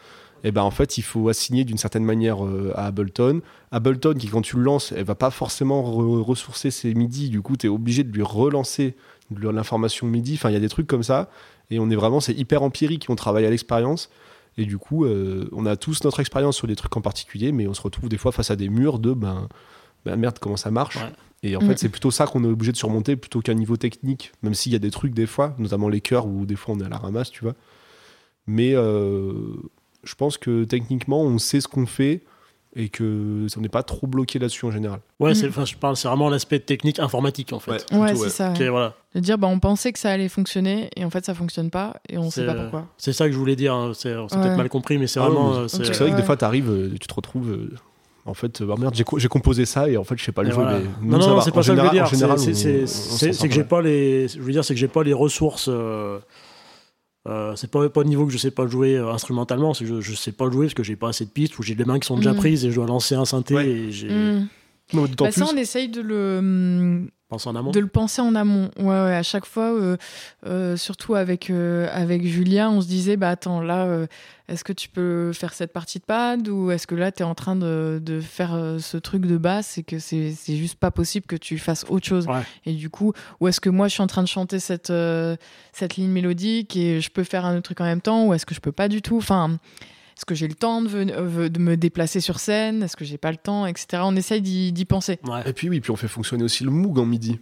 Et 0.43 0.51
ben 0.51 0.63
en 0.63 0.71
fait, 0.71 0.97
il 0.97 1.03
faut 1.03 1.29
assigner 1.29 1.63
d'une 1.63 1.77
certaine 1.77 2.03
manière 2.03 2.39
à 2.73 2.87
Ableton. 2.87 3.41
Ableton, 3.71 4.15
qui 4.15 4.27
quand 4.27 4.41
tu 4.41 4.57
le 4.57 4.63
lances, 4.63 4.91
elle 4.91 5.05
va 5.05 5.13
pas 5.13 5.29
forcément 5.29 5.83
re- 5.83 6.21
ressourcer 6.21 6.71
ses 6.71 6.95
MIDI. 6.95 7.29
Du 7.29 7.43
coup, 7.43 7.55
tu 7.55 7.67
es 7.67 7.69
obligé 7.69 8.03
de 8.03 8.11
lui 8.11 8.23
relancer 8.23 8.95
l'information 9.29 10.07
MIDI. 10.07 10.33
Enfin, 10.33 10.49
il 10.49 10.53
y 10.53 10.57
a 10.57 10.59
des 10.59 10.69
trucs 10.69 10.87
comme 10.87 11.03
ça. 11.03 11.29
Et 11.69 11.77
on 11.77 11.91
est 11.91 11.95
vraiment, 11.95 12.19
c'est 12.19 12.33
hyper 12.33 12.63
empirique. 12.63 13.05
On 13.09 13.15
travaille 13.15 13.45
à 13.45 13.51
l'expérience. 13.51 14.09
Et 14.57 14.65
du 14.65 14.77
coup, 14.77 15.05
euh, 15.05 15.47
on 15.53 15.65
a 15.65 15.75
tous 15.77 16.03
notre 16.03 16.19
expérience 16.19 16.57
sur 16.57 16.67
des 16.67 16.75
trucs 16.75 16.95
en 16.97 17.01
particulier, 17.01 17.51
mais 17.51 17.67
on 17.67 17.73
se 17.73 17.81
retrouve 17.81 18.09
des 18.09 18.17
fois 18.17 18.31
face 18.31 18.51
à 18.51 18.55
des 18.55 18.69
murs 18.69 18.99
de 18.99 19.13
ben, 19.13 19.47
ben 20.05 20.15
merde, 20.17 20.37
comment 20.39 20.57
ça 20.57 20.71
marche 20.71 20.97
Ouais. 20.97 21.11
Et 21.43 21.55
en 21.55 21.61
Mm. 21.61 21.65
fait, 21.67 21.79
c'est 21.79 21.89
plutôt 21.89 22.11
ça 22.11 22.27
qu'on 22.27 22.43
est 22.43 22.47
obligé 22.47 22.71
de 22.71 22.77
surmonter 22.77 23.15
plutôt 23.15 23.39
qu'un 23.41 23.53
niveau 23.55 23.77
technique, 23.77 24.31
même 24.43 24.53
s'il 24.53 24.71
y 24.73 24.75
a 24.75 24.79
des 24.79 24.91
trucs 24.91 25.13
des 25.13 25.25
fois, 25.25 25.55
notamment 25.57 25.89
les 25.89 26.01
chœurs 26.01 26.27
où 26.27 26.45
des 26.45 26.55
fois 26.55 26.75
on 26.75 26.79
est 26.79 26.85
à 26.85 26.89
la 26.89 26.97
ramasse, 26.97 27.31
tu 27.31 27.43
vois. 27.43 27.55
Mais 28.45 28.73
euh, 28.75 29.33
je 30.03 30.15
pense 30.15 30.37
que 30.37 30.65
techniquement, 30.65 31.21
on 31.21 31.37
sait 31.37 31.61
ce 31.61 31.67
qu'on 31.67 31.85
fait 31.85 32.23
et 32.75 32.89
que 32.89 33.45
on 33.57 33.61
n'est 33.61 33.67
pas 33.69 33.83
trop 33.83 34.07
bloqué 34.07 34.39
là-dessus 34.39 34.65
en 34.65 34.71
général. 34.71 34.99
Ouais, 35.19 35.31
Mm. 35.31 35.35
c'est, 35.35 35.47
enfin, 35.49 35.65
je 35.65 35.75
parle, 35.75 35.95
c'est 35.97 36.07
vraiment 36.07 36.29
l'aspect 36.29 36.59
technique 36.59 36.99
informatique 36.99 37.51
en 37.53 37.59
fait. 37.59 37.85
Ouais. 37.91 38.15
C'est 38.15 38.21
ouais. 38.21 38.29
ça. 38.29 38.51
Ok, 38.51 38.59
ouais. 38.59 38.69
voilà. 38.69 38.93
De 39.13 39.19
dire, 39.19 39.37
bah, 39.37 39.47
on 39.47 39.59
pensait 39.59 39.91
que 39.91 39.99
ça 39.99 40.09
allait 40.11 40.29
fonctionner 40.29 40.89
et 40.95 41.03
en 41.03 41.09
fait, 41.09 41.25
ça 41.25 41.33
fonctionne 41.33 41.69
pas 41.69 41.95
et 42.07 42.17
on 42.17 42.29
C'est, 42.29 42.41
sait 42.41 42.45
pas 42.45 42.53
euh, 42.53 42.61
pourquoi. 42.63 42.87
C'est 42.97 43.11
ça 43.13 43.25
que 43.27 43.33
je 43.33 43.37
voulais 43.37 43.55
dire. 43.57 43.73
hein. 43.73 43.91
C'est, 43.93 44.15
on 44.15 44.29
s'est 44.29 44.37
Ouais. 44.37 44.43
peut-être 44.43 44.57
mal 44.57 44.69
compris, 44.69 44.97
mais 44.97 45.07
c'est 45.07 45.19
Ah 45.19 45.23
vraiment. 45.25 45.53
euh, 45.53 45.67
c'est, 45.67 45.83
vrai 45.83 46.11
que 46.11 46.15
des 46.15 46.23
fois, 46.23 46.37
tu 46.37 46.45
arrives, 46.45 46.91
tu 46.99 47.07
te 47.07 47.13
retrouves. 47.13 47.49
euh, 47.51 47.75
en 48.25 48.35
fait, 48.35 48.61
euh, 48.61 48.65
bah 48.67 48.75
merde, 48.77 48.93
j'ai, 48.95 49.03
co- 49.03 49.17
j'ai 49.17 49.27
composé 49.27 49.65
ça 49.65 49.89
et 49.89 49.97
en 49.97 50.03
fait, 50.03 50.15
je 50.17 50.23
sais 50.23 50.31
pas 50.31 50.43
le 50.43 50.51
voilà. 50.51 50.77
mais 50.79 50.85
Non, 51.09 51.17
non, 51.17 51.21
ça 51.23 51.29
non, 51.31 51.41
c'est 51.41 51.51
pas 51.51 51.63
ça 51.63 51.73
que 51.73 51.77
je 51.79 51.83
veux 51.83 51.89
dire. 51.89 52.03
en 52.03 52.05
général, 52.05 52.37
C'est- 52.39 53.47
que 53.47 53.53
j'ai 53.53 53.63
pas 53.63 53.77
pas 53.77 53.81
les. 53.81 54.27
Je 54.27 54.39
veux 54.39 54.51
dire, 54.51 54.63
c'est 54.63 54.75
que 54.75 54.79
j'ai 54.79 54.87
pas 54.87 55.03
les 55.03 55.11
ressources. 55.13 55.67
euh, 55.69 56.19
euh, 57.27 57.55
c'est 57.55 57.69
pas, 57.69 57.87
pas 57.89 58.01
au 58.01 58.03
niveau 58.03 58.25
que 58.25 58.31
je 58.31 58.37
sais 58.37 58.51
pas 58.51 58.65
jouer 58.67 58.95
euh, 58.97 59.11
instrumentalement, 59.11 59.73
c'est 59.73 59.85
que 59.85 59.95
je, 59.95 60.01
je 60.01 60.15
sais 60.15 60.31
pas 60.31 60.49
jouer 60.49 60.65
parce 60.65 60.73
que 60.73 60.83
j'ai 60.83 60.95
pas 60.95 61.09
assez 61.09 61.25
de 61.25 61.29
pistes 61.29 61.57
ou 61.59 61.63
j'ai 61.63 61.75
des 61.75 61.85
mains 61.85 61.99
qui 61.99 62.07
sont 62.07 62.17
déjà 62.17 62.31
Mhm. 62.31 62.37
prises 62.37 62.65
et 62.65 62.71
je 62.71 62.75
dois 62.75 62.87
lancer 62.87 63.15
un 63.15 63.25
synthé 63.25 63.53
Ouais. 63.55 63.67
et 63.69 63.91
j'ai 63.91 64.09
Mm. 64.09 64.47
Non, 64.93 65.05
Bah, 65.17 65.31
ça, 65.31 65.45
plus. 65.45 65.53
on 65.53 65.57
essaye 65.57 65.87
de 65.87 66.01
le, 66.01 67.07
pensé 67.31 67.47
en 67.47 67.55
amont. 67.55 67.71
de 67.71 67.79
le 67.79 67.87
penser 67.87 68.21
en 68.21 68.35
amont. 68.35 68.69
Ouais, 68.77 68.85
ouais, 68.85 69.15
à 69.15 69.23
chaque 69.23 69.45
fois, 69.45 69.71
euh, 69.71 69.95
euh, 70.45 70.75
surtout 70.75 71.15
avec, 71.15 71.49
euh, 71.49 71.87
avec 71.91 72.27
Julia, 72.27 72.69
on 72.69 72.81
se 72.81 72.87
disait, 72.87 73.15
bah 73.15 73.29
attends, 73.29 73.61
là, 73.61 73.87
est-ce 74.49 74.65
que 74.65 74.73
tu 74.73 74.89
peux 74.89 75.31
faire 75.31 75.53
cette 75.53 75.71
partie 75.71 75.99
de 75.99 76.03
pad 76.03 76.49
ou 76.49 76.71
est-ce 76.71 76.85
que 76.87 76.95
là, 76.95 77.11
tu 77.11 77.23
es 77.23 77.25
en 77.25 77.33
train 77.33 77.55
de, 77.55 78.01
de 78.03 78.19
faire 78.19 78.51
ce 78.79 78.97
truc 78.97 79.25
de 79.25 79.37
basse 79.37 79.77
et 79.77 79.83
que 79.83 79.97
c'est 79.97 80.33
c'est 80.33 80.57
juste 80.57 80.75
pas 80.75 80.91
possible 80.91 81.25
que 81.25 81.37
tu 81.37 81.57
fasses 81.57 81.85
autre 81.87 82.05
chose. 82.05 82.27
Ouais. 82.27 82.43
Et 82.65 82.73
du 82.73 82.89
coup, 82.89 83.13
ou 83.39 83.47
est-ce 83.47 83.61
que 83.61 83.69
moi, 83.69 83.87
je 83.87 83.93
suis 83.93 84.03
en 84.03 84.07
train 84.07 84.23
de 84.23 84.27
chanter 84.27 84.59
cette, 84.59 84.91
cette 85.71 85.95
ligne 85.95 86.11
mélodique 86.11 86.75
et 86.75 86.99
je 86.99 87.09
peux 87.09 87.23
faire 87.23 87.45
un 87.45 87.53
autre 87.53 87.63
truc 87.63 87.79
en 87.79 87.85
même 87.85 88.01
temps 88.01 88.25
ou 88.25 88.33
est-ce 88.33 88.45
que 88.45 88.53
je 88.53 88.59
peux 88.59 88.73
pas 88.73 88.89
du 88.89 89.01
tout? 89.01 89.17
Enfin, 89.17 89.57
est-ce 90.21 90.25
que 90.27 90.35
j'ai 90.35 90.47
le 90.47 90.53
temps 90.53 90.83
de, 90.83 90.89
euh, 91.11 91.49
de 91.49 91.57
me 91.59 91.75
déplacer 91.75 92.19
sur 92.19 92.39
scène? 92.39 92.83
Est-ce 92.83 92.95
que 92.95 93.03
j'ai 93.03 93.17
pas 93.17 93.31
le 93.31 93.37
temps, 93.37 93.65
etc. 93.65 94.03
On 94.05 94.15
essaye 94.15 94.39
d'y 94.43 94.85
penser. 94.85 95.17
Ouais. 95.23 95.41
Et 95.47 95.53
puis 95.53 95.67
oui, 95.67 95.79
puis 95.81 95.89
on 95.89 95.95
fait 95.95 96.07
fonctionner 96.07 96.43
aussi 96.43 96.63
le 96.63 96.69
Moog 96.69 96.99
en 96.99 97.05
midi. 97.07 97.39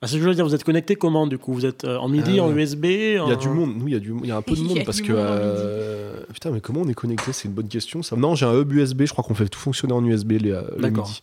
Ah, 0.00 0.06
c'est 0.06 0.12
ce 0.12 0.16
que 0.18 0.22
je 0.22 0.28
veux 0.28 0.34
dire, 0.36 0.44
vous 0.46 0.54
êtes 0.54 0.62
connecté 0.62 0.94
comment 0.94 1.26
du 1.26 1.38
coup? 1.38 1.52
Vous 1.52 1.66
êtes 1.66 1.82
euh, 1.82 1.96
en 1.98 2.08
MIDI, 2.08 2.38
Euh, 2.38 2.44
en 2.44 2.52
USB 2.56 2.84
Il 2.84 3.12
y 3.14 3.16
a 3.16 3.24
en- 3.24 3.34
du 3.36 3.48
monde, 3.48 3.74
nous, 3.76 3.88
il 3.88 3.94
y 3.94 3.96
a, 3.96 4.00
du, 4.00 4.12
il 4.22 4.28
y 4.28 4.30
a 4.30 4.36
un 4.36 4.42
peu 4.42 4.54
de 4.54 4.60
monde 4.60 4.78
a 4.78 4.84
parce 4.84 5.00
que. 5.00 5.12
euh, 5.12 6.22
Putain, 6.32 6.52
mais 6.52 6.60
comment 6.60 6.82
on 6.82 6.88
est 6.88 6.94
connecté 6.94 7.32
C'est 7.32 7.48
une 7.48 7.54
bonne 7.54 7.66
question. 7.68 8.04
Ça. 8.04 8.14
Non, 8.14 8.36
j'ai 8.36 8.46
un 8.46 8.54
hub 8.56 8.72
USB, 8.72 9.02
je 9.06 9.10
crois 9.12 9.24
qu'on 9.24 9.34
fait 9.34 9.48
tout 9.48 9.58
fonctionner 9.58 9.92
en 9.92 10.04
USB 10.04 10.32
les, 10.40 10.50
le 10.78 10.88
midi. 10.90 11.20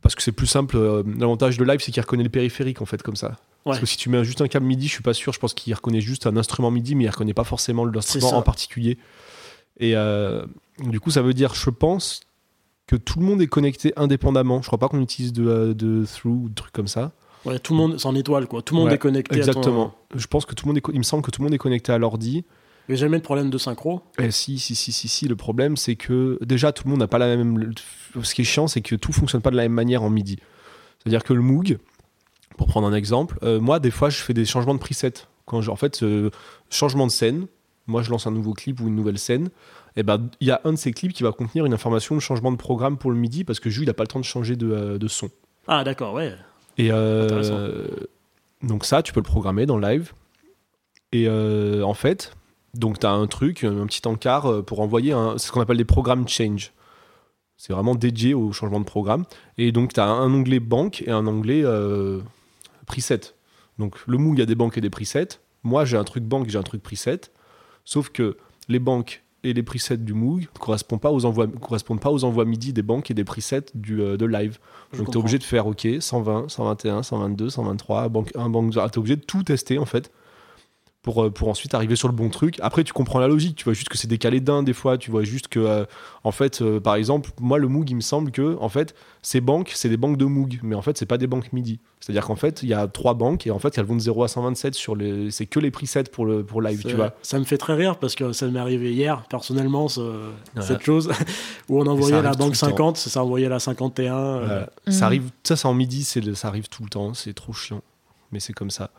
Parce 0.00 0.14
que 0.14 0.22
c'est 0.22 0.30
plus 0.32 0.46
simple. 0.46 0.76
euh, 0.76 1.02
L'avantage 1.18 1.58
de 1.58 1.64
live, 1.64 1.80
c'est 1.80 1.90
qu'il 1.90 2.00
reconnaît 2.00 2.22
le 2.22 2.28
périphérique 2.28 2.82
en 2.82 2.86
fait, 2.86 3.02
comme 3.02 3.16
ça. 3.16 3.36
Parce 3.64 3.80
que 3.80 3.86
si 3.86 3.96
tu 3.96 4.10
mets 4.10 4.22
juste 4.24 4.40
un 4.42 4.46
câble 4.46 4.64
MIDI, 4.66 4.86
je 4.86 4.92
suis 4.92 5.02
pas 5.02 5.12
sûr. 5.14 5.32
Je 5.32 5.40
pense 5.40 5.52
qu'il 5.54 5.74
reconnaît 5.74 6.00
juste 6.00 6.28
un 6.28 6.36
instrument 6.36 6.70
MIDI, 6.70 6.94
mais 6.94 7.04
il 7.04 7.08
reconnaît 7.10 7.34
pas 7.34 7.42
forcément 7.42 7.84
l'instrument 7.84 8.28
en 8.36 8.42
particulier. 8.42 8.96
Et 9.78 9.96
euh, 9.96 10.44
du 10.80 11.00
coup, 11.00 11.10
ça 11.10 11.22
veut 11.22 11.34
dire, 11.34 11.54
je 11.54 11.70
pense, 11.70 12.20
que 12.86 12.96
tout 12.96 13.18
le 13.20 13.26
monde 13.26 13.42
est 13.42 13.46
connecté 13.46 13.92
indépendamment. 13.96 14.62
Je 14.62 14.66
crois 14.68 14.78
pas 14.78 14.88
qu'on 14.88 15.00
utilise 15.02 15.32
de, 15.32 15.46
euh, 15.46 15.74
de 15.74 16.04
through 16.04 16.44
ou 16.44 16.48
de 16.48 16.54
trucs 16.54 16.72
comme 16.72 16.88
ça. 16.88 17.12
Ouais, 17.44 17.58
tout 17.58 17.74
le 17.74 17.78
monde, 17.78 17.98
c'est 17.98 18.06
en 18.06 18.14
étoile 18.14 18.46
quoi. 18.46 18.62
Tout 18.62 18.74
le 18.74 18.80
monde 18.80 18.88
Ouais, 18.88 18.94
est 18.94 18.98
connecté. 18.98 19.34
à 19.34 19.44
ton- 19.44 19.50
Exactement. 19.50 19.94
Je 20.14 20.26
pense 20.26 20.46
que 20.46 20.54
tout 20.54 20.66
le 20.66 20.72
monde 20.72 20.78
est. 20.78 20.92
Il 20.92 20.98
me 20.98 21.04
semble 21.04 21.22
que 21.22 21.30
tout 21.30 21.40
le 21.42 21.44
monde 21.46 21.54
est 21.54 21.58
connecté 21.58 21.92
à 21.92 21.98
l'ordi. 21.98 22.44
A 22.88 22.94
jamais 22.94 23.18
de 23.18 23.22
problème 23.24 23.50
de 23.50 23.58
synchro. 23.58 24.02
Eh, 24.20 24.30
si, 24.30 24.58
si, 24.58 24.74
si, 24.76 24.92
si, 24.92 25.08
si. 25.08 25.26
Le 25.28 25.34
problème, 25.36 25.76
c'est 25.76 25.96
que 25.96 26.38
déjà, 26.44 26.70
tout 26.72 26.84
le 26.84 26.90
monde 26.90 27.00
n'a 27.00 27.08
pas 27.08 27.18
la 27.18 27.36
même. 27.36 27.72
Ce 28.22 28.34
qui 28.34 28.42
est 28.42 28.44
chiant, 28.44 28.68
c'est 28.68 28.80
que 28.80 28.94
tout 28.94 29.12
fonctionne 29.12 29.42
pas 29.42 29.50
de 29.50 29.56
la 29.56 29.62
même 29.64 29.72
manière 29.72 30.02
en 30.04 30.10
MIDI. 30.10 30.38
C'est-à-dire 31.02 31.22
que 31.24 31.32
le 31.34 31.40
Moog, 31.42 31.78
pour 32.56 32.66
prendre 32.68 32.86
un 32.86 32.94
exemple, 32.94 33.38
euh, 33.42 33.60
moi, 33.60 33.80
des 33.80 33.90
fois, 33.90 34.08
je 34.10 34.18
fais 34.18 34.34
des 34.34 34.44
changements 34.44 34.74
de 34.74 34.78
preset. 34.80 35.12
Quand 35.46 35.60
je- 35.62 35.70
en 35.70 35.76
fait, 35.76 36.02
euh, 36.02 36.30
changement 36.70 37.06
de 37.06 37.12
scène, 37.12 37.46
moi, 37.86 38.02
je 38.02 38.10
lance 38.10 38.26
un 38.26 38.30
nouveau 38.30 38.52
clip 38.52 38.80
ou 38.80 38.88
une 38.88 38.96
nouvelle 38.96 39.18
scène. 39.18 39.50
Et 39.96 40.02
ben, 40.02 40.28
il 40.40 40.48
y 40.48 40.50
a 40.50 40.60
un 40.64 40.72
de 40.72 40.76
ces 40.76 40.92
clips 40.92 41.12
qui 41.12 41.22
va 41.22 41.32
contenir 41.32 41.64
une 41.66 41.72
information 41.72 42.14
de 42.14 42.20
changement 42.20 42.52
de 42.52 42.56
programme 42.56 42.98
pour 42.98 43.10
le 43.10 43.16
MIDI 43.16 43.44
parce 43.44 43.60
que 43.60 43.70
Jules, 43.70 43.84
il 43.84 43.86
n'a 43.86 43.94
pas 43.94 44.04
le 44.04 44.08
temps 44.08 44.20
de 44.20 44.24
changer 44.24 44.56
de, 44.56 44.70
euh, 44.70 44.98
de 44.98 45.08
son. 45.08 45.30
Ah 45.68 45.84
d'accord, 45.84 46.14
ouais. 46.14 46.34
Et 46.78 46.90
euh, 46.90 47.86
donc 48.62 48.84
ça, 48.84 49.02
tu 49.02 49.12
peux 49.12 49.20
le 49.20 49.24
programmer 49.24 49.66
dans 49.66 49.78
live. 49.78 50.12
Et 51.12 51.26
euh, 51.28 51.82
en 51.82 51.94
fait, 51.94 52.34
donc 52.74 52.98
tu 52.98 53.06
as 53.06 53.10
un 53.10 53.26
truc, 53.26 53.64
un 53.64 53.86
petit 53.86 54.06
encart 54.06 54.46
euh, 54.46 54.62
pour 54.62 54.80
envoyer 54.80 55.12
un, 55.12 55.38
ce 55.38 55.50
qu'on 55.50 55.60
appelle 55.60 55.76
des 55.78 55.84
programmes 55.84 56.28
change. 56.28 56.72
C'est 57.56 57.72
vraiment 57.72 57.94
dédié 57.94 58.34
au 58.34 58.52
changement 58.52 58.80
de 58.80 58.84
programme. 58.84 59.24
Et 59.56 59.72
donc 59.72 59.94
tu 59.94 60.00
as 60.00 60.06
un 60.06 60.32
onglet 60.32 60.60
banque 60.60 61.02
et 61.06 61.10
un 61.10 61.26
onglet 61.26 61.62
euh, 61.64 62.20
preset. 62.86 63.20
Donc 63.78 63.96
le 64.06 64.18
Moog, 64.18 64.36
il 64.36 64.40
y 64.40 64.42
a 64.42 64.46
des 64.46 64.54
banques 64.54 64.76
et 64.76 64.80
des 64.80 64.90
presets. 64.90 65.40
Moi, 65.62 65.84
j'ai 65.84 65.96
un 65.96 66.04
truc 66.04 66.24
banque, 66.24 66.48
j'ai 66.48 66.58
un 66.58 66.62
truc 66.62 66.82
preset. 66.82 67.20
Sauf 67.86 68.10
que 68.10 68.36
les 68.68 68.78
banques 68.78 69.22
et 69.44 69.54
les 69.54 69.62
presets 69.62 69.96
du 69.96 70.12
Moog 70.12 70.42
ne 70.42 70.58
correspondent 70.58 71.00
pas 71.00 71.12
aux 71.12 71.24
envois, 71.24 71.46
correspondent 71.46 72.00
pas 72.00 72.10
aux 72.10 72.24
envois 72.24 72.44
MIDI 72.44 72.72
des 72.72 72.82
banques 72.82 73.10
et 73.10 73.14
des 73.14 73.24
presets 73.24 73.66
du, 73.74 74.02
euh, 74.02 74.16
de 74.16 74.26
live. 74.26 74.58
Je 74.92 74.98
Donc 74.98 75.06
tu 75.06 75.12
es 75.12 75.16
obligé 75.16 75.38
de 75.38 75.44
faire 75.44 75.66
OK, 75.66 75.86
120, 76.00 76.50
121, 76.50 77.02
122, 77.02 77.48
123, 77.48 78.08
banque 78.08 78.32
1, 78.34 78.48
banque 78.50 78.72
2. 78.72 78.80
Tu 78.80 78.86
es 78.86 78.98
obligé 78.98 79.16
de 79.16 79.22
tout 79.22 79.42
tester 79.44 79.78
en 79.78 79.86
fait 79.86 80.10
pour, 81.06 81.22
euh, 81.24 81.30
pour 81.30 81.48
ensuite 81.48 81.72
arriver 81.72 81.94
sur 81.94 82.08
le 82.08 82.14
bon 82.14 82.28
truc. 82.30 82.58
Après, 82.60 82.82
tu 82.82 82.92
comprends 82.92 83.20
la 83.20 83.28
logique. 83.28 83.54
Tu 83.56 83.64
vois 83.64 83.74
juste 83.74 83.88
que 83.88 83.96
c'est 83.96 84.08
décalé 84.08 84.40
d'un 84.40 84.64
des 84.64 84.72
fois. 84.72 84.98
Tu 84.98 85.12
vois 85.12 85.22
juste 85.22 85.46
que, 85.46 85.60
euh, 85.60 85.84
en 86.24 86.32
fait, 86.32 86.60
euh, 86.60 86.80
par 86.80 86.96
exemple, 86.96 87.30
moi, 87.40 87.58
le 87.58 87.68
Moog, 87.68 87.88
il 87.88 87.94
me 87.94 88.00
semble 88.00 88.32
que, 88.32 88.56
en 88.60 88.68
fait, 88.68 88.92
ces 89.22 89.40
banques, 89.40 89.70
c'est 89.72 89.88
des 89.88 89.96
banques 89.96 90.16
de 90.16 90.24
Moog. 90.24 90.58
Mais 90.64 90.74
en 90.74 90.82
fait, 90.82 90.98
c'est 90.98 91.06
pas 91.06 91.16
des 91.16 91.28
banques 91.28 91.52
MIDI. 91.52 91.78
C'est-à-dire 92.00 92.26
qu'en 92.26 92.34
fait, 92.34 92.64
il 92.64 92.68
y 92.68 92.74
a 92.74 92.88
trois 92.88 93.14
banques 93.14 93.46
et 93.46 93.52
en 93.52 93.60
fait, 93.60 93.78
elles 93.78 93.84
vont 93.84 93.94
de 93.94 94.00
0 94.00 94.24
à 94.24 94.28
127 94.28 94.74
sur 94.74 94.96
les. 94.96 95.30
C'est 95.30 95.46
que 95.46 95.60
les 95.60 95.70
presets 95.70 96.02
pour, 96.10 96.26
le, 96.26 96.44
pour 96.44 96.60
live, 96.60 96.82
tu 96.84 96.94
vois. 96.96 97.14
Ça 97.22 97.38
me 97.38 97.44
fait 97.44 97.56
très 97.58 97.74
rire 97.74 97.98
parce 97.98 98.16
que 98.16 98.32
ça 98.32 98.48
m'est 98.48 98.58
arrivé 98.58 98.92
hier, 98.92 99.22
personnellement, 99.30 99.86
ce- 99.88 100.00
Ouais. 100.00 100.62
cette 100.62 100.82
chose 100.82 101.08
où 101.68 101.80
on 101.80 101.86
envoyait 101.86 102.20
la 102.20 102.32
banque 102.32 102.54
le 102.54 102.58
temps. 102.58 102.66
50, 102.66 102.96
ça 102.96 103.22
envoyait 103.22 103.48
la 103.48 103.60
51. 103.60 104.14
euh. 104.16 104.66
Mhm. 104.88 104.92
Ça 104.92 105.06
arrive, 105.06 105.30
ça 105.44 105.54
c'est 105.54 105.68
en 105.68 105.74
midi, 105.74 106.02
ça 106.02 106.48
arrive 106.48 106.68
tout 106.68 106.82
le 106.82 106.88
temps, 106.88 107.14
c'est 107.14 107.32
trop 107.32 107.52
chiant, 107.52 107.82
mais 108.32 108.40
c'est 108.40 108.52
comme 108.52 108.70
ça. 108.70 108.90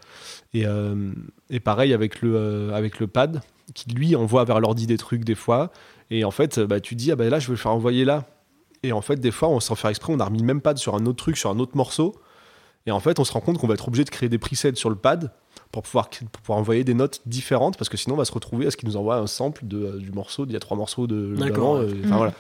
Et, 0.54 0.66
euh, 0.66 1.12
et 1.50 1.60
pareil 1.60 1.94
avec 1.94 2.22
le, 2.22 2.36
euh, 2.36 2.74
avec 2.74 3.00
le 3.00 3.08
pad, 3.08 3.42
qui 3.74 3.90
lui 3.90 4.16
envoie 4.16 4.44
vers 4.46 4.60
l'ordi 4.60 4.88
des 4.88 4.98
trucs 4.98 5.24
des 5.26 5.36
fois, 5.36 5.72
et 6.10 6.24
en 6.24 6.32
fait, 6.32 6.60
bah, 6.60 6.80
tu 6.80 6.96
dis, 6.96 7.12
ah 7.12 7.16
bah 7.18 7.28
là, 7.30 7.40
je 7.40 7.48
vais 7.48 7.54
le 7.54 7.58
faire 7.58 7.74
envoyer 7.74 8.06
là. 8.06 8.26
Et 8.84 8.94
en 8.94 9.02
fait, 9.02 9.18
des 9.18 9.32
fois, 9.32 9.50
on 9.50 9.60
s'en 9.60 9.76
faire 9.76 9.90
exprès, 9.90 10.14
on 10.14 10.20
a 10.20 10.26
remis 10.26 10.40
le 10.40 10.46
même 10.46 10.62
pad 10.62 10.78
sur 10.78 10.96
un 10.96 11.06
autre 11.06 11.18
truc, 11.18 11.36
sur 11.38 11.50
un 11.50 11.60
autre 11.60 11.76
morceau, 11.76 12.16
et 12.86 12.92
en 12.92 13.00
fait, 13.02 13.20
on 13.20 13.26
se 13.26 13.34
rend 13.34 13.42
compte 13.42 13.58
qu'on 13.58 13.68
va 13.68 13.74
être 13.74 13.88
obligé 13.90 14.06
de 14.06 14.10
créer 14.10 14.30
des 14.30 14.38
presets 14.38 14.76
sur 14.76 14.90
le 14.90 14.96
pad 14.96 15.34
pour 15.74 15.82
pouvoir, 15.84 16.10
pour 16.10 16.42
pouvoir 16.42 16.60
envoyer 16.60 16.86
des 16.86 16.94
notes 16.94 17.22
différentes, 17.26 17.78
parce 17.78 17.90
que 17.90 17.98
sinon, 17.98 18.16
on 18.16 18.18
va 18.18 18.24
se 18.26 18.32
retrouver 18.32 18.68
à 18.68 18.72
ce 18.72 18.78
qu'il 18.78 18.88
nous 18.88 18.96
envoie 18.96 19.18
un 19.18 19.28
sample 19.28 19.68
de, 19.68 19.78
euh, 19.84 19.98
du 19.98 20.12
morceau, 20.14 20.46
d'il 20.46 20.54
y 20.54 20.56
a 20.56 20.60
trois 20.62 20.78
morceaux 20.78 21.06
de 21.08 21.36
D'accord, 21.36 21.80
d'avant, 21.80 21.86
ouais. 21.90 22.00
enfin, 22.00 22.10
Mhm. 22.12 22.18
voilà. 22.18 22.34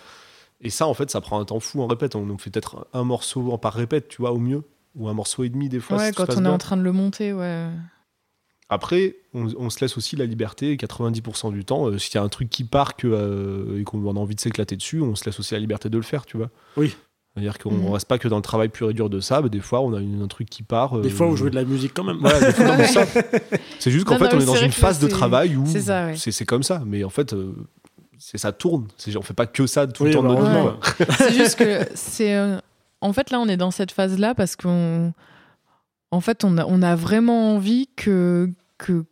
Et 0.61 0.69
ça, 0.69 0.87
en 0.87 0.93
fait, 0.93 1.11
ça 1.11 1.19
prend 1.19 1.39
un 1.41 1.45
temps 1.45 1.59
fou 1.59 1.81
en 1.81 1.87
répète. 1.87 2.15
On 2.15 2.25
nous 2.25 2.37
fait 2.39 2.49
peut-être 2.49 2.87
un 2.93 3.03
morceau 3.03 3.51
en 3.51 3.57
par 3.57 3.73
répète, 3.73 4.07
tu 4.07 4.21
vois, 4.21 4.31
au 4.31 4.39
mieux. 4.39 4.63
Ou 4.95 5.07
un 5.07 5.13
morceau 5.13 5.43
et 5.43 5.49
demi, 5.49 5.69
des 5.69 5.79
fois. 5.79 5.97
Ouais, 5.97 6.07
si 6.07 6.13
quand 6.15 6.29
on 6.29 6.37
est 6.37 6.41
bien. 6.41 6.51
en 6.53 6.57
train 6.57 6.77
de 6.77 6.81
le 6.81 6.91
monter, 6.91 7.31
ouais. 7.33 7.67
Après, 8.69 9.15
on, 9.33 9.47
on 9.57 9.69
se 9.69 9.79
laisse 9.79 9.97
aussi 9.97 10.15
la 10.17 10.25
liberté, 10.25 10.75
90% 10.75 11.53
du 11.53 11.63
temps. 11.63 11.87
euh, 11.87 11.97
S'il 11.97 12.15
y 12.15 12.17
a 12.17 12.23
un 12.23 12.27
truc 12.29 12.49
qui 12.49 12.63
part 12.65 12.95
que, 12.97 13.07
euh, 13.07 13.79
et 13.79 13.83
qu'on 13.83 14.05
a 14.15 14.19
envie 14.19 14.35
de 14.35 14.41
s'éclater 14.41 14.75
dessus, 14.75 15.01
on 15.01 15.15
se 15.15 15.23
laisse 15.25 15.39
aussi 15.39 15.53
la 15.53 15.59
liberté 15.61 15.89
de 15.89 15.95
le 15.97 16.03
faire, 16.03 16.25
tu 16.25 16.35
vois. 16.37 16.49
Oui. 16.75 16.95
C'est-à-dire 17.33 17.59
qu'on 17.59 17.71
Mhm. 17.71 17.91
reste 17.93 18.07
pas 18.07 18.17
que 18.17 18.27
dans 18.27 18.35
le 18.37 18.41
travail 18.41 18.67
pur 18.69 18.89
et 18.89 18.93
dur 18.93 19.09
de 19.09 19.19
ça, 19.19 19.41
mais 19.41 19.49
des 19.49 19.59
fois, 19.61 19.81
on 19.81 19.93
a 19.93 19.99
une- 20.01 20.21
un 20.23 20.27
truc 20.27 20.49
qui 20.49 20.63
part. 20.63 20.99
Des 20.99 21.07
euh, 21.07 21.11
fois, 21.11 21.27
vous 21.27 21.37
jouez 21.37 21.49
de 21.51 21.55
la 21.55 21.63
musique 21.65 21.93
quand 21.93 22.03
même. 22.03 22.17
Voilà, 22.19 22.39
des 22.39 22.51
c'est 23.79 23.91
juste 23.91 24.05
qu'en 24.05 24.17
fait, 24.17 24.25
non, 24.25 24.37
on 24.37 24.39
est 24.41 24.45
dans 24.45 24.55
une 24.55 24.71
phase 24.71 24.99
de 24.99 25.07
travail 25.07 25.55
où 25.55 25.65
c'est 25.67 25.81
ça, 25.81 26.07
ouais. 26.07 26.15
c'est 26.17 26.31
c'est 26.31 26.45
comme 26.45 26.63
ça. 26.63 26.81
Mais 26.85 27.03
en 27.03 27.09
fait, 27.09 27.33
euh, 27.33 27.53
c'est 28.17 28.37
ça 28.39 28.51
tourne. 28.51 28.87
C'est- 28.97 29.15
On 29.15 29.21
fait 29.21 29.33
pas 29.35 29.45
que 29.45 29.67
ça 29.67 29.85
tout 29.87 30.03
Oui, 30.03 30.09
le 30.09 30.15
temps 30.15 30.23
de 30.23 30.27
bah, 30.29 30.41
notre 30.41 30.79
quoi. 30.79 31.15
C'est 31.19 31.33
juste 31.33 31.57
que 31.57 31.81
c'est. 31.95 32.35
euh, 32.35 32.57
En 33.01 33.13
fait, 33.13 33.29
là, 33.29 33.39
on 33.39 33.47
est 33.47 33.57
dans 33.57 33.69
cette 33.71 33.91
phase-là 33.91 34.33
parce 34.35 34.55
qu'on. 34.55 35.13
En 36.11 36.21
fait, 36.21 36.43
on 36.43 36.57
a, 36.57 36.65
on 36.65 36.81
a 36.81 36.95
vraiment 36.95 37.53
envie 37.55 37.89
que, 37.95 38.49
que 38.77 39.05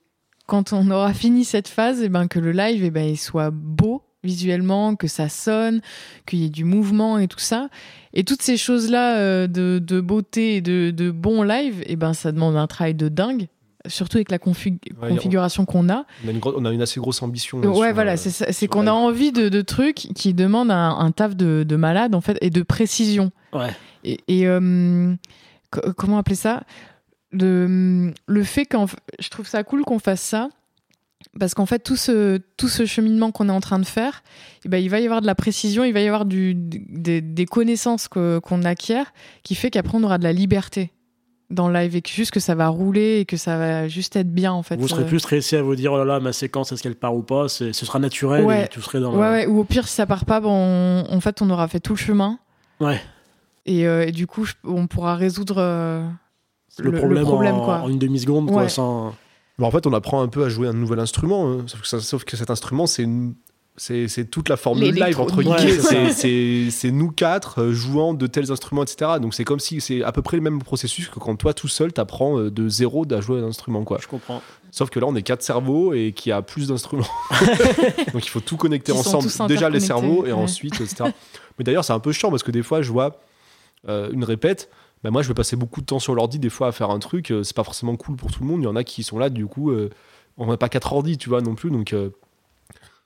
quand 0.48 0.74
on 0.74 0.90
aura 0.92 1.14
fini 1.14 1.44
cette 1.44 1.68
phase, 1.68 2.02
et 2.02 2.10
ben, 2.10 2.28
que 2.28 2.40
le 2.40 2.52
live 2.52 2.84
eh 2.84 2.92
ben, 2.92 3.06
il 3.08 3.18
soit 3.18 3.52
beau 3.52 4.04
visuellement, 4.24 4.96
que 4.96 5.08
ça 5.08 5.30
sonne, 5.30 5.82
qu'il 6.26 6.40
y 6.40 6.46
ait 6.46 6.50
du 6.50 6.64
mouvement 6.64 7.20
et 7.20 7.28
tout 7.28 7.40
ça. 7.40 7.70
Et 8.14 8.24
toutes 8.24 8.42
ces 8.42 8.58
choses-là 8.58 9.18
euh, 9.18 9.46
de, 9.48 9.78
de 9.80 10.02
beauté 10.02 10.56
et 10.56 10.62
de, 10.62 10.90
de 10.90 11.12
bon 11.12 11.44
live, 11.44 11.84
et 11.86 11.96
ben, 11.96 12.14
ça 12.14 12.32
demande 12.32 12.56
un 12.58 12.66
travail 12.66 12.96
de 12.96 13.08
dingue, 13.08 13.48
surtout 13.88 14.18
avec 14.18 14.32
la 14.32 14.40
config- 14.40 14.80
Ouais, 15.00 15.10
configuration 15.10 15.66
qu'on 15.66 15.90
a. 15.90 16.06
On 16.26 16.30
a, 16.30 16.32
une 16.32 16.40
gro- 16.40 16.56
on 16.58 16.66
a 16.66 16.72
une 16.72 16.82
assez 16.82 17.00
grosse 17.00 17.22
ambition. 17.22 17.60
là, 17.60 17.68
Ouais, 17.70 17.88
sur, 17.90 17.94
voilà, 17.94 18.14
euh, 18.14 18.16
c'est 18.50 18.68
qu'on 18.68 18.88
a 18.88 18.92
envie 18.94 19.32
de, 19.32 19.48
de 19.48 19.62
trucs 19.62 20.08
qui 20.16 20.34
demandent 20.34 20.72
un, 20.72 20.98
un 20.98 21.12
taf 21.12 21.36
de, 21.36 21.64
de 21.68 21.76
malade, 21.76 22.16
en 22.16 22.22
fait, 22.22 22.38
et 22.42 22.50
de 22.50 22.64
précision. 22.64 23.30
Ouais. 23.54 23.70
Et, 24.04 24.18
et, 24.28 24.48
euh, 24.48 25.14
comment 25.98 26.18
appeler 26.18 26.36
ça? 26.36 26.64
Le, 27.32 28.14
le 28.28 28.44
fait 28.44 28.66
qu'en 28.66 28.86
je 29.20 29.30
trouve 29.30 29.48
ça 29.48 29.64
cool 29.64 29.84
qu'on 29.84 30.00
fasse 30.00 30.22
ça 30.22 30.50
parce 31.40 31.54
qu'en 31.54 31.66
fait, 31.66 31.80
tout 31.80 31.96
ce, 31.98 32.38
tout 32.56 32.68
ce 32.70 32.86
cheminement 32.86 33.32
qu'on 33.32 33.50
est 33.50 33.52
en 33.52 33.60
train 33.60 33.80
de 33.80 33.86
faire, 33.86 34.24
eh 34.64 34.70
ben, 34.70 34.78
il 34.78 34.90
va 34.90 35.00
y 35.00 35.06
avoir 35.06 35.22
de 35.22 35.26
la 35.26 35.36
précision, 35.36 35.84
il 35.84 35.92
va 35.92 36.00
y 36.00 36.08
avoir 36.08 36.24
du, 36.26 36.54
des, 36.56 37.20
des 37.20 37.46
connaissances 37.46 38.08
qu'on 38.08 38.64
acquiert 38.64 39.12
qui 39.44 39.56
fait 39.56 39.70
qu'après, 39.72 39.98
on 39.98 40.04
aura 40.04 40.18
de 40.18 40.24
la 40.24 40.32
liberté 40.34 40.92
dans 41.50 41.68
le 41.68 41.74
live 41.74 41.96
et 41.96 42.02
que 42.02 42.10
juste 42.10 42.32
que 42.32 42.40
ça 42.40 42.56
va 42.56 42.68
rouler 42.70 43.20
et 43.20 43.26
que 43.26 43.38
ça 43.38 43.58
va 43.58 43.88
juste 43.88 44.16
être 44.16 44.32
bien, 44.34 44.54
en 44.54 44.64
fait. 44.64 44.78
Vous 44.78 44.88
serez 44.88 45.04
Euh, 45.04 45.08
plus 45.08 45.20
stressé 45.20 45.58
à 45.58 45.62
vous 45.62 45.76
dire, 45.76 45.92
oh 45.94 45.98
là 45.98 46.06
là, 46.06 46.20
ma 46.20 46.32
séquence, 46.32 46.72
est-ce 46.72 46.82
qu'elle 46.84 46.96
part 46.96 47.16
ou 47.16 47.22
pas? 47.24 47.50
Ce 47.50 47.72
sera 47.74 48.00
naturel 48.00 48.46
Ouais. 48.46 48.66
et 48.66 48.68
tout 48.68 48.82
serait 48.82 49.00
dans 49.00 49.14
ouais, 49.16 49.46
ou 49.46 49.60
au 49.60 49.64
pire, 49.64 49.88
si 49.88 49.96
ça 49.96 50.06
part 50.06 50.26
pas, 50.26 50.40
bon, 50.40 50.52
on- 50.52 51.06
en 51.14 51.20
fait, 51.20 51.42
on 51.42 51.50
aura 51.50 51.68
fait 51.68 51.80
tout 51.80 51.94
le 51.94 52.00
chemin. 52.00 52.40
Ouais. 52.80 53.02
Et, 53.66 53.88
euh, 53.88 54.06
et 54.08 54.12
du 54.12 54.28
coup, 54.28 54.46
je- 54.46 54.54
on 54.64 54.88
pourra 54.88 55.16
résoudre 55.16 55.56
euh, 55.58 56.08
le, 56.78 56.92
le- 56.92 56.98
problème, 56.98 57.20
le 57.20 57.26
problème, 57.26 57.56
en, 57.56 57.66
quoi. 57.66 57.78
en 57.82 57.90
une 57.90 58.00
demi-seconde, 58.00 58.50
quoi, 58.52 58.64
Ouais. 58.64 58.70
sans... 58.70 59.16
En 59.62 59.72
fait, 59.72 59.88
on 59.88 59.94
apprend 59.94 60.22
un 60.22 60.28
peu 60.28 60.44
à 60.44 60.50
jouer 60.50 60.68
un 60.68 60.74
nouvel 60.74 61.00
instrument, 61.00 61.50
hein. 61.50 61.58
sauf, 61.68 61.82
que 61.82 61.88
ça- 61.88 62.02
sauf 62.02 62.24
que 62.26 62.36
cet 62.38 62.50
instrument, 62.50 62.88
c'est 62.88 63.04
une- 63.04 63.36
c'est 63.78 64.08
c'est 64.08 64.24
toute 64.24 64.48
la 64.48 64.56
formule 64.56 64.96
live 64.96 65.20
entre 65.20 65.42
guillemets. 65.44 65.78
Ouais, 65.92 66.70
c'est 66.72 66.92
nous 66.92 67.12
quatre 67.12 67.62
euh, 67.62 67.74
jouant 67.74 68.14
de 68.14 68.26
tels 68.26 68.50
instruments, 68.50 68.84
etc. 68.84 69.12
Donc 69.22 69.34
c'est 69.34 69.44
comme 69.44 69.60
si 69.60 69.82
c'est 69.82 70.02
à 70.02 70.14
peu 70.14 70.22
près 70.22 70.38
le 70.38 70.44
même 70.44 70.60
processus 70.62 71.10
que 71.10 71.20
quand 71.20 71.36
toi 71.36 71.54
tout 71.54 71.68
seul 71.68 71.92
t'apprends 71.92 72.40
de 72.40 72.70
zéro 72.70 73.06
à 73.12 73.20
jouer 73.20 73.42
un 73.42 73.44
instrument 73.48 73.84
quoi. 73.84 73.98
Je 74.02 74.08
comprends. 74.08 74.42
Sauf 74.72 74.90
que 74.90 75.00
là 75.02 75.08
on 75.10 75.16
est 75.18 75.24
quatre 75.24 75.42
cerveaux 75.42 75.92
et 75.92 76.14
qu'il 76.14 76.30
y 76.30 76.34
a 76.34 76.42
plus 76.42 76.70
d'instruments. 76.70 77.04
Donc 78.14 78.26
il 78.26 78.30
faut 78.30 78.40
tout 78.40 78.56
connecter 78.56 78.94
Qui 78.94 78.98
ensemble. 78.98 79.28
Déjà 79.50 79.70
les 79.70 79.82
cerveaux 79.82 80.26
et 80.26 80.32
ouais. 80.32 80.32
ensuite 80.32 80.76
etc. 80.80 81.10
Mais 81.58 81.64
d'ailleurs 81.66 81.84
c'est 81.84 81.92
un 81.94 82.00
peu 82.00 82.14
chiant 82.14 82.30
parce 82.30 82.44
que 82.44 82.52
des 82.52 82.64
fois 82.64 82.82
je 82.82 82.92
vois 82.94 83.20
euh, 83.88 84.10
une 84.12 84.24
répète. 84.24 84.70
Bah, 85.04 85.12
moi 85.12 85.22
je 85.22 85.28
vais 85.28 85.34
passer 85.34 85.56
beaucoup 85.56 85.82
de 85.82 85.86
temps 85.86 86.00
sur 86.00 86.16
l'ordi 86.16 86.40
des 86.40 86.50
fois 86.50 86.68
à 86.68 86.72
faire 86.72 86.90
un 86.90 87.00
truc. 87.00 87.32
euh, 87.32 87.44
c'est 87.44 87.56
pas 87.56 87.64
forcément 87.64 87.96
cool 87.96 88.16
pour 88.16 88.32
tout 88.32 88.44
le 88.44 88.50
monde. 88.50 88.62
Il 88.62 88.66
y 88.66 88.68
en 88.68 88.76
a 88.76 88.84
qui 88.84 89.04
sont 89.04 89.20
là 89.20 89.30
du 89.30 89.46
coup. 89.46 89.72
euh, 89.72 89.90
on 90.38 90.48
n'a 90.48 90.58
pas 90.58 90.70
quatre 90.70 90.92
ordi 90.94 91.18
tu 91.18 91.30
vois 91.30 91.42
non 91.42 91.56
plus 91.56 91.70
donc. 91.72 91.94
euh, 91.94 92.10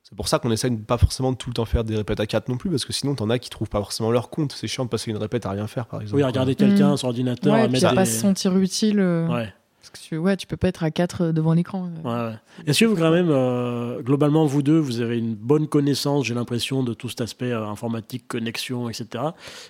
c'est 0.03 0.15
pour 0.15 0.27
ça 0.27 0.39
qu'on 0.39 0.49
essaie 0.49 0.71
de 0.71 0.75
pas 0.77 0.97
forcément 0.97 1.31
de 1.31 1.37
tout 1.37 1.51
le 1.51 1.53
temps 1.53 1.65
faire 1.65 1.83
des 1.83 1.95
répètes 1.95 2.19
à 2.19 2.25
4 2.25 2.49
non 2.49 2.57
plus, 2.57 2.71
parce 2.71 2.83
que 2.83 2.91
sinon 2.93 3.13
t'en 3.13 3.29
as 3.29 3.37
qui 3.37 3.51
trouvent 3.51 3.69
pas 3.69 3.77
forcément 3.77 4.09
leur 4.09 4.31
compte. 4.31 4.53
C'est 4.53 4.65
chiant 4.67 4.85
de 4.85 4.89
passer 4.89 5.11
une 5.11 5.17
répète 5.17 5.45
à 5.45 5.51
rien 5.51 5.67
faire, 5.67 5.85
par 5.85 6.01
exemple. 6.01 6.15
Oui, 6.17 6.23
regarder 6.23 6.55
quelqu'un 6.55 6.93
Mm. 6.93 6.97
sur 6.97 7.07
ordinateur, 7.09 7.53
ouais, 7.53 7.59
à 7.59 7.63
puis 7.65 7.73
mettre 7.73 7.85
à 7.87 7.93
pas 7.93 8.05
des- 8.05 8.09
se 8.09 8.19
sentir 8.19 8.57
utile. 8.57 8.99
euh, 9.01 9.27
Ouais. 9.27 9.53
Parce 9.81 9.89
que 9.91 9.99
tu, 9.99 10.17
ouais, 10.17 10.35
tu 10.35 10.45
peux 10.45 10.57
pas 10.57 10.67
être 10.67 10.83
à 10.83 10.91
4 10.91 11.31
devant 11.31 11.53
l'écran. 11.53 11.89
Ouais, 12.03 12.11
ouais. 12.11 12.33
Est-ce 12.67 12.81
que 12.81 12.85
vous, 12.85 12.95
quand 12.95 13.11
même, 13.11 13.29
euh, 13.29 14.01
globalement, 14.01 14.45
vous 14.45 14.61
deux, 14.61 14.77
vous 14.77 14.99
avez 14.99 15.17
une 15.17 15.35
bonne 15.35 15.67
connaissance, 15.67 16.25
j'ai 16.25 16.33
l'impression, 16.33 16.83
de 16.83 16.93
tout 16.93 17.07
cet 17.09 17.21
aspect 17.21 17.51
euh, 17.51 17.65
informatique, 17.65 18.27
connexion, 18.27 18.89
etc. 18.89 19.23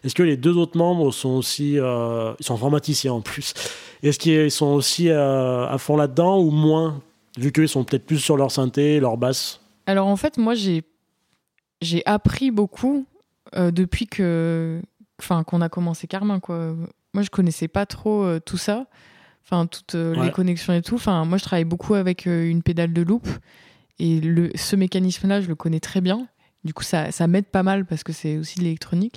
Est-ce 0.03 0.15
que 0.15 0.23
les 0.23 0.35
deux 0.35 0.57
autres 0.57 0.77
membres 0.77 1.11
sont 1.11 1.29
aussi. 1.29 1.77
euh, 1.77 2.33
ils 2.39 2.45
sont 2.45 2.55
informaticiens 2.55 3.13
en 3.13 3.21
plus. 3.21 3.53
Est-ce 4.01 4.17
qu'ils 4.17 4.51
sont 4.51 4.67
aussi 4.73 5.09
euh, 5.09 5.67
à 5.67 5.77
fond 5.77 5.95
là-dedans 5.95 6.39
ou 6.39 6.49
moins 6.49 7.01
Vu 7.37 7.51
qu'ils 7.51 7.69
sont 7.69 7.83
peut-être 7.83 8.05
plus 8.05 8.17
sur 8.17 8.35
leur 8.35 8.51
synthé, 8.51 8.99
leur 8.99 9.15
basse? 9.15 9.61
Alors 9.85 10.07
en 10.07 10.15
fait, 10.15 10.37
moi 10.37 10.55
j'ai 10.55 10.83
j'ai 11.81 12.03
appris 12.05 12.51
beaucoup 12.51 13.05
euh, 13.55 13.71
depuis 13.71 14.07
que 14.07 14.81
enfin 15.21 15.43
qu'on 15.43 15.61
a 15.61 15.69
commencé 15.69 16.07
Carmin 16.07 16.39
quoi. 16.39 16.75
Moi 17.13 17.23
je 17.23 17.29
connaissais 17.29 17.67
pas 17.67 17.85
trop 17.85 18.23
euh, 18.23 18.39
tout 18.43 18.57
ça. 18.57 18.87
Enfin 19.43 19.65
toutes 19.65 19.95
euh, 19.95 20.15
Ouais. 20.15 20.25
les 20.27 20.31
connexions 20.31 20.73
et 20.73 20.81
tout. 20.81 20.95
Enfin 20.95 21.25
moi 21.25 21.37
je 21.37 21.43
travaille 21.43 21.65
beaucoup 21.65 21.95
avec 21.95 22.27
euh, 22.27 22.47
une 22.49 22.61
pédale 22.61 22.93
de 22.93 23.01
loop 23.01 23.27
et 23.99 24.19
le 24.21 24.51
ce 24.55 24.75
mécanisme 24.75 25.27
là, 25.27 25.41
je 25.41 25.47
le 25.47 25.55
connais 25.55 25.79
très 25.79 26.01
bien. 26.01 26.27
Du 26.63 26.73
coup 26.73 26.83
ça 26.83 27.11
ça 27.11 27.27
m'aide 27.27 27.45
pas 27.47 27.63
mal 27.63 27.85
parce 27.85 28.03
que 28.03 28.13
c'est 28.13 28.37
aussi 28.37 28.59
de 28.59 28.63
l'électronique. 28.63 29.15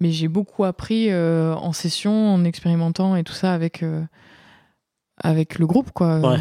Mais 0.00 0.10
j'ai 0.10 0.26
beaucoup 0.28 0.64
appris 0.64 1.10
euh, 1.10 1.54
en 1.54 1.72
session, 1.72 2.34
en 2.34 2.44
expérimentant 2.44 3.14
et 3.16 3.22
tout 3.24 3.32
ça 3.34 3.54
avec 3.54 3.82
euh, 3.82 4.02
avec 5.18 5.58
le 5.58 5.66
groupe 5.66 5.90
quoi. 5.92 6.18
Ouais. 6.20 6.38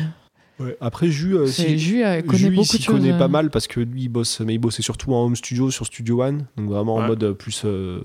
Ouais. 0.59 0.77
Après, 0.79 1.09
Jus, 1.09 1.35
euh, 1.37 1.47
C'est 1.47 1.69
si- 1.69 1.79
Jus 1.79 2.03
euh, 2.03 2.21
connaît 2.21 2.37
Jus, 2.37 2.49
beaucoup 2.51 2.65
s'y 2.67 2.77
de 2.77 2.83
choses. 2.83 2.95
connaît 3.01 3.17
pas 3.17 3.27
mal 3.27 3.49
parce 3.49 3.65
que 3.67 3.79
lui, 3.79 4.03
il 4.03 4.09
bosse, 4.09 4.41
mais 4.41 4.53
il 4.53 4.59
bossait 4.59 4.83
surtout 4.83 5.11
en 5.13 5.23
home 5.25 5.35
studio 5.35 5.71
sur 5.71 5.87
Studio 5.87 6.21
One, 6.21 6.45
donc 6.55 6.69
vraiment 6.69 6.95
en 6.97 7.07
mode 7.07 7.31
plus 7.33 7.63
euh, 7.65 7.99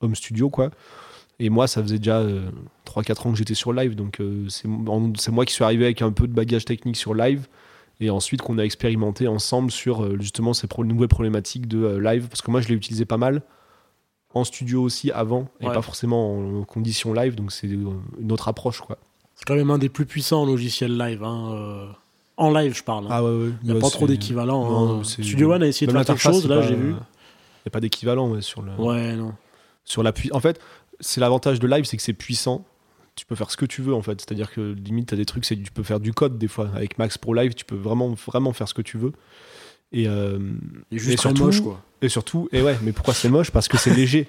home 0.00 0.14
studio, 0.14 0.48
quoi. 0.48 0.70
Et 1.38 1.50
moi, 1.50 1.66
ça 1.66 1.82
faisait 1.82 1.98
déjà 1.98 2.18
euh, 2.20 2.48
3-4 2.86 3.28
ans 3.28 3.32
que 3.32 3.36
j'étais 3.38 3.54
sur 3.54 3.72
live, 3.72 3.94
donc 3.94 4.20
euh, 4.20 4.46
c'est 4.48 4.66
moi 5.30 5.44
qui 5.44 5.52
suis 5.52 5.64
arrivé 5.64 5.84
avec 5.84 6.00
un 6.02 6.12
peu 6.12 6.26
de 6.26 6.32
bagage 6.32 6.64
technique 6.64 6.96
sur 6.96 7.14
live, 7.14 7.46
et 8.00 8.08
ensuite 8.10 8.40
qu'on 8.42 8.56
a 8.58 8.62
expérimenté 8.62 9.28
ensemble 9.28 9.70
sur 9.70 10.02
euh, 10.02 10.16
justement 10.18 10.54
ces 10.54 10.66
pro- 10.66 10.84
nouvelles 10.84 11.08
problématiques 11.08 11.66
de 11.68 11.82
euh, 11.82 11.98
live, 12.00 12.28
parce 12.28 12.40
que 12.40 12.50
moi, 12.50 12.60
je 12.62 12.68
l'ai 12.68 12.74
utilisé 12.74 13.04
pas 13.04 13.18
mal 13.18 13.42
en 14.34 14.44
studio 14.44 14.82
aussi 14.82 15.10
avant, 15.10 15.48
et 15.60 15.66
Ouais. 15.66 15.72
pas 15.74 15.82
forcément 15.82 16.38
en, 16.38 16.64
condition 16.64 17.12
live, 17.12 17.34
donc 17.34 17.52
c'est 17.52 17.68
euh, 17.68 17.84
une 18.18 18.32
autre 18.32 18.48
approche, 18.48 18.80
quoi. 18.80 18.96
C'est 19.34 19.44
quand 19.44 19.54
même 19.56 19.70
un 19.70 19.78
des 19.78 19.90
plus 19.90 20.06
puissants 20.06 20.46
logiciels 20.46 20.96
live. 20.96 21.22
hein, 21.22 21.50
euh, 21.52 21.86
En 22.38 22.50
live, 22.50 22.74
je 22.74 22.82
parle. 22.82 23.04
hein. 23.04 23.08
Ah 23.10 23.22
ouais, 23.22 23.30
ouais. 23.30 23.50
Il 23.62 23.66
n'y 23.66 23.70
a 23.72 23.74
Ouais, 23.74 23.80
pas 23.80 23.90
trop 23.90 24.06
d'équivalent. 24.06 25.00
Hein. 25.00 25.04
Studio 25.04 25.52
One 25.52 25.62
a 25.62 25.66
essayé 25.66 25.86
de 25.86 25.92
faire 25.92 26.04
quelque 26.06 26.18
chose, 26.18 26.48
là, 26.48 26.62
j'ai 26.62 26.74
vu. 26.74 26.88
Il 26.88 26.92
n'y 26.94 26.96
a 27.66 27.70
pas 27.70 27.80
d'équivalent 27.80 28.30
ouais, 28.30 28.40
sur 28.40 28.62
le. 28.62 28.72
Ouais, 28.78 29.14
non. 29.14 29.34
sur 29.84 30.02
la 30.02 30.12
En 30.32 30.40
fait, 30.40 30.58
c'est 31.00 31.20
l'avantage 31.20 31.60
de 31.60 31.66
live, 31.66 31.84
c'est 31.84 31.96
que 31.96 32.02
c'est 32.02 32.12
puissant. 32.12 32.64
Tu 33.14 33.24
peux 33.24 33.34
faire 33.34 33.50
ce 33.50 33.56
que 33.56 33.64
tu 33.66 33.80
veux 33.82 33.94
en 33.94 34.02
fait. 34.02 34.20
C'est-à-dire 34.20 34.50
que 34.52 34.72
limite, 34.74 35.08
tu 35.08 35.14
as 35.14 35.16
des 35.16 35.24
trucs, 35.24 35.44
c'est 35.44 35.56
tu 35.56 35.70
peux 35.72 35.82
faire 35.82 36.00
du 36.00 36.12
code 36.12 36.38
des 36.38 36.48
fois. 36.48 36.68
Avec 36.74 36.98
Max 36.98 37.16
Pro 37.18 37.32
Live, 37.34 37.54
tu 37.54 37.64
peux 37.64 37.76
vraiment, 37.76 38.14
vraiment 38.26 38.52
faire 38.52 38.68
ce 38.68 38.74
que 38.74 38.82
tu 38.82 38.98
veux. 38.98 39.12
Et, 39.92 40.08
euh, 40.08 40.38
juste 40.92 41.12
Et 41.12 41.16
surtout- 41.16 41.44
moche, 41.44 41.60
quoi. 41.62 41.80
et 42.02 42.08
surtout, 42.08 42.48
et 42.52 42.60
ouais, 42.60 42.76
mais 42.82 42.92
pourquoi 42.92 43.14
c'est 43.14 43.28
moche? 43.28 43.50
Parce 43.50 43.68
que 43.68 43.78
c'est 43.78 43.94
léger. 43.94 44.28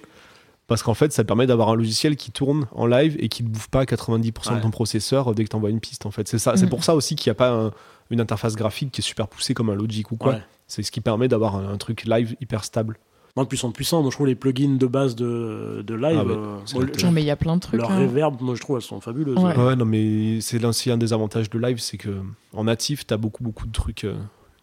Parce 0.67 0.83
qu'en 0.83 0.93
fait, 0.93 1.11
ça 1.13 1.23
permet 1.23 1.47
d'avoir 1.47 1.69
un 1.69 1.75
logiciel 1.75 2.15
qui 2.17 2.31
tourne 2.31 2.67
en 2.73 2.85
live 2.85 3.15
et 3.19 3.29
qui 3.29 3.41
ne 3.43 3.47
bouffe 3.49 3.69
pas 3.69 3.85
90% 3.85 4.51
Ouais. 4.51 4.57
de 4.57 4.61
ton 4.63 4.69
processeur 4.69 5.33
dès 5.33 5.45
que 5.45 5.49
tu 5.49 5.55
envoies 5.55 5.69
une 5.69 5.79
piste. 5.79 6.05
En 6.05 6.11
fait, 6.11 6.27
c'est 6.27 6.39
ça. 6.39 6.57
C'est 6.57 6.65
Mm. 6.65 6.69
pour 6.69 6.83
ça 6.83 6.93
aussi 6.95 7.15
qu'il 7.15 7.29
n'y 7.29 7.31
a 7.31 7.35
pas 7.35 7.51
un- 7.51 7.71
une 8.09 8.19
interface 8.21 8.55
graphique 8.55 8.91
qui 8.91 8.99
est 9.01 9.03
super 9.03 9.27
poussée 9.29 9.53
comme 9.53 9.69
un 9.69 9.75
Logic 9.75 10.11
ou 10.11 10.17
quoi. 10.17 10.33
Ouais. 10.33 10.41
C'est 10.67 10.83
ce 10.83 10.91
qui 10.91 10.99
permet 11.01 11.27
d'avoir 11.29 11.55
un, 11.55 11.69
un 11.73 11.77
truc 11.77 12.03
live 12.05 12.35
hyper 12.41 12.63
stable. 12.65 12.97
Non, 13.37 13.45
puis 13.45 13.55
ils 13.55 13.59
sont 13.61 13.71
puissants. 13.71 14.01
Moi, 14.01 14.09
je 14.09 14.15
trouve 14.15 14.25
les 14.27 14.35
plugins 14.35 14.77
de 14.77 14.87
base 14.87 15.15
de, 15.15 15.83
de 15.85 15.93
live. 15.93 16.17
Ah 16.19 16.25
ouais, 16.25 16.33
euh, 16.35 16.57
c'est 16.65 16.73
moi, 16.75 16.85
le 16.85 16.91
le- 16.91 17.03
Non 17.03 17.11
mais 17.11 17.21
il 17.21 17.25
y 17.27 17.29
a 17.29 17.35
plein 17.35 17.55
de 17.55 17.61
trucs. 17.61 17.79
leur 17.79 17.91
hein. 17.91 17.99
reverb, 17.99 18.41
moi, 18.41 18.55
je 18.55 18.61
trouve, 18.61 18.77
elles 18.77 18.81
sont 18.81 18.99
fabuleuses. 18.99 19.37
Ouais. 19.37 19.55
Ouais, 19.55 19.75
non, 19.75 19.85
mais 19.85 20.41
c'est 20.41 20.63
aussi 20.65 20.89
un 20.89 20.97
des 20.97 21.13
avantages 21.13 21.49
de 21.49 21.59
live, 21.59 21.77
c'est 21.77 21.97
que 21.97 22.09
en 22.53 22.63
natif, 22.63 23.05
t'as 23.05 23.17
beaucoup, 23.17 23.43
beaucoup 23.43 23.67
de 23.67 23.71
trucs 23.71 24.05
euh, 24.05 24.15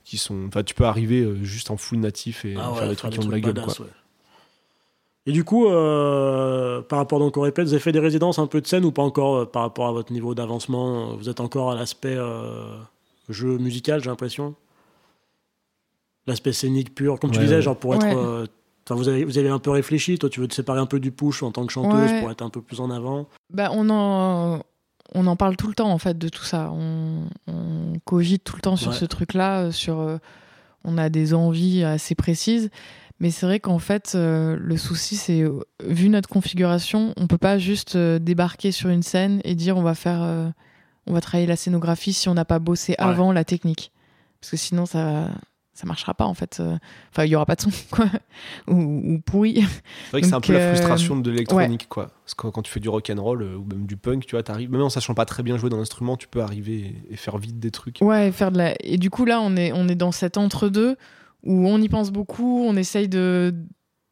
qui 0.02 0.18
sont. 0.18 0.46
Enfin, 0.48 0.64
tu 0.64 0.74
peux 0.74 0.84
arriver 0.84 1.20
euh, 1.20 1.44
juste 1.44 1.70
en 1.70 1.76
full 1.76 1.98
natif 2.00 2.44
et 2.44 2.56
Ah 2.58 2.72
faire 2.74 2.82
ouais, 2.82 2.88
des 2.88 2.96
trucs 2.96 3.12
qui 3.12 3.20
ont 3.20 3.26
de 3.26 3.30
la 3.30 3.38
gueule, 3.40 3.54
quoi. 3.54 3.62
badass. 3.62 3.82
Et 5.26 5.32
du 5.32 5.44
coup, 5.44 5.68
euh, 5.68 6.82
par 6.82 6.98
rapport 6.98 7.18
donc 7.20 7.36
au 7.36 7.42
répète, 7.42 7.66
vous 7.66 7.72
avez 7.72 7.80
fait 7.80 7.92
des 7.92 8.00
résidences 8.00 8.38
un 8.38 8.46
peu 8.48 8.60
de 8.60 8.66
scène 8.66 8.84
ou 8.84 8.90
pas 8.92 9.02
encore 9.02 9.36
euh, 9.36 9.44
par 9.46 9.62
rapport 9.62 9.86
à 9.86 9.92
votre 9.92 10.12
niveau 10.12 10.34
d'avancement? 10.34 11.16
Vous 11.16 11.28
êtes 11.28 11.40
encore 11.40 11.70
à 11.70 11.76
l'aspect 11.76 12.16
euh, 12.16 12.76
jeu 13.28 13.56
musical, 13.56 14.02
j'ai 14.02 14.10
l'impression? 14.10 14.54
L'aspect 16.26 16.52
scénique 16.52 16.94
pur, 16.94 17.20
comme 17.20 17.30
tu 17.30 17.38
disais, 17.38 17.56
ouais. 17.56 17.62
genre 17.62 17.76
pour 17.76 17.94
être. 17.94 18.04
Ouais. 18.42 18.46
Enfin, 18.86 18.94
vous 18.96 19.08
avez, 19.08 19.24
vous 19.24 19.38
avez 19.38 19.48
un 19.48 19.58
peu 19.58 19.70
réfléchi, 19.70 20.18
toi 20.18 20.28
tu 20.28 20.40
veux 20.40 20.48
te 20.48 20.54
séparer 20.54 20.78
un 20.80 20.86
peu 20.86 21.00
du 21.00 21.10
push 21.10 21.42
en 21.42 21.50
tant 21.52 21.64
que 21.66 21.72
chanteuse 21.72 22.10
Ouais. 22.12 22.20
pour 22.20 22.30
être 22.30 22.42
un 22.42 22.50
peu 22.50 22.60
plus 22.60 22.80
en 22.80 22.90
avant. 22.90 23.26
Bah, 23.50 23.70
on 23.72 23.88
en, 23.90 24.60
on 25.14 25.26
en 25.26 25.36
parle 25.36 25.56
tout 25.56 25.68
le 25.68 25.74
temps 25.74 25.90
en 25.90 25.98
fait 25.98 26.18
de 26.18 26.28
tout 26.28 26.44
ça. 26.44 26.70
On, 26.72 27.24
on 27.46 27.98
cogite 28.04 28.44
tout 28.44 28.56
le 28.56 28.60
temps 28.62 28.76
sur 28.76 28.90
Ouais. 28.92 28.96
ce 28.98 29.04
truc-là. 29.06 29.62
euh, 29.62 29.70
Sur, 29.72 30.00
euh, 30.00 30.18
on 30.84 30.98
a 30.98 31.08
des 31.08 31.32
envies 31.32 31.82
assez 31.82 32.14
précises, 32.14 32.68
mais 33.20 33.30
c'est 33.30 33.46
vrai 33.46 33.58
qu'en 33.58 33.78
fait, 33.78 34.12
euh, 34.16 34.54
le 34.60 34.76
souci, 34.76 35.16
c'est 35.16 35.40
euh, 35.40 35.60
vu 35.82 36.10
notre 36.10 36.28
configuration, 36.28 37.14
on 37.16 37.26
peut 37.26 37.38
pas 37.38 37.56
juste 37.58 37.96
débarquer 37.96 38.70
sur 38.70 38.90
une 38.90 39.02
scène 39.02 39.40
et 39.44 39.54
dire 39.54 39.78
on 39.78 39.82
va 39.82 39.94
faire, 39.94 40.20
on 41.06 41.12
va 41.14 41.20
travailler 41.22 41.46
la 41.46 41.56
scénographie 41.56 42.12
si 42.12 42.28
on 42.28 42.34
n'a 42.34 42.44
pas 42.44 42.58
bossé 42.58 42.94
avant 42.98 43.32
la 43.32 43.44
technique, 43.44 43.92
parce 44.42 44.50
que 44.50 44.56
sinon 44.58 44.84
ça. 44.84 45.30
Ça 45.74 45.86
marchera 45.86 46.14
pas 46.14 46.24
en 46.24 46.34
fait. 46.34 46.62
Enfin, 47.10 47.24
il 47.24 47.30
y 47.30 47.34
aura 47.34 47.46
pas 47.46 47.56
de 47.56 47.60
son, 47.62 47.70
quoi. 47.90 48.06
ou, 48.68 49.14
ou 49.14 49.20
pourri. 49.20 49.54
C'est 49.56 50.10
vrai 50.12 50.20
que 50.20 50.26
c'est 50.26 50.34
un 50.34 50.40
peu 50.40 50.52
la 50.52 50.60
euh, 50.60 50.74
frustration 50.74 51.16
de 51.18 51.30
l'électronique, 51.30 51.88
quoi. 51.88 52.12
Parce 52.24 52.34
que 52.34 52.46
quand 52.46 52.62
tu 52.62 52.70
fais 52.70 52.78
du 52.78 52.88
rock 52.88 53.10
and 53.10 53.20
roll 53.20 53.42
euh, 53.42 53.56
ou 53.56 53.64
même 53.64 53.86
du 53.86 53.96
punk, 53.96 54.24
tu 54.24 54.36
vois, 54.36 54.44
t'arrives, 54.44 54.70
même 54.70 54.82
en 54.82 54.88
sachant 54.88 55.14
pas 55.14 55.24
très 55.24 55.42
bien 55.42 55.56
jouer 55.56 55.70
d'un 55.70 55.80
instrument, 55.80 56.16
tu 56.16 56.28
peux 56.28 56.42
arriver 56.42 56.94
et, 57.10 57.16
faire 57.16 57.38
vite 57.38 57.58
des 57.58 57.72
trucs. 57.72 57.98
Ouais, 58.00 58.30
faire 58.30 58.52
de 58.52 58.58
la. 58.58 58.74
Et 58.84 58.98
du 58.98 59.10
coup, 59.10 59.24
là, 59.24 59.40
on 59.40 59.56
est, 59.56 59.72
on 59.72 59.88
est 59.88 59.96
dans 59.96 60.12
cet 60.12 60.38
entre-deux 60.38 60.96
où 61.42 61.68
on 61.68 61.78
y 61.80 61.88
pense 61.88 62.12
beaucoup, 62.12 62.64
on 62.64 62.76
essaye 62.76 63.08
de, 63.08 63.52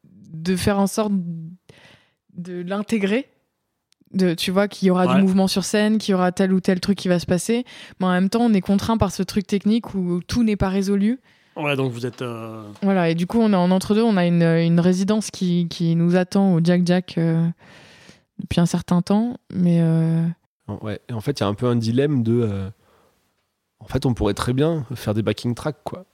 de 0.03 0.55
faire 0.57 0.79
en 0.79 0.87
sorte 0.87 1.13
de 2.33 2.61
l'intégrer. 2.61 3.29
De, 4.13 4.35
tu 4.35 4.51
vois, 4.51 4.67
qu'il 4.67 4.89
y 4.89 4.91
aura 4.91 5.07
Ouais. 5.07 5.15
du 5.15 5.21
mouvement 5.21 5.47
sur 5.47 5.63
scène, 5.63 5.97
qu'il 5.97 6.11
y 6.11 6.15
aura 6.15 6.31
tel 6.31 6.53
ou 6.53 6.59
tel 6.59 6.79
truc 6.79 6.97
qui 6.97 7.07
va 7.07 7.17
se 7.17 7.25
passer. 7.25 7.65
Mais 7.99 8.05
en 8.05 8.11
même 8.11 8.29
temps, 8.29 8.41
on 8.41 8.53
est 8.53 8.61
contraint 8.61 8.97
par 8.97 9.11
ce 9.11 9.23
truc 9.23 9.47
technique 9.47 9.95
où 9.95 10.21
tout 10.27 10.43
n'est 10.43 10.55
pas 10.55 10.69
résolu. 10.69 11.19
Ouais, 11.55 11.75
donc 11.75 11.91
vous 11.91 12.05
êtes. 12.05 12.21
euh, 12.21 12.63
Voilà, 12.81 13.09
et 13.09 13.15
du 13.15 13.27
coup, 13.27 13.39
on 13.39 13.51
est 13.53 13.55
en 13.55 13.69
entre-deux. 13.71 14.01
On 14.03 14.17
a 14.17 14.25
une, 14.25 14.41
une 14.43 14.79
résidence 14.79 15.29
qui, 15.31 15.67
qui 15.69 15.95
nous 15.95 16.15
attend 16.15 16.53
au 16.55 16.59
Jack 16.63 16.81
Jack 16.85 17.15
euh, 17.17 17.47
depuis 18.39 18.59
un 18.59 18.65
certain 18.65 19.01
temps. 19.01 19.37
Mais 19.53 19.79
euh, 19.81 20.25
Ouais. 20.81 20.99
Et 21.09 21.13
en 21.13 21.21
fait, 21.21 21.39
il 21.39 21.43
y 21.43 21.45
a 21.45 21.47
un 21.47 21.53
peu 21.53 21.67
un 21.67 21.75
dilemme 21.75 22.23
de. 22.23 22.33
euh, 22.41 22.69
En 23.79 23.85
fait, 23.85 24.05
on 24.05 24.13
pourrait 24.13 24.33
très 24.33 24.53
bien 24.53 24.85
faire 24.95 25.13
des 25.13 25.21
backing 25.21 25.53
tracks, 25.55 25.83
quoi. 25.83 26.05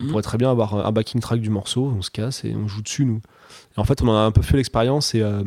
On 0.00 0.04
Mhm. 0.04 0.10
pourrait 0.10 0.22
très 0.22 0.38
bien 0.38 0.50
avoir 0.50 0.86
un 0.86 0.90
backing 0.90 1.20
track 1.20 1.40
du 1.40 1.50
morceau, 1.50 1.92
on 1.96 2.00
se 2.02 2.10
casse 2.10 2.44
et 2.44 2.56
on 2.56 2.66
joue 2.66 2.80
dessus, 2.82 3.04
nous. 3.04 3.20
Et 3.76 3.78
en 3.80 3.84
fait, 3.84 4.02
on 4.02 4.08
en 4.08 4.14
a 4.16 4.20
un 4.20 4.30
peu 4.32 4.40
fait 4.42 4.56
l'expérience 4.56 5.14
et, 5.14 5.20
euh, 5.20 5.44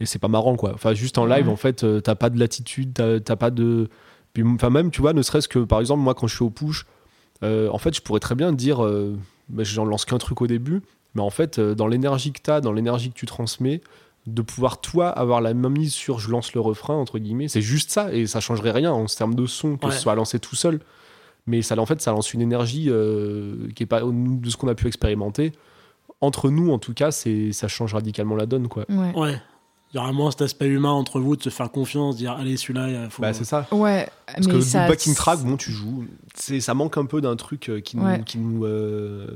et 0.00 0.06
c'est 0.06 0.18
pas 0.18 0.28
marrant, 0.28 0.56
quoi. 0.56 0.72
Enfin, 0.74 0.94
juste 0.94 1.18
en 1.18 1.26
live, 1.26 1.46
Ouais. 1.46 1.52
en 1.52 1.56
fait, 1.56 1.84
euh, 1.84 2.00
t'as 2.00 2.14
pas 2.14 2.30
de 2.30 2.38
latitude, 2.40 2.94
t'as 2.94 3.20
t'as 3.20 3.36
pas 3.36 3.50
de 3.50 3.88
Puis, 4.32 4.42
enfin, 4.42 4.70
même, 4.70 4.90
tu 4.90 5.00
vois, 5.02 5.12
ne 5.12 5.22
serait-ce 5.22 5.48
que, 5.48 5.58
par 5.60 5.80
exemple, 5.80 6.00
moi, 6.02 6.14
quand 6.14 6.26
je 6.26 6.34
suis 6.34 6.44
au 6.44 6.50
push, 6.50 6.86
euh, 7.42 7.68
en 7.70 7.78
fait, 7.78 7.94
je 7.94 8.00
pourrais 8.02 8.20
très 8.20 8.34
bien 8.34 8.52
dire, 8.52 8.84
euh, 8.84 9.16
bah, 9.48 9.62
j'en 9.64 9.84
lance 9.84 10.04
qu'un 10.04 10.18
truc 10.18 10.40
au 10.42 10.46
début, 10.46 10.82
mais 11.14 11.22
en 11.22 11.30
fait, 11.30 11.58
euh, 11.58 11.74
dans 11.74 11.86
l'énergie 11.86 12.32
que 12.32 12.40
tu 12.42 12.50
as, 12.50 12.60
dans 12.60 12.72
l'énergie 12.72 13.10
que 13.10 13.14
tu 13.16 13.26
transmets, 13.26 13.80
de 14.26 14.42
pouvoir, 14.42 14.80
toi, 14.80 15.08
avoir 15.08 15.40
la 15.40 15.54
même 15.54 15.72
mise 15.72 15.94
sur 15.94 16.18
je 16.18 16.30
lance 16.30 16.52
le 16.54 16.60
refrain, 16.60 16.94
entre 16.94 17.18
guillemets, 17.18 17.46
c'est 17.48 17.60
juste 17.62 17.90
ça, 17.90 18.12
et 18.12 18.26
ça 18.26 18.40
changerait 18.40 18.72
rien 18.72 18.90
en 18.92 19.06
termes 19.06 19.34
de 19.36 19.46
son, 19.46 19.76
que 19.76 19.86
Ouais. 19.86 19.92
ce 19.92 20.00
soit 20.00 20.14
lancé 20.16 20.38
tout 20.40 20.56
seul. 20.56 20.80
Mais 21.46 21.62
ça, 21.62 21.78
en 21.78 21.86
fait, 21.86 22.00
ça 22.02 22.10
lance 22.10 22.34
une 22.34 22.40
énergie 22.42 22.86
euh, 22.88 23.68
qui 23.76 23.84
est 23.84 23.86
pas 23.86 24.00
de 24.02 24.50
ce 24.50 24.56
qu'on 24.56 24.66
a 24.66 24.74
pu 24.74 24.88
expérimenter. 24.88 25.52
Entre 26.20 26.50
nous, 26.50 26.72
en 26.72 26.78
tout 26.80 26.92
cas, 26.92 27.12
c'est 27.12 27.52
ça 27.52 27.68
change 27.68 27.94
radicalement 27.94 28.34
la 28.34 28.46
donne, 28.46 28.66
quoi. 28.66 28.84
Ouais. 28.88 29.12
Ouais. 29.14 29.40
Il 29.96 30.00
y 30.00 30.02
aura 30.02 30.12
moins 30.12 30.30
cet 30.30 30.42
aspect 30.42 30.66
humain 30.66 30.90
entre 30.90 31.20
vous, 31.20 31.36
de 31.36 31.42
se 31.42 31.48
faire 31.48 31.70
confiance, 31.70 32.16
dire 32.16 32.32
allez, 32.32 32.58
celui-là, 32.58 33.04
il 33.04 33.08
faut. 33.10 33.22
Bah, 33.22 33.32
c'est 33.32 33.44
ça. 33.44 33.66
Ouais, 33.72 34.06
Parce 34.26 34.46
mais 34.46 34.52
que 34.52 34.60
ça, 34.60 34.82
le 34.84 34.90
backing 34.90 35.14
track, 35.14 35.40
bon, 35.40 35.56
tu 35.56 35.70
joues. 35.72 36.04
C'est, 36.34 36.60
ça 36.60 36.74
manque 36.74 36.98
un 36.98 37.06
peu 37.06 37.22
d'un 37.22 37.34
truc 37.34 37.70
euh, 37.70 37.80
qui 37.80 37.96
nous, 37.96 38.04
Ouais. 38.04 38.20
qui 38.26 38.36
nous, 38.36 38.66
euh, 38.66 39.26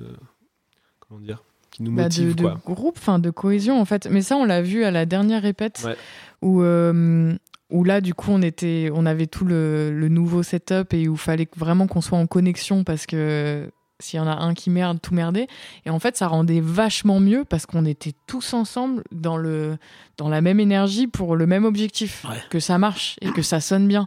comment 1.08 1.18
dire, 1.20 1.42
qui 1.70 1.82
nous 1.82 1.92
bah, 1.94 2.02
motive, 2.02 2.34
de, 2.34 2.42
de 2.42 2.42
quoi. 2.42 2.60
groupe, 2.66 2.96
enfin 2.98 3.18
de 3.18 3.30
cohésion 3.30 3.80
en 3.80 3.86
fait. 3.86 4.06
Mais 4.10 4.20
ça, 4.20 4.36
on 4.36 4.44
l'a 4.44 4.60
vu 4.60 4.84
à 4.84 4.90
la 4.90 5.06
dernière 5.06 5.40
répète 5.40 5.80
Ouais. 5.86 5.96
où, 6.42 6.60
euh, 6.60 7.32
où 7.70 7.82
là, 7.82 8.02
du 8.02 8.12
coup, 8.12 8.30
on 8.30 8.42
était, 8.42 8.90
on 8.92 9.06
avait 9.06 9.28
tout 9.28 9.46
le, 9.46 9.90
le 9.98 10.08
nouveau 10.10 10.42
setup 10.42 10.92
et 10.92 11.08
où 11.08 11.16
fallait 11.16 11.48
vraiment 11.56 11.86
qu'on 11.86 12.02
soit 12.02 12.18
en 12.18 12.26
connexion 12.26 12.84
parce 12.84 13.06
que 13.06 13.70
s'il 14.00 14.18
y 14.18 14.20
en 14.20 14.26
a 14.26 14.34
un 14.34 14.54
qui 14.54 14.68
merde, 14.70 14.98
tout 15.00 15.14
merdait. 15.14 15.46
Et 15.86 15.90
en 15.90 15.98
fait, 15.98 16.16
ça 16.16 16.26
rendait 16.26 16.60
vachement 16.60 17.20
mieux 17.20 17.44
parce 17.44 17.66
qu'on 17.66 17.84
était 17.84 18.12
tous 18.26 18.52
ensemble 18.54 19.04
dans 19.12 19.36
le 19.36 19.76
dans 20.18 20.28
la 20.28 20.40
même 20.40 20.58
énergie 20.60 21.06
pour 21.06 21.36
le 21.36 21.46
même 21.46 21.64
objectif, 21.64 22.24
Ouais. 22.28 22.36
que 22.50 22.58
ça 22.60 22.76
marche 22.78 23.16
et 23.22 23.30
que 23.30 23.42
ça 23.42 23.60
sonne 23.60 23.86
bien. 23.86 24.06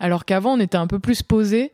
Alors 0.00 0.24
qu'avant, 0.24 0.54
on 0.54 0.60
était 0.60 0.76
un 0.76 0.86
peu 0.86 0.98
plus 0.98 1.22
posé 1.22 1.72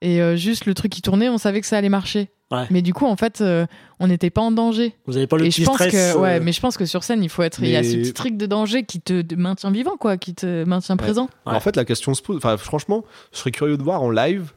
et 0.00 0.20
euh, 0.20 0.36
juste 0.36 0.66
le 0.66 0.74
truc 0.74 0.90
qui 0.92 1.02
tournait, 1.02 1.28
on 1.28 1.38
savait 1.38 1.60
que 1.60 1.66
ça 1.66 1.76
allait 1.78 1.88
marcher. 1.88 2.30
Ouais. 2.50 2.66
Mais 2.70 2.82
du 2.82 2.92
coup, 2.92 3.06
en 3.06 3.16
fait, 3.16 3.40
euh, 3.40 3.66
on 4.00 4.06
n'était 4.08 4.28
pas 4.30 4.42
en 4.42 4.50
danger. 4.52 4.94
Vous 5.06 5.16
avez 5.16 5.26
pas 5.26 5.36
le 5.38 5.46
Et 5.46 5.48
petit 5.48 5.62
je 5.62 5.66
pense 5.66 5.76
stress. 5.76 5.92
que, 5.92 6.18
ouais, 6.18 6.38
euh, 6.38 6.40
mais 6.42 6.52
je 6.52 6.60
pense 6.60 6.76
que 6.76 6.84
sur 6.84 7.02
scène, 7.02 7.22
il 7.22 7.30
faut 7.30 7.42
être. 7.42 7.60
Il 7.62 7.68
y 7.70 7.76
a 7.76 7.82
ce 7.82 7.96
petit 7.96 8.12
truc 8.12 8.36
de 8.36 8.44
danger 8.46 8.84
qui 8.84 9.00
te 9.00 9.34
maintient 9.34 9.70
vivant, 9.70 9.96
quoi, 9.96 10.18
qui 10.18 10.34
te 10.34 10.64
maintient 10.64 10.96
présent. 10.98 11.28
Ouais. 11.46 11.54
En 11.54 11.60
fait, 11.60 11.74
la 11.74 11.84
question 11.86 12.12
se 12.14 12.20
pose. 12.22 12.36
Enfin, 12.36 12.56
franchement, 12.58 13.04
je 13.32 13.38
serais 13.38 13.50
curieux 13.50 13.78
de 13.78 13.82
voir 13.82 14.02
en 14.02 14.10
live, 14.10 14.52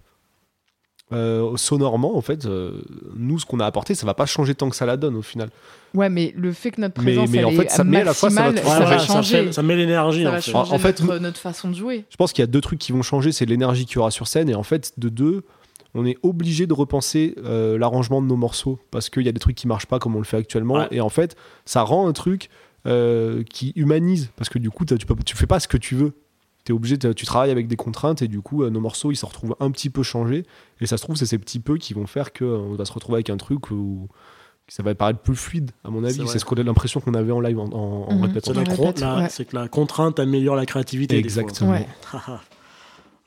euh, 1.13 1.55
sonorement, 1.55 2.17
en 2.17 2.21
fait, 2.21 2.45
euh, 2.45 2.81
nous, 3.15 3.39
ce 3.39 3.45
qu'on 3.45 3.59
a 3.61 3.65
apporté, 3.65 3.95
ça 3.95 4.05
va 4.05 4.13
pas 4.13 4.25
changer 4.25 4.55
tant 4.55 4.69
que 4.69 4.75
ça 4.75 4.85
la 4.85 4.97
donne 4.97 5.15
au 5.15 5.21
final. 5.21 5.49
Ouais, 5.93 6.09
mais 6.09 6.33
le 6.35 6.51
fait 6.51 6.71
que 6.71 6.81
notre 6.81 6.99
Mais- 7.01 7.13
présence 7.13 7.29
mais 7.29 7.37
elle 7.37 7.45
en 7.45 7.51
fait, 7.51 7.65
est 7.65 7.69
ça 7.69 7.83
met 7.85 8.01
à 8.01 8.03
la 8.03 8.13
fois, 8.13 8.29
ça 8.29 8.53
ça, 8.55 8.79
va 8.85 8.97
changer. 8.99 9.45
fait- 9.45 9.51
ça 9.53 9.63
met 9.63 9.75
l'énergie. 9.77 10.23
Ça 10.23 10.29
en 10.29 10.31
va 10.33 10.41
fait. 10.41 10.51
changer 10.51 10.73
En 10.73 10.77
fait, 10.79 10.99
notre, 11.01 11.13
nous- 11.15 11.19
notre 11.21 11.39
façon 11.39 11.69
de 11.69 11.75
jouer. 11.75 12.03
Je 12.09 12.17
pense 12.17 12.33
qu'il 12.33 12.41
y 12.41 12.43
a 12.43 12.47
deux 12.47 12.59
trucs 12.61 12.79
qui 12.79 12.91
vont 12.91 13.01
changer, 13.03 13.31
c'est 13.31 13.45
l'énergie 13.45 13.85
qu'il 13.85 13.95
y 13.95 13.99
aura 13.99 14.11
sur 14.11 14.27
scène, 14.27 14.49
et 14.49 14.55
en 14.55 14.63
fait, 14.63 14.93
de 14.97 15.07
deux, 15.09 15.43
on 15.95 16.05
est 16.05 16.17
obligé 16.23 16.67
de 16.67 16.73
repenser 16.73 17.35
euh, 17.43 17.77
l'arrangement 17.77 18.21
de 18.21 18.27
nos 18.27 18.35
morceaux, 18.35 18.77
parce 18.91 19.09
qu'il 19.09 19.23
y 19.23 19.29
a 19.29 19.31
des 19.31 19.39
trucs 19.39 19.55
qui 19.55 19.67
marchent 19.67 19.85
pas 19.87 19.99
comme 19.99 20.15
on 20.15 20.19
le 20.19 20.25
fait 20.25 20.37
actuellement, 20.37 20.75
Ouais. 20.75 20.87
et 20.91 20.99
en 20.99 21.09
fait, 21.09 21.37
ça 21.63 21.83
rend 21.83 22.07
un 22.07 22.13
truc 22.13 22.49
euh, 22.85 23.43
qui 23.49 23.71
humanise, 23.75 24.29
parce 24.35 24.49
que 24.49 24.59
du 24.59 24.69
coup, 24.69 24.85
tu, 24.85 24.95
peux, 25.05 25.15
tu 25.25 25.35
fais 25.37 25.47
pas 25.47 25.59
ce 25.59 25.67
que 25.67 25.77
tu 25.77 25.95
veux. 25.95 26.11
Es 26.69 26.73
obligé, 26.73 26.97
tu 26.97 27.25
travailles 27.25 27.51
avec 27.51 27.67
des 27.67 27.75
contraintes, 27.75 28.21
et 28.21 28.27
du 28.27 28.41
coup, 28.41 28.63
euh, 28.63 28.69
nos 28.69 28.79
morceaux, 28.81 29.11
ils 29.11 29.15
se 29.15 29.25
retrouvent 29.25 29.55
un 29.59 29.71
petit 29.71 29.89
peu 29.89 30.03
changés, 30.03 30.45
et 30.81 30.85
ça 30.87 30.97
se 30.97 31.03
trouve, 31.03 31.15
c'est 31.15 31.25
ces 31.25 31.37
petits 31.37 31.59
peu 31.59 31.77
qui 31.77 31.93
vont 31.93 32.07
faire 32.07 32.33
qu'on 32.33 32.73
va 32.75 32.85
se 32.85 32.91
retrouver 32.93 33.17
avec 33.17 33.29
un 33.29 33.37
truc 33.37 33.71
où 33.71 34.07
ça 34.69 34.83
va 34.83 34.93
paraître 34.95 35.19
plus 35.19 35.35
fluide, 35.35 35.71
à 35.85 35.89
mon 35.89 36.03
avis. 36.03 36.27
C'est 36.27 36.39
ce 36.39 36.45
qu'on 36.45 36.55
a 36.57 36.63
l'impression 36.63 36.99
qu'on 36.99 37.13
avait 37.13 37.31
en 37.31 37.39
live, 37.39 37.57
en, 37.59 37.65
en, 37.71 38.07
en 38.09 38.15
Mhm. 38.15 38.23
répétant. 38.23 38.51
C'est 39.29 39.39
ouais. 39.39 39.45
que 39.45 39.55
la 39.55 39.67
contrainte 39.69 40.19
améliore 40.19 40.55
la 40.57 40.65
créativité. 40.65 41.21
des 41.21 41.29
fois. 41.29 41.41
Exactement. 41.43 41.71
Ouais. 41.71 41.87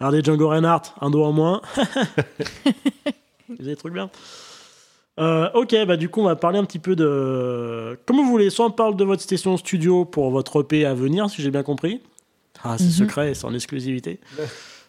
Regardez 0.01 0.23
Django 0.23 0.49
Reinhardt, 0.49 0.95
un 1.01 1.11
doigt 1.11 1.29
en 1.29 1.33
moins. 1.33 1.61
Vous 3.49 3.55
avez 3.59 3.65
des 3.71 3.77
trucs 3.77 3.93
bien. 3.95 4.11
Euh, 5.19 5.51
ok, 5.55 5.75
bah 5.87 5.97
du 5.97 6.09
coup, 6.09 6.21
on 6.21 6.25
va 6.25 6.37
parler 6.37 6.59
un 6.59 6.65
petit 6.65 6.79
peu 6.79 6.97
de. 6.97 7.99
Comme 8.07 8.17
vous 8.17 8.25
voulez, 8.31 8.49
soit 8.49 8.67
on 8.67 8.71
parle 8.71 8.97
de 8.97 9.05
votre 9.05 9.21
station 9.23 9.57
studio 9.57 10.05
pour 10.05 10.31
votre 10.31 10.61
EP 10.63 10.87
à 10.87 10.95
venir, 10.95 11.29
si 11.29 11.43
j'ai 11.43 11.51
bien 11.51 11.63
compris. 11.63 12.01
Ah, 12.65 12.77
c'est 12.79 12.85
Mhm. 12.85 12.91
secret, 12.91 13.35
c'est 13.35 13.45
en 13.47 13.55
exclusivité. 13.55 14.21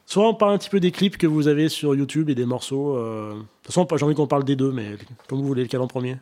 Soit 0.05 0.28
on 0.28 0.34
parle 0.34 0.53
un 0.53 0.57
petit 0.57 0.69
peu 0.69 0.80
des 0.80 0.91
clips 0.91 1.17
que 1.17 1.28
vous 1.28 1.47
avez 1.47 1.69
sur 1.69 1.95
YouTube 1.95 2.30
et 2.30 2.36
des 2.36 2.45
morceaux. 2.45 2.97
euh, 2.97 3.34
De 3.34 3.38
toute 3.63 3.74
façon, 3.74 3.88
j'ai 3.97 4.03
envie 4.05 4.15
qu'on 4.15 4.28
parle 4.28 4.43
des 4.43 4.55
deux, 4.57 4.72
mais 4.72 4.97
comme 5.28 5.39
vous 5.39 5.47
voulez, 5.47 5.63
lequel 5.63 5.80
en 5.80 5.88
premier? 5.88 6.17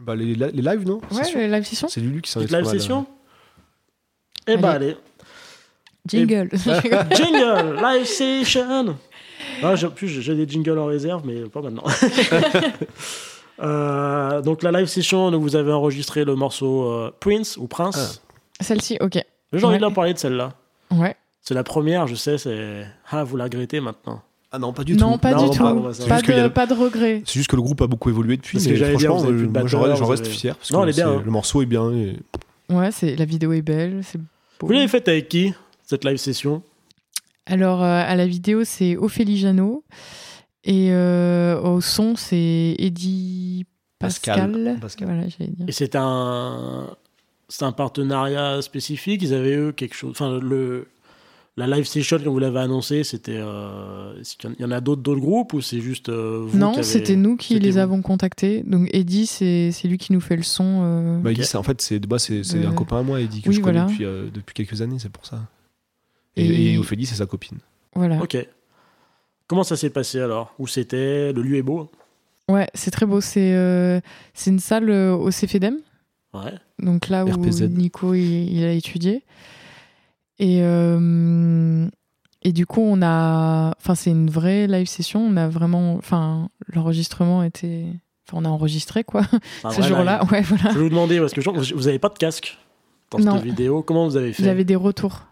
Bah, 0.00 0.14
les, 0.14 0.34
les 0.34 0.52
lives, 0.52 0.86
non? 0.86 1.00
Ouais, 1.10 1.24
sûr. 1.24 1.40
le 1.40 1.46
live 1.48 1.64
session. 1.64 1.88
C'est 1.88 2.00
Lulu 2.00 2.22
qui 2.22 2.30
s'en 2.30 2.40
est 2.40 2.44
live 2.44 2.60
trop 2.62 2.70
mal, 2.70 2.78
session? 2.80 3.06
Eh 4.46 4.56
bah 4.56 4.70
allez. 4.72 4.96
Jingle. 6.06 6.48
Jingle, 6.54 7.76
live 7.82 8.04
session. 8.06 8.96
Ah, 9.62 9.74
j'ai, 9.74 9.88
plus, 9.88 10.08
j'ai 10.08 10.34
des 10.36 10.48
jingles 10.48 10.78
en 10.78 10.86
réserve, 10.86 11.22
mais 11.26 11.40
pas 11.48 11.60
maintenant. 11.62 11.84
Euh, 13.60 14.40
donc 14.40 14.62
la 14.62 14.70
live 14.70 14.86
session, 14.86 15.32
donc 15.32 15.42
vous 15.42 15.56
avez 15.56 15.72
enregistré 15.72 16.24
le 16.24 16.36
morceau 16.36 16.84
euh, 16.92 17.10
Prince 17.18 17.56
ou 17.56 17.66
Prince. 17.66 18.22
Celle-ci, 18.60 18.98
ok. 19.00 19.18
J'ai 19.52 19.64
envie 19.64 19.72
Ouais. 19.72 19.76
de 19.78 19.82
leur 19.82 19.92
parler 19.94 20.14
de 20.14 20.18
celle-là. 20.18 20.54
Ouais. 20.90 21.16
C'est 21.40 21.54
la 21.54 21.64
première, 21.64 22.06
je 22.06 22.14
sais. 22.14 22.36
C'est 22.38 22.86
ah 23.10 23.24
vous 23.24 23.36
la 23.36 23.44
regrettez 23.44 23.80
maintenant. 23.80 24.22
Ah 24.50 24.58
non, 24.58 24.72
pas 24.72 24.82
du 24.84 24.94
Non, 24.94 25.12
tout. 25.14 25.18
pas 25.18 25.32
Non, 25.32 25.36
du 25.50 25.60
on 25.60 25.80
va- 25.80 25.92
tout. 25.92 26.06
Pas 26.08 26.22
de, 26.22 26.32
a- 26.32 26.48
pas 26.50 26.66
de 26.66 26.74
regret. 26.74 27.22
C'est 27.26 27.34
juste 27.34 27.50
que 27.50 27.56
le 27.56 27.62
groupe 27.62 27.80
a 27.82 27.86
beaucoup 27.86 28.08
évolué 28.08 28.36
depuis. 28.36 28.58
Mais 28.66 28.76
franchement, 28.76 29.22
euh, 29.26 29.46
moi, 29.46 29.66
j'en 29.66 29.94
vous 29.94 30.06
reste 30.06 30.24
avez- 30.26 30.34
fier. 30.34 30.56
Parce 30.56 30.70
Non, 30.70 30.78
que 30.80 30.84
elle 30.84 30.90
est 30.90 30.92
bien, 30.94 31.10
hein. 31.10 31.22
Le 31.24 31.30
morceau 31.30 31.60
est 31.62 31.66
bien. 31.66 31.90
et- 31.92 32.16
Ouais, 32.70 32.90
c'est 32.90 33.14
la 33.16 33.24
vidéo 33.26 33.52
est 33.52 33.62
belle, 33.62 34.00
c'est 34.04 34.18
beau. 34.18 34.66
Vous 34.66 34.72
l'avez 34.72 34.88
faite 34.88 35.08
avec 35.08 35.28
qui 35.28 35.52
cette 35.84 36.04
live 36.04 36.16
session? 36.16 36.62
Alors, 37.46 37.82
euh, 37.82 38.02
à 38.06 38.14
la 38.16 38.26
vidéo, 38.26 38.64
c'est 38.64 38.96
Ophélie 38.96 39.38
Janot. 39.38 39.84
Et 40.64 40.88
euh, 40.92 41.58
au 41.62 41.80
son, 41.80 42.14
c'est 42.16 42.74
Eddie 42.78 43.64
Pascal. 43.98 44.52
Pascal. 44.52 44.78
Pascal. 44.80 45.08
Voilà, 45.08 45.22
j'allais 45.28 45.50
dire. 45.50 45.64
Et 45.68 45.72
c'est 45.72 45.94
un 45.96 46.88
c'est 47.48 47.64
un 47.64 47.72
partenariat 47.72 48.60
spécifique. 48.62 49.22
Ils 49.22 49.34
avaient 49.34 49.56
eux 49.56 49.72
quelque 49.72 49.94
chose. 49.94 50.10
Enfin 50.10 50.38
le 50.38 50.86
la 51.56 51.66
live 51.66 51.86
session 51.86 52.18
quand 52.22 52.30
vous 52.30 52.38
l'avez 52.38 52.60
annoncé, 52.60 53.02
c'était 53.02 53.34
euh, 53.36 54.12
qu'il 54.38 54.54
y 54.60 54.64
en 54.64 54.70
a 54.70 54.80
d'autres 54.80 55.02
d'autres 55.02 55.20
groupes 55.20 55.54
ou 55.54 55.60
c'est 55.60 55.80
juste 55.80 56.08
euh, 56.08 56.42
vous 56.44 56.52
qui 56.52 56.56
Non, 56.56 56.72
avez- 56.74 56.82
c'était 56.84 57.16
nous 57.16 57.36
qui 57.36 57.58
les 57.58 57.72
vous. 57.72 57.78
avons 57.78 58.00
contactés. 58.00 58.62
Donc, 58.64 58.88
Eddie, 58.92 59.26
c'est 59.26 59.72
c'est 59.72 59.88
lui 59.88 59.98
qui 59.98 60.12
nous 60.12 60.20
fait 60.20 60.36
le 60.36 60.44
son. 60.44 60.82
euh, 60.84 61.18
Bah, 61.18 61.30
en 61.54 61.62
fait, 61.64 61.80
c'est 61.80 61.98
bah, 62.06 62.20
c'est 62.20 62.44
c'est 62.44 62.58
Euh, 62.64 62.68
un 62.68 62.72
copain 62.72 62.98
à 63.00 63.02
moi, 63.02 63.20
Eddie, 63.20 63.42
que 63.42 63.48
oui, 63.48 63.56
je 63.56 63.60
connais 63.60 63.78
voilà. 63.80 63.90
depuis, 63.90 64.04
euh, 64.04 64.28
depuis 64.32 64.54
quelques 64.54 64.80
années, 64.82 64.98
c'est 65.00 65.10
pour 65.10 65.26
ça. 65.26 65.40
Et, 66.36 66.46
Et- 66.46 66.74
et 66.74 66.78
Ophélie, 66.78 67.06
c'est 67.06 67.16
sa 67.16 67.26
copine. 67.26 67.58
Voilà. 67.96 68.22
Ok. 68.22 68.36
Comment 69.48 69.64
ça 69.64 69.76
s'est 69.76 69.90
passé 69.90 70.20
alors? 70.20 70.54
Où 70.60 70.68
c'était? 70.68 71.32
Le 71.32 71.42
lieu 71.42 71.56
est 71.56 71.62
beau? 71.62 71.90
Ouais, 72.48 72.68
c'est 72.74 72.92
très 72.92 73.04
beau. 73.06 73.20
C'est 73.20 73.52
euh, 73.54 74.00
c'est 74.32 74.50
une 74.50 74.60
salle 74.60 74.90
euh, 74.90 75.12
au 75.14 75.30
CFEDEM. 75.30 75.78
Ouais. 76.34 76.52
Donc 76.78 77.08
là 77.08 77.24
où 77.24 77.30
RPZ. 77.30 77.62
Nico 77.70 78.14
il, 78.14 78.52
il 78.52 78.64
a 78.64 78.72
étudié. 78.72 79.24
Et, 80.38 80.60
euh, 80.62 81.88
et 82.42 82.52
du 82.52 82.66
coup, 82.66 82.82
on 82.82 83.02
a. 83.02 83.74
Enfin, 83.80 83.94
c'est 83.94 84.10
une 84.10 84.30
vraie 84.30 84.66
live 84.66 84.86
session. 84.86 85.20
On 85.20 85.36
a 85.36 85.48
vraiment. 85.48 85.94
Enfin, 85.96 86.48
l'enregistrement 86.68 87.42
était. 87.42 87.86
Enfin, 88.28 88.42
on 88.42 88.44
a 88.44 88.48
enregistré 88.48 89.04
quoi, 89.04 89.22
ce 89.70 89.82
jour-là. 89.82 90.22
Ouais, 90.30 90.42
voilà. 90.42 90.70
Je 90.70 90.76
vais 90.78 90.82
vous 90.84 90.90
demander 90.90 91.18
parce 91.18 91.32
que 91.32 91.40
je- 91.40 91.50
vous 91.50 91.64
vous 91.78 91.88
avez 91.88 91.98
pas 91.98 92.10
de 92.10 92.18
casque 92.18 92.58
dans 93.10 93.18
Non. 93.18 93.36
cette 93.36 93.44
vidéo. 93.44 93.82
Comment 93.82 94.06
vous 94.06 94.16
avez 94.16 94.32
fait? 94.34 94.44
J'avais 94.44 94.64
des 94.64 94.76
retours. 94.76 95.22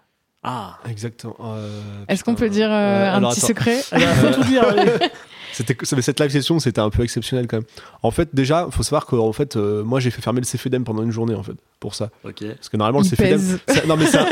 Ah. 0.42 0.78
Exactement. 0.88 1.36
Euh, 1.42 1.80
Est-ce 2.08 2.24
qu'on 2.24 2.34
peut 2.36 2.48
dire 2.48 2.70
euh, 2.70 2.74
Euh, 2.74 3.10
un 3.12 3.16
alors, 3.18 3.30
petit 3.32 3.40
attends. 3.40 3.48
secret? 3.48 3.76
Faut 3.82 4.32
tout 4.42 4.44
dire. 4.48 4.64
C'était 5.56 6.02
cette 6.02 6.20
live 6.20 6.30
session, 6.30 6.58
c'était 6.58 6.82
un 6.82 6.90
peu 6.90 7.02
exceptionnel 7.02 7.46
quand 7.46 7.56
même. 7.56 7.66
En 8.02 8.10
fait, 8.10 8.34
déjà, 8.34 8.68
faut 8.70 8.82
savoir 8.82 9.06
que 9.06 9.16
en 9.16 9.32
fait, 9.32 9.56
euh, 9.56 9.82
moi, 9.82 10.00
j'ai 10.00 10.10
fait 10.10 10.20
fermer 10.20 10.40
le 10.40 10.46
CFEDEM 10.46 10.84
pendant 10.84 11.02
une 11.02 11.10
journée 11.10 11.34
en 11.34 11.42
fait, 11.42 11.54
pour 11.80 11.94
ça. 11.94 12.10
ok. 12.24 12.44
Parce 12.54 12.68
que 12.68 12.76
normalement, 12.76 13.00
le 13.00 13.06
Il 13.06 13.10
CFEDEM, 13.10 13.58
non 13.88 13.96
mais 13.96 14.04
ça, 14.04 14.26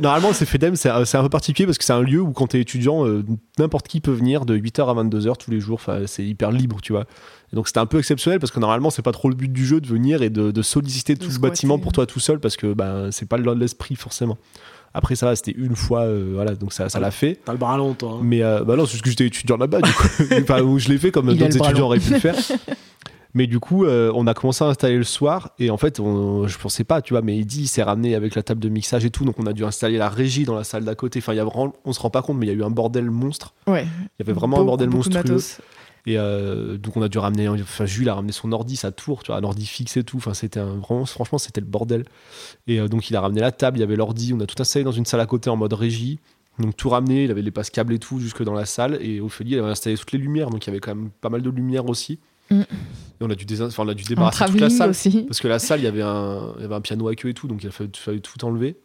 normalement, 0.00 0.28
le 0.28 0.34
CFEDEM, 0.34 0.74
c'est 0.74 0.88
un, 0.88 1.04
c'est 1.04 1.16
un 1.16 1.22
peu 1.22 1.28
particulier 1.28 1.66
parce 1.66 1.78
que 1.78 1.84
c'est 1.84 1.92
un 1.92 2.02
lieu 2.02 2.20
où 2.20 2.32
quand 2.32 2.48
t'es 2.48 2.60
étudiant, 2.60 3.06
euh, 3.06 3.24
n'importe 3.58 3.86
qui 3.86 4.00
peut 4.00 4.10
venir 4.10 4.46
de 4.46 4.58
8h 4.58 4.90
à 4.90 5.04
22h 5.04 5.36
tous 5.36 5.52
les 5.52 5.60
jours. 5.60 5.78
Enfin, 5.80 6.02
c'est 6.06 6.24
hyper 6.24 6.50
libre, 6.50 6.78
tu 6.82 6.92
vois. 6.92 7.04
Et 7.52 7.56
donc 7.56 7.68
c'était 7.68 7.78
un 7.80 7.86
peu 7.86 7.98
exceptionnel 7.98 8.40
parce 8.40 8.50
que 8.50 8.58
normalement, 8.58 8.90
c'est 8.90 9.02
pas 9.02 9.12
trop 9.12 9.28
le 9.28 9.36
but 9.36 9.52
du 9.52 9.64
jeu 9.64 9.80
de 9.80 9.86
venir 9.86 10.22
et 10.22 10.30
de, 10.30 10.50
de 10.50 10.62
solliciter 10.62 11.14
De 11.14 11.24
tout 11.24 11.30
le 11.30 11.38
bâtiment 11.38 11.78
pour 11.78 11.92
toi 11.92 12.04
tout 12.04 12.20
seul 12.20 12.40
parce 12.40 12.56
que 12.56 12.74
ben 12.74 13.10
c'est 13.12 13.28
pas 13.28 13.38
l'esprit 13.38 13.94
forcément. 13.94 14.36
Après 14.94 15.14
ça, 15.16 15.26
va, 15.26 15.36
c'était 15.36 15.54
une 15.56 15.76
fois, 15.76 16.00
euh, 16.02 16.32
voilà, 16.34 16.54
donc 16.54 16.72
ça, 16.72 16.88
ça 16.88 16.98
l'a 16.98 17.10
fait. 17.10 17.38
T'as 17.44 17.52
le 17.52 17.58
bras 17.58 17.76
long 17.76 17.94
toi. 17.94 18.14
hein. 18.14 18.20
Mais 18.22 18.42
euh, 18.42 18.64
bah 18.64 18.76
non, 18.76 18.86
c'est 18.86 18.92
juste 18.92 19.04
que 19.04 19.10
j'étais 19.10 19.26
étudiant 19.26 19.56
là-bas, 19.56 19.80
du 19.80 19.92
coup. 19.92 20.08
enfin, 20.42 20.62
où 20.62 20.78
je 20.78 20.88
l'ai 20.88 20.98
fait 20.98 21.10
comme 21.10 21.26
d'autres 21.34 21.56
étudiants 21.56 21.86
auraient 21.86 21.98
pu 22.00 22.14
le 22.14 22.18
faire. 22.18 22.34
Mais 23.34 23.46
du 23.46 23.60
coup, 23.60 23.84
euh, 23.84 24.10
on 24.14 24.26
a 24.26 24.32
commencé 24.32 24.64
à 24.64 24.68
installer 24.68 24.96
le 24.96 25.04
soir 25.04 25.50
et 25.58 25.70
en 25.70 25.76
fait, 25.76 26.00
on, 26.00 26.48
je 26.48 26.58
pensais 26.58 26.82
pas, 26.82 27.02
tu 27.02 27.12
vois, 27.12 27.20
mais 27.20 27.38
Eddie 27.38 27.62
il 27.64 27.66
s'est 27.68 27.82
ramené 27.82 28.14
avec 28.14 28.34
la 28.34 28.42
table 28.42 28.58
de 28.58 28.70
mixage 28.70 29.04
et 29.04 29.10
tout, 29.10 29.26
donc 29.26 29.38
on 29.38 29.46
a 29.46 29.52
dû 29.52 29.64
installer 29.66 29.98
la 29.98 30.08
régie 30.08 30.44
dans 30.44 30.54
la 30.54 30.64
salle 30.64 30.84
d'à 30.84 30.94
côté. 30.94 31.18
Enfin, 31.18 31.34
il 31.34 31.36
y 31.36 31.40
a 31.40 31.44
vraiment, 31.44 31.74
on 31.84 31.92
se 31.92 32.00
rend 32.00 32.08
pas 32.08 32.22
compte, 32.22 32.38
mais 32.38 32.46
il 32.46 32.48
y 32.48 32.52
a 32.52 32.54
eu 32.58 32.64
un 32.64 32.70
bordel 32.70 33.10
monstre. 33.10 33.52
Ouais. 33.66 33.84
Il 33.84 34.20
y 34.20 34.22
avait 34.22 34.32
vraiment 34.32 34.58
un 34.60 34.64
bordel 34.64 34.88
monstrueux. 34.88 35.38
Et 36.08 36.16
euh, 36.16 36.78
donc 36.78 36.96
on 36.96 37.02
a 37.02 37.08
dû 37.10 37.18
ramener, 37.18 37.50
enfin 37.50 37.84
Jules 37.84 38.08
a 38.08 38.14
ramené 38.14 38.32
son 38.32 38.50
ordi, 38.52 38.76
sa 38.76 38.92
tour, 38.92 39.22
tu 39.22 39.26
vois, 39.26 39.36
un 39.36 39.44
ordi 39.44 39.66
fixe 39.66 39.98
et 39.98 40.04
tout. 40.04 40.16
Enfin 40.16 40.32
c'était 40.32 40.58
vraiment, 40.58 41.04
franchement 41.04 41.36
c'était 41.36 41.60
le 41.60 41.66
bordel. 41.66 42.06
Et 42.66 42.80
euh, 42.80 42.88
donc 42.88 43.10
il 43.10 43.16
a 43.16 43.20
ramené 43.20 43.42
la 43.42 43.52
table, 43.52 43.76
il 43.76 43.80
y 43.80 43.84
avait 43.84 43.94
l'ordi, 43.94 44.32
on 44.32 44.40
a 44.40 44.46
tout 44.46 44.54
installé 44.58 44.86
dans 44.86 44.92
une 44.92 45.04
salle 45.04 45.20
à 45.20 45.26
côté 45.26 45.50
en 45.50 45.56
mode 45.56 45.74
régie. 45.74 46.18
Donc 46.58 46.74
tout 46.78 46.88
ramené, 46.88 47.24
il 47.24 47.30
avait 47.30 47.42
les 47.42 47.50
passes 47.50 47.68
câbles 47.68 47.92
et 47.92 47.98
tout 47.98 48.20
jusque 48.20 48.42
dans 48.42 48.54
la 48.54 48.64
salle. 48.64 48.96
Et 49.02 49.20
Ophélie, 49.20 49.52
elle 49.52 49.60
avait 49.60 49.68
installé 49.68 49.98
toutes 49.98 50.12
les 50.12 50.18
lumières, 50.18 50.48
donc 50.48 50.64
il 50.64 50.68
y 50.68 50.70
avait 50.70 50.80
quand 50.80 50.94
même 50.94 51.10
pas 51.20 51.28
mal 51.28 51.42
de 51.42 51.50
lumière 51.50 51.86
aussi. 51.90 52.18
Mm. 52.50 52.60
Et 52.60 52.64
on 53.20 53.28
a 53.28 53.34
dû, 53.34 53.44
on 53.76 53.88
a 53.88 53.94
dû 53.94 54.04
débarrasser 54.04 54.46
toute 54.46 54.60
la 54.60 54.70
salle. 54.70 54.90
aussi. 54.90 55.24
Parce 55.24 55.40
que 55.40 55.48
la 55.48 55.58
salle, 55.58 55.80
il 55.80 55.84
y 55.84 55.88
avait 55.88 56.00
un, 56.00 56.54
il 56.56 56.62
y 56.62 56.64
avait 56.64 56.74
un 56.74 56.80
piano 56.80 57.06
à 57.08 57.14
queue 57.14 57.28
et 57.28 57.34
tout, 57.34 57.48
donc 57.48 57.62
il 57.62 57.68
a 57.68 57.70
fallu, 57.70 57.90
fallu 57.94 58.22
tout 58.22 58.42
enlever. 58.46 58.78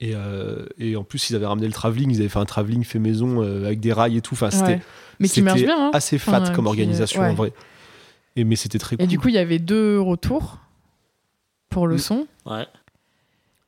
Et, 0.00 0.12
euh, 0.14 0.66
et 0.78 0.94
en 0.96 1.02
plus, 1.04 1.30
ils 1.30 1.36
avaient 1.36 1.46
ramené 1.46 1.66
le 1.66 1.72
travelling, 1.72 2.10
ils 2.12 2.20
avaient 2.20 2.28
fait 2.28 2.38
un 2.38 2.44
travelling 2.44 2.84
fait 2.84 2.98
maison 3.00 3.42
euh, 3.42 3.66
avec 3.66 3.80
des 3.80 3.92
rails 3.92 4.16
et 4.16 4.20
tout. 4.20 4.34
Enfin, 4.34 4.50
c'était 4.50 4.64
Ouais. 4.74 4.80
Mais 5.18 5.28
qui 5.28 5.42
marche 5.42 5.58
c'était 5.58 5.72
bien. 5.72 5.86
hein. 5.86 5.90
assez 5.92 6.18
fat 6.18 6.40
Enfin, 6.42 6.52
comme 6.52 6.66
qui- 6.66 6.68
organisation 6.68 7.20
ouais. 7.22 7.28
en 7.30 7.34
vrai. 7.34 7.52
Et, 8.36 8.44
mais 8.44 8.54
c'était 8.54 8.78
très 8.78 8.94
Et 8.94 8.98
cool. 8.98 9.06
du 9.08 9.18
coup, 9.18 9.28
il 9.28 9.34
y 9.34 9.38
avait 9.38 9.58
deux 9.58 9.98
retours 10.00 10.58
pour 11.70 11.86
le 11.88 11.98
son. 11.98 12.26
Ouais. 12.46 12.66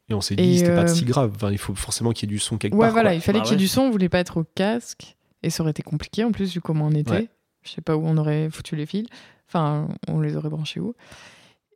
et 0.09 0.15
on 0.15 0.21
s'est 0.21 0.35
et, 0.35 0.37
dit, 0.37 0.59
c'était 0.59 0.75
pas 0.75 0.83
euh, 0.83 0.87
si 0.95 1.05
grave. 1.05 1.33
Enfin, 1.35 1.51
il 1.51 1.59
faut 1.59 1.75
forcément 1.75 2.13
qu'il 2.13 2.29
y 2.29 2.33
ait 2.33 2.35
du 2.37 2.39
son 2.39 2.59
quelque 2.59 2.75
Ouais, 2.75 2.87
part. 2.87 2.93
voilà, 2.93 3.11
quoi. 3.11 3.15
il 3.17 3.21
fallait 3.21 3.41
Bah 3.41 3.45
qu'il 3.45 3.53
y 3.53 3.55
ait 3.55 3.59
ouais. 3.59 3.63
du 3.65 3.69
son, 3.69 3.83
on 3.83 3.91
voulait 3.91 4.09
pas 4.09 4.21
être 4.21 4.37
au 4.39 4.45
casque. 4.55 5.17
Et 5.43 5.51
ça 5.51 5.63
aurait 5.65 5.71
été 5.71 5.83
compliqué 5.83 6.23
en 6.23 6.31
plus, 6.33 6.53
vu 6.55 6.61
comment 6.61 6.87
on 6.87 6.93
était. 6.93 7.11
Ouais. 7.11 7.29
Je 7.63 7.71
sais 7.71 7.81
pas 7.81 7.97
où 7.97 8.03
on 8.07 8.17
aurait 8.17 8.49
foutu 8.51 8.77
les 8.77 8.87
fils. 8.87 9.07
Enfin, 9.49 9.89
on 10.07 10.21
les 10.21 10.37
aurait 10.37 10.49
branchés 10.51 10.79
où. 10.81 10.95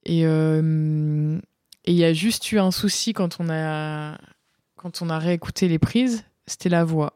Et 0.07 0.25
euh, 0.27 1.39
et 1.87 1.93
il 1.93 1.97
y 1.99 2.05
a 2.05 2.13
juste 2.13 2.51
eu 2.53 2.59
un 2.61 2.71
souci 2.71 3.13
quand 3.13 3.37
on 3.41 3.49
a, 3.51 4.19
quand 4.85 5.03
on 5.03 5.09
a 5.09 5.19
réécouté 5.19 5.67
les 5.67 5.81
prises, 5.81 6.25
c'était 6.47 6.69
la 6.69 6.85
voix. 6.85 7.15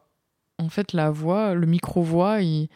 En 0.59 0.71
fait, 0.71 0.93
la 0.95 1.11
voix, 1.11 1.55
le 1.55 1.67
micro-voix, 1.67 2.41
il, 2.41 2.69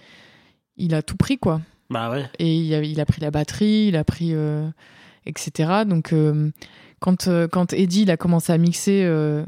il 0.76 0.94
a 0.94 1.02
tout 1.02 1.16
pris, 1.16 1.38
quoi. 1.38 1.62
Bah 1.90 2.10
ouais. 2.10 2.30
Et 2.38 2.54
il 2.54 2.74
a, 2.74 2.82
il 2.82 3.00
a 3.00 3.06
pris 3.06 3.20
la 3.20 3.30
batterie, 3.30 3.86
il 3.88 3.96
a 3.96 4.04
pris. 4.04 4.34
euh, 4.34 4.68
etc. 5.26 5.84
Donc, 5.86 6.12
euh, 6.12 6.50
quand, 7.00 7.28
euh, 7.28 7.48
quand 7.48 7.72
Eddie 7.72 8.02
il 8.02 8.10
a 8.10 8.16
commencé 8.16 8.52
à 8.52 8.58
mixer, 8.58 9.02
euh, 9.04 9.44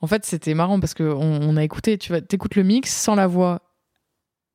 en 0.00 0.06
fait, 0.06 0.24
c'était 0.26 0.54
marrant 0.54 0.80
parce 0.80 0.94
qu'on 0.94 1.04
on 1.12 1.56
a 1.56 1.62
écouté, 1.62 1.98
tu 1.98 2.12
vas, 2.12 2.18
écoutes 2.18 2.56
le 2.56 2.62
mix 2.62 2.92
sans 2.92 3.14
la 3.14 3.26
voix. 3.26 3.60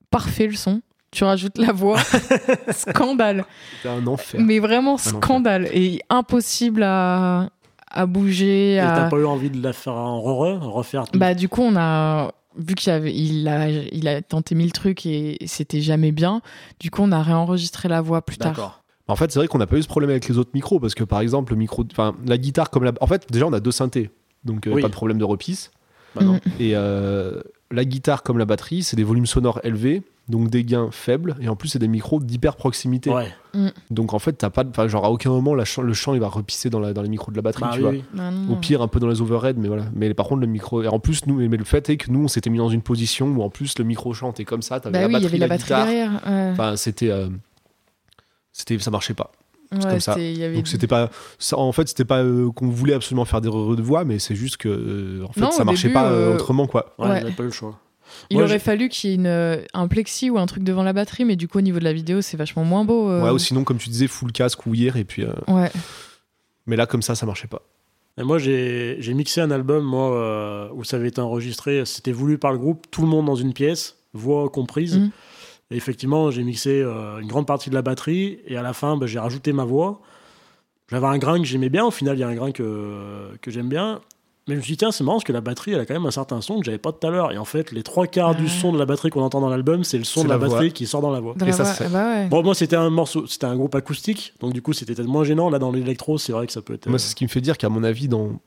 Parfait 0.10 0.48
le 0.48 0.56
son. 0.56 0.82
Tu 1.12 1.24
rajoutes 1.24 1.58
la 1.58 1.72
voix. 1.72 2.00
scandale. 2.72 3.46
C'était 3.78 3.90
un 3.90 4.06
enfer. 4.06 4.42
Mais 4.42 4.60
vraiment 4.60 4.98
scandale. 4.98 5.70
Et 5.72 6.02
impossible 6.10 6.84
à, 6.84 7.50
à 7.96 8.06
bouger. 8.06 8.74
Et 8.74 8.80
à- 8.80 8.92
t'as 8.96 9.10
pas 9.10 9.18
eu 9.18 9.26
envie 9.26 9.50
de 9.50 9.62
la 9.64 9.74
faire 9.74 9.94
en 9.94 10.22
re 10.22 10.60
refaire 10.62 11.06
tout 11.08 11.18
Bah, 11.18 11.34
du 11.34 11.50
coup, 11.50 11.62
on 11.62 11.76
a. 11.76 12.32
Vu 12.58 12.74
qu'il 12.76 12.90
avait, 12.94 13.14
il 13.14 13.46
a, 13.50 13.68
il 13.70 14.08
a 14.08 14.22
tenté 14.22 14.56
mille 14.56 14.72
trucs 14.72 15.06
et 15.06 15.38
c'était 15.46 15.82
jamais 15.82 16.14
bien, 16.14 16.42
du 16.80 16.90
coup, 16.90 17.02
on 17.02 17.12
a 17.12 17.22
réenregistré 17.22 17.90
la 17.90 18.00
voix 18.00 18.22
plus 18.22 18.38
tard. 18.38 18.54
D'accord. 18.54 18.82
En 19.10 19.18
fait, 19.18 19.30
c'est 19.30 19.40
vrai 19.40 19.50
qu'on 19.50 19.58
n'a 19.58 19.68
pas 19.68 19.76
eu 19.76 19.82
ce 19.84 19.90
problème 19.90 20.10
avec 20.10 20.26
les 20.30 20.38
autres 20.38 20.52
micros 20.54 20.80
parce 20.80 20.96
que 20.96 21.04
par 21.04 21.20
exemple, 21.20 21.52
le 21.52 21.58
micro, 21.60 21.84
enfin, 21.92 22.16
la 22.26 22.38
guitare 22.38 22.70
comme 22.70 22.86
la. 22.86 22.94
En 23.02 23.08
fait, 23.08 23.26
déjà, 23.30 23.46
on 23.46 23.52
a 23.52 23.60
deux 23.60 23.72
synthés, 23.72 24.10
donc 24.46 24.68
euh, 24.68 24.72
Oui. 24.74 24.82
pas 24.82 24.88
de 24.88 24.94
problème 24.94 25.18
de 25.18 25.26
repisse. 25.26 25.70
Bah 26.16 26.24
non. 26.24 26.40
Et 26.62 26.72
euh, 26.76 27.42
la 27.72 27.86
guitare 27.86 28.24
comme 28.24 28.38
la 28.38 28.46
batterie, 28.46 28.84
c'est 28.84 28.96
des 28.96 29.04
volumes 29.04 29.26
sonores 29.26 29.60
élevés, 29.64 30.04
donc 30.30 30.50
des 30.50 30.64
gains 30.64 30.90
faibles, 30.92 31.36
et 31.40 31.50
en 31.50 31.56
plus, 31.56 31.70
c'est 31.70 31.80
des 31.80 31.88
micros 31.88 32.20
d'hyper 32.20 32.56
proximité. 32.56 33.10
Ouais. 33.12 33.32
Donc 33.92 34.14
en 34.14 34.20
fait, 34.20 34.34
t'as 34.34 34.50
pas, 34.50 34.64
de- 34.64 34.88
genre 34.88 35.06
à 35.06 35.12
aucun 35.12 35.30
moment, 35.30 35.54
la 35.56 35.66
ch- 35.66 35.86
le 35.86 35.94
chant 35.94 36.14
il 36.14 36.20
va 36.20 36.28
repisser 36.30 36.70
dans, 36.70 36.80
la, 36.80 36.94
dans 36.94 37.02
les 37.04 37.10
micros 37.10 37.32
de 37.32 37.36
la 37.36 37.42
batterie, 37.44 37.64
Bah 37.64 37.70
tu 37.74 37.78
oui, 37.78 37.82
vois. 37.84 37.92
oui. 37.92 38.04
Bah, 38.14 38.32
non, 38.32 38.54
Au 38.54 38.56
pire, 38.56 38.82
un 38.82 38.88
peu 38.88 39.00
dans 39.00 39.08
les 39.08 39.22
overheads, 39.22 39.56
mais 39.58 39.68
voilà. 39.68 39.86
Mais 39.96 40.14
par 40.14 40.28
contre, 40.28 40.42
le 40.42 40.48
micro. 40.48 40.82
Et 40.84 40.88
en 40.88 41.00
plus, 41.00 41.26
nous, 41.28 41.36
mais 41.48 41.58
le 41.58 41.64
fait 41.64 41.90
est 41.90 41.98
que 41.98 42.12
nous, 42.12 42.24
on 42.24 42.28
s'était 42.28 42.50
mis 42.50 42.58
dans 42.58 42.70
une 42.70 42.82
position 42.82 43.28
où 43.28 43.42
en 43.44 43.50
plus, 43.50 43.78
le 43.78 43.84
micro 43.86 44.14
chantait 44.14 44.46
comme 44.46 44.62
ça. 44.64 44.80
T'avais 44.80 44.94
Bah 44.94 45.02
la 45.02 45.08
oui, 45.08 45.14
il 45.14 45.18
y 45.18 45.22
batterie, 45.22 45.36
avait 45.36 45.38
la 45.40 45.48
batterie 45.48 45.64
guitare. 45.66 45.86
derrière. 45.86 46.12
ouais. 46.26 46.52
Enfin, 46.54 46.76
c'était. 46.76 47.10
euh, 47.12 47.30
c'était 48.52 48.80
ça 48.80 48.92
marchait 48.92 49.14
pas. 49.14 49.32
Ouais, 49.84 49.90
comme 49.92 50.00
ça. 50.00 50.14
c'était- 50.14 50.32
il 50.34 50.40
y 50.40 50.44
avait- 50.44 50.56
Donc 50.56 50.68
c'était 50.68 50.88
pas. 50.88 51.10
ça- 51.40 51.58
en 51.58 51.72
fait, 51.72 51.88
c'était 51.88 52.06
pas 52.06 52.24
euh, 52.24 52.52
qu'on 52.52 52.70
voulait 52.70 52.94
absolument 52.94 53.26
faire 53.26 53.42
des 53.42 53.50
re 53.50 53.76
de 53.76 53.82
voix, 53.82 54.04
mais 54.06 54.20
c'est 54.20 54.36
juste 54.36 54.58
que 54.58 54.70
euh, 54.70 55.26
en 55.28 55.32
fait, 55.34 55.42
Non, 55.42 55.52
ça 55.52 55.64
marchait 55.64 55.84
début, 55.90 55.94
pas 55.94 56.10
euh, 56.12 56.32
euh, 56.32 56.36
autrement, 56.36 56.68
quoi. 56.68 56.94
Ouais, 57.00 57.08
Ouais. 57.10 57.24
on 57.28 57.32
pas 57.34 57.44
eu 57.44 57.48
le 57.48 57.52
choix. 57.52 57.80
Il 58.30 58.38
Moi, 58.38 58.46
aurait 58.46 58.60
fallu 58.60 58.88
qu'il 58.88 59.10
y 59.10 59.14
ait 59.14 59.16
une, 59.16 59.66
un 59.74 59.88
plexi 59.88 60.30
ou 60.30 60.38
un 60.38 60.46
truc 60.46 60.64
devant 60.64 60.84
la 60.84 60.94
batterie, 60.94 61.26
mais 61.26 61.36
du 61.36 61.48
coup, 61.48 61.58
au 61.58 61.62
niveau 61.62 61.80
de 61.80 61.84
la 61.84 61.92
vidéo, 61.92 62.22
c'est 62.22 62.38
vachement 62.38 62.64
moins 62.64 62.86
beau. 62.86 63.10
euh. 63.10 63.24
Ouais, 63.24 63.32
ou 63.32 63.40
sinon, 63.40 63.64
comme 63.64 63.78
tu 63.78 63.90
disais, 63.90 64.08
full 64.08 64.32
casque 64.32 64.66
ou 64.68 64.74
hier, 64.76 64.96
et 64.96 65.04
puis. 65.04 65.24
euh, 65.24 65.34
Ouais. 65.48 65.72
mais 66.68 66.76
là, 66.76 66.86
comme 66.86 67.02
ça, 67.02 67.16
ça 67.16 67.26
marchait 67.26 67.48
pas. 67.48 67.62
Et 68.18 68.24
moi, 68.24 68.38
j'ai 68.38 68.98
mixé 69.14 69.42
un 69.42 69.52
album, 69.52 69.84
moi, 69.84 70.16
euh, 70.16 70.70
où 70.74 70.84
ça 70.86 70.96
avait 70.98 71.10
été 71.10 71.20
enregistré. 71.20 71.84
C'était 71.86 72.14
voulu 72.14 72.38
par 72.38 72.54
le 72.54 72.58
groupe, 72.58 72.86
tout 72.90 73.02
le 73.02 73.08
monde 73.08 73.26
dans 73.26 73.36
une 73.36 73.54
pièce, 73.54 73.98
voix 74.14 74.50
comprise. 74.50 74.98
Mhm. 75.00 75.10
Et 75.72 75.78
effectivement, 75.78 76.30
j'ai 76.32 76.44
mixé 76.44 76.82
euh, 76.82 77.20
une 77.20 77.28
grande 77.28 77.48
partie 77.48 77.70
de 77.70 77.76
la 77.76 77.82
batterie. 77.82 78.40
Et 78.48 78.56
à 78.58 78.62
la 78.62 78.74
fin, 78.74 78.98
bah, 78.98 79.08
j'ai 79.08 79.20
rajouté 79.20 79.52
ma 79.54 79.66
voix. 79.66 80.02
J'avais 80.92 81.08
un 81.08 81.18
grain 81.18 81.40
que 81.40 81.46
j'aimais 81.46 81.70
bien. 81.70 81.86
Au 81.86 81.92
final, 81.92 82.16
il 82.18 82.20
y 82.20 82.24
a 82.24 82.28
un 82.28 82.36
grain 82.36 82.52
que, 82.52 83.30
que 83.42 83.50
j'aime 83.50 83.70
bien. 83.70 84.02
Mais 84.48 84.54
je 84.54 84.60
me 84.60 84.64
suis 84.64 84.74
dit, 84.74 84.78
tiens, 84.78 84.92
c'est 84.92 85.04
marrant 85.04 85.18
parce 85.18 85.24
que 85.24 85.34
la 85.34 85.42
batterie, 85.42 85.72
elle 85.72 85.80
a 85.80 85.88
quand 85.88 85.96
même 85.96 86.06
un 86.06 86.12
certain 86.12 86.40
son 86.40 86.60
que 86.60 86.66
j'avais 86.66 86.78
pas 86.78 86.92
tout 86.92 87.08
à 87.08 87.10
l'heure. 87.10 87.32
Et 87.32 87.40
en 87.40 87.46
fait, 87.46 87.72
les 87.72 87.82
trois 87.82 88.06
quarts 88.06 88.36
du 88.36 88.44
Ah. 88.46 88.50
son 88.62 88.72
de 88.72 88.78
la 88.78 88.86
batterie 88.86 89.10
qu'on 89.10 89.24
entend 89.24 89.42
dans 89.42 89.50
l'album, 89.50 89.84
c'est 89.84 89.98
le 89.98 90.04
son 90.04 90.24
de 90.24 90.30
la, 90.30 90.38
batterie 90.38 90.72
qui 90.72 90.86
sort 90.86 91.02
dans 91.02 91.10
la 91.12 91.20
voix. 91.20 91.34
Dans 91.36 91.48
Et 91.48 91.50
la 91.50 91.56
ça, 91.56 91.64
voix- 91.64 91.74
c'est- 91.74 91.90
bah 91.90 92.06
ouais. 92.14 92.28
Bon, 92.28 92.44
moi, 92.44 92.54
c'était 92.54 92.76
un 92.76 92.92
morceau, 92.92 93.26
c'était 93.26 93.48
un 93.48 93.56
groupe 93.56 93.74
acoustique. 93.74 94.36
Donc, 94.42 94.54
du 94.54 94.62
coup, 94.62 94.72
c'était 94.74 94.94
peut-être 94.94 95.08
moins 95.08 95.24
gênant. 95.24 95.50
Là, 95.50 95.58
dans 95.58 95.72
l'électro, 95.72 96.20
c'est 96.20 96.32
vrai 96.32 96.46
que 96.46 96.54
ça 96.54 96.62
peut 96.62 96.76
être. 96.76 96.86
Moi, 96.86 96.94
euh, 96.96 96.98
c'est 97.00 97.10
ce 97.10 97.16
qui 97.16 97.24
me 97.24 97.30
fait 97.30 97.42
dire 97.42 97.58
qu'à 97.58 97.70
mon 97.70 97.84
avis, 97.84 98.08
dans. 98.08 98.40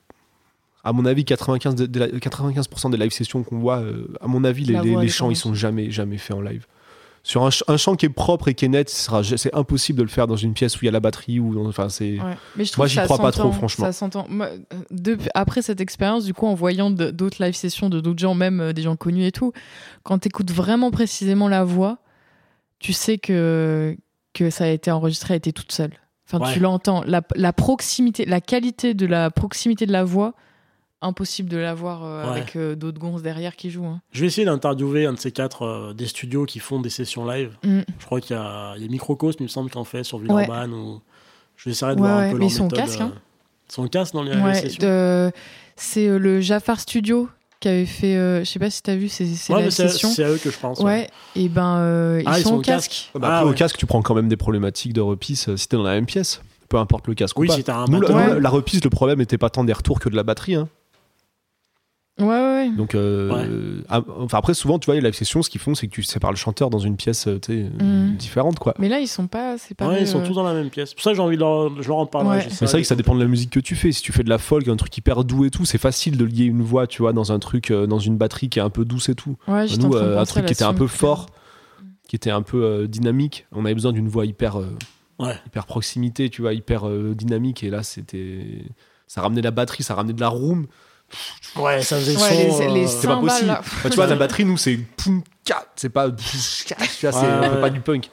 À 0.84 0.92
mon 0.92 1.04
avis, 1.04 1.24
95%, 1.24 1.74
de- 1.74 1.86
de 1.86 1.98
la- 1.98 2.08
95% 2.20 2.90
des 2.90 2.96
live 2.96 3.10
sessions 3.10 3.42
qu'on 3.42 3.58
voit, 3.58 3.78
euh, 3.80 4.06
à 4.20 4.28
mon 4.28 4.44
avis, 4.44 4.62
les, 4.64 4.78
les- 4.80 4.94
les 4.94 5.08
chants, 5.08 5.30
ils 5.30 5.36
sont 5.36 5.52
jamais, 5.52 5.90
jamais 5.90 6.16
faits 6.18 6.36
en 6.36 6.40
live. 6.40 6.64
Sur 7.30 7.44
un, 7.44 7.50
ch- 7.50 7.62
un 7.68 7.76
chant 7.76 7.94
qui 7.94 8.06
est 8.06 8.08
propre 8.08 8.48
et 8.48 8.54
qui 8.54 8.64
est 8.64 8.68
net, 8.68 8.88
ce 8.88 9.04
sera- 9.04 9.22
c'est 9.22 9.54
impossible 9.54 9.98
de 9.98 10.02
le 10.02 10.08
faire 10.08 10.26
dans 10.26 10.36
une 10.36 10.54
pièce 10.54 10.76
où 10.76 10.78
il 10.82 10.86
y 10.86 10.88
a 10.88 10.92
la 10.92 10.98
batterie 11.00 11.38
ou 11.38 11.68
enfin 11.68 11.90
c'est. 11.90 12.18
Ouais. 12.18 12.38
Mais 12.56 12.64
je 12.64 12.72
trouve 12.72 12.84
Moi, 12.84 12.86
j'y 12.86 13.00
crois 13.00 13.18
pas 13.18 13.32
trop, 13.32 13.52
franchement. 13.52 13.84
Ça 13.84 13.92
s'entend. 13.92 14.24
Moi, 14.30 14.48
depuis- 14.90 15.28
après 15.34 15.60
cette 15.60 15.82
expérience, 15.82 16.24
du 16.24 16.32
coup, 16.32 16.46
en 16.46 16.54
voyant 16.54 16.90
d'autres 16.90 17.44
live 17.44 17.54
sessions 17.54 17.90
de 17.90 18.00
d'autres 18.00 18.18
gens, 18.18 18.32
même 18.34 18.60
euh, 18.60 18.72
des 18.72 18.80
gens 18.80 18.96
connus 18.96 19.26
et 19.26 19.32
tout, 19.32 19.52
quand 20.04 20.20
tu 20.20 20.28
écoutes 20.28 20.50
vraiment 20.50 20.90
précisément 20.90 21.48
la 21.48 21.64
voix, 21.64 21.98
tu 22.78 22.94
sais 22.94 23.18
que, 23.18 23.94
que 24.32 24.48
ça 24.48 24.64
a 24.64 24.68
été 24.68 24.90
enregistré, 24.90 25.34
a 25.34 25.36
été 25.36 25.52
toute 25.52 25.72
seule. 25.72 25.92
Enfin, 26.26 26.42
Ouais. 26.46 26.52
tu 26.54 26.60
l'entends. 26.60 27.02
La, 27.06 27.20
la 27.36 27.52
proximité, 27.52 28.24
la 28.24 28.40
qualité 28.40 28.94
de 28.94 29.04
la 29.04 29.30
proximité 29.30 29.84
de 29.84 29.92
la 29.92 30.04
voix, 30.04 30.32
impossible 31.00 31.48
de 31.48 31.56
l'avoir 31.56 32.04
euh, 32.04 32.24
Ouais. 32.24 32.30
avec 32.30 32.56
euh, 32.56 32.74
d'autres 32.74 32.98
gonzes 32.98 33.22
derrière 33.22 33.54
qui 33.56 33.70
jouent. 33.70 33.86
hein. 33.86 34.00
Je 34.12 34.20
vais 34.22 34.26
essayer 34.26 34.44
d'interviewer 34.44 35.06
un 35.06 35.12
de 35.12 35.18
ces 35.18 35.30
quatre 35.32 35.62
euh, 35.62 35.92
des 35.94 36.06
studios 36.06 36.44
qui 36.44 36.58
font 36.58 36.80
des 36.80 36.90
sessions 36.90 37.24
live. 37.26 37.56
Mm. 37.64 37.80
Je 37.98 38.04
crois 38.06 38.20
qu'il 38.20 38.34
y 38.36 38.38
a, 38.38 38.74
il 38.76 38.82
y 38.82 38.86
a 38.86 38.88
Microcosme, 38.88 39.38
il 39.40 39.44
me 39.44 39.48
semble, 39.48 39.70
qui 39.70 39.78
en 39.78 39.84
fait 39.84 40.02
sur 40.04 40.18
Villeurbanne. 40.18 40.72
Ou... 40.72 41.00
Je 41.56 41.64
vais 41.66 41.70
essayer 41.72 41.94
de 41.94 42.00
Ouais, 42.00 42.06
voir 42.08 42.18
ouais, 42.18 42.24
un 42.26 42.30
peu 42.32 42.34
mais 42.38 42.40
leur 42.40 42.48
ils 42.48 42.52
sont 42.52 42.62
au 42.62 42.70
méthode, 42.70 42.78
casque, 42.84 43.00
euh, 43.00 43.04
hein. 43.04 43.12
Ils 43.68 43.72
sont 43.72 43.84
au 43.84 43.88
casque 43.88 44.14
dans 44.14 44.22
les 44.22 44.36
Ouais, 44.36 44.54
sessions. 44.54 44.78
de- 44.86 45.32
c'est 45.76 46.08
euh, 46.08 46.18
le 46.18 46.40
Jafar 46.40 46.80
Studio 46.80 47.28
qui 47.60 47.68
avait 47.68 47.86
fait. 47.86 48.16
euh, 48.16 48.40
je 48.40 48.44
sais 48.44 48.58
pas 48.58 48.70
si 48.70 48.82
t'as 48.82 48.94
vu 48.96 49.04
Ouais, 49.04 49.08
c'est 49.08 49.88
sessions. 49.88 50.08
c'est 50.10 50.24
à 50.24 50.30
eux 50.30 50.38
que 50.42 50.50
je 50.50 50.58
pense. 50.58 50.80
Ouais, 50.80 51.08
et 51.36 51.48
ben 51.48 51.76
euh, 51.78 52.20
ils, 52.22 52.28
Ah, 52.28 52.40
sont, 52.40 52.56
au 52.56 52.60
casque. 52.60 53.10
Bah, 53.14 53.20
Ah, 53.22 53.26
après, 53.38 53.44
ouais. 53.46 53.50
au 53.52 53.54
casque, 53.54 53.76
tu 53.76 53.86
prends 53.86 54.00
quand 54.02 54.14
même 54.14 54.28
des 54.28 54.36
problématiques 54.36 54.92
de 54.94 55.00
repisse 55.00 55.48
euh, 55.48 55.56
si 55.56 55.68
t'es 55.68 55.76
dans 55.76 55.82
la 55.82 55.94
même 55.94 56.06
pièce. 56.06 56.40
Peu 56.68 56.76
importe 56.76 57.06
le 57.08 57.14
casque 57.14 57.38
Oui, 57.38 57.46
ou 57.46 57.50
pas. 57.50 57.56
si 57.56 57.64
t'as 57.64 57.76
un 57.76 57.84
Nous, 57.86 58.00
la. 58.00 58.10
Ouais. 58.14 58.40
la 58.40 58.50
repisse, 58.50 58.82
le 58.84 58.90
problème 58.90 59.18
n'était 59.18 59.38
pas 59.38 59.48
tant 59.50 59.64
des 59.64 59.72
retours 59.72 60.00
que 60.00 60.08
de 60.08 60.16
la 60.16 60.22
batterie. 60.22 60.54
hein. 60.54 60.68
Ouais, 62.18 62.26
ouais, 62.26 62.68
ouais. 62.68 62.70
Donc, 62.76 62.94
euh, 62.94 63.82
ah, 63.88 64.02
enfin, 64.18 64.38
après, 64.38 64.54
souvent, 64.54 64.78
tu 64.78 64.86
vois, 64.86 64.94
les 64.96 65.00
live 65.00 65.14
sessions, 65.14 65.42
ce 65.42 65.48
qu'ils 65.50 65.60
font, 65.60 65.74
c'est 65.74 65.86
que 65.86 65.92
tu 65.92 66.02
sépares 66.02 66.32
le 66.32 66.36
chanteur 66.36 66.68
dans 66.70 66.78
une 66.78 66.96
pièce 66.96 67.28
euh, 67.28 67.38
euh, 67.50 67.68
Mm. 68.10 68.16
différente, 68.16 68.58
quoi. 68.58 68.74
Mais 68.78 68.88
là, 68.88 68.98
ils 68.98 69.06
sont 69.06 69.26
pas 69.28 69.56
séparés. 69.58 69.94
Ouais, 69.96 70.00
ils 70.02 70.08
sont 70.08 70.20
euh, 70.20 70.26
tous 70.26 70.34
dans 70.34 70.42
la 70.42 70.52
même 70.54 70.68
pièce. 70.70 70.94
Pour 70.94 71.02
ça, 71.02 71.14
j'ai 71.14 71.20
envie 71.20 71.36
de 71.36 71.40
leur, 71.40 71.80
je 71.80 71.86
leur 71.88 71.98
en 71.98 72.06
parler. 72.06 72.28
Ouais. 72.30 72.44
Mais 72.44 72.50
c'est 72.50 72.66
vrai 72.66 72.80
que 72.82 72.86
ça 72.88 72.96
dépend 72.96 73.14
de 73.14 73.20
la 73.20 73.26
musique 73.28 73.50
que 73.50 73.60
tu 73.60 73.76
fais. 73.76 73.92
Si 73.92 74.02
tu 74.02 74.12
fais 74.12 74.24
de 74.24 74.28
la 74.28 74.38
folk, 74.38 74.66
un 74.66 74.76
truc 74.76 74.96
hyper 74.96 75.22
doux 75.24 75.44
et 75.44 75.50
tout, 75.50 75.64
c'est 75.64 75.78
facile 75.78 76.16
de 76.16 76.24
lier 76.24 76.44
une 76.44 76.62
voix, 76.62 76.86
tu 76.86 77.02
vois, 77.02 77.12
dans 77.12 77.30
un 77.32 77.38
truc, 77.38 77.70
euh, 77.70 77.86
dans 77.86 77.98
une 78.00 78.16
batterie 78.16 78.48
qui 78.48 78.58
est 78.58 78.62
un 78.62 78.70
peu 78.70 78.84
douce 78.84 79.08
et 79.08 79.14
tout. 79.14 79.36
Ouais, 79.46 79.66
j'étais 79.68 79.82
Nous, 79.84 79.90
de 79.94 79.98
euh, 79.98 80.20
un 80.20 80.24
truc 80.24 80.44
qui 80.46 80.52
était 80.52 80.64
un 80.64 80.74
peu 80.74 80.86
fort, 80.88 81.26
qui 82.08 82.16
était 82.16 82.30
un 82.30 82.42
peu 82.42 82.64
euh, 82.64 82.86
dynamique. 82.88 83.46
On 83.52 83.64
avait 83.64 83.74
besoin 83.74 83.92
d'une 83.92 84.08
voix 84.08 84.26
hyper, 84.26 84.58
euh, 84.58 84.66
Ouais. 85.20 85.34
hyper 85.46 85.66
proximité, 85.66 86.30
tu 86.30 86.42
vois, 86.42 86.52
hyper 86.52 86.88
euh, 86.88 87.14
dynamique. 87.14 87.62
Et 87.64 87.70
là, 87.70 87.82
c'était, 87.82 88.64
ça 89.06 89.20
ramenait 89.20 89.42
la 89.42 89.50
batterie, 89.50 89.82
ça 89.82 89.94
ramenait 89.94 90.12
de 90.14 90.20
la 90.20 90.28
room. 90.28 90.66
Ouais, 91.56 91.82
ça 91.82 91.96
faisait 91.98 92.16
Ouais, 92.16 92.50
son. 92.50 92.58
les, 92.58 92.74
les 92.80 92.84
euh, 92.84 92.88
C'est 92.88 93.06
pas 93.06 93.16
possible. 93.16 93.50
Enfin, 93.58 93.88
tu 93.88 93.96
vois, 93.96 94.06
la 94.06 94.16
batterie, 94.16 94.44
nous, 94.44 94.56
c'est. 94.56 94.78
C'est 95.76 95.88
pas, 95.88 96.10
tu 96.10 97.06
vois, 97.06 97.12
c'est 97.12 97.60
pas 97.60 97.70
du 97.70 97.80
punk. 97.80 98.10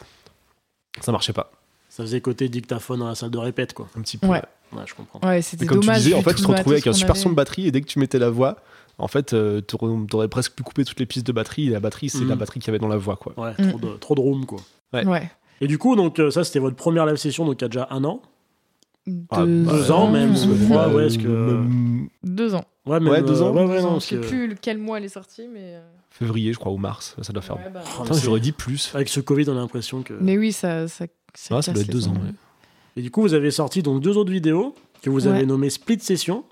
Ça 1.01 1.11
marchait 1.11 1.33
pas. 1.33 1.51
Ça 1.89 2.03
faisait 2.03 2.21
côté 2.21 2.47
dictaphone 2.49 2.99
dans 2.99 3.07
la 3.07 3.15
salle 3.15 3.29
de 3.31 3.37
répète, 3.37 3.73
quoi. 3.73 3.87
Un 3.97 4.01
petit 4.01 4.17
peu. 4.17 4.27
Ouais. 4.27 4.41
Ouais, 4.73 4.83
je 4.85 4.93
comprends. 4.93 5.19
Ouais, 5.27 5.41
c'était 5.41 5.65
comme 5.65 5.79
dommage. 5.81 5.97
tu 5.97 6.03
disais, 6.03 6.15
en 6.15 6.21
fait, 6.21 6.33
tu 6.35 6.41
te 6.43 6.47
retrouvais 6.47 6.75
avec 6.75 6.87
un 6.87 6.93
super 6.93 7.15
son 7.15 7.29
de 7.29 7.35
batterie 7.35 7.67
et 7.67 7.71
dès 7.71 7.81
que 7.81 7.85
tu 7.87 7.99
mettais 7.99 8.19
la 8.19 8.29
voix, 8.29 8.57
en 8.97 9.07
fait, 9.07 9.33
euh, 9.33 9.61
t'aurais 9.61 10.27
presque 10.27 10.53
pu 10.53 10.63
couper 10.63 10.83
toutes 10.85 10.99
les 10.99 11.05
pistes 11.05 11.27
de 11.27 11.31
batterie. 11.31 11.67
Et 11.67 11.69
la 11.71 11.79
batterie, 11.79 12.09
c'est 12.09 12.19
Mhm. 12.19 12.29
la 12.29 12.35
batterie 12.35 12.59
qu'il 12.59 12.67
y 12.67 12.71
avait 12.71 12.79
dans 12.79 12.87
la 12.87 12.97
voix, 12.97 13.15
quoi. 13.17 13.33
Ouais, 13.37 13.53
Mm. 13.59 13.69
trop, 13.69 13.79
de, 13.79 13.97
trop 13.97 14.15
de 14.15 14.21
room, 14.21 14.45
quoi. 14.45 14.59
Ouais. 14.93 15.05
Ouais. 15.05 15.29
Et 15.61 15.67
du 15.67 15.77
coup, 15.77 15.95
donc, 15.95 16.19
euh, 16.19 16.31
ça, 16.31 16.43
c'était 16.43 16.59
votre 16.59 16.75
première 16.75 17.05
live 17.05 17.15
session, 17.17 17.45
donc 17.45 17.61
il 17.61 17.63
y 17.63 17.65
a 17.65 17.69
déjà 17.69 17.87
un 17.91 18.03
an. 18.03 18.21
Ah, 19.29 19.45
Deux, 19.45 19.63
bah, 19.63 19.71
deux 19.73 19.91
ans, 19.91 20.09
même, 20.09 20.31
ou- 20.31 20.35
je 20.35 20.65
crois. 20.65 20.87
ouais, 20.89 21.07
que- 21.15 21.61
Deux 22.23 22.55
ans. 22.55 22.65
Ouais, 22.87 22.99
même, 22.99 23.09
Ouais, 23.11 23.21
deux 23.21 23.41
euh, 23.41 23.45
ans. 23.45 23.53
Ouais, 23.53 23.63
ouais, 23.65 23.75
Deux 23.77 23.81
non, 23.81 23.87
ans. 23.89 23.91
parce 23.93 24.05
Je 24.05 24.09
sais 24.09 24.21
que- 24.21 24.27
plus 24.27 24.55
quel 24.59 24.77
mois 24.79 24.97
elle 24.97 25.05
est 25.05 25.09
sortie, 25.09 25.47
mais. 25.51 25.75
euh, 25.75 25.81
Février, 26.09 26.53
je 26.53 26.57
crois, 26.59 26.71
ou 26.71 26.77
mars. 26.77 27.15
Ça 27.21 27.31
doit 27.33 27.41
faire. 27.43 27.57
ouais, 27.57 27.69
bah, 27.73 27.83
Oh, 27.99 28.03
mais 28.09 28.17
j'aurais 28.19 28.39
dit 28.39 28.51
plus. 28.51 28.91
Avec 28.95 29.09
ce 29.09 29.19
Covid, 29.19 29.47
on 29.49 29.53
a 29.57 29.59
l'impression 29.59 30.01
que. 30.01 30.13
Mais 30.19 30.37
oui, 30.37 30.51
ça. 30.51 30.87
ça, 30.87 31.05
Ah, 31.51 31.61
ça 31.61 31.71
doit 31.71 31.81
être 31.83 31.91
deux 31.91 32.07
ans. 32.07 32.13
ouais. 32.13 32.33
Et 32.97 33.01
du 33.01 33.11
coup, 33.11 33.21
vous 33.21 33.33
avez 33.33 33.51
sorti 33.51 33.83
donc 33.83 34.01
deux 34.01 34.15
autres 34.17 34.31
vidéos 34.31 34.73
que 35.03 35.09
vous 35.09 35.27
avez 35.27 35.45
nommées 35.45 35.69
Split 35.69 35.99
Session. 35.99 36.43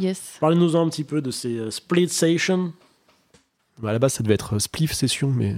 Yes. 0.00 0.36
Parlez-nous 0.40 0.76
un 0.76 0.88
petit 0.88 1.02
peu 1.04 1.20
de 1.20 1.30
ces 1.32 1.58
euh, 1.58 1.70
Split 1.72 2.08
Sessions. 2.08 2.72
Bah, 3.82 3.90
à 3.90 3.92
la 3.92 3.98
base, 3.98 4.12
ça 4.14 4.22
devait 4.22 4.34
être 4.34 4.58
Spliff 4.60 4.92
Session, 4.92 5.28
mais. 5.28 5.54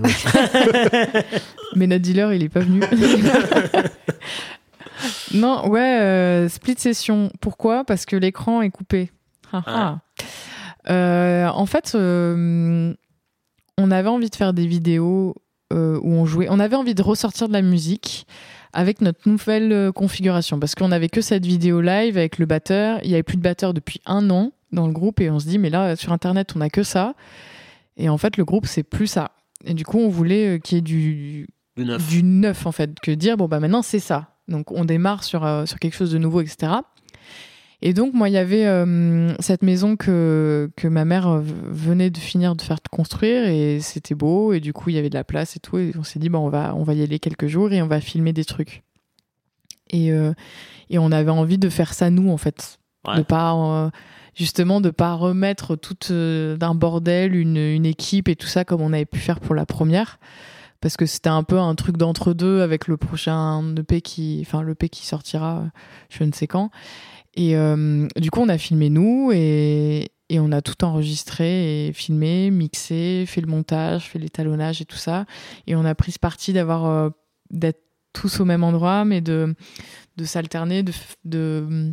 Mais 1.76 1.86
notre 1.86 2.02
dealer, 2.02 2.32
il 2.34 2.42
est 2.42 2.48
pas 2.48 2.60
venu. 2.60 2.80
non, 5.34 5.68
ouais, 5.68 6.00
euh, 6.00 6.48
split 6.48 6.76
session. 6.78 7.30
Pourquoi? 7.40 7.84
Parce 7.84 8.04
que 8.06 8.16
l'écran 8.16 8.62
est 8.62 8.70
coupé. 8.70 9.10
Ah, 9.52 9.62
ah. 9.66 9.98
Euh, 10.88 11.48
en 11.48 11.66
fait, 11.66 11.92
euh, 11.94 12.94
on 13.78 13.90
avait 13.90 14.08
envie 14.08 14.30
de 14.30 14.36
faire 14.36 14.52
des 14.52 14.66
vidéos 14.66 15.34
où 15.72 16.12
on 16.12 16.26
jouait. 16.26 16.48
On 16.50 16.58
avait 16.58 16.76
envie 16.76 16.96
de 16.96 17.02
ressortir 17.02 17.46
de 17.46 17.52
la 17.52 17.62
musique 17.62 18.26
avec 18.72 19.00
notre 19.00 19.28
nouvelle 19.28 19.92
configuration. 19.92 20.58
Parce 20.58 20.74
qu'on 20.74 20.90
avait 20.90 21.08
que 21.08 21.20
cette 21.20 21.46
vidéo 21.46 21.80
live 21.80 22.18
avec 22.18 22.38
le 22.38 22.46
batteur. 22.46 22.98
Il 23.04 23.10
y 23.10 23.14
avait 23.14 23.22
plus 23.22 23.36
de 23.36 23.42
batteur 23.42 23.72
depuis 23.72 24.00
un 24.04 24.30
an 24.30 24.52
dans 24.72 24.86
le 24.86 24.92
groupe 24.92 25.20
et 25.20 25.30
on 25.30 25.38
se 25.38 25.46
dit, 25.46 25.58
mais 25.58 25.70
là, 25.70 25.94
sur 25.94 26.12
Internet, 26.12 26.54
on 26.56 26.60
a 26.60 26.70
que 26.70 26.82
ça. 26.82 27.14
Et 27.96 28.08
en 28.08 28.18
fait, 28.18 28.36
le 28.36 28.44
groupe, 28.44 28.66
c'est 28.66 28.82
plus 28.82 29.06
ça. 29.06 29.30
Et 29.64 29.74
du 29.74 29.84
coup, 29.84 29.98
on 29.98 30.08
voulait 30.08 30.60
qu'il 30.60 30.76
y 30.76 30.78
ait 30.78 30.82
du, 30.82 31.48
Du 31.76 31.84
neuf. 31.84 32.08
du 32.08 32.22
neuf 32.22 32.66
en 32.66 32.72
fait, 32.72 32.98
que 33.00 33.10
dire 33.10 33.36
bon 33.36 33.46
bah 33.46 33.60
maintenant 33.60 33.82
c'est 33.82 33.98
ça. 33.98 34.28
Donc 34.50 34.70
on 34.72 34.84
démarre 34.84 35.24
sur, 35.24 35.44
euh, 35.44 35.64
sur 35.64 35.78
quelque 35.78 35.94
chose 35.96 36.12
de 36.12 36.18
nouveau, 36.18 36.40
etc. 36.42 36.72
Et 37.82 37.94
donc 37.94 38.12
moi 38.12 38.28
il 38.28 38.32
y 38.32 38.36
avait 38.38 38.66
euh, 38.66 39.32
cette 39.40 39.62
maison 39.62 39.96
que, 39.96 40.70
que 40.76 40.86
ma 40.86 41.06
mère 41.06 41.28
euh, 41.28 41.40
venait 41.42 42.10
de 42.10 42.18
finir 42.18 42.54
de 42.54 42.60
faire 42.60 42.76
construire 42.90 43.48
et 43.48 43.80
c'était 43.80 44.14
beau 44.14 44.52
et 44.52 44.60
du 44.60 44.74
coup 44.74 44.90
il 44.90 44.96
y 44.96 44.98
avait 44.98 45.08
de 45.08 45.14
la 45.14 45.24
place 45.24 45.56
et 45.56 45.60
tout 45.60 45.78
et 45.78 45.92
on 45.98 46.02
s'est 46.02 46.18
dit 46.18 46.28
bon 46.28 46.40
on 46.40 46.50
va 46.50 46.74
on 46.76 46.82
va 46.82 46.92
y 46.92 47.02
aller 47.02 47.18
quelques 47.18 47.46
jours 47.46 47.72
et 47.72 47.80
on 47.80 47.86
va 47.86 48.00
filmer 48.02 48.34
des 48.34 48.44
trucs. 48.44 48.82
Et, 49.92 50.12
euh, 50.12 50.34
et 50.90 50.98
on 50.98 51.10
avait 51.10 51.30
envie 51.30 51.56
de 51.58 51.68
faire 51.70 51.94
ça 51.94 52.10
nous 52.10 52.30
en 52.30 52.36
fait, 52.36 52.78
Ouais. 53.08 53.16
de 53.16 53.22
pas 53.22 53.90
justement 54.36 54.82
de 54.82 54.90
pas 54.90 55.14
remettre 55.14 55.74
tout 55.74 55.96
d'un 56.12 56.74
bordel 56.74 57.34
une, 57.34 57.56
une 57.56 57.86
équipe 57.86 58.28
et 58.28 58.36
tout 58.36 58.46
ça 58.46 58.64
comme 58.66 58.82
on 58.82 58.92
avait 58.92 59.06
pu 59.06 59.18
faire 59.18 59.40
pour 59.40 59.54
la 59.54 59.64
première 59.64 60.18
parce 60.80 60.96
que 60.96 61.06
c'était 61.06 61.28
un 61.28 61.42
peu 61.42 61.58
un 61.58 61.74
truc 61.74 61.96
d'entre 61.96 62.32
deux 62.32 62.60
avec 62.62 62.86
le 62.88 62.96
prochain 62.96 63.74
EP 63.76 64.00
qui 64.00 64.42
enfin 64.46 64.62
le 64.62 64.72
EP 64.72 64.88
qui 64.88 65.06
sortira 65.06 65.58
euh, 65.58 65.66
je 66.08 66.24
ne 66.24 66.32
sais 66.32 66.46
quand 66.46 66.70
et 67.34 67.56
euh, 67.56 68.06
du 68.16 68.30
coup 68.30 68.40
on 68.40 68.48
a 68.48 68.58
filmé 68.58 68.90
nous 68.90 69.30
et 69.32 70.10
et 70.32 70.38
on 70.38 70.52
a 70.52 70.62
tout 70.62 70.84
enregistré 70.84 71.88
et 71.88 71.92
filmé, 71.92 72.52
mixé, 72.52 73.24
fait 73.26 73.40
le 73.40 73.48
montage, 73.48 74.04
fait 74.10 74.20
l'étalonnage 74.20 74.80
et 74.80 74.84
tout 74.84 74.96
ça. 74.96 75.24
Et 75.66 75.74
on 75.74 75.84
a 75.84 75.92
pris 75.96 76.12
ce 76.12 76.20
parti 76.20 76.52
d'avoir 76.52 76.86
euh, 76.86 77.10
d'être 77.50 77.80
tous 78.12 78.38
au 78.38 78.44
même 78.44 78.62
endroit, 78.62 79.04
mais 79.04 79.20
de 79.20 79.56
de 80.16 80.24
s'alterner, 80.24 80.84
de, 80.84 80.92
de 81.24 81.90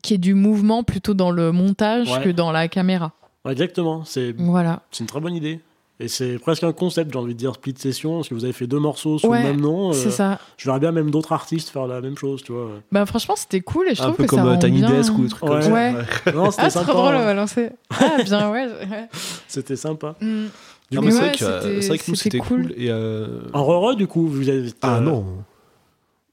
qu'il 0.00 0.14
y 0.14 0.16
ait 0.16 0.18
du 0.18 0.34
mouvement 0.34 0.84
plutôt 0.84 1.14
dans 1.14 1.32
le 1.32 1.50
montage 1.50 2.08
Ouais. 2.12 2.22
que 2.22 2.28
dans 2.28 2.52
la 2.52 2.68
caméra. 2.68 3.14
Exactement. 3.50 4.04
C'est 4.04 4.32
Voilà. 4.38 4.82
c'est 4.92 5.00
une 5.02 5.08
très 5.08 5.20
bonne 5.20 5.34
idée. 5.34 5.58
Et 5.98 6.08
c'est 6.08 6.38
presque 6.38 6.62
un 6.62 6.72
concept, 6.72 7.10
j'ai 7.12 7.18
envie 7.18 7.32
de 7.32 7.38
dire, 7.38 7.54
split 7.54 7.74
session, 7.78 8.16
parce 8.16 8.28
que 8.28 8.34
vous 8.34 8.44
avez 8.44 8.52
fait 8.52 8.66
deux 8.66 8.78
morceaux 8.78 9.18
sous 9.18 9.28
Ouais, 9.28 9.42
le 9.42 9.48
même 9.48 9.60
nom. 9.62 9.90
euh, 9.90 9.92
C'est 9.94 10.10
ça. 10.10 10.38
Je 10.58 10.66
verrais 10.66 10.78
bien 10.80 10.92
même 10.92 11.10
d'autres 11.10 11.32
artistes 11.32 11.70
faire 11.70 11.86
la 11.86 12.02
même 12.02 12.18
chose, 12.18 12.42
tu 12.42 12.52
vois. 12.52 12.68
Bah 12.92 13.06
franchement 13.06 13.34
c'était 13.34 13.62
cool 13.62 13.88
et 13.88 13.94
je 13.94 14.02
un 14.02 14.06
trouve 14.06 14.16
peu 14.16 14.24
que 14.24 14.30
ça 14.30 14.36
comme 14.36 14.46
euh, 14.50 14.52
rend 14.52 14.58
Tiny 14.58 14.80
bien. 14.80 14.90
Desk 14.90 15.14
ou 15.16 15.22
des 15.22 15.28
trucs 15.30 15.40
comme 15.48 15.56
Ouais. 15.56 15.62
ça. 15.62 15.72
Ouais. 15.72 15.94
Non, 16.34 16.50
c'était 16.50 16.64
Ah, 16.64 16.70
sympa. 16.70 16.92
trop 16.92 17.00
drôle, 17.02 17.14
on 17.14 17.24
va 17.24 17.32
lancer. 17.34 17.70
Ah, 17.98 18.18
bien, 18.24 18.50
ouais. 18.50 18.66
ouais. 18.66 19.08
C'était 19.48 19.76
sympa. 19.76 20.16
Mm. 20.20 20.46
Du 20.90 20.96
Non, 20.98 21.02
coup, 21.02 21.10
c'est 21.10 21.14
ouais, 21.16 21.20
vrai 21.28 21.32
que, 21.38 21.44
euh, 21.44 21.60
c'était- 21.62 21.80
c'est 21.82 21.88
vrai 21.88 21.98
que 21.98 22.04
nous, 22.10 22.14
c'était 22.14 22.36
c'était 22.36 22.38
cool. 22.46 22.62
cool. 22.66 22.72
Et 22.76 22.90
euh, 22.90 23.40
En 23.54 23.64
re 23.64 23.96
du 23.96 24.06
coup, 24.06 24.26
vous 24.28 24.48
avez. 24.50 24.68
Ah 24.82 24.96
euh, 24.98 25.00
non. 25.00 25.24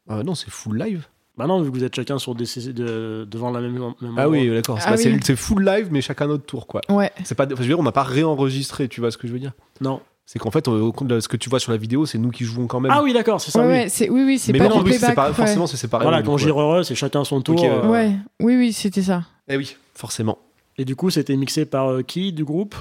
Ah 0.09 0.23
non, 0.23 0.35
c'est 0.35 0.49
full 0.49 0.77
live. 0.77 1.07
Bah 1.37 1.47
non, 1.47 1.61
vu 1.61 1.71
que 1.71 1.75
vous 1.77 1.83
êtes 1.83 1.95
chacun 1.95 2.19
sur 2.19 2.35
des, 2.35 2.45
de, 2.73 3.27
devant 3.29 3.49
la 3.49 3.59
même. 3.59 3.73
même 3.73 3.81
Ah 4.01 4.05
endroit. 4.09 4.27
oui, 4.27 4.49
d'accord. 4.51 4.79
C'est 4.79 4.87
Ah 4.87 4.91
bah, 4.91 4.97
c'est- 4.97 5.11
oui. 5.11 5.19
c'est 5.23 5.35
full 5.35 5.65
live, 5.65 5.87
mais 5.91 6.01
chacun 6.01 6.27
notre 6.27 6.45
tour, 6.45 6.67
quoi. 6.67 6.81
Ouais. 6.89 7.11
C'est 7.23 7.33
pas, 7.35 7.45
enfin, 7.45 7.55
je 7.55 7.61
veux 7.61 7.67
dire, 7.67 7.79
on 7.79 7.83
n'a 7.83 7.91
pas 7.91 8.03
réenregistré, 8.03 8.87
tu 8.87 8.99
vois 9.01 9.09
ce 9.09 9.17
que 9.17 9.27
je 9.27 9.33
veux 9.33 9.39
dire? 9.39 9.53
Non. 9.81 9.99
C'est 10.25 10.39
qu'en 10.39 10.51
fait, 10.51 10.67
au 10.67 10.91
compte 10.91 11.07
de 11.09 11.19
ce 11.19 11.27
que 11.27 11.35
tu 11.35 11.49
vois 11.49 11.59
sur 11.59 11.71
la 11.71 11.77
vidéo, 11.77 12.05
c'est 12.05 12.17
nous 12.17 12.29
qui 12.29 12.43
jouons 12.45 12.67
quand 12.67 12.79
même. 12.79 12.91
Ah 12.95 13.01
oui, 13.03 13.13
d'accord, 13.13 13.41
c'est 13.41 13.51
ça. 13.51 13.59
Ouais, 13.61 13.65
oui. 13.65 13.71
ouais, 13.73 13.89
c'est 13.89 14.09
oui 14.09 14.23
oui, 14.25 14.39
c'est 14.39 14.53
mais 14.53 14.59
pas 14.59 14.67
du 14.67 14.73
oui, 14.79 14.91
c'est 14.93 14.99
playback. 14.99 15.15
pas, 15.15 15.27
ouais. 15.29 15.33
forcément, 15.33 15.67
c'est 15.67 15.75
séparé. 15.77 16.03
Voilà, 16.03 16.21
donc, 16.21 16.27
quand 16.27 16.37
j'y 16.37 16.47
heureux, 16.49 16.83
c'est 16.83 16.95
chacun 16.95 17.23
son 17.25 17.41
tour. 17.41 17.61
Euh, 17.63 17.87
Ouais. 17.89 18.11
Oui 18.39 18.55
oui, 18.55 18.71
c'était 18.71 19.01
ça. 19.01 19.23
Eh 19.49 19.57
oui, 19.57 19.75
forcément. 19.95 20.37
Et 20.77 20.85
du 20.85 20.95
coup, 20.95 21.09
c'était 21.09 21.35
mixé 21.35 21.65
par 21.65 21.89
euh, 21.91 22.01
qui 22.03 22.31
du 22.31 22.45
groupe? 22.45 22.75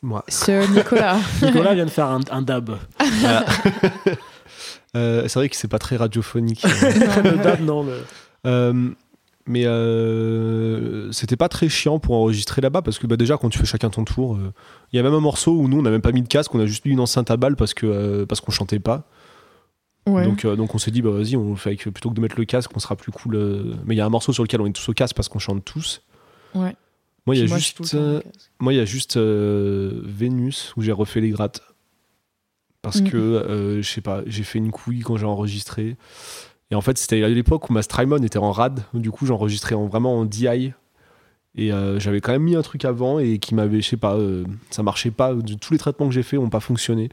Moi. 0.00 0.24
Sir 0.28 0.68
Nicolas. 0.70 1.16
Nicolas 1.42 1.74
vient 1.74 1.84
de 1.84 1.90
faire 1.90 2.06
un, 2.06 2.20
un 2.30 2.42
dab. 2.42 2.76
Voilà. 3.20 3.44
Euh, 4.96 5.26
c'est 5.28 5.38
vrai 5.38 5.48
que 5.48 5.56
c'est 5.56 5.68
pas 5.68 5.78
très 5.78 5.96
radiophonique. 5.96 6.62
le 6.64 7.36
dab, 7.42 7.60
non. 7.60 7.82
Le... 7.84 7.92
Euh, 8.46 8.90
mais 9.46 9.66
euh, 9.66 11.10
c'était 11.12 11.36
pas 11.36 11.48
très 11.48 11.68
chiant 11.68 11.98
pour 11.98 12.14
enregistrer 12.14 12.60
là-bas 12.60 12.82
parce 12.82 12.98
que 12.98 13.06
bah, 13.06 13.16
déjà 13.16 13.36
quand 13.36 13.48
tu 13.48 13.58
fais 13.58 13.66
chacun 13.66 13.90
ton 13.90 14.04
tour, 14.04 14.36
euh, 14.36 14.52
il 14.92 14.96
y 14.96 15.00
a 15.00 15.02
même 15.02 15.14
un 15.14 15.20
morceau 15.20 15.52
où 15.52 15.68
nous 15.68 15.78
on 15.78 15.82
n'a 15.82 15.90
même 15.90 16.00
pas 16.00 16.12
mis 16.12 16.22
de 16.22 16.28
casque, 16.28 16.54
on 16.54 16.60
a 16.60 16.66
juste 16.66 16.84
mis 16.84 16.92
une 16.92 17.00
enceinte 17.00 17.30
à 17.30 17.36
balle 17.36 17.56
parce 17.56 17.74
que 17.74 17.86
euh, 17.86 18.26
parce 18.26 18.40
qu'on 18.40 18.52
chantait 18.52 18.78
pas. 18.78 19.08
Ouais. 20.06 20.24
Donc 20.24 20.44
euh, 20.44 20.56
donc 20.56 20.74
on 20.74 20.78
s'est 20.78 20.90
dit 20.90 21.02
bah 21.02 21.10
vas-y 21.10 21.36
on 21.36 21.56
fait 21.56 21.70
avec, 21.70 21.82
plutôt 21.82 22.10
que 22.10 22.14
de 22.14 22.20
mettre 22.20 22.36
le 22.38 22.44
casque, 22.44 22.70
on 22.76 22.78
sera 22.78 22.94
plus 22.96 23.10
cool. 23.12 23.34
euh. 23.34 23.74
Mais 23.84 23.94
il 23.94 23.98
y 23.98 24.00
a 24.00 24.06
un 24.06 24.10
morceau 24.10 24.32
sur 24.32 24.42
lequel 24.44 24.60
on 24.60 24.66
est 24.66 24.72
tous 24.72 24.88
au 24.88 24.92
casque 24.92 25.16
parce 25.16 25.28
qu'on 25.28 25.38
chante 25.40 25.64
tous. 25.64 26.02
Ouais. 26.54 26.76
Moi 27.26 27.36
il 27.36 27.40
y 27.40 27.52
a 27.52 27.56
juste 27.56 27.94
euh, 27.94 28.20
moi 28.60 28.72
il 28.72 28.76
y 28.76 28.80
a 28.80 28.84
juste 28.84 29.16
euh, 29.16 30.00
Vénus 30.04 30.72
où 30.76 30.82
j'ai 30.82 30.92
refait 30.92 31.20
les 31.20 31.30
grattes 31.30 31.62
parce 32.82 33.00
Mhm. 33.00 33.10
que 33.10 33.16
euh, 33.16 33.82
je 33.82 33.88
sais 33.88 34.00
pas 34.00 34.22
j'ai 34.26 34.42
fait 34.42 34.58
une 34.58 34.70
couille 34.70 35.00
quand 35.00 35.16
j'ai 35.16 35.26
enregistré. 35.26 35.96
Et 36.70 36.74
en 36.74 36.80
fait 36.80 36.98
c'était 36.98 37.22
à 37.22 37.28
l'époque 37.28 37.68
où 37.70 37.72
ma 37.72 37.82
Strymon 37.82 38.18
était 38.22 38.38
en 38.38 38.52
rad. 38.52 38.82
Du 38.94 39.10
coup 39.10 39.24
j'enregistrais 39.26 39.74
en, 39.74 39.86
vraiment 39.86 40.18
en 40.18 40.24
DI 40.24 40.72
et 41.54 41.70
euh, 41.72 42.00
j'avais 42.00 42.20
quand 42.22 42.32
même 42.32 42.42
mis 42.44 42.56
un 42.56 42.62
truc 42.62 42.84
avant 42.84 43.18
et 43.18 43.38
qui 43.38 43.54
m'avait 43.54 43.80
je 43.82 43.88
sais 43.90 43.96
pas 43.96 44.16
euh, 44.16 44.44
ça 44.70 44.82
marchait 44.82 45.10
pas. 45.10 45.34
De- 45.34 45.54
tous 45.54 45.72
les 45.72 45.78
traitements 45.78 46.08
que 46.08 46.14
j'ai 46.14 46.22
fait 46.22 46.36
ont 46.38 46.48
pas 46.50 46.60
fonctionné. 46.60 47.10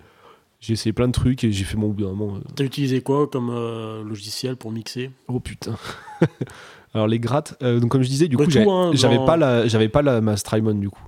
J'ai 0.62 0.74
essayé 0.74 0.92
plein 0.92 1.08
de 1.08 1.14
trucs 1.14 1.44
et 1.46 1.52
j'ai 1.54 1.64
fait 1.64 1.78
mon 1.78 1.88
bout 1.90 2.04
d'un 2.04 2.10
moment 2.14 2.36
euh, 2.36 2.42
T'as 2.56 2.66
utilisé 2.66 3.02
quoi 3.02 3.28
comme 3.28 3.50
euh, 3.50 4.04
logiciel 4.04 4.56
pour 4.58 4.72
mixer? 4.72 5.10
Oh 5.30 5.40
putain. 5.40 5.78
Alors 6.94 7.08
les 7.08 7.20
grattes 7.20 7.56
euh, 7.62 7.80
donc 7.80 7.92
comme 7.92 8.02
je 8.02 8.10
disais 8.10 8.28
du 8.28 8.36
Bah, 8.38 8.46
coup 8.46 8.52
j'avais 8.52 9.16
hein, 9.18 9.26
pas 9.26 9.38
la 9.38 9.68
j'avais 9.68 9.90
pas 9.90 10.02
la 10.02 10.22
ma 10.22 10.36
Strymon 10.38 10.74
du 10.76 10.90
coup. 10.90 11.04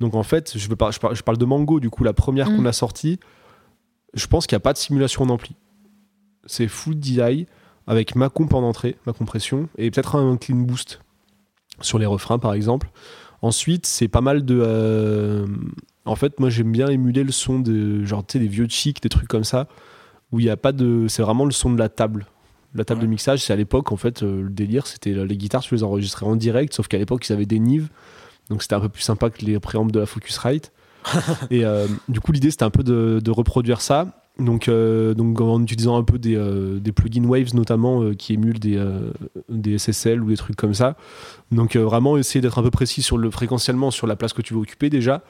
Donc 0.00 0.14
en 0.14 0.22
fait 0.22 0.52
je, 0.56 0.68
veux 0.68 0.76
pas, 0.76 0.90
je, 0.90 0.98
parle, 0.98 1.14
je 1.16 1.22
parle 1.22 1.38
de 1.38 1.44
Mango 1.44 1.78
du 1.80 1.90
coup 1.90 2.04
la 2.04 2.12
première 2.12 2.50
Mm. 2.50 2.56
qu'on 2.56 2.64
a 2.66 2.72
sortie 2.72 3.18
je 4.16 4.26
pense 4.26 4.46
qu'il 4.46 4.56
n'y 4.56 4.60
a 4.60 4.60
pas 4.60 4.72
de 4.72 4.78
simulation 4.78 5.24
d'ampli. 5.26 5.54
C'est 6.46 6.66
full 6.68 6.96
DI 6.96 7.46
avec 7.86 8.16
ma 8.16 8.28
comp 8.28 8.52
en 8.54 8.62
entrée 8.62 8.96
ma 9.06 9.12
compression 9.12 9.68
et 9.78 9.90
peut-être 9.90 10.16
un 10.16 10.36
clean 10.36 10.56
boost 10.56 11.00
sur 11.80 11.98
les 11.98 12.06
refrains 12.06 12.38
par 12.38 12.54
exemple. 12.54 12.88
Ensuite 13.42 13.86
c'est 13.86 14.08
pas 14.08 14.20
mal 14.22 14.44
de 14.44 14.58
euh, 14.60 15.46
en 16.04 16.16
fait 16.16 16.40
moi 16.40 16.48
j'aime 16.50 16.72
bien 16.72 16.88
émuler 16.88 17.22
le 17.22 17.32
son 17.32 17.60
de 17.60 18.04
genre 18.04 18.26
tu 18.26 18.32
sais 18.32 18.38
des 18.38 18.48
vieux 18.48 18.66
chics 18.68 19.00
des 19.02 19.08
trucs 19.08 19.28
comme 19.28 19.44
ça 19.44 19.68
où 20.32 20.40
il 20.40 20.46
y 20.46 20.50
a 20.50 20.56
pas 20.56 20.72
de 20.72 21.06
c'est 21.08 21.22
vraiment 21.22 21.44
le 21.44 21.52
son 21.52 21.70
de 21.72 21.78
la 21.78 21.88
table. 21.88 22.26
La 22.74 22.84
table 22.84 23.00
Ouais. 23.00 23.06
de 23.06 23.10
mixage 23.10 23.44
c'est 23.44 23.52
à 23.52 23.56
l'époque 23.56 23.92
en 23.92 23.96
fait 23.96 24.22
euh, 24.22 24.42
le 24.42 24.50
délire 24.50 24.86
c'était 24.86 25.12
les 25.12 25.36
guitares 25.36 25.62
tu 25.62 25.74
les 25.74 25.82
enregistrais 25.82 26.26
en 26.26 26.36
direct 26.36 26.72
sauf 26.74 26.88
qu'à 26.88 26.98
l'époque 26.98 27.28
ils 27.28 27.32
avaient 27.32 27.46
des 27.46 27.58
nives 27.60 27.88
donc 28.50 28.62
c'était 28.62 28.74
un 28.74 28.80
peu 28.80 28.88
plus 28.88 29.02
sympa 29.02 29.30
que 29.30 29.44
les 29.44 29.58
préampes 29.60 29.92
de 29.92 30.00
la 30.00 30.06
Focusrite 30.06 30.72
et 31.50 31.64
euh, 31.64 31.86
du 32.08 32.20
coup 32.20 32.32
l'idée 32.32 32.50
c'était 32.50 32.64
un 32.64 32.70
peu 32.70 32.82
de, 32.82 33.20
de 33.22 33.30
reproduire 33.30 33.80
ça. 33.80 34.06
Donc, 34.38 34.68
euh, 34.68 35.14
donc 35.14 35.40
en 35.40 35.62
utilisant 35.62 35.96
un 35.96 36.02
peu 36.02 36.18
des, 36.18 36.36
euh, 36.36 36.78
des 36.78 36.92
plugins 36.92 37.24
Waves 37.24 37.54
notamment 37.54 38.02
euh, 38.02 38.12
qui 38.12 38.34
émulent 38.34 38.58
des, 38.58 38.78
des 39.48 39.78
SSL 39.78 40.22
ou 40.22 40.28
des 40.28 40.36
trucs 40.36 40.56
comme 40.56 40.74
ça. 40.74 40.96
Donc 41.52 41.74
vraiment 41.76 42.18
essayer 42.18 42.42
d'être 42.42 42.58
un 42.58 42.62
peu 42.62 42.70
précis 42.70 43.00
sur 43.00 43.16
le 43.16 43.30
fréquentiellement 43.30 43.90
sur 43.90 44.06
la 44.06 44.14
place 44.14 44.34
que 44.34 44.42
tu 44.42 44.52
veux 44.52 44.60
occuper 44.60 44.90
déjà. 44.90 45.22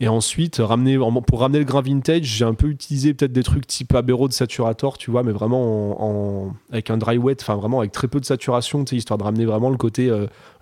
Et 0.00 0.06
ensuite 0.06 0.56
ramener 0.62 0.98
pour 1.26 1.40
ramener 1.40 1.58
le 1.60 1.64
grain 1.64 1.80
vintage 1.80 2.22
j'ai 2.24 2.44
un 2.44 2.54
peu 2.54 2.68
utilisé 2.68 3.14
peut-être 3.14 3.32
des 3.32 3.44
trucs 3.44 3.66
type 3.66 3.94
Abbey 3.94 4.12
de 4.12 4.32
Saturator 4.32 4.98
tu 4.98 5.10
vois 5.10 5.22
mais 5.22 5.30
vraiment 5.32 6.00
en, 6.00 6.46
en- 6.48 6.54
avec 6.72 6.90
un 6.90 6.96
dry 6.96 7.16
wet 7.16 7.36
enfin 7.40 7.54
vraiment 7.54 7.78
avec 7.78 7.92
très 7.92 8.08
peu 8.08 8.18
de 8.18 8.24
saturation 8.24 8.84
tu 8.84 8.90
sais, 8.90 8.96
histoire 8.96 9.18
de 9.18 9.22
ramener 9.24 9.44
vraiment 9.46 9.70
le 9.70 9.76
côté 9.76 10.12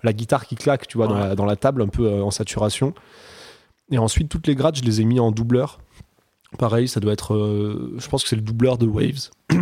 la 0.03 0.13
guitare 0.13 0.45
qui 0.45 0.55
claque 0.55 0.87
tu 0.87 0.97
vois 0.97 1.07
dans, 1.07 1.17
la, 1.17 1.35
dans 1.35 1.45
la 1.45 1.55
table 1.55 1.81
un 1.81 1.87
peu 1.87 2.21
en 2.21 2.29
saturation 2.29 2.93
et 3.93 3.97
ensuite 3.97 4.27
toutes 4.29 4.47
les 4.47 4.55
grattes 4.55 4.77
je 4.77 4.83
les 4.83 4.99
ai 5.01 5.05
mis 5.05 5.19
en 5.19 5.31
doubleur. 5.31 5.79
Pareil 6.57 6.87
ça 6.87 6.99
doit 6.99 7.13
être 7.13 7.33
euh, 7.35 7.93
je 7.97 8.07
pense 8.09 8.23
que 8.23 8.29
c'est 8.29 8.35
le 8.35 8.41
doubleur 8.41 8.77
de 8.77 8.85
Waves. 8.87 9.29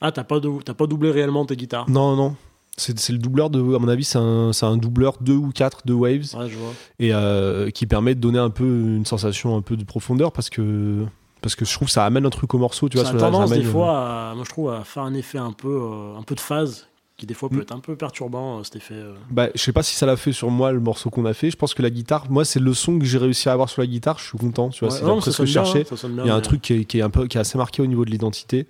Ah, 0.00 0.12
t'as 0.12 0.24
pas, 0.24 0.38
dou- 0.38 0.60
t'as 0.62 0.74
pas 0.74 0.86
doublé 0.86 1.10
réellement 1.10 1.46
tes 1.46 1.56
guitares? 1.56 1.88
Non 1.88 2.14
non. 2.14 2.36
C'est 2.76 2.98
c'est 2.98 3.12
le 3.14 3.18
doubleur 3.18 3.48
de 3.48 3.58
à 3.74 3.78
mon 3.78 3.88
avis 3.88 4.04
c'est 4.04 4.18
un, 4.18 4.52
c'est 4.52 4.66
un 4.66 4.76
doubleur 4.76 5.16
2 5.22 5.32
ou 5.32 5.50
4 5.50 5.86
de 5.86 5.94
Waves. 5.94 6.34
Ouais, 6.36 6.48
je 6.50 6.56
vois. 6.58 6.72
et 6.98 7.14
euh, 7.14 7.70
qui 7.70 7.86
permet 7.86 8.14
de 8.14 8.20
donner 8.20 8.38
un 8.40 8.50
peu 8.50 8.64
une 8.66 9.06
sensation 9.06 9.56
un 9.56 9.62
peu 9.62 9.76
de 9.78 9.84
profondeur 9.84 10.30
parce 10.32 10.50
que 10.50 11.06
parce 11.40 11.54
que 11.54 11.64
je 11.64 11.72
trouve 11.72 11.86
que 11.88 11.92
ça 11.92 12.04
amène 12.04 12.26
un 12.26 12.30
truc 12.30 12.52
au 12.52 12.58
morceau 12.58 12.88
tu 12.90 12.98
vois 12.98 13.04
ça 13.06 13.12
a 13.12 13.18
ça 13.18 13.18
tendance 13.30 13.50
des 13.50 13.62
fois, 13.62 14.30
à, 14.30 14.34
moi 14.34 14.44
je 14.44 14.50
trouve, 14.50 14.70
à 14.70 14.84
faire 14.84 15.04
un 15.04 15.14
effet 15.14 15.38
un 15.38 15.52
peu, 15.52 15.68
euh, 15.68 16.18
un 16.18 16.22
peu 16.22 16.34
de 16.34 16.40
phase 16.40 16.86
qui 17.16 17.26
des 17.26 17.34
fois 17.34 17.48
peut 17.48 17.56
Mm. 17.58 17.60
être 17.62 17.72
un 17.72 17.78
peu 17.80 17.94
perturbant, 17.96 18.58
euh, 18.58 18.62
cet 18.64 18.76
effet. 18.76 18.94
euh. 18.94 19.14
bah, 19.30 19.48
je 19.54 19.60
sais 19.62 19.72
pas 19.72 19.82
si 19.84 19.94
ça 19.94 20.04
l'a 20.06 20.16
fait 20.16 20.32
sur 20.32 20.50
moi 20.50 20.72
le 20.72 20.80
morceau 20.80 21.10
qu'on 21.10 21.24
a 21.26 21.32
fait 21.34 21.50
je 21.50 21.56
pense 21.56 21.72
que 21.74 21.82
la 21.82 21.90
guitare 21.90 22.28
moi 22.30 22.44
c'est 22.44 22.58
le 22.60 22.74
son 22.74 22.98
que 22.98 23.04
j'ai 23.04 23.18
réussi 23.18 23.48
à 23.48 23.52
avoir 23.52 23.68
sur 23.68 23.82
la 23.82 23.86
guitare 23.86 24.18
je 24.18 24.24
suis 24.24 24.38
content 24.38 24.68
tu 24.70 24.84
vois 24.84 24.92
Ouais, 24.92 24.98
c'est 25.00 25.04
non, 25.06 25.14
d'après 25.16 25.30
ça 25.30 25.36
ce 25.36 25.42
que 25.42 25.46
je 25.46 25.52
cherchais 25.52 25.84
il 26.22 26.26
y 26.26 26.30
a 26.30 26.34
un 26.34 26.40
truc 26.40 26.60
qui 26.62 26.72
est, 26.74 26.84
qui 26.84 26.98
est 26.98 27.02
un 27.02 27.10
peu 27.10 27.26
qui 27.28 27.36
est 27.36 27.40
assez 27.40 27.56
marqué 27.56 27.82
au 27.82 27.86
niveau 27.86 28.04
de 28.04 28.10
l'identité 28.10 28.66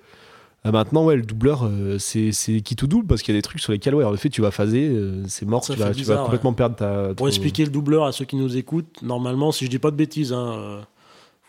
Euh, 0.66 0.72
maintenant 0.72 1.04
ouais 1.04 1.16
le 1.16 1.22
doubleur 1.22 1.64
euh, 1.64 1.98
c'est 1.98 2.32
c'est 2.32 2.62
qui 2.62 2.74
tout 2.74 2.86
double 2.86 3.06
parce 3.06 3.20
qu'il 3.22 3.34
y 3.34 3.36
a 3.36 3.38
des 3.38 3.42
trucs 3.42 3.60
sur 3.60 3.70
lesquels 3.72 3.94
ouais 3.94 4.04
en 4.04 4.14
effet 4.14 4.30
tu 4.30 4.40
vas 4.40 4.50
phaser 4.50 4.88
euh, 4.88 5.22
c'est 5.28 5.44
mort 5.46 5.60
tu 5.62 5.72
vas, 5.74 5.92
tu 5.94 6.04
complètement 6.04 6.54
perdre 6.54 6.76
ta 6.76 7.12
Pour 7.14 7.28
expliquer 7.28 7.64
le 7.66 7.70
doubleur 7.70 8.04
à 8.04 8.12
ceux 8.12 8.24
qui 8.24 8.36
nous 8.36 8.56
écoutent, 8.56 9.02
normalement, 9.02 9.52
si 9.52 9.66
je 9.66 9.70
dis 9.70 9.78
pas 9.78 9.90
de 9.90 9.96
bêtises, 9.96 10.32
hein, 10.32 10.80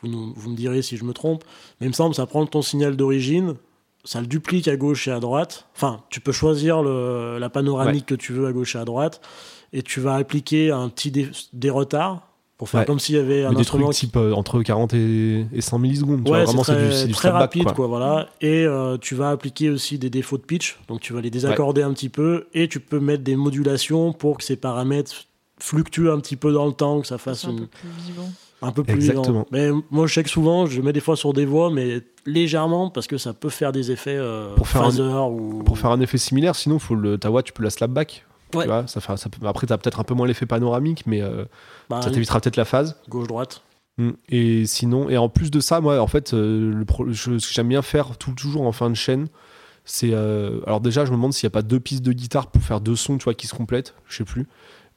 vous, 0.01 0.09
nous- 0.09 0.33
vous 0.35 0.49
me 0.49 0.55
direz 0.57 0.81
si 0.81 0.97
je 0.97 1.05
me 1.05 1.13
trompe, 1.13 1.45
mais 1.79 1.87
il 1.87 1.89
me 1.91 1.93
semble 1.93 2.09
que 2.11 2.17
ça 2.17 2.25
prend 2.25 2.45
ton 2.45 2.61
signal 2.61 2.97
d'origine, 2.97 3.55
ça 4.05 4.21
le 4.21 4.27
duplique 4.27 4.67
à 4.67 4.77
gauche 4.77 5.07
et 5.07 5.11
à 5.11 5.19
droite. 5.19 5.67
Enfin, 5.75 6.01
tu 6.09 6.19
peux 6.21 6.31
choisir 6.31 6.81
le- 6.83 7.37
la 7.39 7.49
panoramique 7.49 8.05
que 8.05 8.15
tu 8.15 8.31
veux 8.33 8.47
à 8.47 8.53
gauche 8.53 8.75
et 8.75 8.79
à 8.79 8.85
droite, 8.85 9.19
et 9.73 9.81
tu 9.81 9.99
vas 9.99 10.15
appliquer 10.15 10.71
un 10.71 10.87
petit 10.89 11.11
dé- 11.11 11.29
des 11.53 11.69
retards 11.69 12.21
pour 12.57 12.69
faire 12.69 12.79
Ouais. 12.81 12.85
comme 12.85 12.99
s'il 12.99 13.15
y 13.15 13.17
avait 13.17 13.43
un 13.43 13.49
Mais 13.49 13.55
des 13.55 13.61
instrument 13.61 13.85
trucs 13.89 13.97
type 13.97 14.15
euh, 14.15 14.31
entre 14.33 14.61
40 14.61 14.93
et, 14.93 15.45
et 15.51 15.59
100 15.59 15.77
millisecondes. 15.79 16.27
Ouais, 16.29 16.45
c'est 16.45 16.55
très, 16.61 16.87
du, 16.87 16.93
c'est 16.93 17.07
du 17.07 17.13
très 17.13 17.29
rapide, 17.29 17.63
quoi. 17.65 17.73
quoi. 17.73 17.87
voilà. 17.87 18.29
Et 18.39 18.63
euh, 18.65 18.97
tu 18.97 19.13
vas 19.15 19.29
appliquer 19.31 19.69
aussi 19.69 19.99
des 19.99 20.09
défauts 20.09 20.37
de 20.37 20.43
pitch, 20.43 20.79
donc 20.87 21.01
tu 21.01 21.11
vas 21.11 21.19
les 21.19 21.29
désaccorder 21.29 21.81
un 21.83 21.91
petit 21.91 22.07
peu, 22.09 22.47
et 22.53 22.69
tu 22.69 22.79
peux 22.79 22.99
mettre 23.01 23.23
des 23.23 23.35
modulations 23.35 24.13
pour 24.13 24.37
que 24.37 24.43
ces 24.45 24.55
paramètres 24.55 25.25
fluctuent 25.59 26.09
un 26.11 26.19
petit 26.19 26.35
peu 26.37 26.53
dans 26.53 26.65
le 26.65 26.73
temps, 26.73 27.01
que 27.01 27.07
ça 27.07 27.17
fasse 27.17 27.43
un 27.45 27.51
une- 27.51 27.59
peu 27.61 27.65
plus 27.67 27.89
vivant. 28.05 28.29
Un 28.61 28.71
peu 28.71 28.83
plus 28.83 28.95
Exactement. 28.95 29.45
Mais 29.51 29.69
moi, 29.91 30.07
je 30.07 30.13
sais 30.13 30.23
que 30.23 30.29
souvent, 30.29 30.65
je 30.65 30.81
mets 30.81 30.93
des 30.93 30.99
fois 30.99 31.15
sur 31.15 31.33
des 31.33 31.45
voix, 31.45 31.69
mais 31.71 32.01
légèrement, 32.25 32.89
parce 32.89 33.07
que 33.07 33.17
ça 33.17 33.33
peut 33.33 33.49
faire 33.49 33.71
des 33.71 33.91
effets 33.91 34.15
euh, 34.17 34.53
Pour 34.55 34.67
faire 34.67 34.83
un- 34.83 35.27
ou... 35.29 35.61
Pour 35.63 35.77
faire 35.77 35.91
un 35.91 35.99
effet 36.01 36.17
similaire, 36.17 36.55
sinon, 36.55 36.79
faut 36.79 36.95
le, 36.95 37.17
ta 37.17 37.29
voix, 37.29 37.43
tu 37.43 37.53
peux 37.53 37.63
la 37.63 37.69
slap 37.69 37.91
back. 37.91 38.25
tu 38.51 38.57
Ouais. 38.57 38.65
vois, 38.65 38.87
ça 38.87 39.01
fait, 39.01 39.17
ça 39.17 39.29
peut- 39.29 39.45
après, 39.45 39.67
tu 39.67 39.73
as 39.73 39.77
peut-être 39.77 39.99
un 39.99 40.03
peu 40.03 40.13
moins 40.13 40.25
l'effet 40.27 40.45
panoramique, 40.45 41.03
mais 41.05 41.21
euh, 41.21 41.45
bah, 41.89 42.01
ça 42.01 42.09
t'évitera 42.11 42.39
peut-être 42.39 42.55
la 42.57 42.65
phase. 42.65 42.95
gauche-droite. 43.09 43.61
Mm. 43.97 44.09
Et 44.29 44.65
sinon, 44.65 45.09
et 45.09 45.17
en 45.17 45.29
plus 45.29 45.51
de 45.51 45.59
ça, 45.59 45.79
moi, 45.81 45.99
en 46.01 46.07
fait, 46.07 46.33
euh, 46.33 46.71
le 46.73 46.85
pro- 46.85 47.05
je- 47.11 47.37
ce 47.37 47.47
que 47.47 47.53
j'aime 47.53 47.67
bien 47.69 47.81
faire 47.81 48.17
tout, 48.17 48.31
toujours 48.33 48.63
en 48.63 48.71
fin 48.71 48.89
de 48.89 48.95
chaîne, 48.95 49.27
c'est. 49.83 50.11
euh, 50.13 50.59
alors, 50.65 50.81
déjà, 50.81 51.05
je 51.05 51.11
me 51.11 51.15
demande 51.17 51.33
s'il 51.33 51.45
n'y 51.47 51.51
a 51.51 51.55
pas 51.55 51.61
deux 51.61 51.79
pistes 51.79 52.03
de 52.03 52.11
guitare 52.13 52.47
pour 52.47 52.61
faire 52.61 52.81
deux 52.81 52.95
sons, 52.95 53.17
tu 53.17 53.25
vois, 53.25 53.33
qui 53.35 53.47
se 53.47 53.53
complètent. 53.53 53.93
Je 54.07 54.17
sais 54.17 54.23
plus. 54.25 54.47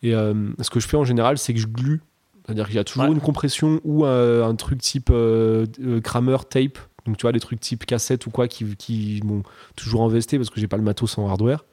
Et 0.02 0.14
euh, 0.14 0.32
ce 0.60 0.70
que 0.70 0.78
je 0.80 0.86
fais 0.89 0.97
en 0.97 1.05
général, 1.05 1.39
c'est 1.39 1.52
que 1.52 1.60
je 1.60 1.66
glue. 1.66 2.01
C'est-à-dire 2.48 2.66
qu'il 2.66 2.76
y 2.76 2.78
a 2.78 2.84
toujours 2.84 3.04
Ouais. 3.04 3.10
une 3.12 3.20
compression 3.20 3.78
ou 3.84 4.06
euh, 4.06 4.42
un 4.42 4.54
truc 4.54 4.80
type 4.80 5.10
euh, 5.12 5.66
euh, 5.84 6.00
Kramer 6.00 6.38
tape. 6.48 6.78
Donc, 7.04 7.18
tu 7.18 7.22
vois, 7.22 7.32
des 7.32 7.40
trucs 7.40 7.60
type 7.60 7.84
cassette 7.84 8.26
ou 8.26 8.30
quoi 8.30 8.48
qui, 8.48 8.74
qui 8.76 9.20
m'ont 9.22 9.42
toujours 9.76 10.02
investé 10.02 10.38
parce 10.38 10.48
que 10.48 10.58
j'ai 10.58 10.66
pas 10.66 10.78
le 10.78 10.82
matos 10.82 11.18
en 11.18 11.28
hardware. 11.28 11.64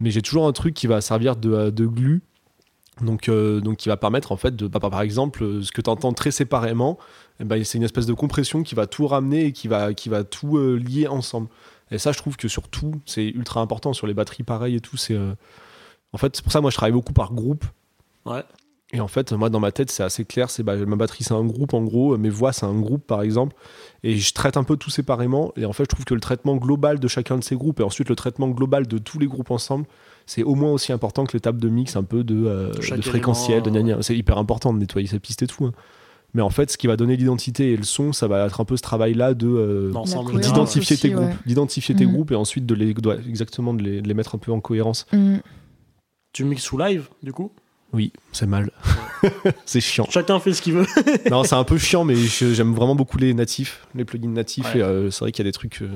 Mais 0.00 0.10
j'ai 0.10 0.20
toujours 0.20 0.48
un 0.48 0.52
truc 0.52 0.74
qui 0.74 0.88
va 0.88 1.00
servir 1.00 1.36
de, 1.36 1.52
euh, 1.52 1.70
de 1.70 1.86
glue 1.86 2.22
donc, 3.00 3.28
euh, 3.28 3.60
donc 3.60 3.76
qui 3.78 3.88
va 3.88 3.96
permettre 3.96 4.32
en 4.32 4.36
fait 4.36 4.54
de, 4.56 4.66
bah, 4.66 4.80
par 4.80 5.00
exemple, 5.00 5.62
ce 5.62 5.70
que 5.72 5.80
tu 5.80 5.88
entends 5.90 6.12
très 6.12 6.30
séparément, 6.32 6.98
eh 7.40 7.44
ben, 7.44 7.62
c'est 7.64 7.78
une 7.78 7.84
espèce 7.84 8.06
de 8.06 8.12
compression 8.14 8.62
qui 8.64 8.74
va 8.74 8.86
tout 8.88 9.06
ramener 9.06 9.46
et 9.46 9.52
qui 9.52 9.68
va, 9.68 9.94
qui 9.94 10.08
va 10.08 10.24
tout 10.24 10.56
euh, 10.58 10.74
lier 10.76 11.06
ensemble. 11.06 11.48
Et 11.92 11.98
ça, 11.98 12.10
je 12.12 12.18
trouve 12.18 12.36
que 12.36 12.48
sur 12.48 12.68
tout, 12.68 13.00
c'est 13.06 13.26
ultra 13.28 13.60
important. 13.60 13.92
Sur 13.92 14.06
les 14.08 14.14
batteries, 14.14 14.42
pareil 14.42 14.74
et 14.76 14.80
tout. 14.80 14.96
C'est, 14.96 15.16
En 16.12 16.18
fait, 16.18 16.34
c'est 16.36 16.42
pour 16.42 16.50
ça 16.52 16.60
moi 16.60 16.70
je 16.70 16.76
travaille 16.76 16.92
beaucoup 16.92 17.12
par 17.12 17.32
groupe. 17.32 17.64
Ouais. 18.24 18.42
Et 18.94 19.00
en 19.00 19.08
fait, 19.08 19.32
moi 19.32 19.50
dans 19.50 19.58
ma 19.60 19.72
tête, 19.72 19.90
c'est 19.90 20.02
assez 20.04 20.24
clair. 20.24 20.48
C'est 20.50 20.62
bah, 20.62 20.76
ma 20.76 20.94
batterie, 20.96 21.24
c'est 21.24 21.34
un 21.34 21.44
groupe 21.44 21.74
en 21.74 21.82
gros. 21.82 22.16
Mes 22.16 22.30
voix, 22.30 22.52
c'est 22.52 22.64
un 22.64 22.78
groupe 22.80 23.06
par 23.06 23.22
exemple. 23.22 23.54
Et 24.04 24.16
je 24.16 24.32
traite 24.32 24.56
un 24.56 24.62
peu 24.64 24.76
tout 24.76 24.88
séparément. 24.90 25.52
Et 25.56 25.64
en 25.66 25.72
fait, 25.72 25.84
je 25.84 25.88
trouve 25.88 26.04
que 26.04 26.14
le 26.14 26.20
traitement 26.20 26.56
global 26.56 27.00
de 27.00 27.08
chacun 27.08 27.36
de 27.36 27.42
ces 27.44 27.56
groupes 27.56 27.80
et 27.80 27.82
ensuite 27.82 28.08
le 28.08 28.14
traitement 28.16 28.48
global 28.48 28.86
de 28.86 28.98
tous 28.98 29.18
les 29.18 29.26
groupes 29.26 29.50
ensemble, 29.50 29.86
c'est 30.26 30.42
au 30.44 30.54
moins 30.54 30.70
aussi 30.70 30.92
important 30.92 31.24
que 31.24 31.32
l'étape 31.34 31.56
de 31.58 31.68
mix, 31.68 31.96
un 31.96 32.04
peu 32.04 32.22
de, 32.24 32.46
euh, 32.46 32.72
De 32.72 33.02
fréquentiel, 33.02 33.62
de 33.62 33.70
gna. 33.70 34.00
C'est 34.02 34.16
hyper 34.16 34.38
important 34.38 34.72
de 34.72 34.78
nettoyer 34.78 35.08
sa 35.08 35.18
piste 35.18 35.42
et 35.42 35.46
tout. 35.48 35.64
hein. 35.66 35.72
Mais 36.32 36.42
en 36.42 36.50
fait, 36.50 36.70
ce 36.70 36.76
qui 36.78 36.86
va 36.88 36.96
donner 36.96 37.16
l'identité 37.16 37.72
et 37.72 37.76
le 37.76 37.84
son, 37.84 38.12
ça 38.12 38.26
va 38.28 38.44
être 38.46 38.60
un 38.60 38.64
peu 38.64 38.76
ce 38.76 38.82
travail-là 38.82 39.34
de 39.34 39.46
euh, 39.48 39.92
d'identifier 40.40 40.96
tes 40.96 41.10
groupes, 41.10 41.26
ouais. 41.28 41.36
d'identifier 41.46 41.94
tes 41.94 42.06
Mhm. 42.06 42.12
groupes 42.12 42.30
et 42.32 42.34
ensuite 42.36 42.66
de 42.66 42.74
les, 42.74 42.94
exactement 43.28 43.72
de 43.74 43.82
les, 43.82 44.02
de 44.02 44.08
les 44.08 44.14
mettre 44.14 44.34
un 44.34 44.38
peu 44.38 44.50
en 44.52 44.60
cohérence. 44.60 45.06
Mm. 45.12 45.36
Tu 46.32 46.44
mixes 46.44 46.64
sous 46.64 46.76
live, 46.78 47.08
du 47.22 47.32
coup? 47.32 47.52
Oui, 47.94 48.12
c'est 48.32 48.46
mal. 48.46 48.70
c'est 49.64 49.80
chiant. 49.80 50.06
Chacun 50.10 50.40
fait 50.40 50.52
ce 50.52 50.60
qu'il 50.60 50.74
veut. 50.74 50.86
non, 51.30 51.44
c'est 51.44 51.54
un 51.54 51.62
peu 51.64 51.78
chiant, 51.78 52.04
mais 52.04 52.16
j'aime 52.16 52.74
vraiment 52.74 52.94
beaucoup 52.96 53.16
les 53.18 53.32
natifs, 53.34 53.86
les 53.94 54.04
plugins 54.04 54.28
natifs. 54.30 54.74
Ouais. 54.74 54.80
Et 54.80 54.82
euh, 54.82 55.10
c'est 55.10 55.20
vrai 55.20 55.32
qu'il 55.32 55.44
y 55.44 55.48
a 55.48 55.50
des 55.50 55.52
trucs. 55.52 55.80
euh, 55.82 55.88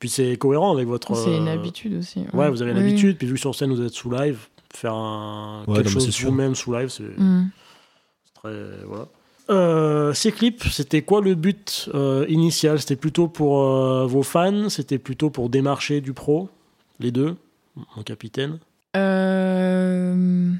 Puis 0.00 0.08
c'est 0.08 0.36
cohérent 0.36 0.72
avec 0.74 0.88
votre... 0.88 1.14
C'est 1.14 1.36
une 1.36 1.46
euh, 1.48 1.54
habitude 1.54 1.94
aussi. 2.00 2.24
Ouais, 2.32 2.50
vous 2.50 2.62
avez 2.62 2.72
Oui. 2.72 2.78
l'habitude, 2.80 3.16
puis 3.16 3.26
vu 3.28 3.34
que 3.34 3.40
sur 3.40 3.54
scène 3.54 3.72
vous 3.72 3.80
êtes 3.82 3.92
sous 3.92 4.10
live, 4.10 4.38
faire 4.74 4.94
un... 4.94 5.62
Ouais, 5.68 5.76
quelque 5.76 5.94
non, 5.94 6.00
chose 6.00 6.20
vous-même 6.22 6.54
sous 6.56 6.72
live, 6.74 6.88
c'est 6.88 7.04
Mm. 7.16 7.50
c'est 8.24 8.34
très... 8.34 8.84
Voilà. 8.86 9.06
Euh, 9.50 10.12
ces 10.14 10.30
clips, 10.32 10.64
c'était 10.70 11.02
quoi 11.02 11.20
le 11.20 11.34
but 11.34 11.88
euh, 11.94 12.24
initial? 12.28 12.78
C'était 12.80 12.96
plutôt 12.96 13.26
pour 13.28 13.62
euh, 13.64 14.06
vos 14.06 14.22
fans? 14.22 14.68
C'était 14.68 14.98
plutôt 14.98 15.30
pour 15.30 15.48
démarcher 15.48 16.00
du 16.00 16.12
pro? 16.12 16.48
Les 17.00 17.10
deux? 17.12 17.36
Mon 17.96 18.02
capitaine? 18.04 18.58
Euh, 18.96 20.50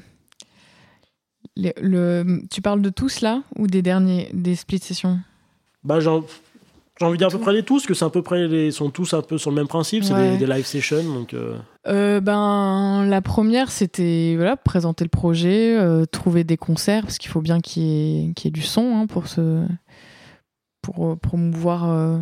le, 1.57 2.41
tu 2.49 2.61
parles 2.61 2.81
de 2.81 2.89
tous 2.89 3.21
là 3.21 3.43
ou 3.57 3.67
des 3.67 3.81
derniers, 3.81 4.29
des 4.33 4.55
split 4.55 4.79
sessions? 4.79 5.19
Bah, 5.83 5.99
j'ai 5.99 6.09
envie 6.09 6.23
de 7.13 7.17
dire 7.17 7.27
à 7.27 7.31
peu 7.31 7.39
près 7.39 7.53
les 7.53 7.63
tous, 7.63 7.85
que 7.85 7.93
c'est 7.93 8.05
à 8.05 8.09
peu 8.09 8.21
près 8.21 8.47
les 8.47 8.69
sont 8.71 8.89
tous 8.91 9.13
un 9.13 9.21
peu 9.21 9.37
sur 9.37 9.49
le 9.49 9.55
même 9.55 9.67
principe, 9.67 10.03
c'est 10.03 10.13
Ouais. 10.13 10.31
des, 10.37 10.45
des 10.45 10.53
live 10.53 10.65
sessions, 10.65 11.03
donc 11.03 11.33
euh, 11.33 11.57
Euh, 11.87 12.19
Ben 12.21 13.05
la 13.07 13.21
première 13.21 13.71
c'était 13.71 14.35
voilà 14.37 14.55
présenter 14.55 15.03
le 15.03 15.09
projet, 15.09 15.75
euh, 15.79 16.05
trouver 16.05 16.43
des 16.43 16.57
concerts 16.57 17.03
parce 17.03 17.17
qu'il 17.17 17.31
faut 17.31 17.41
bien 17.41 17.59
qu'il 17.59 17.83
y, 17.83 18.29
ait- 18.29 18.33
qu'il 18.33 18.45
y 18.45 18.47
ait 18.49 18.51
du 18.51 18.61
son 18.61 18.95
hein, 18.97 19.07
pour 19.07 19.27
se 19.27 19.65
pour 20.83 21.17
promouvoir 21.19 22.19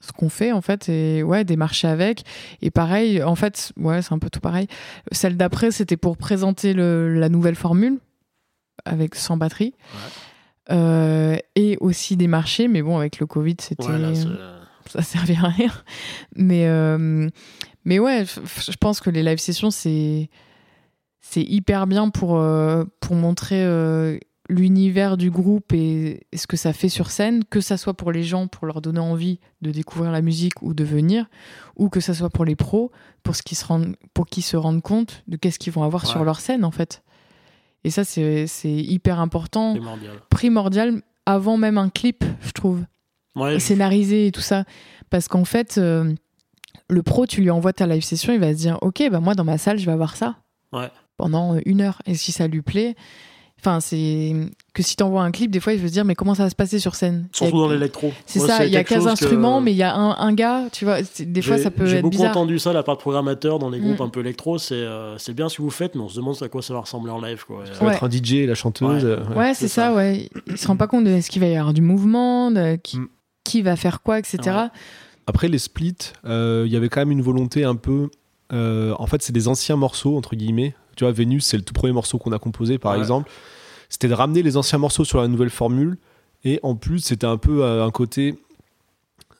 ce 0.00 0.12
qu'on 0.12 0.30
fait 0.30 0.52
en 0.52 0.62
fait 0.62 0.88
et 0.88 1.22
ouais 1.22 1.44
démarcher 1.44 1.88
avec. 1.88 2.24
Et 2.62 2.70
pareil 2.70 3.22
en 3.22 3.34
fait 3.34 3.72
ouais 3.76 4.00
c'est 4.00 4.14
un 4.14 4.18
peu 4.18 4.30
tout 4.30 4.40
pareil. 4.40 4.66
Celle 5.12 5.36
d'après 5.36 5.70
c'était 5.70 5.98
pour 5.98 6.16
présenter 6.16 6.72
le, 6.72 7.12
la 7.18 7.28
nouvelle 7.28 7.54
formule 7.56 7.98
avec 8.84 9.14
sans 9.14 9.36
batterie. 9.36 9.74
Euh, 10.70 11.36
et 11.56 11.76
aussi 11.80 12.16
démarcher, 12.16 12.68
mais 12.68 12.82
bon, 12.82 12.98
avec 12.98 13.18
le 13.18 13.26
Covid, 13.26 13.56
c'était 13.60 13.86
ouais, 13.88 13.98
là, 13.98 14.14
c'est- 14.14 14.28
ça 14.86 15.02
servait 15.02 15.36
à 15.36 15.48
rien. 15.48 15.72
Mais, 16.36 16.66
euh, 16.68 17.28
mais 17.84 17.98
ouais, 17.98 18.24
je 18.24 18.76
pense 18.78 19.00
que 19.00 19.10
les 19.10 19.22
live 19.22 19.38
sessions, 19.38 19.70
c'est, 19.70 20.30
c'est 21.20 21.42
hyper 21.42 21.86
bien 21.86 22.08
pour, 22.10 22.38
euh, 22.38 22.84
pour 23.00 23.16
montrer 23.16 23.64
euh, 23.64 24.16
l'univers 24.48 25.16
du 25.16 25.30
groupe 25.30 25.72
et, 25.72 26.26
et 26.30 26.36
ce 26.36 26.46
que 26.46 26.56
ça 26.56 26.72
fait 26.72 26.88
sur 26.88 27.10
scène, 27.10 27.42
que 27.44 27.60
ça 27.60 27.76
soit 27.76 27.94
pour 27.94 28.12
les 28.12 28.22
gens, 28.22 28.46
pour 28.46 28.66
leur 28.66 28.80
donner 28.80 29.00
envie 29.00 29.40
de 29.62 29.70
découvrir 29.72 30.12
la 30.12 30.22
musique 30.22 30.62
ou 30.62 30.72
de 30.74 30.84
venir, 30.84 31.26
ou 31.76 31.88
que 31.88 32.00
ça 32.00 32.14
soit 32.14 32.30
pour 32.30 32.44
les 32.44 32.56
pros, 32.56 32.92
pour, 33.24 33.34
ce 33.34 33.42
qu'ils 33.42 33.56
se 33.58 33.64
rendent, 33.64 33.96
pour 34.14 34.26
qu'ils 34.26 34.42
se 34.44 34.56
rendent 34.56 34.82
compte 34.82 35.22
de 35.26 35.36
qu'est-ce 35.36 35.58
qu'ils 35.58 35.72
vont 35.72 35.82
avoir 35.84 36.06
sur 36.06 36.22
leur 36.24 36.38
scène, 36.40 36.64
en 36.64 36.70
fait. 36.70 37.02
Et 37.84 37.90
ça, 37.90 38.04
c'est, 38.04 38.46
hyper 38.64 39.20
important, 39.20 39.72
primordial. 39.72 40.12
primordial, 40.28 41.02
avant 41.26 41.56
même 41.56 41.78
un 41.78 41.88
clip, 41.88 42.24
je 42.42 42.50
trouve 42.52 42.84
Ouais, 43.36 43.58
scénarisé 43.60 44.26
et 44.26 44.32
tout 44.32 44.40
ça. 44.40 44.64
Parce 45.08 45.28
qu'en 45.28 45.44
fait, 45.44 45.78
euh, 45.78 46.12
le 46.88 47.02
pro, 47.02 47.26
tu 47.26 47.40
lui 47.40 47.50
envoies 47.50 47.72
ta 47.72 47.86
live 47.86 48.02
session, 48.02 48.32
il 48.32 48.40
va 48.40 48.52
se 48.52 48.58
dire 48.58 48.78
Ok, 48.82 49.02
bah 49.10 49.20
moi 49.20 49.34
dans 49.34 49.44
ma 49.44 49.56
salle, 49.56 49.78
je 49.78 49.86
vais 49.86 49.92
avoir 49.92 50.16
ça 50.16 50.36
Ouais. 50.72 50.88
pendant 51.16 51.56
une 51.64 51.80
heure. 51.80 52.02
Et 52.06 52.14
si 52.14 52.32
ça 52.32 52.48
lui 52.48 52.60
plaît, 52.62 52.96
enfin, 53.60 53.80
c'est 53.80 54.34
que 54.74 54.82
si 54.82 54.96
t'envoies 54.96 55.22
un 55.22 55.30
clip, 55.30 55.50
des 55.50 55.60
fois, 55.60 55.72
il 55.72 55.78
veut 55.78 55.88
se 55.88 55.92
dire 55.92 56.04
Mais 56.04 56.14
comment 56.14 56.34
ça 56.34 56.44
va 56.44 56.50
se 56.50 56.54
passer 56.54 56.78
sur 56.78 56.94
scène? 56.94 57.26
Y 57.32 57.34
a- 57.34 57.36
surtout 57.36 57.58
dans 57.58 57.68
l'électro. 57.70 58.12
C'est 58.26 58.38
ça, 58.40 58.64
il 58.66 58.72
y 58.72 58.76
a 58.76 58.80
quelque 58.84 58.94
15 58.94 58.96
chose 58.98 59.06
que- 59.18 59.24
instruments, 59.24 59.60
mais 59.60 59.72
il 59.72 59.76
y 59.76 59.82
a 59.82 59.94
un, 59.94 60.16
un 60.18 60.32
gars, 60.32 60.64
tu 60.72 60.84
vois, 60.84 60.98
des 61.20 61.42
fois 61.42 61.56
J'ai- 61.56 61.62
ça 61.62 61.70
peut 61.70 61.86
J'ai 61.86 61.96
être 61.96 62.02
beaucoup 62.02 62.12
bizarre. 62.16 62.30
entendu 62.30 62.58
ça, 62.58 62.72
la 62.72 62.82
part 62.82 62.96
de 62.96 63.00
programmateur 63.00 63.58
dans 63.58 63.70
les 63.70 63.78
groupes 63.80 64.00
Mm. 64.00 64.02
un 64.02 64.08
peu 64.08 64.20
électro, 64.20 64.58
c'est 64.58 64.74
euh, 64.74 65.18
c'est 65.18 65.34
bien 65.34 65.48
si 65.48 65.58
vous 65.58 65.70
faites, 65.70 65.94
mais 65.94 66.00
on 66.02 66.08
se 66.08 66.16
demande 66.16 66.36
à 66.40 66.48
quoi 66.48 66.62
ça 66.62 66.72
va 66.74 66.80
ressembler 66.80 67.12
en 67.12 67.20
live. 67.20 67.44
Quoi. 67.46 67.64
Ça 67.66 67.72
va 67.80 67.86
Ouais. 67.86 67.94
être 67.94 68.04
un 68.04 68.10
DJ 68.10 68.32
et 68.34 68.46
la 68.46 68.54
chanteuse. 68.54 69.04
Ouais. 69.04 69.10
euh, 69.10 69.24
ouais. 69.30 69.36
Ouais, 69.36 69.54
c'est 69.54 69.68
ça, 69.68 69.86
ça. 69.88 69.94
ouais. 69.94 70.28
Il 70.46 70.56
se 70.58 70.66
rend 70.66 70.76
pas 70.76 70.86
compte 70.86 71.04
de 71.04 71.10
est-ce 71.10 71.30
qu'il 71.30 71.40
va 71.42 71.48
y 71.48 71.56
avoir 71.56 71.72
du 71.74 71.82
mouvement, 71.82 72.50
de 72.50 72.76
qui, 72.76 72.98
Mm. 72.98 73.08
qui 73.44 73.62
va 73.62 73.76
faire 73.76 74.02
quoi, 74.02 74.18
etc. 74.18 74.38
Ouais. 74.46 74.54
Après 75.26 75.48
les 75.48 75.58
splits, 75.58 75.94
euh, 76.24 76.64
il 76.66 76.72
y 76.72 76.76
avait 76.76 76.88
quand 76.88 77.00
même 77.00 77.10
une 77.12 77.22
volonté 77.22 77.64
un 77.64 77.76
peu. 77.76 78.08
euh, 78.52 78.94
en 78.98 79.06
fait, 79.06 79.22
c'est 79.22 79.32
des 79.32 79.46
anciens 79.46 79.76
morceaux 79.76 80.16
entre 80.16 80.34
guillemets. 80.34 80.74
Tu 81.00 81.04
vois, 81.04 81.12
Vénus, 81.14 81.46
c'est 81.46 81.56
le 81.56 81.62
tout 81.62 81.72
premier 81.72 81.94
morceau 81.94 82.18
qu'on 82.18 82.32
a 82.32 82.38
composé, 82.38 82.76
par 82.76 82.92
Ouais. 82.92 82.98
exemple. 82.98 83.30
C'était 83.88 84.06
de 84.06 84.12
ramener 84.12 84.42
les 84.42 84.58
anciens 84.58 84.76
morceaux 84.76 85.06
sur 85.06 85.18
la 85.18 85.28
nouvelle 85.28 85.48
formule, 85.48 85.96
et 86.44 86.60
en 86.62 86.74
plus, 86.74 86.98
c'était 86.98 87.26
un 87.26 87.38
peu 87.38 87.64
euh, 87.64 87.82
un 87.86 87.90
côté 87.90 88.38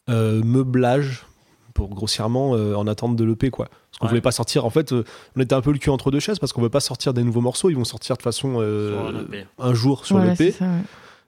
euh, 0.09 0.43
meublage 0.43 1.27
pour 1.75 1.91
grossièrement 1.91 2.55
euh, 2.55 2.75
en 2.77 2.87
attente 2.87 3.15
de 3.15 3.25
l'EP 3.25 3.51
quoi. 3.51 3.67
Parce 3.67 3.99
qu'on 3.99 4.07
Ouais. 4.07 4.09
voulait 4.13 4.21
pas 4.23 4.33
sortir. 4.33 4.65
En 4.65 4.71
fait, 4.71 4.93
euh, 4.95 5.05
on 5.37 5.41
était 5.43 5.55
un 5.55 5.61
peu 5.61 5.71
le 5.71 5.77
cul 5.79 5.91
entre 5.91 6.11
deux 6.11 6.19
chaises 6.19 6.39
parce 6.39 6.55
qu'on 6.55 6.63
veut 6.63 6.71
pas 6.71 6.81
sortir 6.81 7.13
des 7.13 7.23
nouveaux 7.25 7.43
morceaux. 7.43 7.69
Ils 7.69 7.77
vont 7.77 7.85
sortir 7.85 8.17
de 8.17 8.23
façon 8.23 8.55
euh, 8.59 9.13
Sur 9.13 9.45
un 9.59 9.75
jour 9.75 10.07
sur 10.07 10.19
l'EP. 10.19 10.55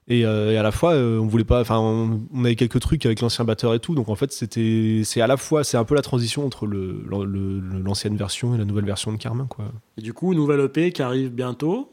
Ouais. 0.09 0.17
Et, 0.17 0.27
euh, 0.27 0.53
et 0.53 0.57
à 0.57 0.63
la 0.63 0.71
fois, 0.73 0.93
euh, 0.93 1.19
on 1.19 1.27
voulait 1.27 1.45
pas. 1.45 1.61
Enfin, 1.61 1.79
on, 1.79 2.21
on 2.35 2.45
avait 2.45 2.57
quelques 2.57 2.81
trucs 2.81 3.05
avec 3.07 3.21
l'ancien 3.21 3.45
batteur 3.45 3.73
et 3.75 3.79
tout. 3.81 3.95
Donc 3.95 4.09
en 4.09 4.15
fait, 4.15 4.33
c'était, 4.33 5.03
c'est 5.05 5.21
à 5.21 5.27
la 5.27 5.37
fois, 5.37 5.65
c'est 5.65 5.77
un 5.77 5.85
peu 5.85 5.95
la 5.95 6.03
transition 6.03 6.45
entre 6.45 6.67
le, 6.67 7.05
le- 7.09 7.25
le- 7.25 7.79
l'ancienne 7.81 8.17
version 8.17 8.55
et 8.55 8.59
la 8.59 8.65
nouvelle 8.65 8.85
version 8.85 9.13
de 9.13 9.17
Carmin, 9.17 9.47
quoi. 9.47 9.67
Et 9.97 10.03
du 10.03 10.13
coup, 10.13 10.35
nouvelle 10.35 10.61
EP 10.61 10.93
qui 10.93 11.03
arrive 11.03 11.31
bientôt. 11.31 11.89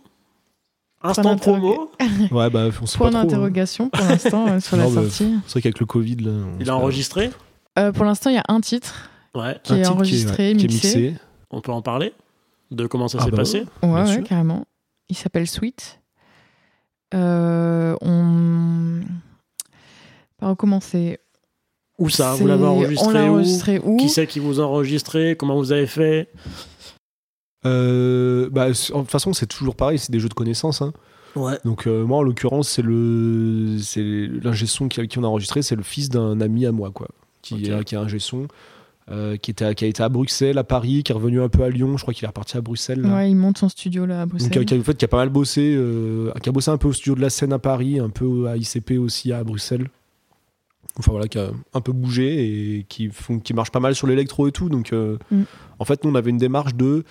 Instant 1.01 1.37
promo. 1.37 1.91
Ouais, 2.31 2.49
bah, 2.49 2.67
on 2.81 2.85
sait 2.85 2.97
Point 2.97 3.07
pas 3.07 3.11
trop. 3.11 3.17
hein. 3.19 3.23
d'interrogation 3.23 3.89
pour 3.89 4.03
l'instant 4.05 4.47
euh, 4.49 4.59
sur 4.59 4.75
la 4.75 4.83
bah, 4.87 4.93
sortie. 4.95 5.33
C'est 5.45 5.51
vrai 5.53 5.61
qu'avec 5.61 5.79
le 5.79 5.85
Covid, 5.85 6.15
là. 6.17 6.31
Il 6.59 6.69
a 6.69 6.75
enregistré. 6.75 7.29
Euh, 7.77 7.91
pour 7.93 8.03
l'instant, 8.03 8.29
il 8.29 8.35
y 8.35 8.39
a 8.39 8.43
un 8.49 8.59
titre 8.59 9.09
Ouais. 9.33 9.57
qui 9.63 9.71
Un 9.73 9.75
est 9.77 9.81
titre 9.83 9.95
enregistré, 9.95 10.51
ouais, 10.51 10.57
qui 10.57 10.65
est 10.65 10.67
mixé. 10.67 11.15
On 11.51 11.61
peut 11.61 11.71
en 11.71 11.81
parler 11.81 12.13
de 12.71 12.85
comment 12.85 13.07
ça 13.07 13.19
Ah 13.21 13.25
s'est 13.25 13.31
bah 13.31 13.37
passé. 13.37 13.63
ouais. 13.81 13.89
Ouais, 13.89 14.03
ouais, 14.17 14.23
carrément. 14.23 14.65
Il 15.07 15.15
s'appelle 15.15 15.47
Sweet. 15.47 15.98
Euh, 17.13 17.95
on... 18.01 19.01
Par 20.37 20.55
commencer? 20.55 21.19
Où 21.97 22.09
ça? 22.09 22.33
Vous 22.35 22.47
l'avez 22.47 22.65
enregistré, 22.65 23.29
On 23.29 23.39
où? 23.87 23.93
où? 23.93 23.97
Qui 23.97 24.09
c'est 24.09 24.25
qui 24.27 24.39
vous 24.39 24.59
a 24.61 24.63
enregistré? 24.63 25.35
Comment 25.35 25.57
vous 25.57 25.71
avez 25.71 25.87
fait? 25.87 26.29
Euh, 27.65 28.49
bah, 28.51 28.73
c- 28.73 28.93
de 28.93 28.97
toute 28.99 29.11
façon, 29.11 29.33
c'est 29.33 29.47
toujours 29.47 29.75
pareil, 29.75 29.99
c'est 29.99 30.11
des 30.11 30.19
jeux 30.19 30.29
de 30.29 30.33
connaissances. 30.33 30.81
hein. 30.81 30.93
Ouais. 31.35 31.57
Donc, 31.65 31.87
euh, 31.87 32.05
moi, 32.05 32.19
en 32.19 32.21
l'occurrence, 32.23 32.69
c'est 32.69 32.81
le, 32.81 33.77
c'est 33.81 34.01
l'ingé 34.01 34.65
son 34.65 34.87
qui, 34.87 35.05
qui 35.07 35.19
on 35.19 35.23
a 35.23 35.27
enregistré, 35.27 35.61
c'est 35.61 35.75
le 35.75 35.83
fils 35.83 36.09
d'un 36.09 36.39
ami 36.41 36.65
à 36.65 36.71
moi, 36.71 36.91
quoi, 36.91 37.07
qui, 37.41 37.55
Ok. 37.55 37.61
est- 37.67 37.83
qui 37.83 37.95
est 37.95 37.97
ingé 37.99 38.19
son, 38.19 38.47
euh, 39.11 39.37
qui, 39.37 39.51
était 39.51 39.65
à- 39.65 39.73
qui 39.73 39.85
a 39.85 39.87
été 39.87 40.03
à 40.03 40.09
Bruxelles, 40.09 40.57
à 40.57 40.63
Paris, 40.63 41.03
qui 41.03 41.11
est 41.11 41.15
revenu 41.15 41.41
un 41.41 41.49
peu 41.49 41.63
à 41.63 41.69
Lyon. 41.69 41.97
Je 41.97 42.03
crois 42.03 42.13
qu'il 42.13 42.23
est 42.25 42.27
reparti 42.27 42.57
à 42.57 42.61
Bruxelles. 42.61 43.01
là. 43.01 43.15
Ouais, 43.15 43.31
il 43.31 43.35
monte 43.35 43.57
son 43.57 43.69
studio 43.69 44.05
là 44.05 44.21
à 44.21 44.25
Donc, 44.25 44.29
Bruxelles. 44.37 44.51
qui 44.51 44.59
a, 44.59 44.63
qui 44.65 44.73
a- 44.75 44.77
en 44.77 44.83
fait, 44.83 44.95
qui 44.97 45.05
a 45.05 45.07
pas 45.07 45.17
mal 45.17 45.29
bossé, 45.29 45.73
euh, 45.75 46.31
qui 46.43 46.49
a 46.49 46.51
bossé 46.51 46.69
un 46.71 46.77
peu 46.77 46.87
au 46.89 46.93
studio 46.93 47.15
de 47.15 47.21
la 47.21 47.29
scène 47.29 47.53
à 47.53 47.59
Paris, 47.59 47.99
un 47.99 48.09
peu 48.09 48.47
à 48.47 48.55
ICP 48.57 48.97
aussi 48.99 49.31
à 49.33 49.43
Bruxelles. 49.43 49.87
Enfin 50.97 51.11
voilà, 51.11 51.27
qui 51.27 51.39
a 51.39 51.51
un 51.73 51.81
peu 51.81 51.91
bougé 51.93 52.77
et 52.79 52.83
qui, 52.89 53.09
font, 53.09 53.39
qui 53.39 53.53
marche 53.53 53.71
pas 53.71 53.79
mal 53.79 53.95
sur 53.95 54.05
l'électro 54.07 54.47
et 54.47 54.51
tout. 54.51 54.69
Donc, 54.69 54.91
euh, 54.91 55.17
Mm. 55.31 55.43
en 55.79 55.85
fait, 55.85 56.03
nous, 56.03 56.11
on 56.11 56.15
avait 56.15 56.29
une 56.29 56.37
démarche 56.37 56.75
de. 56.75 57.03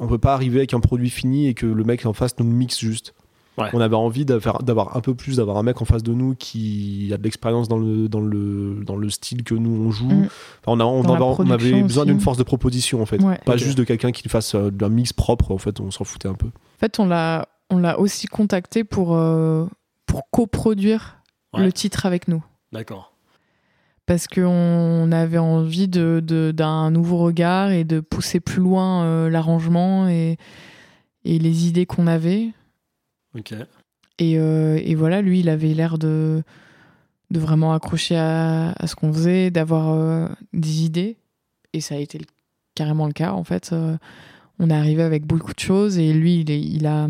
On 0.00 0.08
peut 0.08 0.18
pas 0.18 0.34
arriver 0.34 0.58
avec 0.58 0.74
un 0.74 0.80
produit 0.80 1.10
fini 1.10 1.46
et 1.46 1.54
que 1.54 1.66
le 1.66 1.84
mec 1.84 2.04
en 2.06 2.12
face 2.12 2.34
nous 2.40 2.44
le 2.46 2.52
mixe 2.52 2.78
juste. 2.80 3.14
Ouais. 3.58 3.70
On 3.72 3.80
avait 3.80 3.96
envie 3.96 4.26
d'avoir 4.26 4.96
un 4.96 5.00
peu 5.00 5.14
plus, 5.14 5.36
d'avoir 5.38 5.56
un 5.56 5.62
mec 5.62 5.80
en 5.80 5.86
face 5.86 6.02
de 6.02 6.12
nous 6.12 6.34
qui 6.34 7.10
a 7.14 7.16
de 7.16 7.22
l'expérience 7.22 7.68
dans 7.68 7.78
le, 7.78 8.06
dans, 8.08 8.20
le, 8.20 8.82
dans 8.84 8.96
le 8.96 9.08
style 9.08 9.44
que 9.44 9.54
nous 9.54 9.86
on 9.86 9.90
joue. 9.90 10.08
Mm. 10.10 10.28
Enfin, 10.66 10.78
on, 10.78 10.80
a, 10.80 10.84
avait- 10.84 11.22
on 11.22 11.40
avait 11.40 11.46
production 11.46 11.80
besoin 11.82 12.04
d'une 12.04 12.20
force 12.20 12.36
de 12.36 12.42
proposition 12.42 13.00
en 13.00 13.06
fait. 13.06 13.22
Ouais. 13.22 13.38
Pas 13.46 13.56
juste 13.56 13.78
de 13.78 13.84
quelqu'un 13.84 14.12
qui 14.12 14.28
fasse 14.28 14.54
euh, 14.54 14.70
un 14.82 14.88
mix 14.90 15.14
propre. 15.14 15.52
En 15.52 15.58
fait, 15.58 15.80
on 15.80 15.90
s'en 15.90 16.04
foutait 16.04 16.28
un 16.28 16.34
peu. 16.34 16.48
En 16.48 16.78
fait, 16.80 16.98
on 17.00 17.06
l'a, 17.06 17.48
on 17.70 17.78
l'a 17.78 17.98
aussi 17.98 18.26
contacté 18.26 18.84
pour, 18.84 19.14
euh, 19.16 19.66
pour 20.04 20.28
coproduire 20.30 21.16
Ouais. 21.54 21.64
le 21.64 21.72
titre 21.72 22.04
avec 22.04 22.28
nous. 22.28 22.44
D'accord. 22.72 23.14
Parce 24.04 24.28
qu'on 24.28 25.10
avait 25.10 25.38
envie 25.38 25.88
de, 25.88 26.20
de- 26.22 26.52
d'un 26.52 26.90
nouveau 26.90 27.16
regard 27.18 27.70
et 27.70 27.84
de 27.84 28.00
pousser 28.00 28.38
plus 28.40 28.60
loin 28.60 29.04
euh, 29.04 29.30
l'arrangement 29.30 30.06
et, 30.08 30.36
et 31.24 31.38
les 31.38 31.66
idées 31.66 31.86
qu'on 31.86 32.06
avait. 32.06 32.50
Et, 34.18 34.38
euh, 34.38 34.80
et 34.82 34.94
voilà, 34.94 35.20
lui, 35.22 35.40
il 35.40 35.48
avait 35.48 35.74
l'air 35.74 35.98
de, 35.98 36.42
de 37.30 37.38
vraiment 37.40 37.72
accrocher 37.74 38.16
à, 38.16 38.72
à 38.72 38.86
ce 38.86 38.94
qu'on 38.94 39.12
faisait, 39.12 39.50
d'avoir 39.50 39.90
euh, 39.92 40.28
des 40.52 40.84
idées. 40.84 41.16
Et 41.72 41.80
ça 41.80 41.96
a 41.96 41.98
été 41.98 42.18
le- 42.18 42.24
carrément 42.74 43.06
le 43.06 43.12
cas, 43.12 43.32
en 43.32 43.44
fait. 43.44 43.70
Euh, 43.72 43.96
on 44.58 44.70
est 44.70 44.74
arrivé 44.74 45.02
avec 45.02 45.26
beaucoup 45.26 45.52
de 45.52 45.60
choses 45.60 45.98
et 45.98 46.12
lui, 46.14 46.40
il, 46.40 46.50
est- 46.50 46.62
il, 46.62 46.86
a, 46.86 47.08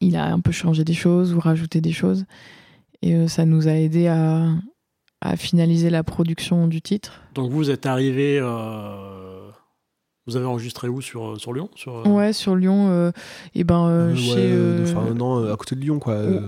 il 0.00 0.16
a 0.16 0.26
un 0.26 0.38
peu 0.40 0.52
changé 0.52 0.84
des 0.84 0.94
choses 0.94 1.34
ou 1.34 1.40
rajouté 1.40 1.80
des 1.80 1.92
choses. 1.92 2.24
Et 3.02 3.26
ça 3.28 3.44
nous 3.44 3.66
a 3.68 3.72
aidé 3.72 4.06
à, 4.06 4.48
à 5.20 5.36
finaliser 5.36 5.90
la 5.90 6.04
production 6.04 6.68
du 6.68 6.80
titre. 6.80 7.22
Donc 7.34 7.50
vous 7.50 7.70
êtes 7.70 7.86
arrivé. 7.86 8.38
Euh, 10.26 10.30
Vous 10.30 10.36
avez 10.36 10.46
enregistré 10.46 10.88
où 10.88 11.00
sur, 11.00 11.38
sur 11.40 11.52
Lyon 11.52 11.68
sur, 11.74 11.96
euh, 11.98 12.08
Ouais, 12.08 12.32
sur 12.32 12.56
Lyon, 12.56 12.88
euh, 12.90 13.10
et 13.54 13.62
ben 13.64 13.86
euh, 13.86 14.12
Euh, 14.12 14.14
chez. 14.16 14.34
ouais, 14.34 14.40
euh, 14.40 14.82
enfin, 14.84 15.12
non, 15.14 15.38
euh, 15.44 15.52
à 15.52 15.56
côté 15.56 15.74
de 15.76 15.80
Lyon, 15.80 15.98
quoi. 15.98 16.14
ou- 16.14 16.16
euh, 16.16 16.40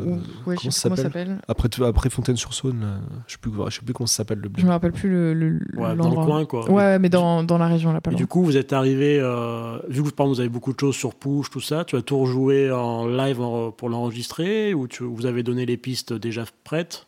ou- 0.46 0.48
ouais, 0.50 0.56
comment 0.56 0.70
ça 0.70 0.94
s'appelle. 0.96 1.38
Après, 1.48 1.68
après 1.84 2.10
Fontaine-sur-Saône, 2.10 3.00
je 3.26 3.32
sais 3.32 3.38
plus, 3.38 3.52
je 3.68 3.74
sais 3.74 3.82
plus 3.84 3.92
comment 3.92 4.06
ça 4.06 4.16
s'appelle 4.16 4.38
le 4.38 4.50
Je 4.56 4.64
me 4.64 4.70
rappelle 4.70 4.92
plus 4.92 5.10
le, 5.10 5.34
le- 5.34 5.60
ouais, 5.76 5.94
dans 5.96 6.10
le 6.10 6.16
coin, 6.16 6.44
quoi. 6.46 6.70
Ouais, 6.70 6.98
mais 6.98 7.08
dans, 7.08 7.42
dans 7.42 7.58
la 7.58 7.68
région 7.68 7.92
là, 7.92 8.00
pas 8.00 8.12
Et 8.12 8.14
du 8.14 8.26
coup, 8.26 8.42
vous 8.42 8.56
êtes 8.56 8.72
arrivé, 8.72 9.18
euh, 9.20 9.78
vu 9.88 10.02
que 10.02 10.22
vous 10.22 10.40
avez 10.40 10.48
beaucoup 10.48 10.72
de 10.72 10.80
choses 10.80 10.96
sur 10.96 11.14
Push, 11.14 11.50
tout 11.50 11.60
ça, 11.60 11.84
tu 11.84 11.96
as 11.96 12.02
tout 12.02 12.18
rejoué 12.18 12.70
en 12.70 13.06
live 13.06 13.40
pour 13.76 13.88
l'enregistrer 13.88 14.74
ou 14.74 14.88
tu, 14.88 15.04
vous 15.04 15.26
avez 15.26 15.42
donné 15.42 15.66
les 15.66 15.76
pistes 15.76 16.12
déjà 16.12 16.44
prêtes 16.64 17.06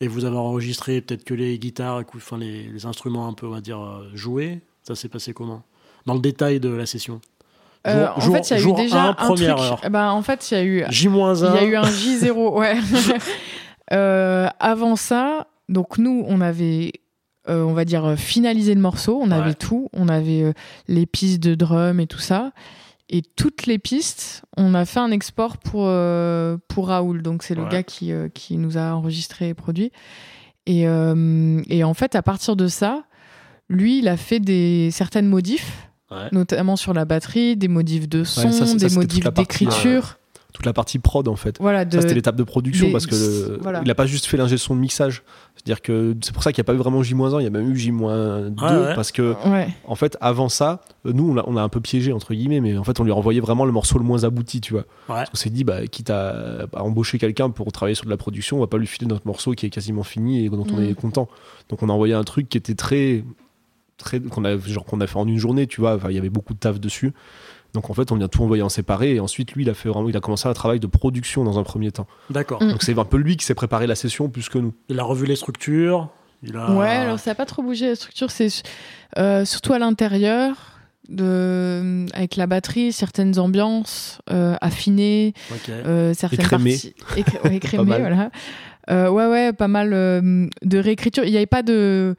et 0.00 0.08
vous 0.08 0.24
avez 0.24 0.36
enregistré 0.36 1.00
peut-être 1.00 1.24
que 1.24 1.32
les 1.34 1.58
guitares, 1.58 2.02
enfin 2.14 2.36
les, 2.38 2.64
les 2.64 2.86
instruments 2.86 3.28
un 3.28 3.32
peu, 3.32 3.46
on 3.46 3.50
va 3.50 3.60
dire, 3.60 3.80
euh, 3.80 4.08
joués 4.14 4.60
Ça 4.82 4.94
s'est 4.94 5.08
passé 5.08 5.32
comment? 5.32 5.62
Dans 6.06 6.14
le 6.14 6.20
détail 6.20 6.60
de 6.60 6.68
la 6.70 6.86
session 6.86 7.20
Euh, 7.86 8.06
Jour- 8.18 8.34
en 8.34 8.42
fait, 8.42 8.50
il 8.50 8.56
y 8.58 8.60
a 8.60 8.68
eu 8.68 8.72
déjà 8.74 9.02
un, 9.04 9.08
un 9.10 9.14
première 9.14 9.56
truc. 9.56 9.68
heure. 9.70 9.80
Eh 9.84 9.88
ben, 9.90 10.10
en 10.10 10.22
fait, 10.22 10.50
il 10.50 10.54
y 10.54 10.56
a 10.56 10.62
eu, 10.64 10.84
il 10.88 10.92
J-1. 10.92 11.54
y 11.54 11.58
a 11.58 11.64
eu 11.64 11.76
un 11.76 11.82
J0. 11.84 12.52
ouais. 12.58 12.76
Euh, 13.92 14.48
avant 14.58 14.96
ça, 14.96 15.46
donc 15.68 15.98
nous, 15.98 16.24
on 16.26 16.40
avait, 16.40 16.92
euh, 17.48 17.62
on 17.62 17.72
va 17.72 17.84
dire, 17.84 18.14
finalisé 18.16 18.74
le 18.74 18.80
morceau. 18.80 19.20
On 19.22 19.28
Ouais. 19.30 19.36
avait 19.36 19.54
tout. 19.54 19.88
On 19.92 20.08
avait 20.08 20.52
les 20.88 21.06
pistes 21.06 21.40
de 21.40 21.54
drum 21.54 22.00
et 22.00 22.08
tout 22.08 22.18
ça. 22.18 22.50
Et 23.08 23.22
toutes 23.22 23.66
les 23.66 23.78
pistes, 23.78 24.42
on 24.56 24.74
a 24.74 24.84
fait 24.84 24.98
un 24.98 25.12
export 25.12 25.58
pour, 25.58 25.88
pour 26.68 26.88
Raoul. 26.88 27.22
Donc, 27.22 27.44
c'est 27.44 27.54
le 27.54 27.62
Ouais. 27.62 27.68
gars 27.70 27.82
qui, 27.84 28.10
qui 28.34 28.56
nous 28.56 28.76
a 28.76 28.92
enregistré 28.94 29.50
et 29.50 29.54
produit. 29.54 29.92
Et, 30.66 30.80
et 31.68 31.84
en 31.84 31.94
fait, 31.94 32.16
à 32.16 32.22
partir 32.22 32.56
de 32.56 32.66
ça, 32.66 33.04
lui, 33.68 33.98
il 34.00 34.08
a 34.08 34.16
fait 34.16 34.40
des, 34.40 34.90
certaines 34.90 35.28
modifs 35.28 35.85
Ouais. 36.10 36.28
notamment 36.32 36.76
sur 36.76 36.92
la 36.94 37.04
batterie, 37.04 37.56
des 37.56 37.68
modifs 37.68 38.08
de 38.08 38.22
son, 38.24 38.42
ça, 38.42 38.52
c'est- 38.52 38.78
ça, 38.78 38.88
des 38.88 38.94
modifs 38.94 39.24
d'écriture. 39.32 40.18
toute 40.52 40.64
la 40.64 40.72
partie 40.72 40.98
prod, 40.98 41.28
en 41.28 41.36
fait. 41.36 41.58
Voilà, 41.60 41.84
de, 41.84 41.94
Ça, 41.96 42.00
c'était 42.00 42.14
l'étape 42.14 42.36
de 42.36 42.42
production 42.42 42.86
des- 42.86 42.92
parce 42.92 43.04
que 43.04 43.14
le- 43.14 43.58
voilà. 43.60 43.82
il 43.84 43.90
a 43.90 43.94
pas 43.94 44.06
juste 44.06 44.24
fait 44.24 44.38
l'ingé 44.38 44.56
son 44.56 44.74
de 44.74 44.80
mixage. 44.80 45.22
C'est-à-dire 45.54 45.82
que 45.82 46.16
c'est 46.22 46.32
pour 46.32 46.42
ça 46.42 46.50
qu'il 46.52 46.62
n'y 46.62 46.64
a 46.64 46.68
pas 46.68 46.72
eu 46.72 46.78
vraiment 46.78 47.02
J-1, 47.02 47.40
il 47.40 47.44
y 47.44 47.46
a 47.46 47.50
même 47.50 47.70
eu 47.70 47.76
J-2 47.76 48.54
Ah 48.62 48.80
ouais. 48.80 48.94
parce 48.94 49.12
que 49.12 49.34
ouais. 49.50 49.68
en 49.84 49.96
fait 49.96 50.16
avant 50.22 50.48
ça, 50.48 50.80
euh, 51.04 51.12
nous 51.12 51.36
on 51.46 51.56
a 51.58 51.60
un 51.60 51.68
peu 51.68 51.80
piégé 51.80 52.10
entre 52.12 52.32
guillemets, 52.32 52.60
mais 52.60 52.78
en 52.78 52.84
fait 52.84 52.98
on 53.00 53.04
lui 53.04 53.12
a 53.12 53.14
envoyé 53.14 53.40
vraiment 53.40 53.66
le 53.66 53.72
morceau 53.72 53.98
le 53.98 54.04
moins 54.04 54.24
abouti, 54.24 54.62
tu 54.62 54.72
vois. 54.72 54.84
Ouais. 55.10 55.24
On 55.30 55.36
s'est 55.36 55.50
dit 55.50 55.62
bah 55.64 55.86
quitte 55.88 56.08
à, 56.08 56.66
à 56.74 56.82
embaucher 56.84 57.18
quelqu'un 57.18 57.50
pour 57.50 57.70
travailler 57.72 57.94
sur 57.96 58.06
de 58.06 58.10
la 58.10 58.16
production, 58.16 58.56
on 58.56 58.60
va 58.60 58.66
pas 58.66 58.78
lui 58.78 58.86
filer 58.86 59.08
notre 59.08 59.26
morceau 59.26 59.52
qui 59.52 59.66
est 59.66 59.70
quasiment 59.70 60.04
fini 60.04 60.46
et 60.46 60.48
dont 60.48 60.64
on 60.72 60.76
Mm. 60.80 60.84
est 60.88 60.94
content. 60.94 61.28
Donc 61.68 61.82
on 61.82 61.90
a 61.90 61.92
envoyé 61.92 62.14
un 62.14 62.24
truc 62.24 62.48
qui 62.48 62.56
était 62.56 62.74
très 62.76 63.24
très 63.98 64.20
qu'on 64.20 64.44
a 64.44 64.58
genre 64.58 64.84
qu'on 64.84 65.00
a 65.00 65.06
fait 65.06 65.16
en 65.18 65.26
une 65.26 65.38
journée, 65.38 65.66
tu 65.66 65.80
vois. 65.80 65.94
Enfin, 65.96 66.10
il 66.10 66.14
y 66.14 66.18
avait 66.18 66.30
beaucoup 66.30 66.54
de 66.54 66.58
taf 66.58 66.80
dessus. 66.80 67.12
Donc 67.74 67.90
en 67.90 67.94
fait, 67.94 68.10
on 68.12 68.20
a 68.20 68.28
tout 68.28 68.42
envoyé 68.42 68.62
en 68.62 68.68
séparé 68.68 69.14
et 69.14 69.20
ensuite 69.20 69.52
lui, 69.52 69.64
il 69.64 69.70
a 69.70 69.74
fait 69.74 69.88
vraiment, 69.88 70.08
il 70.08 70.16
a 70.16 70.20
commencé 70.20 70.48
un 70.48 70.54
travail 70.54 70.80
de 70.80 70.86
production 70.86 71.44
dans 71.44 71.58
un 71.58 71.62
premier 71.62 71.92
temps. 71.92 72.06
D'accord. 72.30 72.62
Mm. 72.62 72.70
Donc 72.70 72.82
c'est 72.82 72.98
un 72.98 73.04
peu 73.04 73.18
lui 73.18 73.36
qui 73.36 73.44
s'est 73.44 73.54
préparé 73.54 73.86
la 73.86 73.94
session 73.94 74.28
plus 74.28 74.48
que 74.48 74.58
nous. 74.58 74.72
Il 74.88 74.98
a 74.98 75.04
revu 75.04 75.26
les 75.26 75.36
structures. 75.36 76.08
Il 76.42 76.56
a... 76.56 76.72
Ouais, 76.72 76.88
alors 76.88 77.18
ça 77.18 77.30
n'a 77.30 77.34
pas 77.34 77.46
trop 77.46 77.62
bougé 77.62 77.88
la 77.88 77.94
structure, 77.94 78.30
c'est 78.30 78.48
euh, 79.18 79.44
surtout 79.44 79.72
à 79.72 79.78
l'intérieur, 79.78 80.54
de, 81.08 82.06
avec 82.14 82.36
la 82.36 82.46
batterie, 82.46 82.92
certaines 82.92 83.38
ambiances 83.38 84.20
euh, 84.30 84.54
affinées, 84.60 85.34
Ok. 85.50 85.68
euh, 85.70 86.14
certaines 86.14 86.40
Écrémées. 86.40 86.72
parties 86.72 86.94
ouais, 87.44 87.56
écrémées, 87.56 87.84
voilà. 87.84 88.30
Euh, 88.90 89.08
ouais, 89.08 89.26
ouais, 89.26 89.52
pas 89.52 89.68
mal 89.68 89.92
euh, 89.92 90.46
de 90.62 90.78
réécriture. 90.78 91.24
Il 91.24 91.30
n'y 91.30 91.36
avait 91.36 91.46
pas 91.46 91.62
de, 91.62 92.16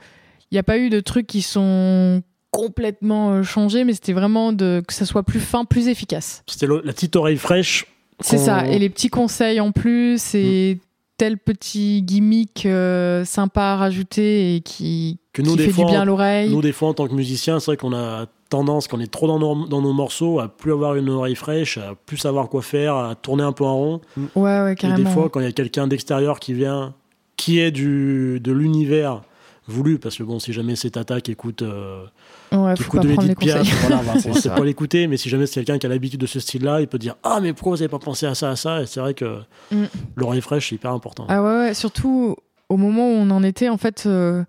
il 0.52 0.56
n'y 0.56 0.60
a 0.60 0.64
pas 0.64 0.78
eu 0.78 0.90
de 0.90 1.00
trucs 1.00 1.28
qui 1.28 1.42
sont 1.42 2.22
complètement 2.52 3.32
euh, 3.32 3.44
changés, 3.44 3.84
mais 3.84 3.94
c'était 3.94 4.14
vraiment 4.14 4.54
de 4.54 4.82
que 4.88 4.94
ça 4.94 5.06
soit 5.06 5.24
plus 5.24 5.40
fin, 5.40 5.66
plus 5.66 5.88
efficace. 5.88 6.44
C'était 6.48 6.68
la 6.68 6.94
petite 6.94 7.16
oreille 7.16 7.38
fraîche. 7.38 7.86
C'est 8.20 8.38
ça. 8.38 8.66
Et 8.68 8.80
les 8.80 8.90
petits 8.90 9.10
conseils 9.10 9.60
en 9.60 9.72
plus 9.72 10.34
et 10.34 10.80
tel 11.18 11.38
petit 11.38 12.02
gimmick 12.04 12.66
euh, 12.66 13.26
sympa 13.26 13.62
à 13.62 13.76
rajouter 13.76 14.56
et 14.56 14.62
qui, 14.62 15.20
Que 15.34 15.42
nous, 15.42 15.52
qui 15.52 15.58
des 15.58 15.64
fait 15.66 15.72
fois, 15.72 15.86
du 15.86 15.92
bien 15.92 16.02
à 16.02 16.06
l'oreille. 16.06 16.50
Nous, 16.50 16.62
des 16.62 16.72
fois, 16.72 16.90
en 16.90 16.94
tant 16.94 17.08
que 17.08 17.14
musiciens, 17.14 17.60
c'est 17.60 17.68
vrai 17.72 17.78
qu'on 17.78 17.94
a 17.94 18.26
tendance, 18.50 18.88
quand 18.88 18.98
on 18.98 19.02
est 19.02 19.12
trop 19.12 19.28
dans 19.28 19.40
nos, 19.40 19.68
dans 19.68 19.82
nos 19.82 19.94
morceaux, 19.94 20.40
à 20.40 20.48
plus 20.48 20.72
avoir 20.72 20.96
une 20.96 21.10
oreille 21.10 21.36
fraîche, 21.36 21.78
à 21.78 21.96
plus 22.06 22.18
savoir 22.18 22.50
quoi 22.50 22.62
faire, 22.62 22.96
à 22.96 23.16
tourner 23.16 23.44
un 23.44 23.52
peu 23.52 23.66
en 23.66 23.76
rond. 23.76 24.02
Ouais, 24.36 24.62
ouais, 24.62 24.74
Et 24.74 24.76
carrément. 24.76 25.10
des 25.10 25.14
fois, 25.14 25.30
quand 25.30 25.40
il 25.40 25.46
y 25.46 25.50
a 25.50 25.52
quelqu'un 25.52 25.88
d'extérieur 25.88 26.40
qui 26.40 26.54
vient, 26.54 26.94
qui 27.36 27.60
est 27.60 27.72
du, 27.72 28.40
de 28.40 28.52
l'univers 28.52 29.22
voulu, 29.68 30.00
parce 30.00 30.18
que 30.18 30.24
bon, 30.24 30.40
si 30.40 30.54
jamais 30.54 30.76
c'est 30.76 30.92
Tata 30.92 31.20
qui 31.22 31.32
écoute, 31.32 31.62
euh, 31.62 32.06
ouais, 32.54 32.74
qui 32.76 32.84
faut 32.84 32.90
écoute 32.98 33.02
pas 33.02 33.08
de 33.08 33.26
Edith 33.28 33.40
Piaf, 33.40 33.82
voilà, 33.82 34.00
on 34.00 34.32
va- 34.32 34.56
pas 34.56 34.64
l'écouter, 34.66 35.08
mais 35.08 35.18
si 35.18 35.30
jamais 35.30 35.46
c'est 35.46 35.56
quelqu'un 35.56 35.78
qui 35.78 35.86
a 35.86 35.90
l'habitude 35.90 36.20
de 36.20 36.26
ce 36.26 36.40
style-là, 36.40 36.82
il 36.82 36.88
peut 36.88 36.98
dire 37.00 37.16
Ah, 37.24 37.40
mais 37.42 37.54
pourquoi 37.54 37.72
vous 37.74 37.78
n'avez 37.78 37.90
pas 37.90 38.00
pensé 38.00 38.26
à 38.26 38.36
ça, 38.36 38.50
à 38.52 38.56
ça? 38.56 38.82
Et 38.82 38.86
c'est 38.86 39.00
vrai 39.00 39.14
que 39.14 39.40
Mm. 39.72 39.84
l'oreille 40.16 40.42
fraîche, 40.42 40.70
c'est 40.70 40.76
hyper 40.76 40.92
important. 40.94 41.26
Ah 41.30 41.42
ouais, 41.44 41.58
ouais, 41.60 41.74
surtout 41.74 42.36
au 42.70 42.78
moment 42.78 43.08
où 43.10 43.14
on 43.14 43.30
en 43.30 43.44
était, 43.44 43.70
en 43.70 43.78
fait, 43.78 44.04
euh, 44.06 44.44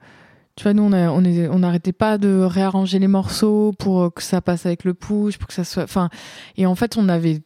tu 0.56 0.64
vois, 0.64 0.72
nous, 0.74 0.82
on 0.82 0.92
a- 0.92 1.10
on 1.10 1.24
est- 1.24 1.48
on 1.48 1.60
n'arrêtait 1.60 1.92
pas 1.92 2.18
de 2.18 2.40
réarranger 2.40 2.98
les 2.98 3.06
morceaux 3.08 3.72
pour 3.78 4.02
euh, 4.02 4.10
que 4.10 4.22
ça 4.22 4.40
passe 4.40 4.66
avec 4.66 4.84
le 4.84 4.94
push, 4.94 5.38
pour 5.38 5.46
que 5.48 5.54
ça 5.54 5.64
soit. 5.64 5.84
Enfin, 5.84 6.08
et 6.56 6.66
en 6.66 6.74
fait, 6.74 6.96
on 6.96 7.08
avait. 7.08 7.40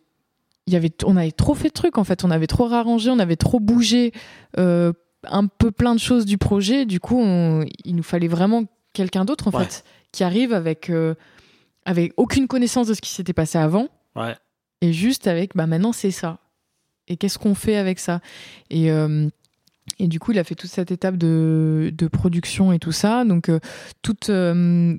Il 0.69 0.73
y 0.73 0.77
avait, 0.77 0.93
on 1.05 1.17
avait 1.17 1.33
trop 1.33 1.55
fait 1.55 1.69
de 1.69 1.73
trucs 1.75 1.99
en 1.99 2.05
fait, 2.05 2.23
on 2.25 2.31
avait 2.31 2.47
trop 2.47 2.67
réarrangé, 2.67 3.11
on 3.11 3.19
avait 3.19 3.35
trop 3.37 3.59
bougé 3.59 4.13
euh, 4.59 4.93
un 5.29 5.47
peu 5.47 5.71
plein 5.71 5.95
de 5.95 6.01
choses 6.01 6.25
du 6.27 6.39
projet. 6.39 6.85
Du 6.87 7.01
coup, 7.01 7.19
on- 7.21 7.65
il 7.85 7.95
nous 7.97 8.03
fallait 8.03 8.29
vraiment 8.29 8.65
quelqu'un 8.93 9.25
d'autre 9.25 9.49
en 9.49 9.51
Ouais. 9.57 9.65
fait 9.65 9.85
qui 10.13 10.25
arrive 10.25 10.53
avec 10.53 10.91
euh, 10.91 11.15
avec 11.85 12.13
aucune 12.17 12.47
connaissance 12.47 12.87
de 12.87 12.95
ce 12.95 13.01
qui 13.01 13.11
s'était 13.11 13.33
passé 13.33 13.59
avant 13.59 13.89
Ouais. 14.15 14.37
et 14.83 14.93
juste 14.93 15.27
avec 15.27 15.57
bah 15.57 15.67
maintenant 15.67 15.93
c'est 15.93 16.11
ça 16.11 16.39
et 17.09 17.17
qu'est-ce 17.17 17.39
qu'on 17.39 17.55
fait 17.55 17.77
avec 17.77 17.99
ça? 17.99 18.21
Et 18.71 18.91
euh, 18.93 19.29
et 19.99 20.07
du 20.09 20.21
coup 20.21 20.33
il 20.33 20.39
a 20.39 20.45
fait 20.45 20.55
toute 20.55 20.71
cette 20.71 20.91
étape 20.93 21.17
de, 21.17 21.91
de 21.97 22.07
production 22.07 22.73
et 22.73 22.79
tout 22.79 22.93
ça 22.93 23.25
donc 23.25 23.49
euh, 23.49 23.59
toutes 24.03 24.31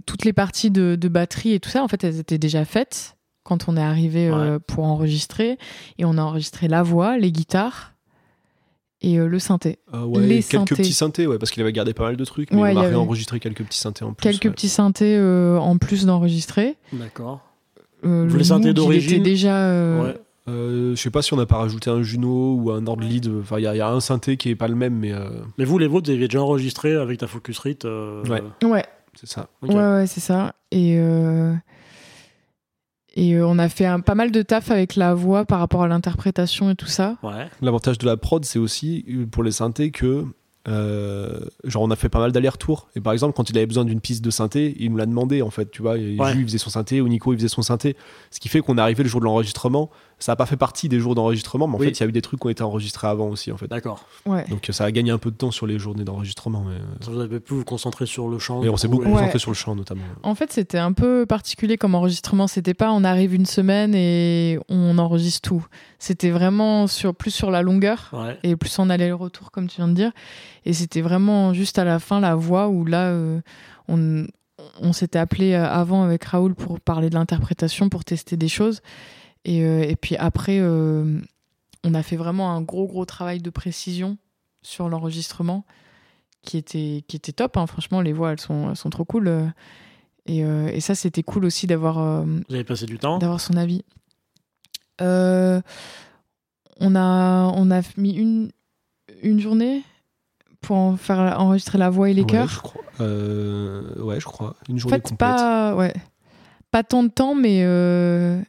toutes 0.06 0.26
les 0.26 0.34
parties 0.34 0.72
de, 0.72 0.96
de 1.00 1.08
batterie 1.08 1.54
et 1.54 1.60
tout 1.60 1.70
ça 1.70 1.84
en 1.84 1.88
fait 1.88 2.04
elles 2.04 2.20
étaient 2.20 2.38
déjà 2.40 2.66
faites 2.66 3.16
quand 3.44 3.68
on 3.70 3.78
est 3.78 3.82
arrivé 3.82 4.30
euh, 4.30 4.58
pour 4.60 4.86
enregistrer 4.86 5.58
et 6.00 6.06
on 6.06 6.18
a 6.18 6.22
enregistré 6.22 6.68
la 6.68 6.82
voix 6.84 7.18
les 7.18 7.32
guitares 7.32 7.93
et 9.04 9.18
le 9.18 9.40
synthé. 9.40 9.78
Ah 9.92 10.06
ouais, 10.08 10.22
Les 10.22 10.36
quelques 10.42 10.52
synthés. 10.70 10.76
petits 10.76 10.94
synthés, 10.94 11.28
ouais, 11.28 11.38
parce 11.38 11.52
qu'il 11.52 11.62
avait 11.62 11.74
gardé 11.74 11.94
pas 11.94 12.04
mal 12.04 12.16
de 12.18 12.26
trucs, 12.26 12.52
mais 12.52 12.62
Ouais, 12.62 12.70
on 12.70 12.72
il 12.72 12.78
a 12.78 12.82
avait- 12.82 12.90
réenregistré 12.90 13.40
quelques 13.40 13.64
petits 13.64 13.78
synthés 13.80 14.06
en 14.06 14.14
plus. 14.14 14.24
Quelques 14.24 14.46
ouais. 14.46 14.52
petits 14.52 14.70
synthés 14.70 15.16
euh, 15.18 15.58
en 15.60 15.78
plus 15.78 16.06
d'enregistrer. 16.06 16.76
D'accord. 16.94 17.42
Euh, 18.06 18.26
Vous 18.28 18.34
le 18.34 18.40
les 18.40 18.44
synthés 18.46 18.74
d'origine 18.74 19.14
était 19.22 19.24
déjà. 19.24 19.58
euh, 19.58 20.04
Ouais. 20.06 20.18
Euh, 20.50 20.94
je 20.94 21.02
sais 21.02 21.10
pas 21.10 21.22
si 21.22 21.34
on 21.34 21.38
n'a 21.38 21.46
pas 21.46 21.56
rajouté 21.56 21.90
un 21.90 22.04
Juno 22.04 22.56
ou 22.56 22.72
un 22.72 22.82
Nord 22.82 23.00
Lead. 23.00 23.32
Enfin, 23.42 23.60
il 23.60 23.64
y, 23.64 23.68
a- 23.68 23.76
il 23.76 23.78
y 23.78 23.82
a 23.82 23.90
un 23.90 24.02
synthé 24.02 24.36
qui 24.36 24.50
est 24.50 24.56
pas 24.56 24.68
le 24.68 24.76
même, 24.76 24.94
mais 24.96 25.14
euh, 25.14 25.30
Mais 25.58 25.64
vous, 25.64 25.78
les 25.78 25.88
vôtres, 25.88 26.08
vous 26.10 26.14
aviez 26.16 26.28
déjà 26.28 26.42
enregistré 26.42 26.94
avec 26.96 27.20
ta 27.20 27.28
Focusrite 27.28 27.86
euh, 27.86 28.22
Ouais. 28.26 28.42
ouais. 28.68 28.84
c'est 29.16 29.30
ça. 29.30 29.48
ok. 29.62 29.70
Ouais, 29.70 29.76
ouais, 29.78 30.06
c'est 30.08 30.20
ça. 30.20 30.54
Et, 30.72 30.96
euh, 30.98 31.54
et 33.16 33.36
euh, 33.36 33.46
on 33.48 33.60
a 33.60 33.70
fait 33.70 33.86
un, 33.86 34.00
pas 34.00 34.16
mal 34.16 34.32
de 34.32 34.42
taf 34.42 34.72
avec 34.72 34.96
la 34.96 35.14
voix 35.14 35.46
par 35.46 35.60
rapport 35.60 35.84
à 35.84 35.88
l'interprétation 35.88 36.70
et 36.70 36.76
tout 36.76 36.88
ça. 36.88 37.18
Ouais. 37.24 37.48
L'avantage 37.62 37.98
de 37.98 38.06
la 38.06 38.18
prod, 38.18 38.44
c'est 38.46 38.60
aussi 38.60 39.06
euh, 39.10 39.26
pour 39.26 39.44
les 39.44 39.52
synthés 39.52 39.92
que. 39.92 40.26
euh, 40.68 41.42
genre 41.66 41.84
on 41.84 41.92
a 41.92 41.96
fait 41.98 42.08
pas 42.10 42.20
mal 42.20 42.32
d'allers-retours 42.32 42.88
et 42.96 43.02
par 43.02 43.12
exemple 43.12 43.34
quand 43.36 43.50
il 43.50 43.58
avait 43.58 43.66
besoin 43.68 43.84
d'une 43.84 44.00
piste 44.00 44.24
de 44.24 44.30
synthé 44.30 44.76
il 44.80 44.92
nous 44.92 44.98
l'a 44.98 45.06
demandé 45.06 45.42
en 45.42 45.50
fait 45.50 45.70
tu 45.70 45.82
vois 45.82 45.98
et 45.98 46.16
Ouais. 46.18 46.32
Jules, 46.32 46.42
il 46.42 46.46
faisait 46.48 46.58
son 46.58 46.70
synthé 46.70 47.02
ou 47.02 47.10
Nico 47.10 47.34
il 47.34 47.36
faisait 47.38 47.50
son 47.50 47.62
synthé 47.64 47.98
ce 48.32 48.40
qui 48.40 48.48
fait 48.48 48.62
qu'on 48.62 48.78
est 48.78 48.82
arrivé 48.82 49.04
le 49.04 49.10
jour 49.10 49.20
de 49.20 49.26
l'enregistrement 49.26 49.90
ça 50.20 50.32
a 50.34 50.36
pas 50.36 50.46
fait 50.46 50.58
partie 50.58 50.90
des 50.90 51.00
jours 51.00 51.16
d'enregistrement 51.16 51.68
mais 51.68 51.76
en 51.76 51.80
Oui. 51.80 51.88
fait 51.88 51.92
il 51.92 52.00
y 52.02 52.04
a 52.04 52.08
eu 52.08 52.12
des 52.12 52.22
trucs 52.22 52.40
qui 52.40 52.48
ont 52.48 52.50
été 52.50 52.64
enregistrés 52.64 53.08
avant 53.08 53.28
aussi 53.30 53.52
en 53.52 53.58
fait 53.58 53.68
D'accord. 53.68 54.06
Ouais. 54.26 54.46
donc 54.50 54.68
ça 54.72 54.86
a 54.86 54.92
gagné 54.92 55.12
un 55.12 55.18
peu 55.18 55.32
de 55.32 55.36
temps 55.36 55.52
sur 55.52 55.68
les 55.68 55.80
journées 55.80 56.04
d'enregistrement 56.04 56.64
mais, 56.68 56.76
euh, 56.76 57.12
Vous 57.12 57.20
avez 57.20 57.40
pu 57.40 57.54
vous 57.54 57.64
concentrer 57.66 58.06
sur 58.06 58.28
le 58.30 58.40
chant. 58.40 58.62
mais 58.62 58.70
on 58.70 58.78
s'est 58.78 58.88
coup, 58.88 58.96
beaucoup 58.98 59.08
Ouais. 59.10 59.14
concentré 59.14 59.40
sur 59.40 59.52
le 59.52 59.56
chant 59.56 59.76
notamment 59.76 60.04
En 60.24 60.36
fait, 60.36 60.52
c'était 60.54 60.78
un 60.78 60.94
peu 60.94 61.26
particulier 61.26 61.78
comme 61.78 61.96
enregistrement. 61.96 62.48
C'était 62.48 62.74
pas 62.74 62.92
on 62.92 63.04
arrive 63.04 63.34
une 63.34 63.46
semaine 63.46 63.94
et 63.96 64.60
on 64.70 64.98
enregistre 64.98 65.42
tout. 65.50 65.66
C'était 66.00 66.30
vraiment 66.32 66.88
sur, 66.88 67.14
plus 67.16 67.32
sur 67.32 67.52
la 67.52 67.62
longueur 67.62 68.10
Ouais. 68.14 68.38
et 68.44 68.56
plus 68.56 68.78
en 68.80 68.90
aller-retour, 68.90 69.52
comme 69.52 69.68
tu 69.68 69.78
viens 69.78 69.88
de 69.88 69.94
dire. 69.94 70.12
Et 70.66 70.74
c'était 70.74 71.02
vraiment 71.02 71.54
juste 71.54 71.78
à 71.80 71.84
la 71.84 72.00
fin 72.00 72.20
la 72.20 72.36
voix 72.36 72.68
où 72.70 72.86
là, 72.86 73.08
euh, 73.10 73.42
on, 73.88 74.26
on 74.82 74.94
s'était 74.94 75.20
appelé 75.20 75.54
euh, 75.54 75.66
avant 75.68 76.04
avec 76.04 76.24
Raoul 76.24 76.56
pour 76.56 76.80
parler 76.80 77.10
de 77.10 77.16
l'interprétation, 77.16 77.90
pour 77.90 78.04
tester 78.06 78.38
des 78.38 78.48
choses. 78.48 78.82
Et, 79.46 79.64
euh, 79.64 79.82
et 79.84 79.96
puis 79.96 80.16
après, 80.18 80.60
euh, 80.60 81.20
on 81.84 81.94
a 81.94 82.04
fait 82.04 82.16
vraiment 82.16 82.52
un 82.56 82.62
gros, 82.62 82.88
gros 82.88 83.06
travail 83.06 83.40
de 83.42 83.50
précision 83.50 84.18
sur 84.62 84.88
l'enregistrement 84.90 85.66
qui 86.42 86.58
était, 86.58 87.04
qui 87.08 87.16
était 87.18 87.32
top. 87.34 87.58
hein. 87.58 87.68
Franchement, 87.68 88.02
les 88.02 88.14
voix, 88.14 88.32
elles 88.32 88.40
sont, 88.40 88.70
elles 88.70 88.76
sont 88.78 88.90
trop 88.90 89.06
cool. 89.06 89.28
euh. 89.28 89.48
Et, 90.26 90.46
euh, 90.46 90.68
et 90.68 90.80
ça, 90.80 90.96
c'était 90.96 91.24
cool 91.24 91.44
aussi 91.46 91.68
d'avoir 91.68 92.00
euh, 92.00 92.24
Vous 92.48 92.56
avez 92.56 92.64
passé 92.64 92.86
du 92.86 92.98
temps? 92.98 93.18
d'avoir 93.18 93.42
son 93.42 93.58
avis. 93.58 93.84
Euh, 95.02 95.62
on, 96.80 96.96
a, 96.96 97.52
on 97.56 97.72
a 97.72 97.82
mis 97.98 98.12
une, 98.14 98.52
une 99.22 99.40
journée 99.40 99.84
pour 100.62 100.78
en 100.78 100.96
faire 100.96 101.20
enregistrer 101.40 101.78
la 101.78 101.90
voix 101.90 102.10
et 102.10 102.14
les 102.14 102.22
ouais, 102.22 102.28
chœurs. 102.28 102.48
je 102.50 102.60
crois. 102.62 102.84
Euh, 103.02 104.02
ouais 104.02 104.20
je 104.20 104.26
crois 104.26 104.56
une 104.70 104.76
En 104.76 104.80
journée 104.80 104.96
fait, 104.98 105.02
complète 105.02 105.18
pas, 105.18 105.76
ouais, 105.76 105.94
pas 106.72 106.84
tant 106.84 107.04
de 107.04 107.10
temps, 107.10 107.36
mais, 107.36 107.64
euh, 107.64 108.40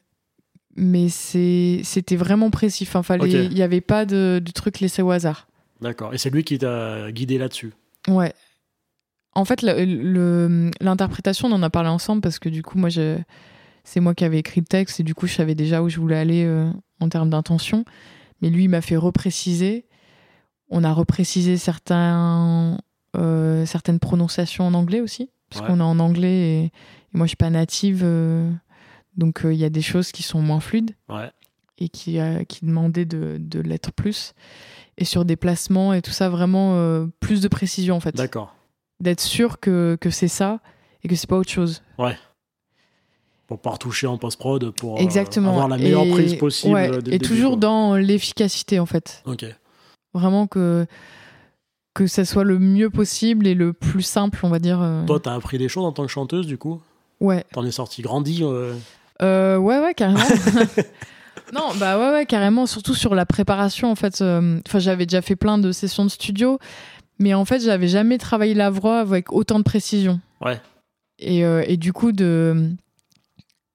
mais 0.76 1.08
c'était 1.08 2.16
vraiment 2.16 2.50
précis. 2.50 2.84
Enfin, 2.88 3.02
fallait, 3.02 3.30
il 3.46 3.54
n'y 3.54 3.62
avait 3.62 3.80
pas 3.80 4.04
de, 4.04 4.40
de 4.44 4.50
truc 4.52 4.80
laissé 4.80 5.02
au 5.02 5.10
hasard. 5.10 5.48
D'accord. 5.80 6.14
Et 6.14 6.18
c'est 6.18 6.30
lui 6.30 6.44
qui 6.44 6.58
t'a 6.58 7.10
guidé 7.12 7.38
là-dessus. 7.38 7.72
Ouais. 8.08 8.32
En 9.34 9.44
fait, 9.44 9.62
l'interprétation, 10.80 11.48
on 11.48 11.52
en 11.52 11.62
a 11.62 11.70
parlé 11.70 11.88
ensemble 11.88 12.20
parce 12.22 12.38
que 12.38 12.48
du 12.48 12.62
coup, 12.62 12.78
moi, 12.78 12.88
c'est 12.90 14.00
moi 14.00 14.14
qui 14.14 14.24
avais 14.24 14.38
écrit 14.38 14.60
le 14.60 14.66
texte 14.66 15.00
et 15.00 15.02
du 15.02 15.14
coup, 15.14 15.26
je 15.26 15.34
savais 15.34 15.54
déjà 15.54 15.82
où 15.82 15.88
je 15.88 15.98
voulais 16.00 16.16
aller 16.16 16.44
euh, 16.44 16.70
en 17.00 17.08
termes 17.08 17.30
d'intention. 17.30 17.84
Mais 18.40 18.50
lui, 18.50 18.64
il 18.64 18.68
m'a 18.68 18.80
fait 18.80 18.96
repréciser. 18.96 19.86
On 20.70 20.84
a 20.84 20.92
reprécisé 20.92 21.56
certains, 21.56 22.78
euh, 23.16 23.66
certaines 23.66 23.98
prononciations 23.98 24.66
en 24.66 24.74
anglais 24.74 25.00
aussi, 25.00 25.30
parce 25.50 25.60
Ouais. 25.62 25.66
qu'on 25.68 25.80
est 25.80 25.82
en 25.84 25.98
anglais 25.98 26.32
et, 26.32 26.64
et 26.64 26.70
moi, 27.12 27.26
je 27.26 27.30
suis 27.30 27.36
pas 27.36 27.50
native. 27.50 28.02
euh, 28.04 28.50
donc, 29.16 29.44
euh, 29.44 29.52
il 29.52 29.58
y 29.58 29.64
a 29.64 29.70
des 29.70 29.82
choses 29.82 30.12
qui 30.12 30.22
sont 30.22 30.40
moins 30.40 30.60
fluides 30.60 30.92
Ouais. 31.08 31.30
et 31.78 31.88
qui, 31.88 32.18
euh, 32.18 32.44
qui 32.44 32.64
demandaient 32.64 33.04
de, 33.04 33.36
de 33.40 33.60
l'être 33.60 33.92
plus. 33.92 34.32
Et 34.98 35.04
sur 35.04 35.24
des 35.24 35.36
placements 35.36 35.92
et 35.92 36.02
tout 36.02 36.10
ça, 36.12 36.28
vraiment 36.28 36.74
euh, 36.76 37.06
plus 37.20 37.40
de 37.40 37.48
précision 37.48 37.96
en 37.96 38.00
fait 38.00 38.14
D'accord. 38.14 38.54
d'être 39.00 39.20
sûr 39.20 39.58
que, 39.60 39.96
que 40.00 40.10
c'est 40.10 40.28
ça 40.28 40.60
et 41.02 41.08
que 41.08 41.16
c'est 41.16 41.26
pas 41.28 41.36
autre 41.36 41.50
chose. 41.50 41.82
Pour 43.46 43.60
pas 43.60 43.70
retoucher 43.70 44.06
en 44.06 44.16
post-prod, 44.16 44.70
pour 44.70 44.96
euh, 44.96 45.02
Exactement. 45.02 45.50
avoir 45.50 45.68
la 45.68 45.76
meilleure 45.76 46.04
Et- 46.04 46.10
prise 46.10 46.34
possible. 46.36 46.74
ouais, 46.74 46.88
et 46.96 47.02
début, 47.02 47.18
toujours 47.18 47.52
quoi. 47.52 47.60
dans 47.60 47.96
l'efficacité 47.96 48.78
en 48.80 48.86
fait. 48.86 49.22
Ok. 49.26 49.44
Vraiment 50.14 50.46
que 50.46 50.86
que 51.92 52.06
ça 52.08 52.24
soit 52.24 52.42
le 52.44 52.58
mieux 52.58 52.90
possible 52.90 53.46
et 53.46 53.54
le 53.54 53.72
plus 53.72 54.02
simple, 54.02 54.40
on 54.42 54.48
va 54.48 54.58
dire. 54.58 54.78
Toi, 55.06 55.20
t'as 55.20 55.34
appris 55.34 55.58
des 55.58 55.68
choses 55.68 55.84
en 55.84 55.92
tant 55.92 56.02
que 56.04 56.10
chanteuse, 56.10 56.44
du 56.46 56.58
coup? 56.58 56.80
Ouais. 57.20 57.44
T'en 57.52 57.64
es 57.64 57.70
sorti 57.70 58.02
grandi 58.02 58.40
euh, 58.42 58.74
Euh, 59.22 59.56
ouais, 59.56 59.78
ouais, 59.80 59.94
carrément. 59.94 60.20
non, 61.52 61.68
bah 61.76 61.98
ouais, 61.98 62.10
ouais, 62.12 62.26
carrément. 62.26 62.66
Surtout 62.66 62.94
sur 62.94 63.14
la 63.14 63.26
préparation, 63.26 63.90
en 63.90 63.94
fait. 63.94 64.20
euh, 64.20 64.60
Enfin, 64.66 64.78
j'avais 64.78 65.06
déjà 65.06 65.22
fait 65.22 65.36
plein 65.36 65.58
de 65.58 65.72
sessions 65.72 66.04
de 66.04 66.10
studio, 66.10 66.58
mais 67.18 67.34
en 67.34 67.44
fait, 67.44 67.60
j'avais 67.60 67.88
jamais 67.88 68.18
travaillé 68.18 68.54
la 68.54 68.70
voix 68.70 69.00
avec 69.00 69.32
autant 69.32 69.58
de 69.58 69.64
précision. 69.64 70.20
Ouais. 70.40 70.60
Et, 71.18 71.44
euh, 71.44 71.62
et 71.66 71.76
du 71.76 71.92
coup, 71.92 72.12
de, 72.12 72.70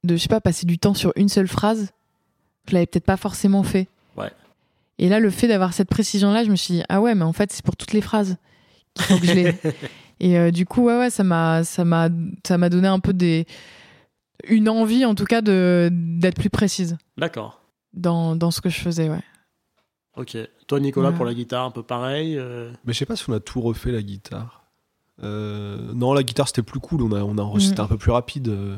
de, 0.04 0.16
je 0.16 0.22
sais 0.22 0.28
pas, 0.28 0.42
passer 0.42 0.66
du 0.66 0.78
temps 0.78 0.94
sur 0.94 1.14
une 1.16 1.30
seule 1.30 1.48
phrase, 1.48 1.92
je 2.68 2.74
l'avais 2.74 2.86
peut-être 2.86 3.06
pas 3.06 3.18
forcément 3.18 3.64
fait. 3.64 3.88
Ouais. 4.18 4.32
Et 4.98 5.08
là, 5.08 5.20
le 5.20 5.30
fait 5.30 5.48
d'avoir 5.48 5.74
cette 5.74 5.90
précision-là, 5.90 6.44
je 6.44 6.52
me 6.52 6.56
suis 6.58 6.74
dit, 6.76 6.84
ah 6.90 7.00
ouais, 7.00 7.16
mais 7.16 7.24
en 7.24 7.34
fait, 7.34 7.52
c'est 7.54 7.64
pour 7.64 7.78
toutes 7.78 7.94
les 7.94 8.02
phrases 8.02 8.36
qu'il 8.94 9.06
faut 9.06 9.18
que 9.20 9.26
je 9.26 9.34
l'ai. 9.34 9.56
Et 10.20 10.38
euh, 10.38 10.52
du 10.52 10.66
coup, 10.66 10.84
ouais, 10.84 10.98
ouais, 11.00 11.10
ça 11.10 11.24
m'a, 11.24 11.64
ça 11.64 11.86
m'a, 11.86 12.10
ça 12.46 12.58
m'a 12.58 12.68
donné 12.68 12.90
un 12.90 13.00
peu 13.00 13.14
des, 13.14 13.48
une 14.48 14.70
envie, 14.70 15.06
en 15.06 15.16
tout 15.16 15.26
cas, 15.26 15.42
de 15.42 15.90
d'être 15.92 16.36
plus 16.40 16.50
précise 16.50 16.98
D'accord. 17.18 17.62
dans, 17.94 18.36
dans 18.36 18.52
ce 18.52 18.62
que 18.62 18.70
je 18.70 18.80
faisais, 18.80 19.10
ouais. 19.10 19.24
Ok. 20.16 20.38
Toi, 20.68 20.80
Nicolas, 20.80 21.10
Ouais. 21.10 21.16
pour 21.16 21.26
la 21.26 21.34
guitare, 21.34 21.66
un 21.66 21.72
peu 21.72 21.84
pareil. 21.84 22.38
euh, 22.38 22.72
Mais 22.86 22.94
je 22.94 23.00
sais 23.00 23.06
pas 23.06 23.16
si 23.16 23.30
on 23.30 23.34
a 23.34 23.40
tout 23.40 23.62
refait 23.62 23.92
la 23.92 24.02
guitare. 24.02 24.64
Euh, 25.22 25.92
non, 25.94 26.14
la 26.14 26.24
guitare 26.24 26.48
c'était 26.48 26.62
plus 26.62 26.80
cool. 26.80 27.02
On 27.02 27.12
a, 27.12 27.22
on 27.24 27.38
a 27.38 27.42
enregistré 27.42 27.82
Mm. 27.82 27.86
un 27.86 27.88
peu 27.90 27.98
plus 27.98 28.12
rapide. 28.12 28.48
euh. 28.50 28.78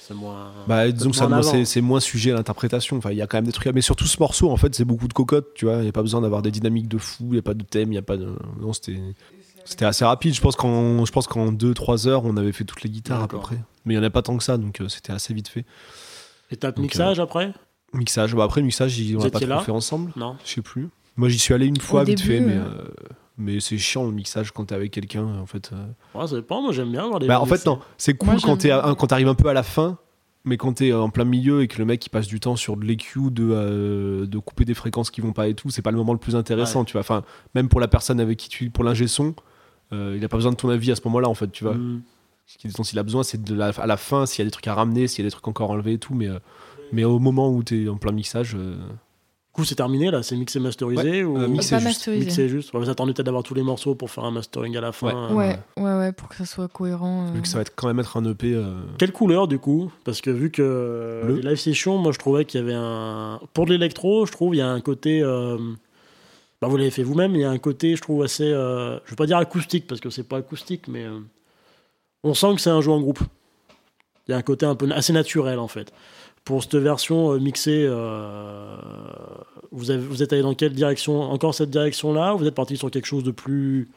C'est 0.00 0.12
moins. 0.14 0.50
Bah, 0.68 0.90
disons 0.90 1.10
que 1.10 1.42
c'est, 1.42 1.64
c'est 1.64 1.80
moins 1.80 2.00
sujet 2.00 2.32
à 2.32 2.34
l'interprétation. 2.34 2.98
Enfin, 2.98 3.10
il 3.12 3.16
y 3.16 3.22
a 3.22 3.26
quand 3.26 3.38
même 3.38 3.46
des 3.46 3.52
trucs. 3.52 3.72
Mais 3.74 3.80
surtout 3.80 4.04
ce 4.06 4.18
morceau, 4.20 4.50
en 4.50 4.56
fait, 4.58 4.74
c'est 4.74 4.84
beaucoup 4.84 5.08
de 5.08 5.12
cocottes. 5.14 5.54
Tu 5.54 5.64
vois, 5.64 5.76
il 5.78 5.86
y 5.86 5.88
a 5.88 5.92
pas 5.92 6.02
besoin 6.02 6.20
d'avoir 6.20 6.42
des 6.42 6.50
dynamiques 6.50 6.88
de 6.88 6.98
fou. 6.98 7.28
Il 7.30 7.36
y 7.36 7.38
a 7.38 7.42
pas 7.42 7.54
de 7.54 7.62
thème. 7.64 7.92
Il 7.92 7.94
y 7.94 7.98
a 7.98 8.02
pas 8.02 8.16
de. 8.18 8.28
Non, 8.60 8.72
c'était. 8.74 8.98
C'était 9.64 9.84
assez 9.84 10.04
rapide. 10.04 10.34
Je 10.34 10.40
pense 10.40 10.56
qu'en, 10.56 11.04
je 11.04 11.12
pense 11.12 11.26
qu'en 11.26 11.52
2-3 11.52 12.08
heures, 12.08 12.24
on 12.24 12.36
avait 12.36 12.52
fait 12.52 12.64
toutes 12.64 12.82
les 12.82 12.90
guitares 12.90 13.22
à 13.22 13.28
peu 13.28 13.38
près. 13.38 13.58
Mais 13.84 13.94
il 13.94 13.96
y 13.96 14.00
en 14.00 14.02
a 14.02 14.10
pas 14.10 14.22
tant 14.22 14.36
que 14.36 14.44
ça, 14.44 14.56
donc 14.58 14.80
euh, 14.80 14.88
c'était 14.88 15.12
assez 15.12 15.32
vite 15.34 15.48
fait. 15.48 15.64
Étape 16.50 16.76
Donc, 16.76 16.84
mixage 16.84 17.20
après? 17.20 17.52
Mixage. 17.92 18.34
Bah, 18.34 18.44
après, 18.44 18.62
mixage, 18.62 18.92
j'y- 18.92 19.16
on 19.16 19.20
l'a 19.24 19.30
pas 19.30 19.40
trop 19.40 19.64
fait 19.64 19.72
ensemble. 19.72 20.12
Non 20.16 20.36
Je 20.44 20.50
sais 20.50 20.62
plus. 20.62 20.88
Moi, 21.16 21.28
j'y 21.28 21.38
suis 21.38 21.54
allé 21.54 21.66
une 21.66 21.78
fois 21.80 22.04
vite 22.04 22.18
début, 22.18 22.28
fait, 22.28 22.40
mais. 22.40 22.56
euh. 22.56 22.60
euh, 22.64 22.88
Mais 23.38 23.58
c'est 23.60 23.78
chiant 23.78 24.04
le 24.04 24.12
mixage 24.12 24.52
quand 24.52 24.66
t'es 24.66 24.74
avec 24.74 24.90
quelqu'un, 24.90 25.24
en 25.24 25.46
fait. 25.46 25.70
euh. 25.72 25.86
Ouais, 26.18 26.26
ça 26.26 26.36
dépend. 26.36 26.60
Moi, 26.62 26.72
j'aime 26.72 26.90
bien 26.92 27.06
voir 27.06 27.18
les. 27.20 27.26
Bah, 27.26 27.40
en 27.40 27.46
fait, 27.46 27.64
non. 27.66 27.80
C'est 27.98 28.14
cool 28.14 28.30
Moi, 28.32 28.38
quand 28.42 28.56
t'es 28.58 28.70
à- 28.70 28.94
quand 28.98 29.06
t'arrives 29.06 29.28
un 29.28 29.34
peu 29.34 29.48
à 29.48 29.54
la 29.54 29.62
fin, 29.62 29.98
mais 30.44 30.56
quand 30.56 30.74
t'es 30.74 30.92
en 30.92 31.08
plein 31.10 31.24
milieu 31.24 31.62
et 31.62 31.68
que 31.68 31.78
le 31.78 31.84
mec 31.84 32.04
il 32.04 32.10
passe 32.10 32.26
du 32.26 32.38
temps 32.40 32.56
sur 32.56 32.76
de 32.76 32.84
l'EQ, 32.84 33.30
de, 33.30 33.48
euh, 33.50 34.26
de 34.26 34.38
couper 34.38 34.64
des 34.64 34.74
fréquences 34.74 35.10
qui 35.10 35.20
vont 35.20 35.32
pas 35.32 35.48
et 35.48 35.54
tout, 35.54 35.70
c'est 35.70 35.82
pas 35.82 35.90
le 35.90 35.96
moment 35.96 36.12
le 36.12 36.18
plus 36.18 36.36
intéressant, 36.36 36.84
tu 36.84 36.92
vois. 36.92 37.00
Enfin, 37.00 37.22
même 37.54 37.68
pour 37.68 37.80
la 37.80 37.88
personne 37.88 38.20
avec 38.20 38.38
qui 38.38 38.48
tu, 38.48 38.70
pour 38.70 38.84
l'ingé 38.84 39.06
son, 39.08 39.34
euh, 39.92 40.14
il 40.16 40.24
a 40.24 40.28
pas 40.28 40.36
besoin 40.36 40.52
de 40.52 40.56
ton 40.56 40.68
avis 40.68 40.92
à 40.92 40.96
ce 40.96 41.00
moment-là, 41.06 41.28
en 41.28 41.34
fait, 41.34 41.50
tu 41.50 41.64
vois. 41.64 41.74
Hmm. 41.74 42.02
Ce 42.52 42.58
qui- 42.58 42.68
dont 42.68 42.82
il 42.82 42.98
a 42.98 43.02
besoin, 43.02 43.22
c'est 43.22 43.42
de 43.42 43.54
la, 43.54 43.68
à 43.68 43.86
la 43.86 43.96
fin, 43.96 44.26
s'il 44.26 44.40
y 44.40 44.42
a 44.42 44.44
des 44.46 44.50
trucs 44.50 44.66
à 44.66 44.74
ramener, 44.74 45.06
s'il 45.06 45.24
y 45.24 45.26
a 45.26 45.28
des 45.28 45.32
trucs 45.32 45.46
encore 45.46 45.70
à 45.70 45.74
enlever 45.74 45.92
et 45.94 45.98
tout, 45.98 46.14
mais, 46.14 46.28
euh, 46.28 46.38
mais 46.92 47.04
au 47.04 47.18
moment 47.20 47.48
où 47.50 47.62
t'es 47.62 47.88
en 47.88 47.96
plein 47.96 48.12
mixage, 48.12 48.54
euh, 48.56 48.74
Du 48.76 49.52
coup, 49.52 49.64
c'est 49.64 49.74
terminé 49.74 50.10
là 50.12 50.22
C'est 50.22 50.36
mixé, 50.36 50.58
masterisé 50.60 51.24
ou 51.24 51.36
euh, 51.36 51.48
mixé 51.48 51.70
Pas 51.74 51.78
juste. 51.80 51.84
masterisé. 51.88 52.24
Mixé 52.24 52.48
juste. 52.48 52.72
Ouais, 52.72 52.78
vous 52.80 52.88
attendez 52.88 53.12
peut-être 53.12 53.26
d'avoir 53.26 53.42
tous 53.42 53.54
les 53.54 53.62
morceaux 53.64 53.94
pour 53.96 54.08
faire 54.10 54.24
un 54.24 54.30
mastering 54.30 54.76
à 54.76 54.80
la 54.80 54.92
fin. 54.92 55.32
Ouais. 55.34 55.58
euh. 55.78 55.82
Ouais, 55.82 55.84
ouais, 55.92 55.98
ouais, 55.98 56.12
pour 56.12 56.28
que 56.28 56.36
ça 56.36 56.46
soit 56.46 56.68
cohérent. 56.68 57.26
euh. 57.28 57.32
vu 57.32 57.42
que 57.42 57.48
ça 57.48 57.56
va 57.58 57.62
être 57.62 57.72
quand 57.76 57.88
même 57.88 57.98
être 58.00 58.16
un 58.16 58.24
EP. 58.24 58.54
euh, 58.54 58.80
Quelle 58.98 59.10
couleur 59.12 59.48
du 59.48 59.58
coup? 59.58 59.90
Parce 60.04 60.20
que 60.20 60.30
vu 60.30 60.50
que 60.52 61.22
Bleu. 61.24 61.34
les 61.36 61.42
live 61.42 61.56
sessions, 61.58 61.98
moi 61.98 62.12
je 62.12 62.18
trouvais 62.18 62.44
qu'il 62.44 62.60
y 62.60 62.62
avait 62.62 62.74
un. 62.76 63.40
Pour 63.54 63.66
de 63.66 63.72
l'électro, 63.72 64.24
je 64.26 64.30
trouve 64.32 64.54
il 64.54 64.58
y 64.58 64.62
a 64.62 64.68
un 64.68 64.80
côté. 64.80 65.20
euh, 65.22 65.58
Bah, 66.62 66.68
vous 66.68 66.76
l'avez 66.76 66.90
fait 66.92 67.02
vous-même, 67.02 67.34
il 67.34 67.40
y 67.40 67.44
a 67.44 67.50
un 67.50 67.58
côté, 67.58 67.96
je 67.96 68.02
trouve, 68.02 68.22
assez. 68.22 68.44
euh, 68.52 68.98
Je 69.04 69.10
veux 69.10 69.16
pas 69.16 69.26
dire 69.26 69.38
acoustique 69.38 69.86
parce 69.88 70.00
que 70.00 70.10
c'est 70.10 70.22
pas 70.28 70.36
acoustique, 70.38 70.86
mais. 70.88 71.06
On 72.24 72.34
sent 72.34 72.54
que 72.54 72.60
c'est 72.60 72.70
un 72.70 72.80
jeu 72.80 72.90
en 72.90 73.00
groupe. 73.00 73.20
Il 74.28 74.32
y 74.32 74.34
a 74.34 74.36
un 74.36 74.42
côté 74.42 74.66
un 74.66 74.74
peu 74.74 74.88
assez 74.92 75.12
naturel 75.12 75.58
en 75.58 75.68
fait. 75.68 75.92
Pour 76.44 76.62
cette 76.62 76.76
version 76.76 77.32
euh, 77.32 77.38
mixée, 77.38 77.84
euh, 77.88 78.76
vous, 79.72 79.90
avez- 79.90 80.02
vous 80.02 80.22
êtes 80.22 80.32
allé 80.32 80.42
dans 80.42 80.54
quelle 80.54 80.72
direction? 80.72 81.20
Encore 81.22 81.54
cette 81.54 81.70
direction-là 81.70 82.34
ou 82.34 82.38
vous 82.38 82.46
êtes 82.46 82.54
parti 82.54 82.76
sur 82.76 82.90
quelque 82.90 83.06
chose 83.06 83.24
de 83.24 83.30
plus 83.30 83.88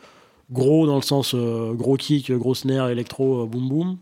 gros 0.51 0.85
dans 0.87 0.95
le 0.97 1.01
sens 1.01 1.33
euh, 1.35 1.73
gros 1.73 1.95
kick, 1.97 2.31
gros 2.31 2.53
snare, 2.55 2.89
électro, 2.89 3.43
euh, 3.43 3.45
boom 3.45 3.69
boom 3.69 3.97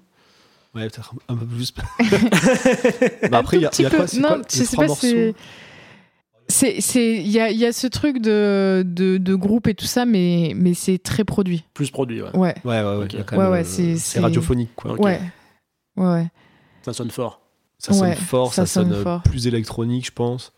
Ouais, 0.73 0.83
peut-être 0.89 1.13
un 1.27 1.35
peu 1.35 1.45
plus. 1.45 1.73
bah 3.29 3.39
après, 3.39 3.57
il 3.57 3.63
y 3.63 3.65
a, 3.65 3.71
y 3.77 3.85
a 3.85 3.89
quoi, 3.89 4.07
c'est 4.07 4.19
non, 4.21 4.29
quoi, 4.29 4.37
je 4.49 4.63
sais 4.63 4.77
pas. 4.77 4.83
C'est, 6.51 6.81
c'est, 6.81 7.15
il 7.17 7.29
y 7.29 7.39
a, 7.39 7.49
il 7.49 7.57
y 7.57 7.65
a 7.65 7.71
ce 7.71 7.87
truc 7.87 8.19
de, 8.19 8.83
de, 8.85 9.17
de 9.17 9.35
groupe 9.35 9.67
et 9.67 9.73
tout 9.73 9.85
ça, 9.85 10.05
mais, 10.05 10.53
mais 10.55 10.73
c'est 10.73 10.97
très 10.97 11.23
produit. 11.23 11.63
Plus 11.73 11.89
produit, 11.91 12.21
ouais. 12.21 12.35
Ouais, 12.35 12.55
Ouais, 12.65 12.81
ouais, 12.83 12.83
euh, 12.83 13.63
c'est- 13.63 13.93
c'est 13.93 13.97
c'est- 13.97 14.19
radiophonique, 14.19 14.75
quoi. 14.75 14.99
Ouais, 14.99 15.19
ouais. 15.97 16.27
Ça 16.83 16.93
sonne 16.93 17.09
fort. 17.11 17.39
Ça 17.79 17.93
sonne 17.93 18.09
Ouais, 18.09 18.15
fort, 18.15 18.53
ça 18.53 18.65
ça, 18.65 18.81
sonne, 18.81 18.89
sonne 18.91 18.99
euh, 18.99 19.03
fort. 19.03 19.23
plus 19.23 19.47
électronique, 19.47 20.05
je 20.07 20.11
pense. 20.11 20.51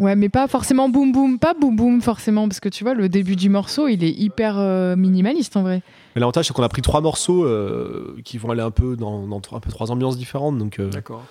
Ouais, 0.00 0.16
mais 0.16 0.28
pas 0.28 0.48
forcément 0.48 0.88
boum 0.88 1.12
boum, 1.12 1.38
pas 1.38 1.54
boum 1.54 1.74
boum 1.76 2.02
forcément, 2.02 2.48
parce 2.48 2.58
que 2.60 2.68
tu 2.68 2.82
vois, 2.84 2.94
le 2.94 3.08
début 3.08 3.36
du 3.36 3.48
morceau, 3.48 3.86
il 3.88 4.02
est 4.04 4.10
hyper 4.10 4.58
euh, 4.58 4.96
minimaliste 4.96 5.56
en 5.56 5.62
vrai. 5.62 5.82
Mais 6.14 6.20
l'avantage, 6.20 6.46
c'est 6.48 6.52
qu'on 6.52 6.64
a 6.64 6.68
pris 6.68 6.82
trois 6.82 7.00
morceaux 7.00 7.44
euh, 7.44 8.16
qui 8.24 8.36
vont 8.38 8.50
aller 8.50 8.60
un 8.62 8.72
peu 8.72 8.96
dans, 8.96 9.26
dans 9.26 9.36
un 9.52 9.60
peu 9.60 9.70
trois 9.70 9.90
ambiances 9.92 10.16
différentes. 10.18 10.58
Donc, 10.58 10.80
euh, 10.80 10.90
D'accord. 10.90 11.24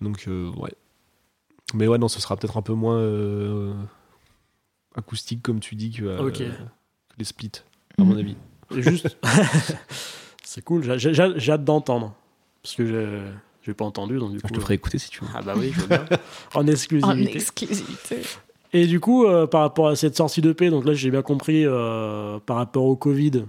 donc 0.00 0.24
euh, 0.28 0.50
ouais. 0.56 0.72
Mais 1.74 1.86
ouais, 1.86 1.98
non, 1.98 2.08
ce 2.08 2.20
sera 2.20 2.36
peut-être 2.36 2.56
un 2.56 2.62
peu 2.62 2.72
moins 2.74 2.96
euh, 2.96 3.72
acoustique, 4.96 5.42
comme 5.42 5.60
tu 5.60 5.74
dis, 5.74 5.90
que, 5.90 6.04
euh, 6.04 6.26
Ok. 6.28 6.38
que 6.38 6.44
les 7.18 7.24
splits, 7.24 7.52
à 7.98 8.02
mon 8.04 8.14
Mhm. 8.14 8.18
avis. 8.18 8.36
Et 8.76 8.82
juste. 8.82 9.16
c'est 10.44 10.62
cool, 10.64 10.98
j'ai- 10.98 11.20
hâte 11.52 11.64
d'entendre. 11.64 12.14
Parce 12.62 12.74
que 12.74 12.86
j'ai 12.86 13.20
j'ai 13.62 13.74
pas 13.74 13.84
entendu, 13.84 14.18
donc 14.18 14.32
du 14.32 14.40
coup. 14.40 14.48
Je 14.48 14.54
te 14.54 14.60
ferai 14.60 14.74
écouter 14.74 14.98
si 14.98 15.10
tu 15.10 15.20
veux. 15.22 15.30
Ah 15.34 15.42
bah 15.42 15.52
oui, 15.56 15.70
je 15.74 15.80
veux 15.82 15.86
bien. 15.86 16.06
en 16.54 16.60
En 16.62 16.66
exclusivité. 16.66 17.34
exclusivité. 17.36 18.16
Et 18.72 18.86
du 18.86 19.00
coup, 19.00 19.26
euh, 19.26 19.46
par 19.46 19.60
rapport 19.62 19.88
à 19.88 19.96
cette 19.96 20.16
sortie 20.16 20.40
d'EP, 20.40 20.70
donc 20.70 20.84
là 20.86 20.94
j'ai 20.94 21.10
bien 21.10 21.22
compris, 21.22 21.64
euh, 21.66 22.38
par 22.40 22.56
rapport 22.56 22.84
au 22.84 22.96
Covid, 22.96 23.44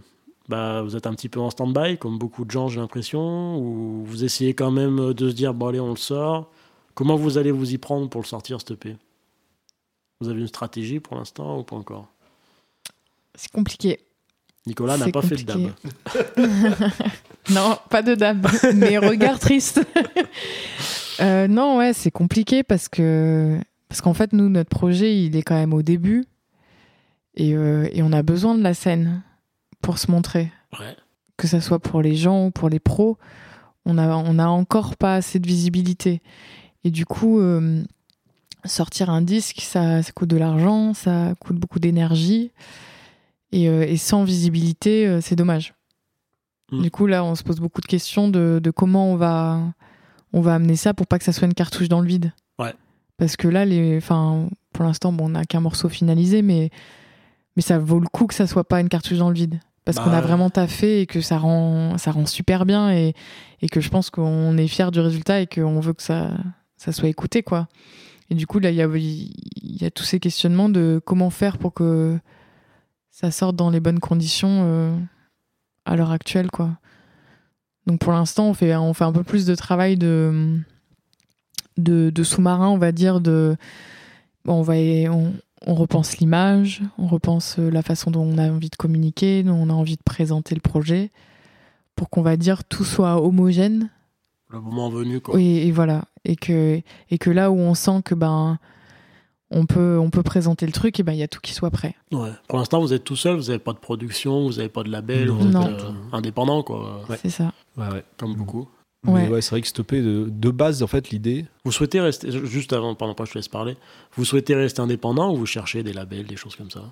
bah, 0.49 0.81
vous 0.81 0.95
êtes 0.97 1.07
un 1.07 1.13
petit 1.13 1.29
peu 1.29 1.39
en 1.39 1.49
stand-by, 1.49 1.97
comme 1.97 2.17
beaucoup 2.17 2.43
de 2.43 2.51
gens 2.51 2.67
j'ai 2.67 2.79
l'impression, 2.81 3.57
ou 3.57 4.03
vous 4.05 4.23
essayez 4.23 4.53
quand 4.53 4.71
même 4.71 5.13
de 5.13 5.29
se 5.29 5.33
dire, 5.35 5.53
bon 5.53 5.67
allez, 5.67 5.79
on 5.79 5.91
le 5.91 5.95
sort. 5.95 6.49
Comment 6.93 7.15
vous 7.15 7.37
allez 7.37 7.51
vous 7.51 7.73
y 7.73 7.77
prendre 7.77 8.09
pour 8.09 8.21
le 8.21 8.25
sortir, 8.27 8.59
cette 8.59 8.71
EP 8.71 8.97
Vous 10.19 10.29
avez 10.29 10.41
une 10.41 10.47
stratégie 10.47 10.99
pour 10.99 11.15
l'instant 11.17 11.59
ou 11.59 11.63
pas 11.63 11.75
encore? 11.75 12.07
C'est 13.35 13.51
compliqué. 13.51 13.99
Nicolas 14.67 14.97
n'a 14.97 15.09
pas 15.09 15.21
fait 15.21 15.37
de 15.37 15.43
dab. 15.43 15.71
compliqué. 15.73 16.85
Non, 17.49 17.77
pas 17.89 18.03
de 18.03 18.13
dame, 18.13 18.43
mais 18.75 18.97
regard 18.97 19.39
triste. 19.39 19.81
Euh, 21.19 21.47
non, 21.47 21.77
ouais, 21.77 21.93
c'est 21.93 22.09
compliqué 22.09 22.63
parce 22.63 22.89
que 22.89 23.59
parce 23.89 24.01
qu'en 24.01 24.15
fait, 24.15 24.33
nous, 24.33 24.49
notre 24.49 24.69
projet, 24.71 25.15
il 25.23 25.35
est 25.35 25.43
quand 25.43 25.53
même 25.55 25.73
au 25.73 25.83
début 25.83 26.25
et, 27.35 27.53
euh, 27.53 27.87
et 27.91 28.01
on 28.01 28.11
a 28.11 28.23
besoin 28.23 28.55
de 28.55 28.63
la 28.63 28.73
scène 28.73 29.21
pour 29.81 29.99
se 29.99 30.09
montrer, 30.09 30.51
Ouais. 30.79 30.95
que 31.37 31.45
ça 31.47 31.61
soit 31.61 31.77
pour 31.77 32.01
les 32.01 32.15
gens 32.15 32.47
ou 32.47 32.51
pour 32.51 32.69
les 32.69 32.79
pros. 32.79 33.19
On 33.85 33.99
a 33.99 34.07
on 34.15 34.39
a 34.39 34.47
encore 34.47 34.95
pas 34.97 35.13
assez 35.15 35.37
de 35.37 35.45
visibilité 35.45 36.23
et 36.83 36.91
du 36.91 37.05
coup, 37.05 37.39
euh, 37.39 37.83
sortir 38.65 39.09
un 39.09 39.21
disque, 39.21 39.61
ça, 39.61 40.01
ça 40.03 40.11
coûte 40.11 40.29
de 40.29 40.37
l'argent, 40.37 40.93
ça 40.93 41.33
coûte 41.39 41.57
beaucoup 41.57 41.79
d'énergie 41.79 42.51
et, 43.51 43.67
euh, 43.69 43.83
et 43.87 43.97
sans 43.97 44.23
visibilité, 44.23 45.07
euh, 45.07 45.21
c'est 45.21 45.35
dommage. 45.35 45.73
Mm. 46.71 46.81
Du 46.83 46.91
coup, 46.91 47.05
là, 47.07 47.23
on 47.23 47.35
se 47.35 47.43
pose 47.43 47.59
beaucoup 47.59 47.81
de 47.81 47.87
questions 47.87 48.27
de, 48.29 48.59
de 48.63 48.71
comment 48.71 49.11
on 49.11 49.15
va, 49.15 49.59
on 50.33 50.41
va 50.41 50.55
amener 50.55 50.75
ça 50.75 50.93
pour 50.93 51.07
pas 51.07 51.17
que 51.19 51.25
ça 51.25 51.33
soit 51.33 51.47
une 51.47 51.53
cartouche 51.53 51.89
dans 51.89 52.01
le 52.01 52.07
vide. 52.07 52.31
Ouais. 52.59 52.73
Parce 53.17 53.35
que 53.35 53.47
là, 53.47 53.65
les, 53.65 53.97
enfin, 53.97 54.47
pour 54.73 54.85
l'instant, 54.85 55.11
bon, 55.11 55.25
on 55.25 55.29
n'a 55.29 55.43
qu'un 55.45 55.59
morceau 55.59 55.89
finalisé, 55.89 56.41
mais, 56.41 56.69
mais 57.55 57.61
ça 57.61 57.77
vaut 57.77 57.99
le 57.99 58.07
coup 58.07 58.25
que 58.25 58.33
ça 58.33 58.47
soit 58.47 58.63
pas 58.63 58.79
une 58.79 58.89
cartouche 58.89 59.17
dans 59.17 59.29
le 59.29 59.35
vide. 59.35 59.59
Parce 59.83 59.97
Bah, 59.97 60.03
qu'on 60.03 60.11
a 60.11 60.15
ouais. 60.15 60.21
vraiment 60.21 60.49
taffé 60.49 61.01
et 61.01 61.05
que 61.07 61.21
ça 61.21 61.37
rend, 61.39 61.97
ça 61.97 62.11
rend 62.11 62.25
super 62.27 62.65
bien 62.65 62.91
et, 62.91 63.13
et 63.61 63.67
que 63.69 63.81
je 63.81 63.89
pense 63.89 64.09
qu'on 64.11 64.55
est 64.57 64.67
fier 64.67 64.91
du 64.91 64.99
résultat 64.99 65.41
et 65.41 65.47
qu'on 65.47 65.79
veut 65.79 65.93
que 65.93 66.03
ça, 66.03 66.31
ça 66.81 66.91
soit 66.91 67.09
écouté, 67.09 67.43
quoi. 67.43 67.67
Et 68.31 68.35
du 68.35 68.47
coup, 68.47 68.57
là, 68.57 68.71
il 68.71 68.75
y 68.75 68.81
a, 68.81 68.87
y 68.87 69.85
a 69.85 69.91
tous 69.91 70.03
ces 70.03 70.19
questionnements 70.19 70.67
de 70.67 70.99
comment 71.05 71.29
faire 71.29 71.59
pour 71.59 71.75
que 71.75 72.17
ça 73.11 73.29
sorte 73.29 73.55
dans 73.55 73.69
les 73.69 73.79
bonnes 73.79 73.99
conditions 73.99 74.63
euh, 74.63 74.97
à 75.85 75.95
l'heure 75.95 76.09
actuelle, 76.09 76.49
quoi. 76.49 76.71
Donc 77.85 77.99
pour 77.99 78.13
l'instant, 78.13 78.47
on 78.47 78.53
fait, 78.55 78.75
on 78.75 78.95
fait 78.95 79.03
un 79.03 79.11
peu 79.11 79.23
plus 79.23 79.45
de 79.45 79.53
travail 79.53 79.95
de, 79.95 80.57
de, 81.77 82.23
sous-marin, 82.23 82.69
on 82.69 82.79
va 82.79 82.91
dire. 82.91 83.21
De, 83.21 83.55
on, 84.47 84.63
va, 84.63 84.73
on 84.73 85.75
repense 85.75 86.17
l'image, 86.17 86.81
on 86.97 87.05
repense 87.05 87.57
euh, 87.59 87.69
la 87.69 87.83
façon 87.83 88.09
dont 88.09 88.23
on 88.23 88.39
a 88.39 88.49
envie 88.49 88.69
de 88.69 88.75
communiquer, 88.75 89.43
dont 89.43 89.55
on 89.55 89.69
a 89.69 89.73
envie 89.73 89.97
de 89.97 90.03
présenter 90.03 90.55
le 90.55 90.61
projet, 90.61 91.11
pour 91.95 92.09
qu'on 92.09 92.23
va 92.23 92.37
dire 92.37 92.63
tout 92.63 92.85
soit 92.85 93.21
homogène. 93.21 93.89
Le 94.51 94.59
moment 94.59 94.89
venu, 94.89 95.19
quoi. 95.21 95.39
Et, 95.39 95.67
et 95.67 95.71
voilà. 95.71 96.03
Et 96.25 96.35
que, 96.35 96.81
et 97.09 97.17
que 97.17 97.29
là 97.29 97.51
où 97.51 97.57
on 97.57 97.73
sent 97.73 98.01
que 98.05 98.15
ben 98.15 98.59
on 99.53 99.65
peut, 99.65 99.97
on 99.99 100.09
peut 100.09 100.23
présenter 100.23 100.65
le 100.65 100.71
truc, 100.71 100.99
et 100.99 101.03
ben 101.03 101.11
il 101.13 101.19
y 101.19 101.23
a 101.23 101.27
tout 101.27 101.39
qui 101.41 101.53
soit 101.53 101.71
prêt. 101.71 101.95
Ouais. 102.11 102.29
Pour 102.47 102.57
l'instant, 102.59 102.79
vous 102.79 102.93
êtes 102.93 103.03
tout 103.03 103.15
seul, 103.17 103.35
vous 103.35 103.47
n'avez 103.47 103.59
pas 103.59 103.73
de 103.73 103.79
production, 103.79 104.43
vous 104.45 104.53
n'avez 104.53 104.69
pas 104.69 104.83
de 104.83 104.89
label, 104.89 105.27
Non. 105.27 105.33
vous 105.35 105.47
êtes 105.47 105.53
Non. 105.53 105.67
euh, 105.67 105.91
indépendant, 106.13 106.63
quoi. 106.63 107.01
Ouais. 107.09 107.17
C'est 107.21 107.29
ça. 107.29 107.51
Ouais, 107.77 107.87
ouais. 107.91 108.03
Comme 108.17 108.31
Mm. 108.31 108.35
beaucoup. 108.37 108.67
Mais 109.03 109.11
Ouais. 109.13 109.27
ouais, 109.29 109.41
c'est 109.41 109.49
vrai 109.51 109.61
que 109.61 109.67
stoppé 109.67 110.01
de, 110.01 110.27
de 110.29 110.49
base, 110.51 110.83
en 110.83 110.87
fait, 110.87 111.09
l'idée. 111.09 111.45
Vous 111.65 111.71
souhaitez 111.71 111.99
rester, 111.99 112.29
juste 112.45 112.71
avant, 112.71 112.93
pendant 112.95 113.15
pas 113.15 113.23
que 113.23 113.29
je 113.29 113.33
te 113.33 113.39
laisse 113.39 113.47
parler, 113.47 113.75
vous 114.15 114.25
souhaitez 114.25 114.53
rester 114.55 114.79
indépendant 114.81 115.33
ou 115.33 115.37
vous 115.37 115.45
cherchez 115.47 115.81
des 115.83 115.91
labels, 115.91 116.27
des 116.27 116.35
choses 116.35 116.55
comme 116.55 116.69
ça? 116.69 116.83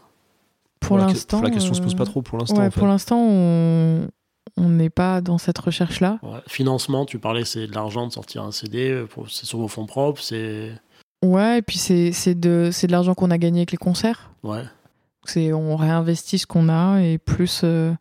Pour 0.80 0.98
l'instant. 0.98 1.42
La 1.42 1.52
question 1.52 1.74
se 1.74 1.82
pose 1.82 1.94
euh, 1.94 1.98
pas 1.98 2.06
trop 2.06 2.22
pour 2.22 2.38
l'instant. 2.40 2.58
Ouais, 2.58 2.68
en 2.68 2.72
fait. 2.72 2.80
pour 2.80 2.88
l'instant, 2.88 3.20
on 3.22 4.08
on 4.58 4.70
n'est 4.70 4.90
pas 4.90 5.22
dans 5.22 5.38
cette 5.38 5.58
recherche-là. 5.60 6.20
Ouais. 6.24 6.40
Financement, 6.48 7.06
tu 7.06 7.20
parlais, 7.20 7.46
c'est 7.46 7.68
de 7.68 7.74
l'argent 7.74 8.08
de 8.08 8.12
sortir 8.12 8.44
un 8.44 8.52
CD, 8.52 9.06
c'est 9.30 9.46
sur 9.46 9.60
vos 9.60 9.68
fonds 9.68 9.86
propres, 9.86 10.22
c'est. 10.22 10.72
Ouais, 11.24 11.58
et 11.60 11.62
puis 11.62 11.78
c'est 11.78 12.12
c'est 12.14 12.36
de, 12.36 12.70
c'est 12.72 12.88
de 12.88 12.92
l'argent 12.92 13.14
qu'on 13.14 13.32
a 13.32 13.38
gagné 13.38 13.60
avec 13.60 13.72
les 13.72 13.78
concerts. 13.78 14.32
Ouais. 14.44 14.64
C'est 15.26 15.52
on 15.54 15.76
réinvestit 15.76 16.38
ce 16.40 16.48
qu'on 16.48 16.70
a 16.70 17.02
et 17.02 17.18
plus, 17.18 17.62
euh, 17.64 17.94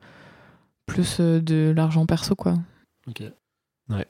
plus 0.87 1.19
euh, 1.21 1.41
de 1.41 1.73
l'argent 1.77 2.07
perso, 2.07 2.35
quoi. 2.35 2.55
Ok. 3.09 3.23
Ouais. 3.91 4.07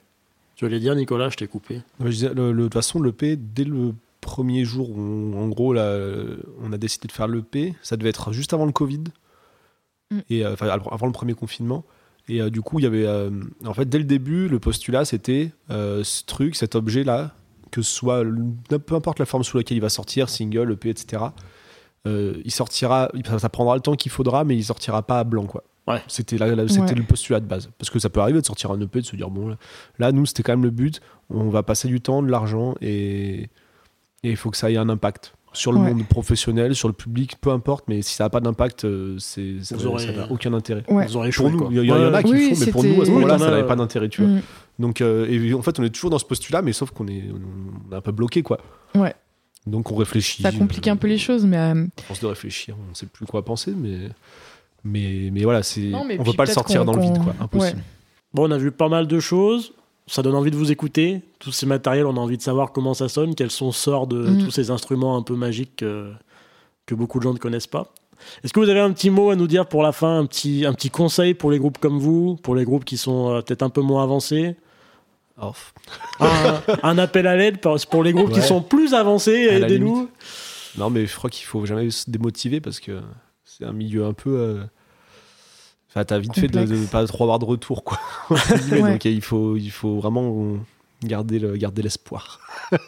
Tu 0.55 0.65
voulais 0.65 0.79
dire, 0.79 0.93
Nicolas, 0.95 1.29
je 1.29 1.37
t'ai 1.37 1.47
coupé. 1.47 1.75
Ouais, 1.99 2.07
je 2.07 2.09
disais, 2.09 2.33
le- 2.33 2.51
le- 2.51 2.57
de 2.57 2.63
toute 2.65 2.73
façon, 2.73 3.01
l'EP, 3.01 3.35
dès 3.35 3.63
le 3.63 3.93
premier 4.21 4.63
jour, 4.65 4.89
où, 4.91 5.33
en 5.37 5.47
gros, 5.47 5.73
là, 5.73 5.83
euh, 5.83 6.37
on 6.61 6.71
a 6.73 6.77
décidé 6.77 7.07
de 7.07 7.11
faire 7.13 7.27
l'EP, 7.27 7.73
ça 7.81 7.97
devait 7.97 8.09
être 8.09 8.31
juste 8.33 8.53
avant 8.53 8.65
le 8.65 8.71
Covid, 8.73 9.03
Mm. 10.11 10.19
et 10.29 10.45
euh, 10.45 10.53
enfin, 10.53 10.67
avant 10.67 11.05
le 11.07 11.11
premier 11.13 11.33
confinement. 11.33 11.83
Et 12.27 12.41
euh, 12.41 12.49
du 12.49 12.61
coup, 12.61 12.79
il 12.79 12.83
y 12.83 12.85
avait. 12.85 13.05
euh, 13.05 13.29
en 13.65 13.73
fait, 13.73 13.85
dès 13.87 13.97
le 13.97 14.03
début, 14.03 14.47
le 14.47 14.59
postulat, 14.59 15.05
c'était 15.05 15.51
euh, 15.71 16.03
ce 16.03 16.23
truc, 16.25 16.55
cet 16.55 16.75
objet-là, 16.75 17.33
que 17.71 17.81
ce 17.81 17.91
soit. 17.91 18.23
le- 18.23 18.43
peu 18.79 18.95
importe 18.95 19.19
la 19.19 19.25
forme 19.25 19.43
sous 19.43 19.57
laquelle 19.57 19.77
il 19.77 19.81
va 19.81 19.89
sortir, 19.89 20.29
single, 20.29 20.71
EP, 20.73 20.89
etc. 20.89 21.23
euh, 22.07 22.35
il 22.45 22.51
sortira. 22.51 23.09
il- 23.13 23.25
Ça 23.39 23.49
prendra 23.49 23.75
le 23.75 23.81
temps 23.81 23.95
qu'il 23.95 24.11
faudra, 24.11 24.43
mais 24.43 24.55
il 24.55 24.63
sortira 24.63 25.01
pas 25.01 25.19
à 25.19 25.23
blanc, 25.23 25.45
quoi. 25.45 25.63
Ouais. 25.87 26.01
C'était 26.07 26.37
c'était 26.37 26.81
Ouais. 26.81 26.93
le 26.93 27.03
postulat 27.03 27.39
de 27.39 27.45
base. 27.47 27.69
Parce 27.79 27.89
que 27.89 27.97
ça 27.97 28.09
peut 28.11 28.19
arriver 28.19 28.39
de 28.41 28.45
sortir 28.45 28.69
un 28.71 28.79
EP, 28.79 29.01
de 29.01 29.05
se 29.05 29.15
dire, 29.15 29.29
bon, 29.31 29.47
là, 29.49 29.57
là, 29.97 30.11
nous, 30.11 30.25
c'était 30.27 30.43
quand 30.43 30.51
même 30.53 30.63
le 30.63 30.69
but. 30.69 31.01
On 31.31 31.49
va 31.49 31.63
passer 31.63 31.87
du 31.87 31.99
temps, 31.99 32.21
de 32.21 32.29
l'argent, 32.29 32.75
et 32.81 33.49
et 34.21 34.29
il 34.31 34.35
faut 34.35 34.51
que 34.51 34.57
ça 34.57 34.69
ait 34.69 34.75
un 34.77 34.89
impact 34.89 35.33
sur 35.53 35.71
le 35.71 35.79
Ouais. 35.79 35.93
monde 35.93 36.05
professionnel, 36.07 36.75
sur 36.75 36.87
le 36.87 36.93
public, 36.93 37.35
peu 37.41 37.49
importe, 37.49 37.85
mais 37.87 38.01
si 38.01 38.13
ça 38.15 38.25
n'a 38.25 38.29
pas 38.29 38.39
d'impact, 38.39 38.85
euh, 38.85 39.15
c'est, 39.19 39.63
ça 39.63 39.75
n'a 39.75 40.31
aucun 40.31 40.53
intérêt. 40.53 40.83
Ouais. 40.89 41.05
Vous 41.07 41.17
aurez 41.17 41.29
Pour 41.31 41.49
nous, 41.49 41.71
il 41.71 41.83
y, 41.83 41.87
y 41.87 41.91
en 41.91 42.13
a 42.13 42.23
qui 42.23 42.31
Oui, 42.31 42.49
le 42.49 42.55
font, 42.55 42.65
mais 42.65 42.71
pour 42.71 42.83
nous, 42.83 43.01
à 43.01 43.05
ce 43.05 43.11
moment-là, 43.11 43.33
Oui, 43.35 43.39
ça 43.39 43.49
n'avait 43.49 43.67
pas 43.67 43.75
d'intérêt, 43.75 44.09
tu 44.09 44.21
vois. 44.21 44.31
Mm. 44.31 44.41
Donc, 44.79 45.01
euh, 45.01 45.27
et 45.29 45.53
en 45.53 45.61
fait, 45.61 45.79
on 45.79 45.83
est 45.83 45.89
toujours 45.89 46.09
dans 46.09 46.19
ce 46.19 46.25
postulat, 46.25 46.61
mais 46.61 46.73
sauf 46.73 46.91
qu'on 46.91 47.07
est, 47.07 47.23
on 47.89 47.91
est 47.93 47.97
un 47.97 48.01
peu 48.01 48.11
bloqué, 48.11 48.43
quoi. 48.43 48.59
Ouais. 48.95 49.13
Donc, 49.67 49.91
on 49.91 49.95
réfléchit. 49.95 50.41
Ça 50.41 50.51
complique 50.51 50.87
un 50.87 50.95
peu 50.95 51.07
les 51.07 51.17
choses, 51.17 51.45
mais 51.45 51.57
euh, 51.57 51.85
À 51.97 52.01
force 52.03 52.21
de 52.21 52.27
réfléchir, 52.27 52.75
on 52.87 52.89
ne 52.91 52.95
sait 52.95 53.05
plus 53.07 53.25
quoi 53.25 53.43
penser, 53.43 53.73
mais. 53.75 54.09
Mais, 54.85 55.29
mais 55.33 55.43
voilà, 55.43 55.61
c'est, 55.61 55.93
on 55.93 56.05
ne 56.05 56.23
peut 56.23 56.31
pas 56.33 56.45
le 56.45 56.51
sortir 56.51 56.85
dans 56.85 56.93
le 56.93 57.01
vide, 57.01 57.17
quoi. 57.21 57.35
Impossible. 57.41 57.81
Bon, 58.33 58.47
on 58.47 58.51
a 58.51 58.57
vu 58.57 58.71
pas 58.71 58.87
mal 58.87 59.07
de 59.07 59.19
choses. 59.19 59.73
Ça 60.09 60.21
donne 60.23 60.35
envie 60.35 60.49
de 60.51 60.55
vous 60.55 60.71
écouter. 60.71 61.21
Tous 61.39 61.51
ces 61.51 61.65
matériels, 61.65 62.05
on 62.07 62.17
a 62.17 62.19
envie 62.19 62.37
de 62.37 62.41
savoir 62.41 62.71
comment 62.71 62.93
ça 62.93 63.07
sonne, 63.09 63.35
quels 63.35 63.51
sont 63.51 63.71
sorts 63.71 64.07
de 64.07 64.17
Mm. 64.29 64.43
tous 64.45 64.51
ces 64.51 64.71
instruments 64.71 65.15
un 65.15 65.21
peu 65.21 65.35
magiques 65.35 65.83
euh, 65.83 66.11
que 66.87 66.95
beaucoup 66.95 67.19
de 67.19 67.23
gens 67.23 67.33
ne 67.33 67.37
connaissent 67.39 67.67
pas. 67.67 67.93
Est-ce 68.43 68.51
que 68.51 68.59
vous 68.59 68.69
avez 68.69 68.79
un 68.79 68.91
petit 68.91 69.09
mot 69.11 69.29
à 69.29 69.35
nous 69.35 69.47
dire 69.47 69.67
pour 69.67 69.83
la 69.83 69.91
fin, 69.91 70.17
un 70.19 70.25
petit, 70.25 70.65
un 70.65 70.73
petit 70.73 70.89
conseil 70.89 71.33
pour 71.35 71.51
les 71.51 71.59
groupes 71.59 71.77
comme 71.77 71.99
vous, 71.99 72.35
pour 72.37 72.55
les 72.55 72.65
groupes 72.65 72.83
qui 72.85 72.97
sont 72.97 73.29
euh, 73.31 73.41
peut-être 73.41 73.61
un 73.63 73.69
peu 73.69 73.81
moins 73.81 74.03
avancés? 74.03 74.55
Off. 75.41 75.73
un, 76.19 76.59
un 76.83 76.97
appel 76.97 77.25
à 77.27 77.35
l'aide 77.37 77.61
pour 77.61 77.77
pour 77.89 78.03
les 78.03 78.11
groupes 78.11 78.31
qui 78.33 78.41
sont 78.41 78.61
plus 78.61 78.93
avancés, 78.93 79.47
aidez-nous. 79.51 80.09
Non, 80.77 80.89
mais 80.89 81.05
je 81.05 81.15
crois 81.15 81.29
qu'il 81.29 81.45
faut 81.45 81.65
jamais 81.65 81.89
se 81.91 82.09
démotiver 82.09 82.59
parce 82.59 82.79
que 82.81 82.99
c'est 83.45 83.63
un 83.63 83.71
milieu 83.73 84.05
un 84.05 84.13
peu. 84.13 84.31
euh, 84.31 84.63
Enfin, 85.89 86.05
t'as 86.05 86.19
vite 86.19 86.35
fait 86.35 86.47
de, 86.47 86.65
de 86.65 86.85
pas 86.85 87.05
trop 87.07 87.23
avoir 87.23 87.39
de 87.39 87.45
retour, 87.45 87.83
quoi. 87.83 87.97
Ouais. 88.71 88.93
Donc 88.93 89.05
il 89.05 89.21
faut, 89.21 89.57
il 89.57 89.71
faut 89.71 89.95
vraiment 89.99 90.55
garder 91.03 91.39
le, 91.39 91.55
garder 91.57 91.81
l'espoir. 91.81 92.39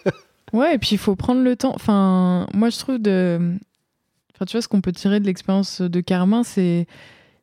Ouais, 0.54 0.76
et 0.76 0.78
puis 0.78 0.90
il 0.92 0.98
faut 0.98 1.16
prendre 1.16 1.42
le 1.42 1.56
temps. 1.56 1.72
Enfin, 1.74 2.46
moi 2.54 2.70
je 2.70 2.78
trouve 2.78 2.98
de. 3.00 3.40
Enfin, 4.36 4.44
tu 4.46 4.52
vois, 4.58 4.62
ce 4.62 4.68
qu'on 4.68 4.82
peut 4.82 4.92
tirer 4.92 5.22
de 5.22 5.26
l'expérience 5.26 5.80
de 5.82 6.02
Carmin, 6.02 6.44
c'est 6.44 6.88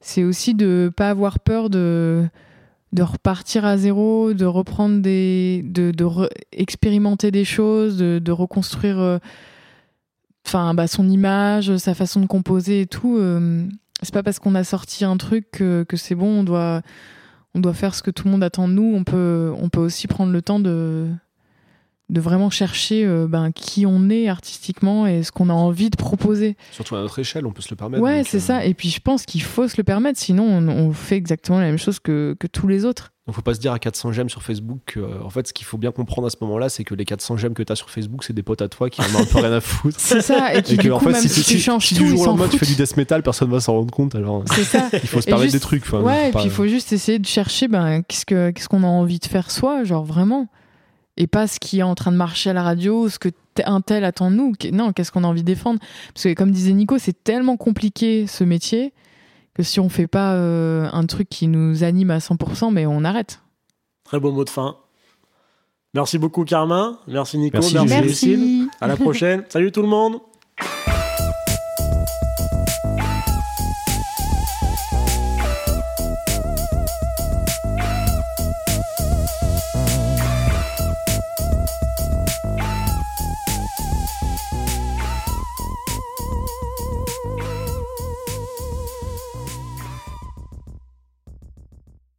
c'est 0.03 0.25
aussi 0.25 0.55
de 0.55 0.93
pas 0.95 1.09
avoir 1.09 1.39
peur 1.41 1.71
de 1.71 2.27
de 2.93 3.03
repartir 3.03 3.65
à 3.65 3.79
zéro, 3.79 4.35
de 4.35 4.45
reprendre 4.45 5.01
des, 5.01 5.63
de, 5.65 5.91
de 5.91 6.05
re- 6.05 6.29
expérimenter 6.53 7.31
des 7.31 7.47
choses, 7.47 7.97
de, 7.97 8.19
de 8.19 8.31
reconstruire. 8.33 8.99
euh, 8.99 9.19
enfin, 10.47 10.75
bah, 10.75 10.87
son 10.87 11.09
image, 11.09 11.75
sa 11.79 11.95
façon 11.95 12.21
de 12.21 12.27
composer 12.27 12.83
et 12.83 12.87
tout. 12.87 13.17
euh, 13.17 13.67
c'est 14.03 14.15
pas 14.15 14.23
parce 14.23 14.39
qu'on 14.39 14.55
a 14.55 14.65
sorti 14.65 15.05
un 15.05 15.17
truc 15.17 15.51
que, 15.51 15.85
c'est 15.97 16.15
bon, 16.15 16.41
on 16.41 16.45
doit, 16.45 16.83
on 17.55 17.61
doit 17.61 17.75
faire 17.75 17.95
ce 17.95 18.03
que 18.03 18.11
tout 18.11 18.25
le 18.27 18.31
monde 18.31 18.45
attend 18.45 18.69
de 18.69 18.75
nous. 18.75 18.95
On 18.95 19.05
peut, 19.05 19.53
on 19.59 19.69
peut 19.69 19.81
aussi 19.81 20.07
prendre 20.07 20.33
le 20.33 20.43
temps 20.43 20.61
de, 20.61 21.09
de 22.11 22.21
vraiment 22.21 22.51
chercher 22.51 23.05
euh, 23.05 23.27
ben, 23.29 23.53
qui 23.53 23.85
on 23.87 24.09
est 24.09 24.29
artistiquement 24.29 25.07
et 25.07 25.23
ce 25.23 25.31
qu'on 25.33 25.51
a 25.51 25.53
envie 25.53 25.91
de 25.91 25.97
proposer. 25.97 26.57
Surtout 26.73 26.97
à 26.97 27.01
notre 27.01 27.19
échelle, 27.19 27.47
on 27.47 27.53
peut 27.53 27.63
se 27.63 27.71
le 27.71 27.77
permettre. 27.77 28.03
Ouais, 28.03 28.23
c'est 28.25 28.39
euh, 28.39 28.41
ça. 28.41 28.65
Et 28.65 28.75
puis 28.75 28.89
je 28.91 29.01
pense 29.01 29.25
qu'il 29.27 29.43
faut 29.43 29.69
se 29.69 29.77
le 29.77 29.85
permettre, 29.85 30.19
sinon 30.19 30.45
on, 30.45 30.69
on 30.69 30.93
fait 30.93 31.17
exactement 31.17 31.59
la 31.59 31.67
même 31.67 31.79
chose 31.79 31.99
que, 32.01 32.35
que 32.39 32.47
tous 32.47 32.67
les 32.67 32.85
autres. 32.85 33.13
Donc 33.27 33.35
faut 33.37 33.43
pas 33.43 33.53
se 33.53 33.61
dire 33.61 33.73
à 33.73 33.79
400 33.79 34.13
j'aime 34.13 34.31
sur 34.31 34.43
Facebook 34.43 34.95
euh, 34.97 35.21
en 35.23 35.29
fait, 35.29 35.47
ce 35.49 35.53
qu'il 35.53 35.67
faut 35.67 35.77
bien 35.77 35.91
comprendre 35.93 36.27
à 36.27 36.31
ce 36.31 36.37
moment-là, 36.41 36.71
c'est 36.71 36.83
que 36.83 36.95
les 36.95 37.05
400 37.05 37.37
j'aime 37.37 37.53
que 37.53 37.63
tu 37.63 37.71
as 37.71 37.77
sur 37.77 37.91
Facebook, 37.91 38.25
c'est 38.25 38.33
des 38.33 38.43
potes 38.43 38.63
à 38.63 38.69
toi 38.71 38.89
qui 38.89 39.03
en 39.03 39.05
ont 39.05 39.21
un 39.21 39.25
peu 39.27 39.37
rien 39.41 39.53
à 39.53 39.61
foutre. 39.61 39.97
C'est 40.01 40.23
ça. 40.23 40.55
Et 40.55 40.63
qui, 40.63 40.75
Et 40.75 40.77
que, 40.79 40.83
du 40.85 40.93
en 40.93 40.99
coup, 40.99 41.05
fait, 41.05 41.13
même 41.13 41.23
si, 41.29 41.43
tu 41.43 41.59
changes 41.59 41.89
si 41.89 41.95
tout, 41.95 42.05
du 42.05 42.09
jour 42.09 42.23
au 42.23 42.25
lendemain 42.25 42.49
tu 42.49 42.57
fais 42.57 42.65
du 42.65 42.75
death 42.75 42.97
metal, 42.97 43.23
personne 43.23 43.51
va 43.51 43.61
s'en 43.61 43.75
rendre 43.75 43.93
compte. 43.93 44.15
Alors, 44.15 44.45
C'est 44.55 44.65
ça. 44.65 44.89
il 44.95 45.01
faut 45.01 45.21
se 45.21 45.27
Et 45.27 45.31
permettre 45.31 45.43
juste- 45.53 45.57
des 45.57 45.61
trucs. 45.61 45.85
Ouais, 45.93 46.31
et 46.31 46.33
puis 46.33 46.45
il 46.45 46.51
faut 46.51 46.67
juste 46.67 46.91
essayer 46.95 47.19
de 47.19 47.27
chercher 47.27 47.69
ben, 47.69 48.01
qu'est-ce 48.09 48.25
que 48.25 48.51
qu'est-ce 48.51 48.69
qu'on 48.71 48.83
a 48.83 48.87
envie 48.87 49.19
de 49.19 49.27
faire 49.27 49.51
soi, 49.51 49.85
genre 49.85 50.05
vraiment. 50.05 50.49
Et 51.19 51.27
pas 51.27 51.47
ce 51.47 51.59
qui 51.59 51.81
est 51.81 51.83
en 51.83 51.95
train 51.95 52.13
de 52.13 52.17
marcher 52.17 52.51
à 52.51 52.53
la 52.53 52.63
radio, 52.63 53.09
ce 53.09 53.19
que 53.19 53.29
un 53.67 53.81
tel 53.81 54.05
attend 54.05 54.31
de 54.31 54.37
nous. 54.37 54.53
Non, 54.73 54.93
qu'est-ce 54.93 55.11
qu'on 55.11 55.25
a 55.25 55.27
envie 55.27 55.43
de 55.43 55.47
défendre? 55.47 55.81
Parce 56.15 56.25
que 56.25 56.35
comme 56.35 56.53
disait 56.53 56.73
Nico, 56.73 56.97
c'est 56.99 57.25
tellement 57.25 57.57
compliqué 57.57 58.27
ce 58.29 58.45
métier 58.45 58.93
que 59.53 59.65
si 59.65 59.81
on 59.81 59.89
fait 59.89 60.07
pas 60.07 60.35
euh, 60.35 60.89
un 60.93 61.05
truc 61.07 61.29
qui 61.29 61.49
nous 61.49 61.83
anime 61.83 62.13
à 62.13 62.19
100%, 62.19 62.73
mais 62.73 62.87
on 62.87 63.05
arrête. 63.05 63.41
Très 64.05 64.21
beau 64.21 64.31
mot 64.31 64.45
de 64.45 64.51
fin. 64.51 64.77
Merci 65.95 66.19
beaucoup 66.19 66.45
Carmin, 66.45 66.99
merci 67.09 67.39
Nico, 67.39 67.59
Merci, 67.59 67.75
merci. 67.75 68.03
Lucille. 68.03 68.69
À 68.81 68.87
la 68.87 68.97
prochaine. 68.97 69.45
Salut 69.49 69.73
tout 69.73 69.83
le 69.83 69.89
monde. 69.89 70.21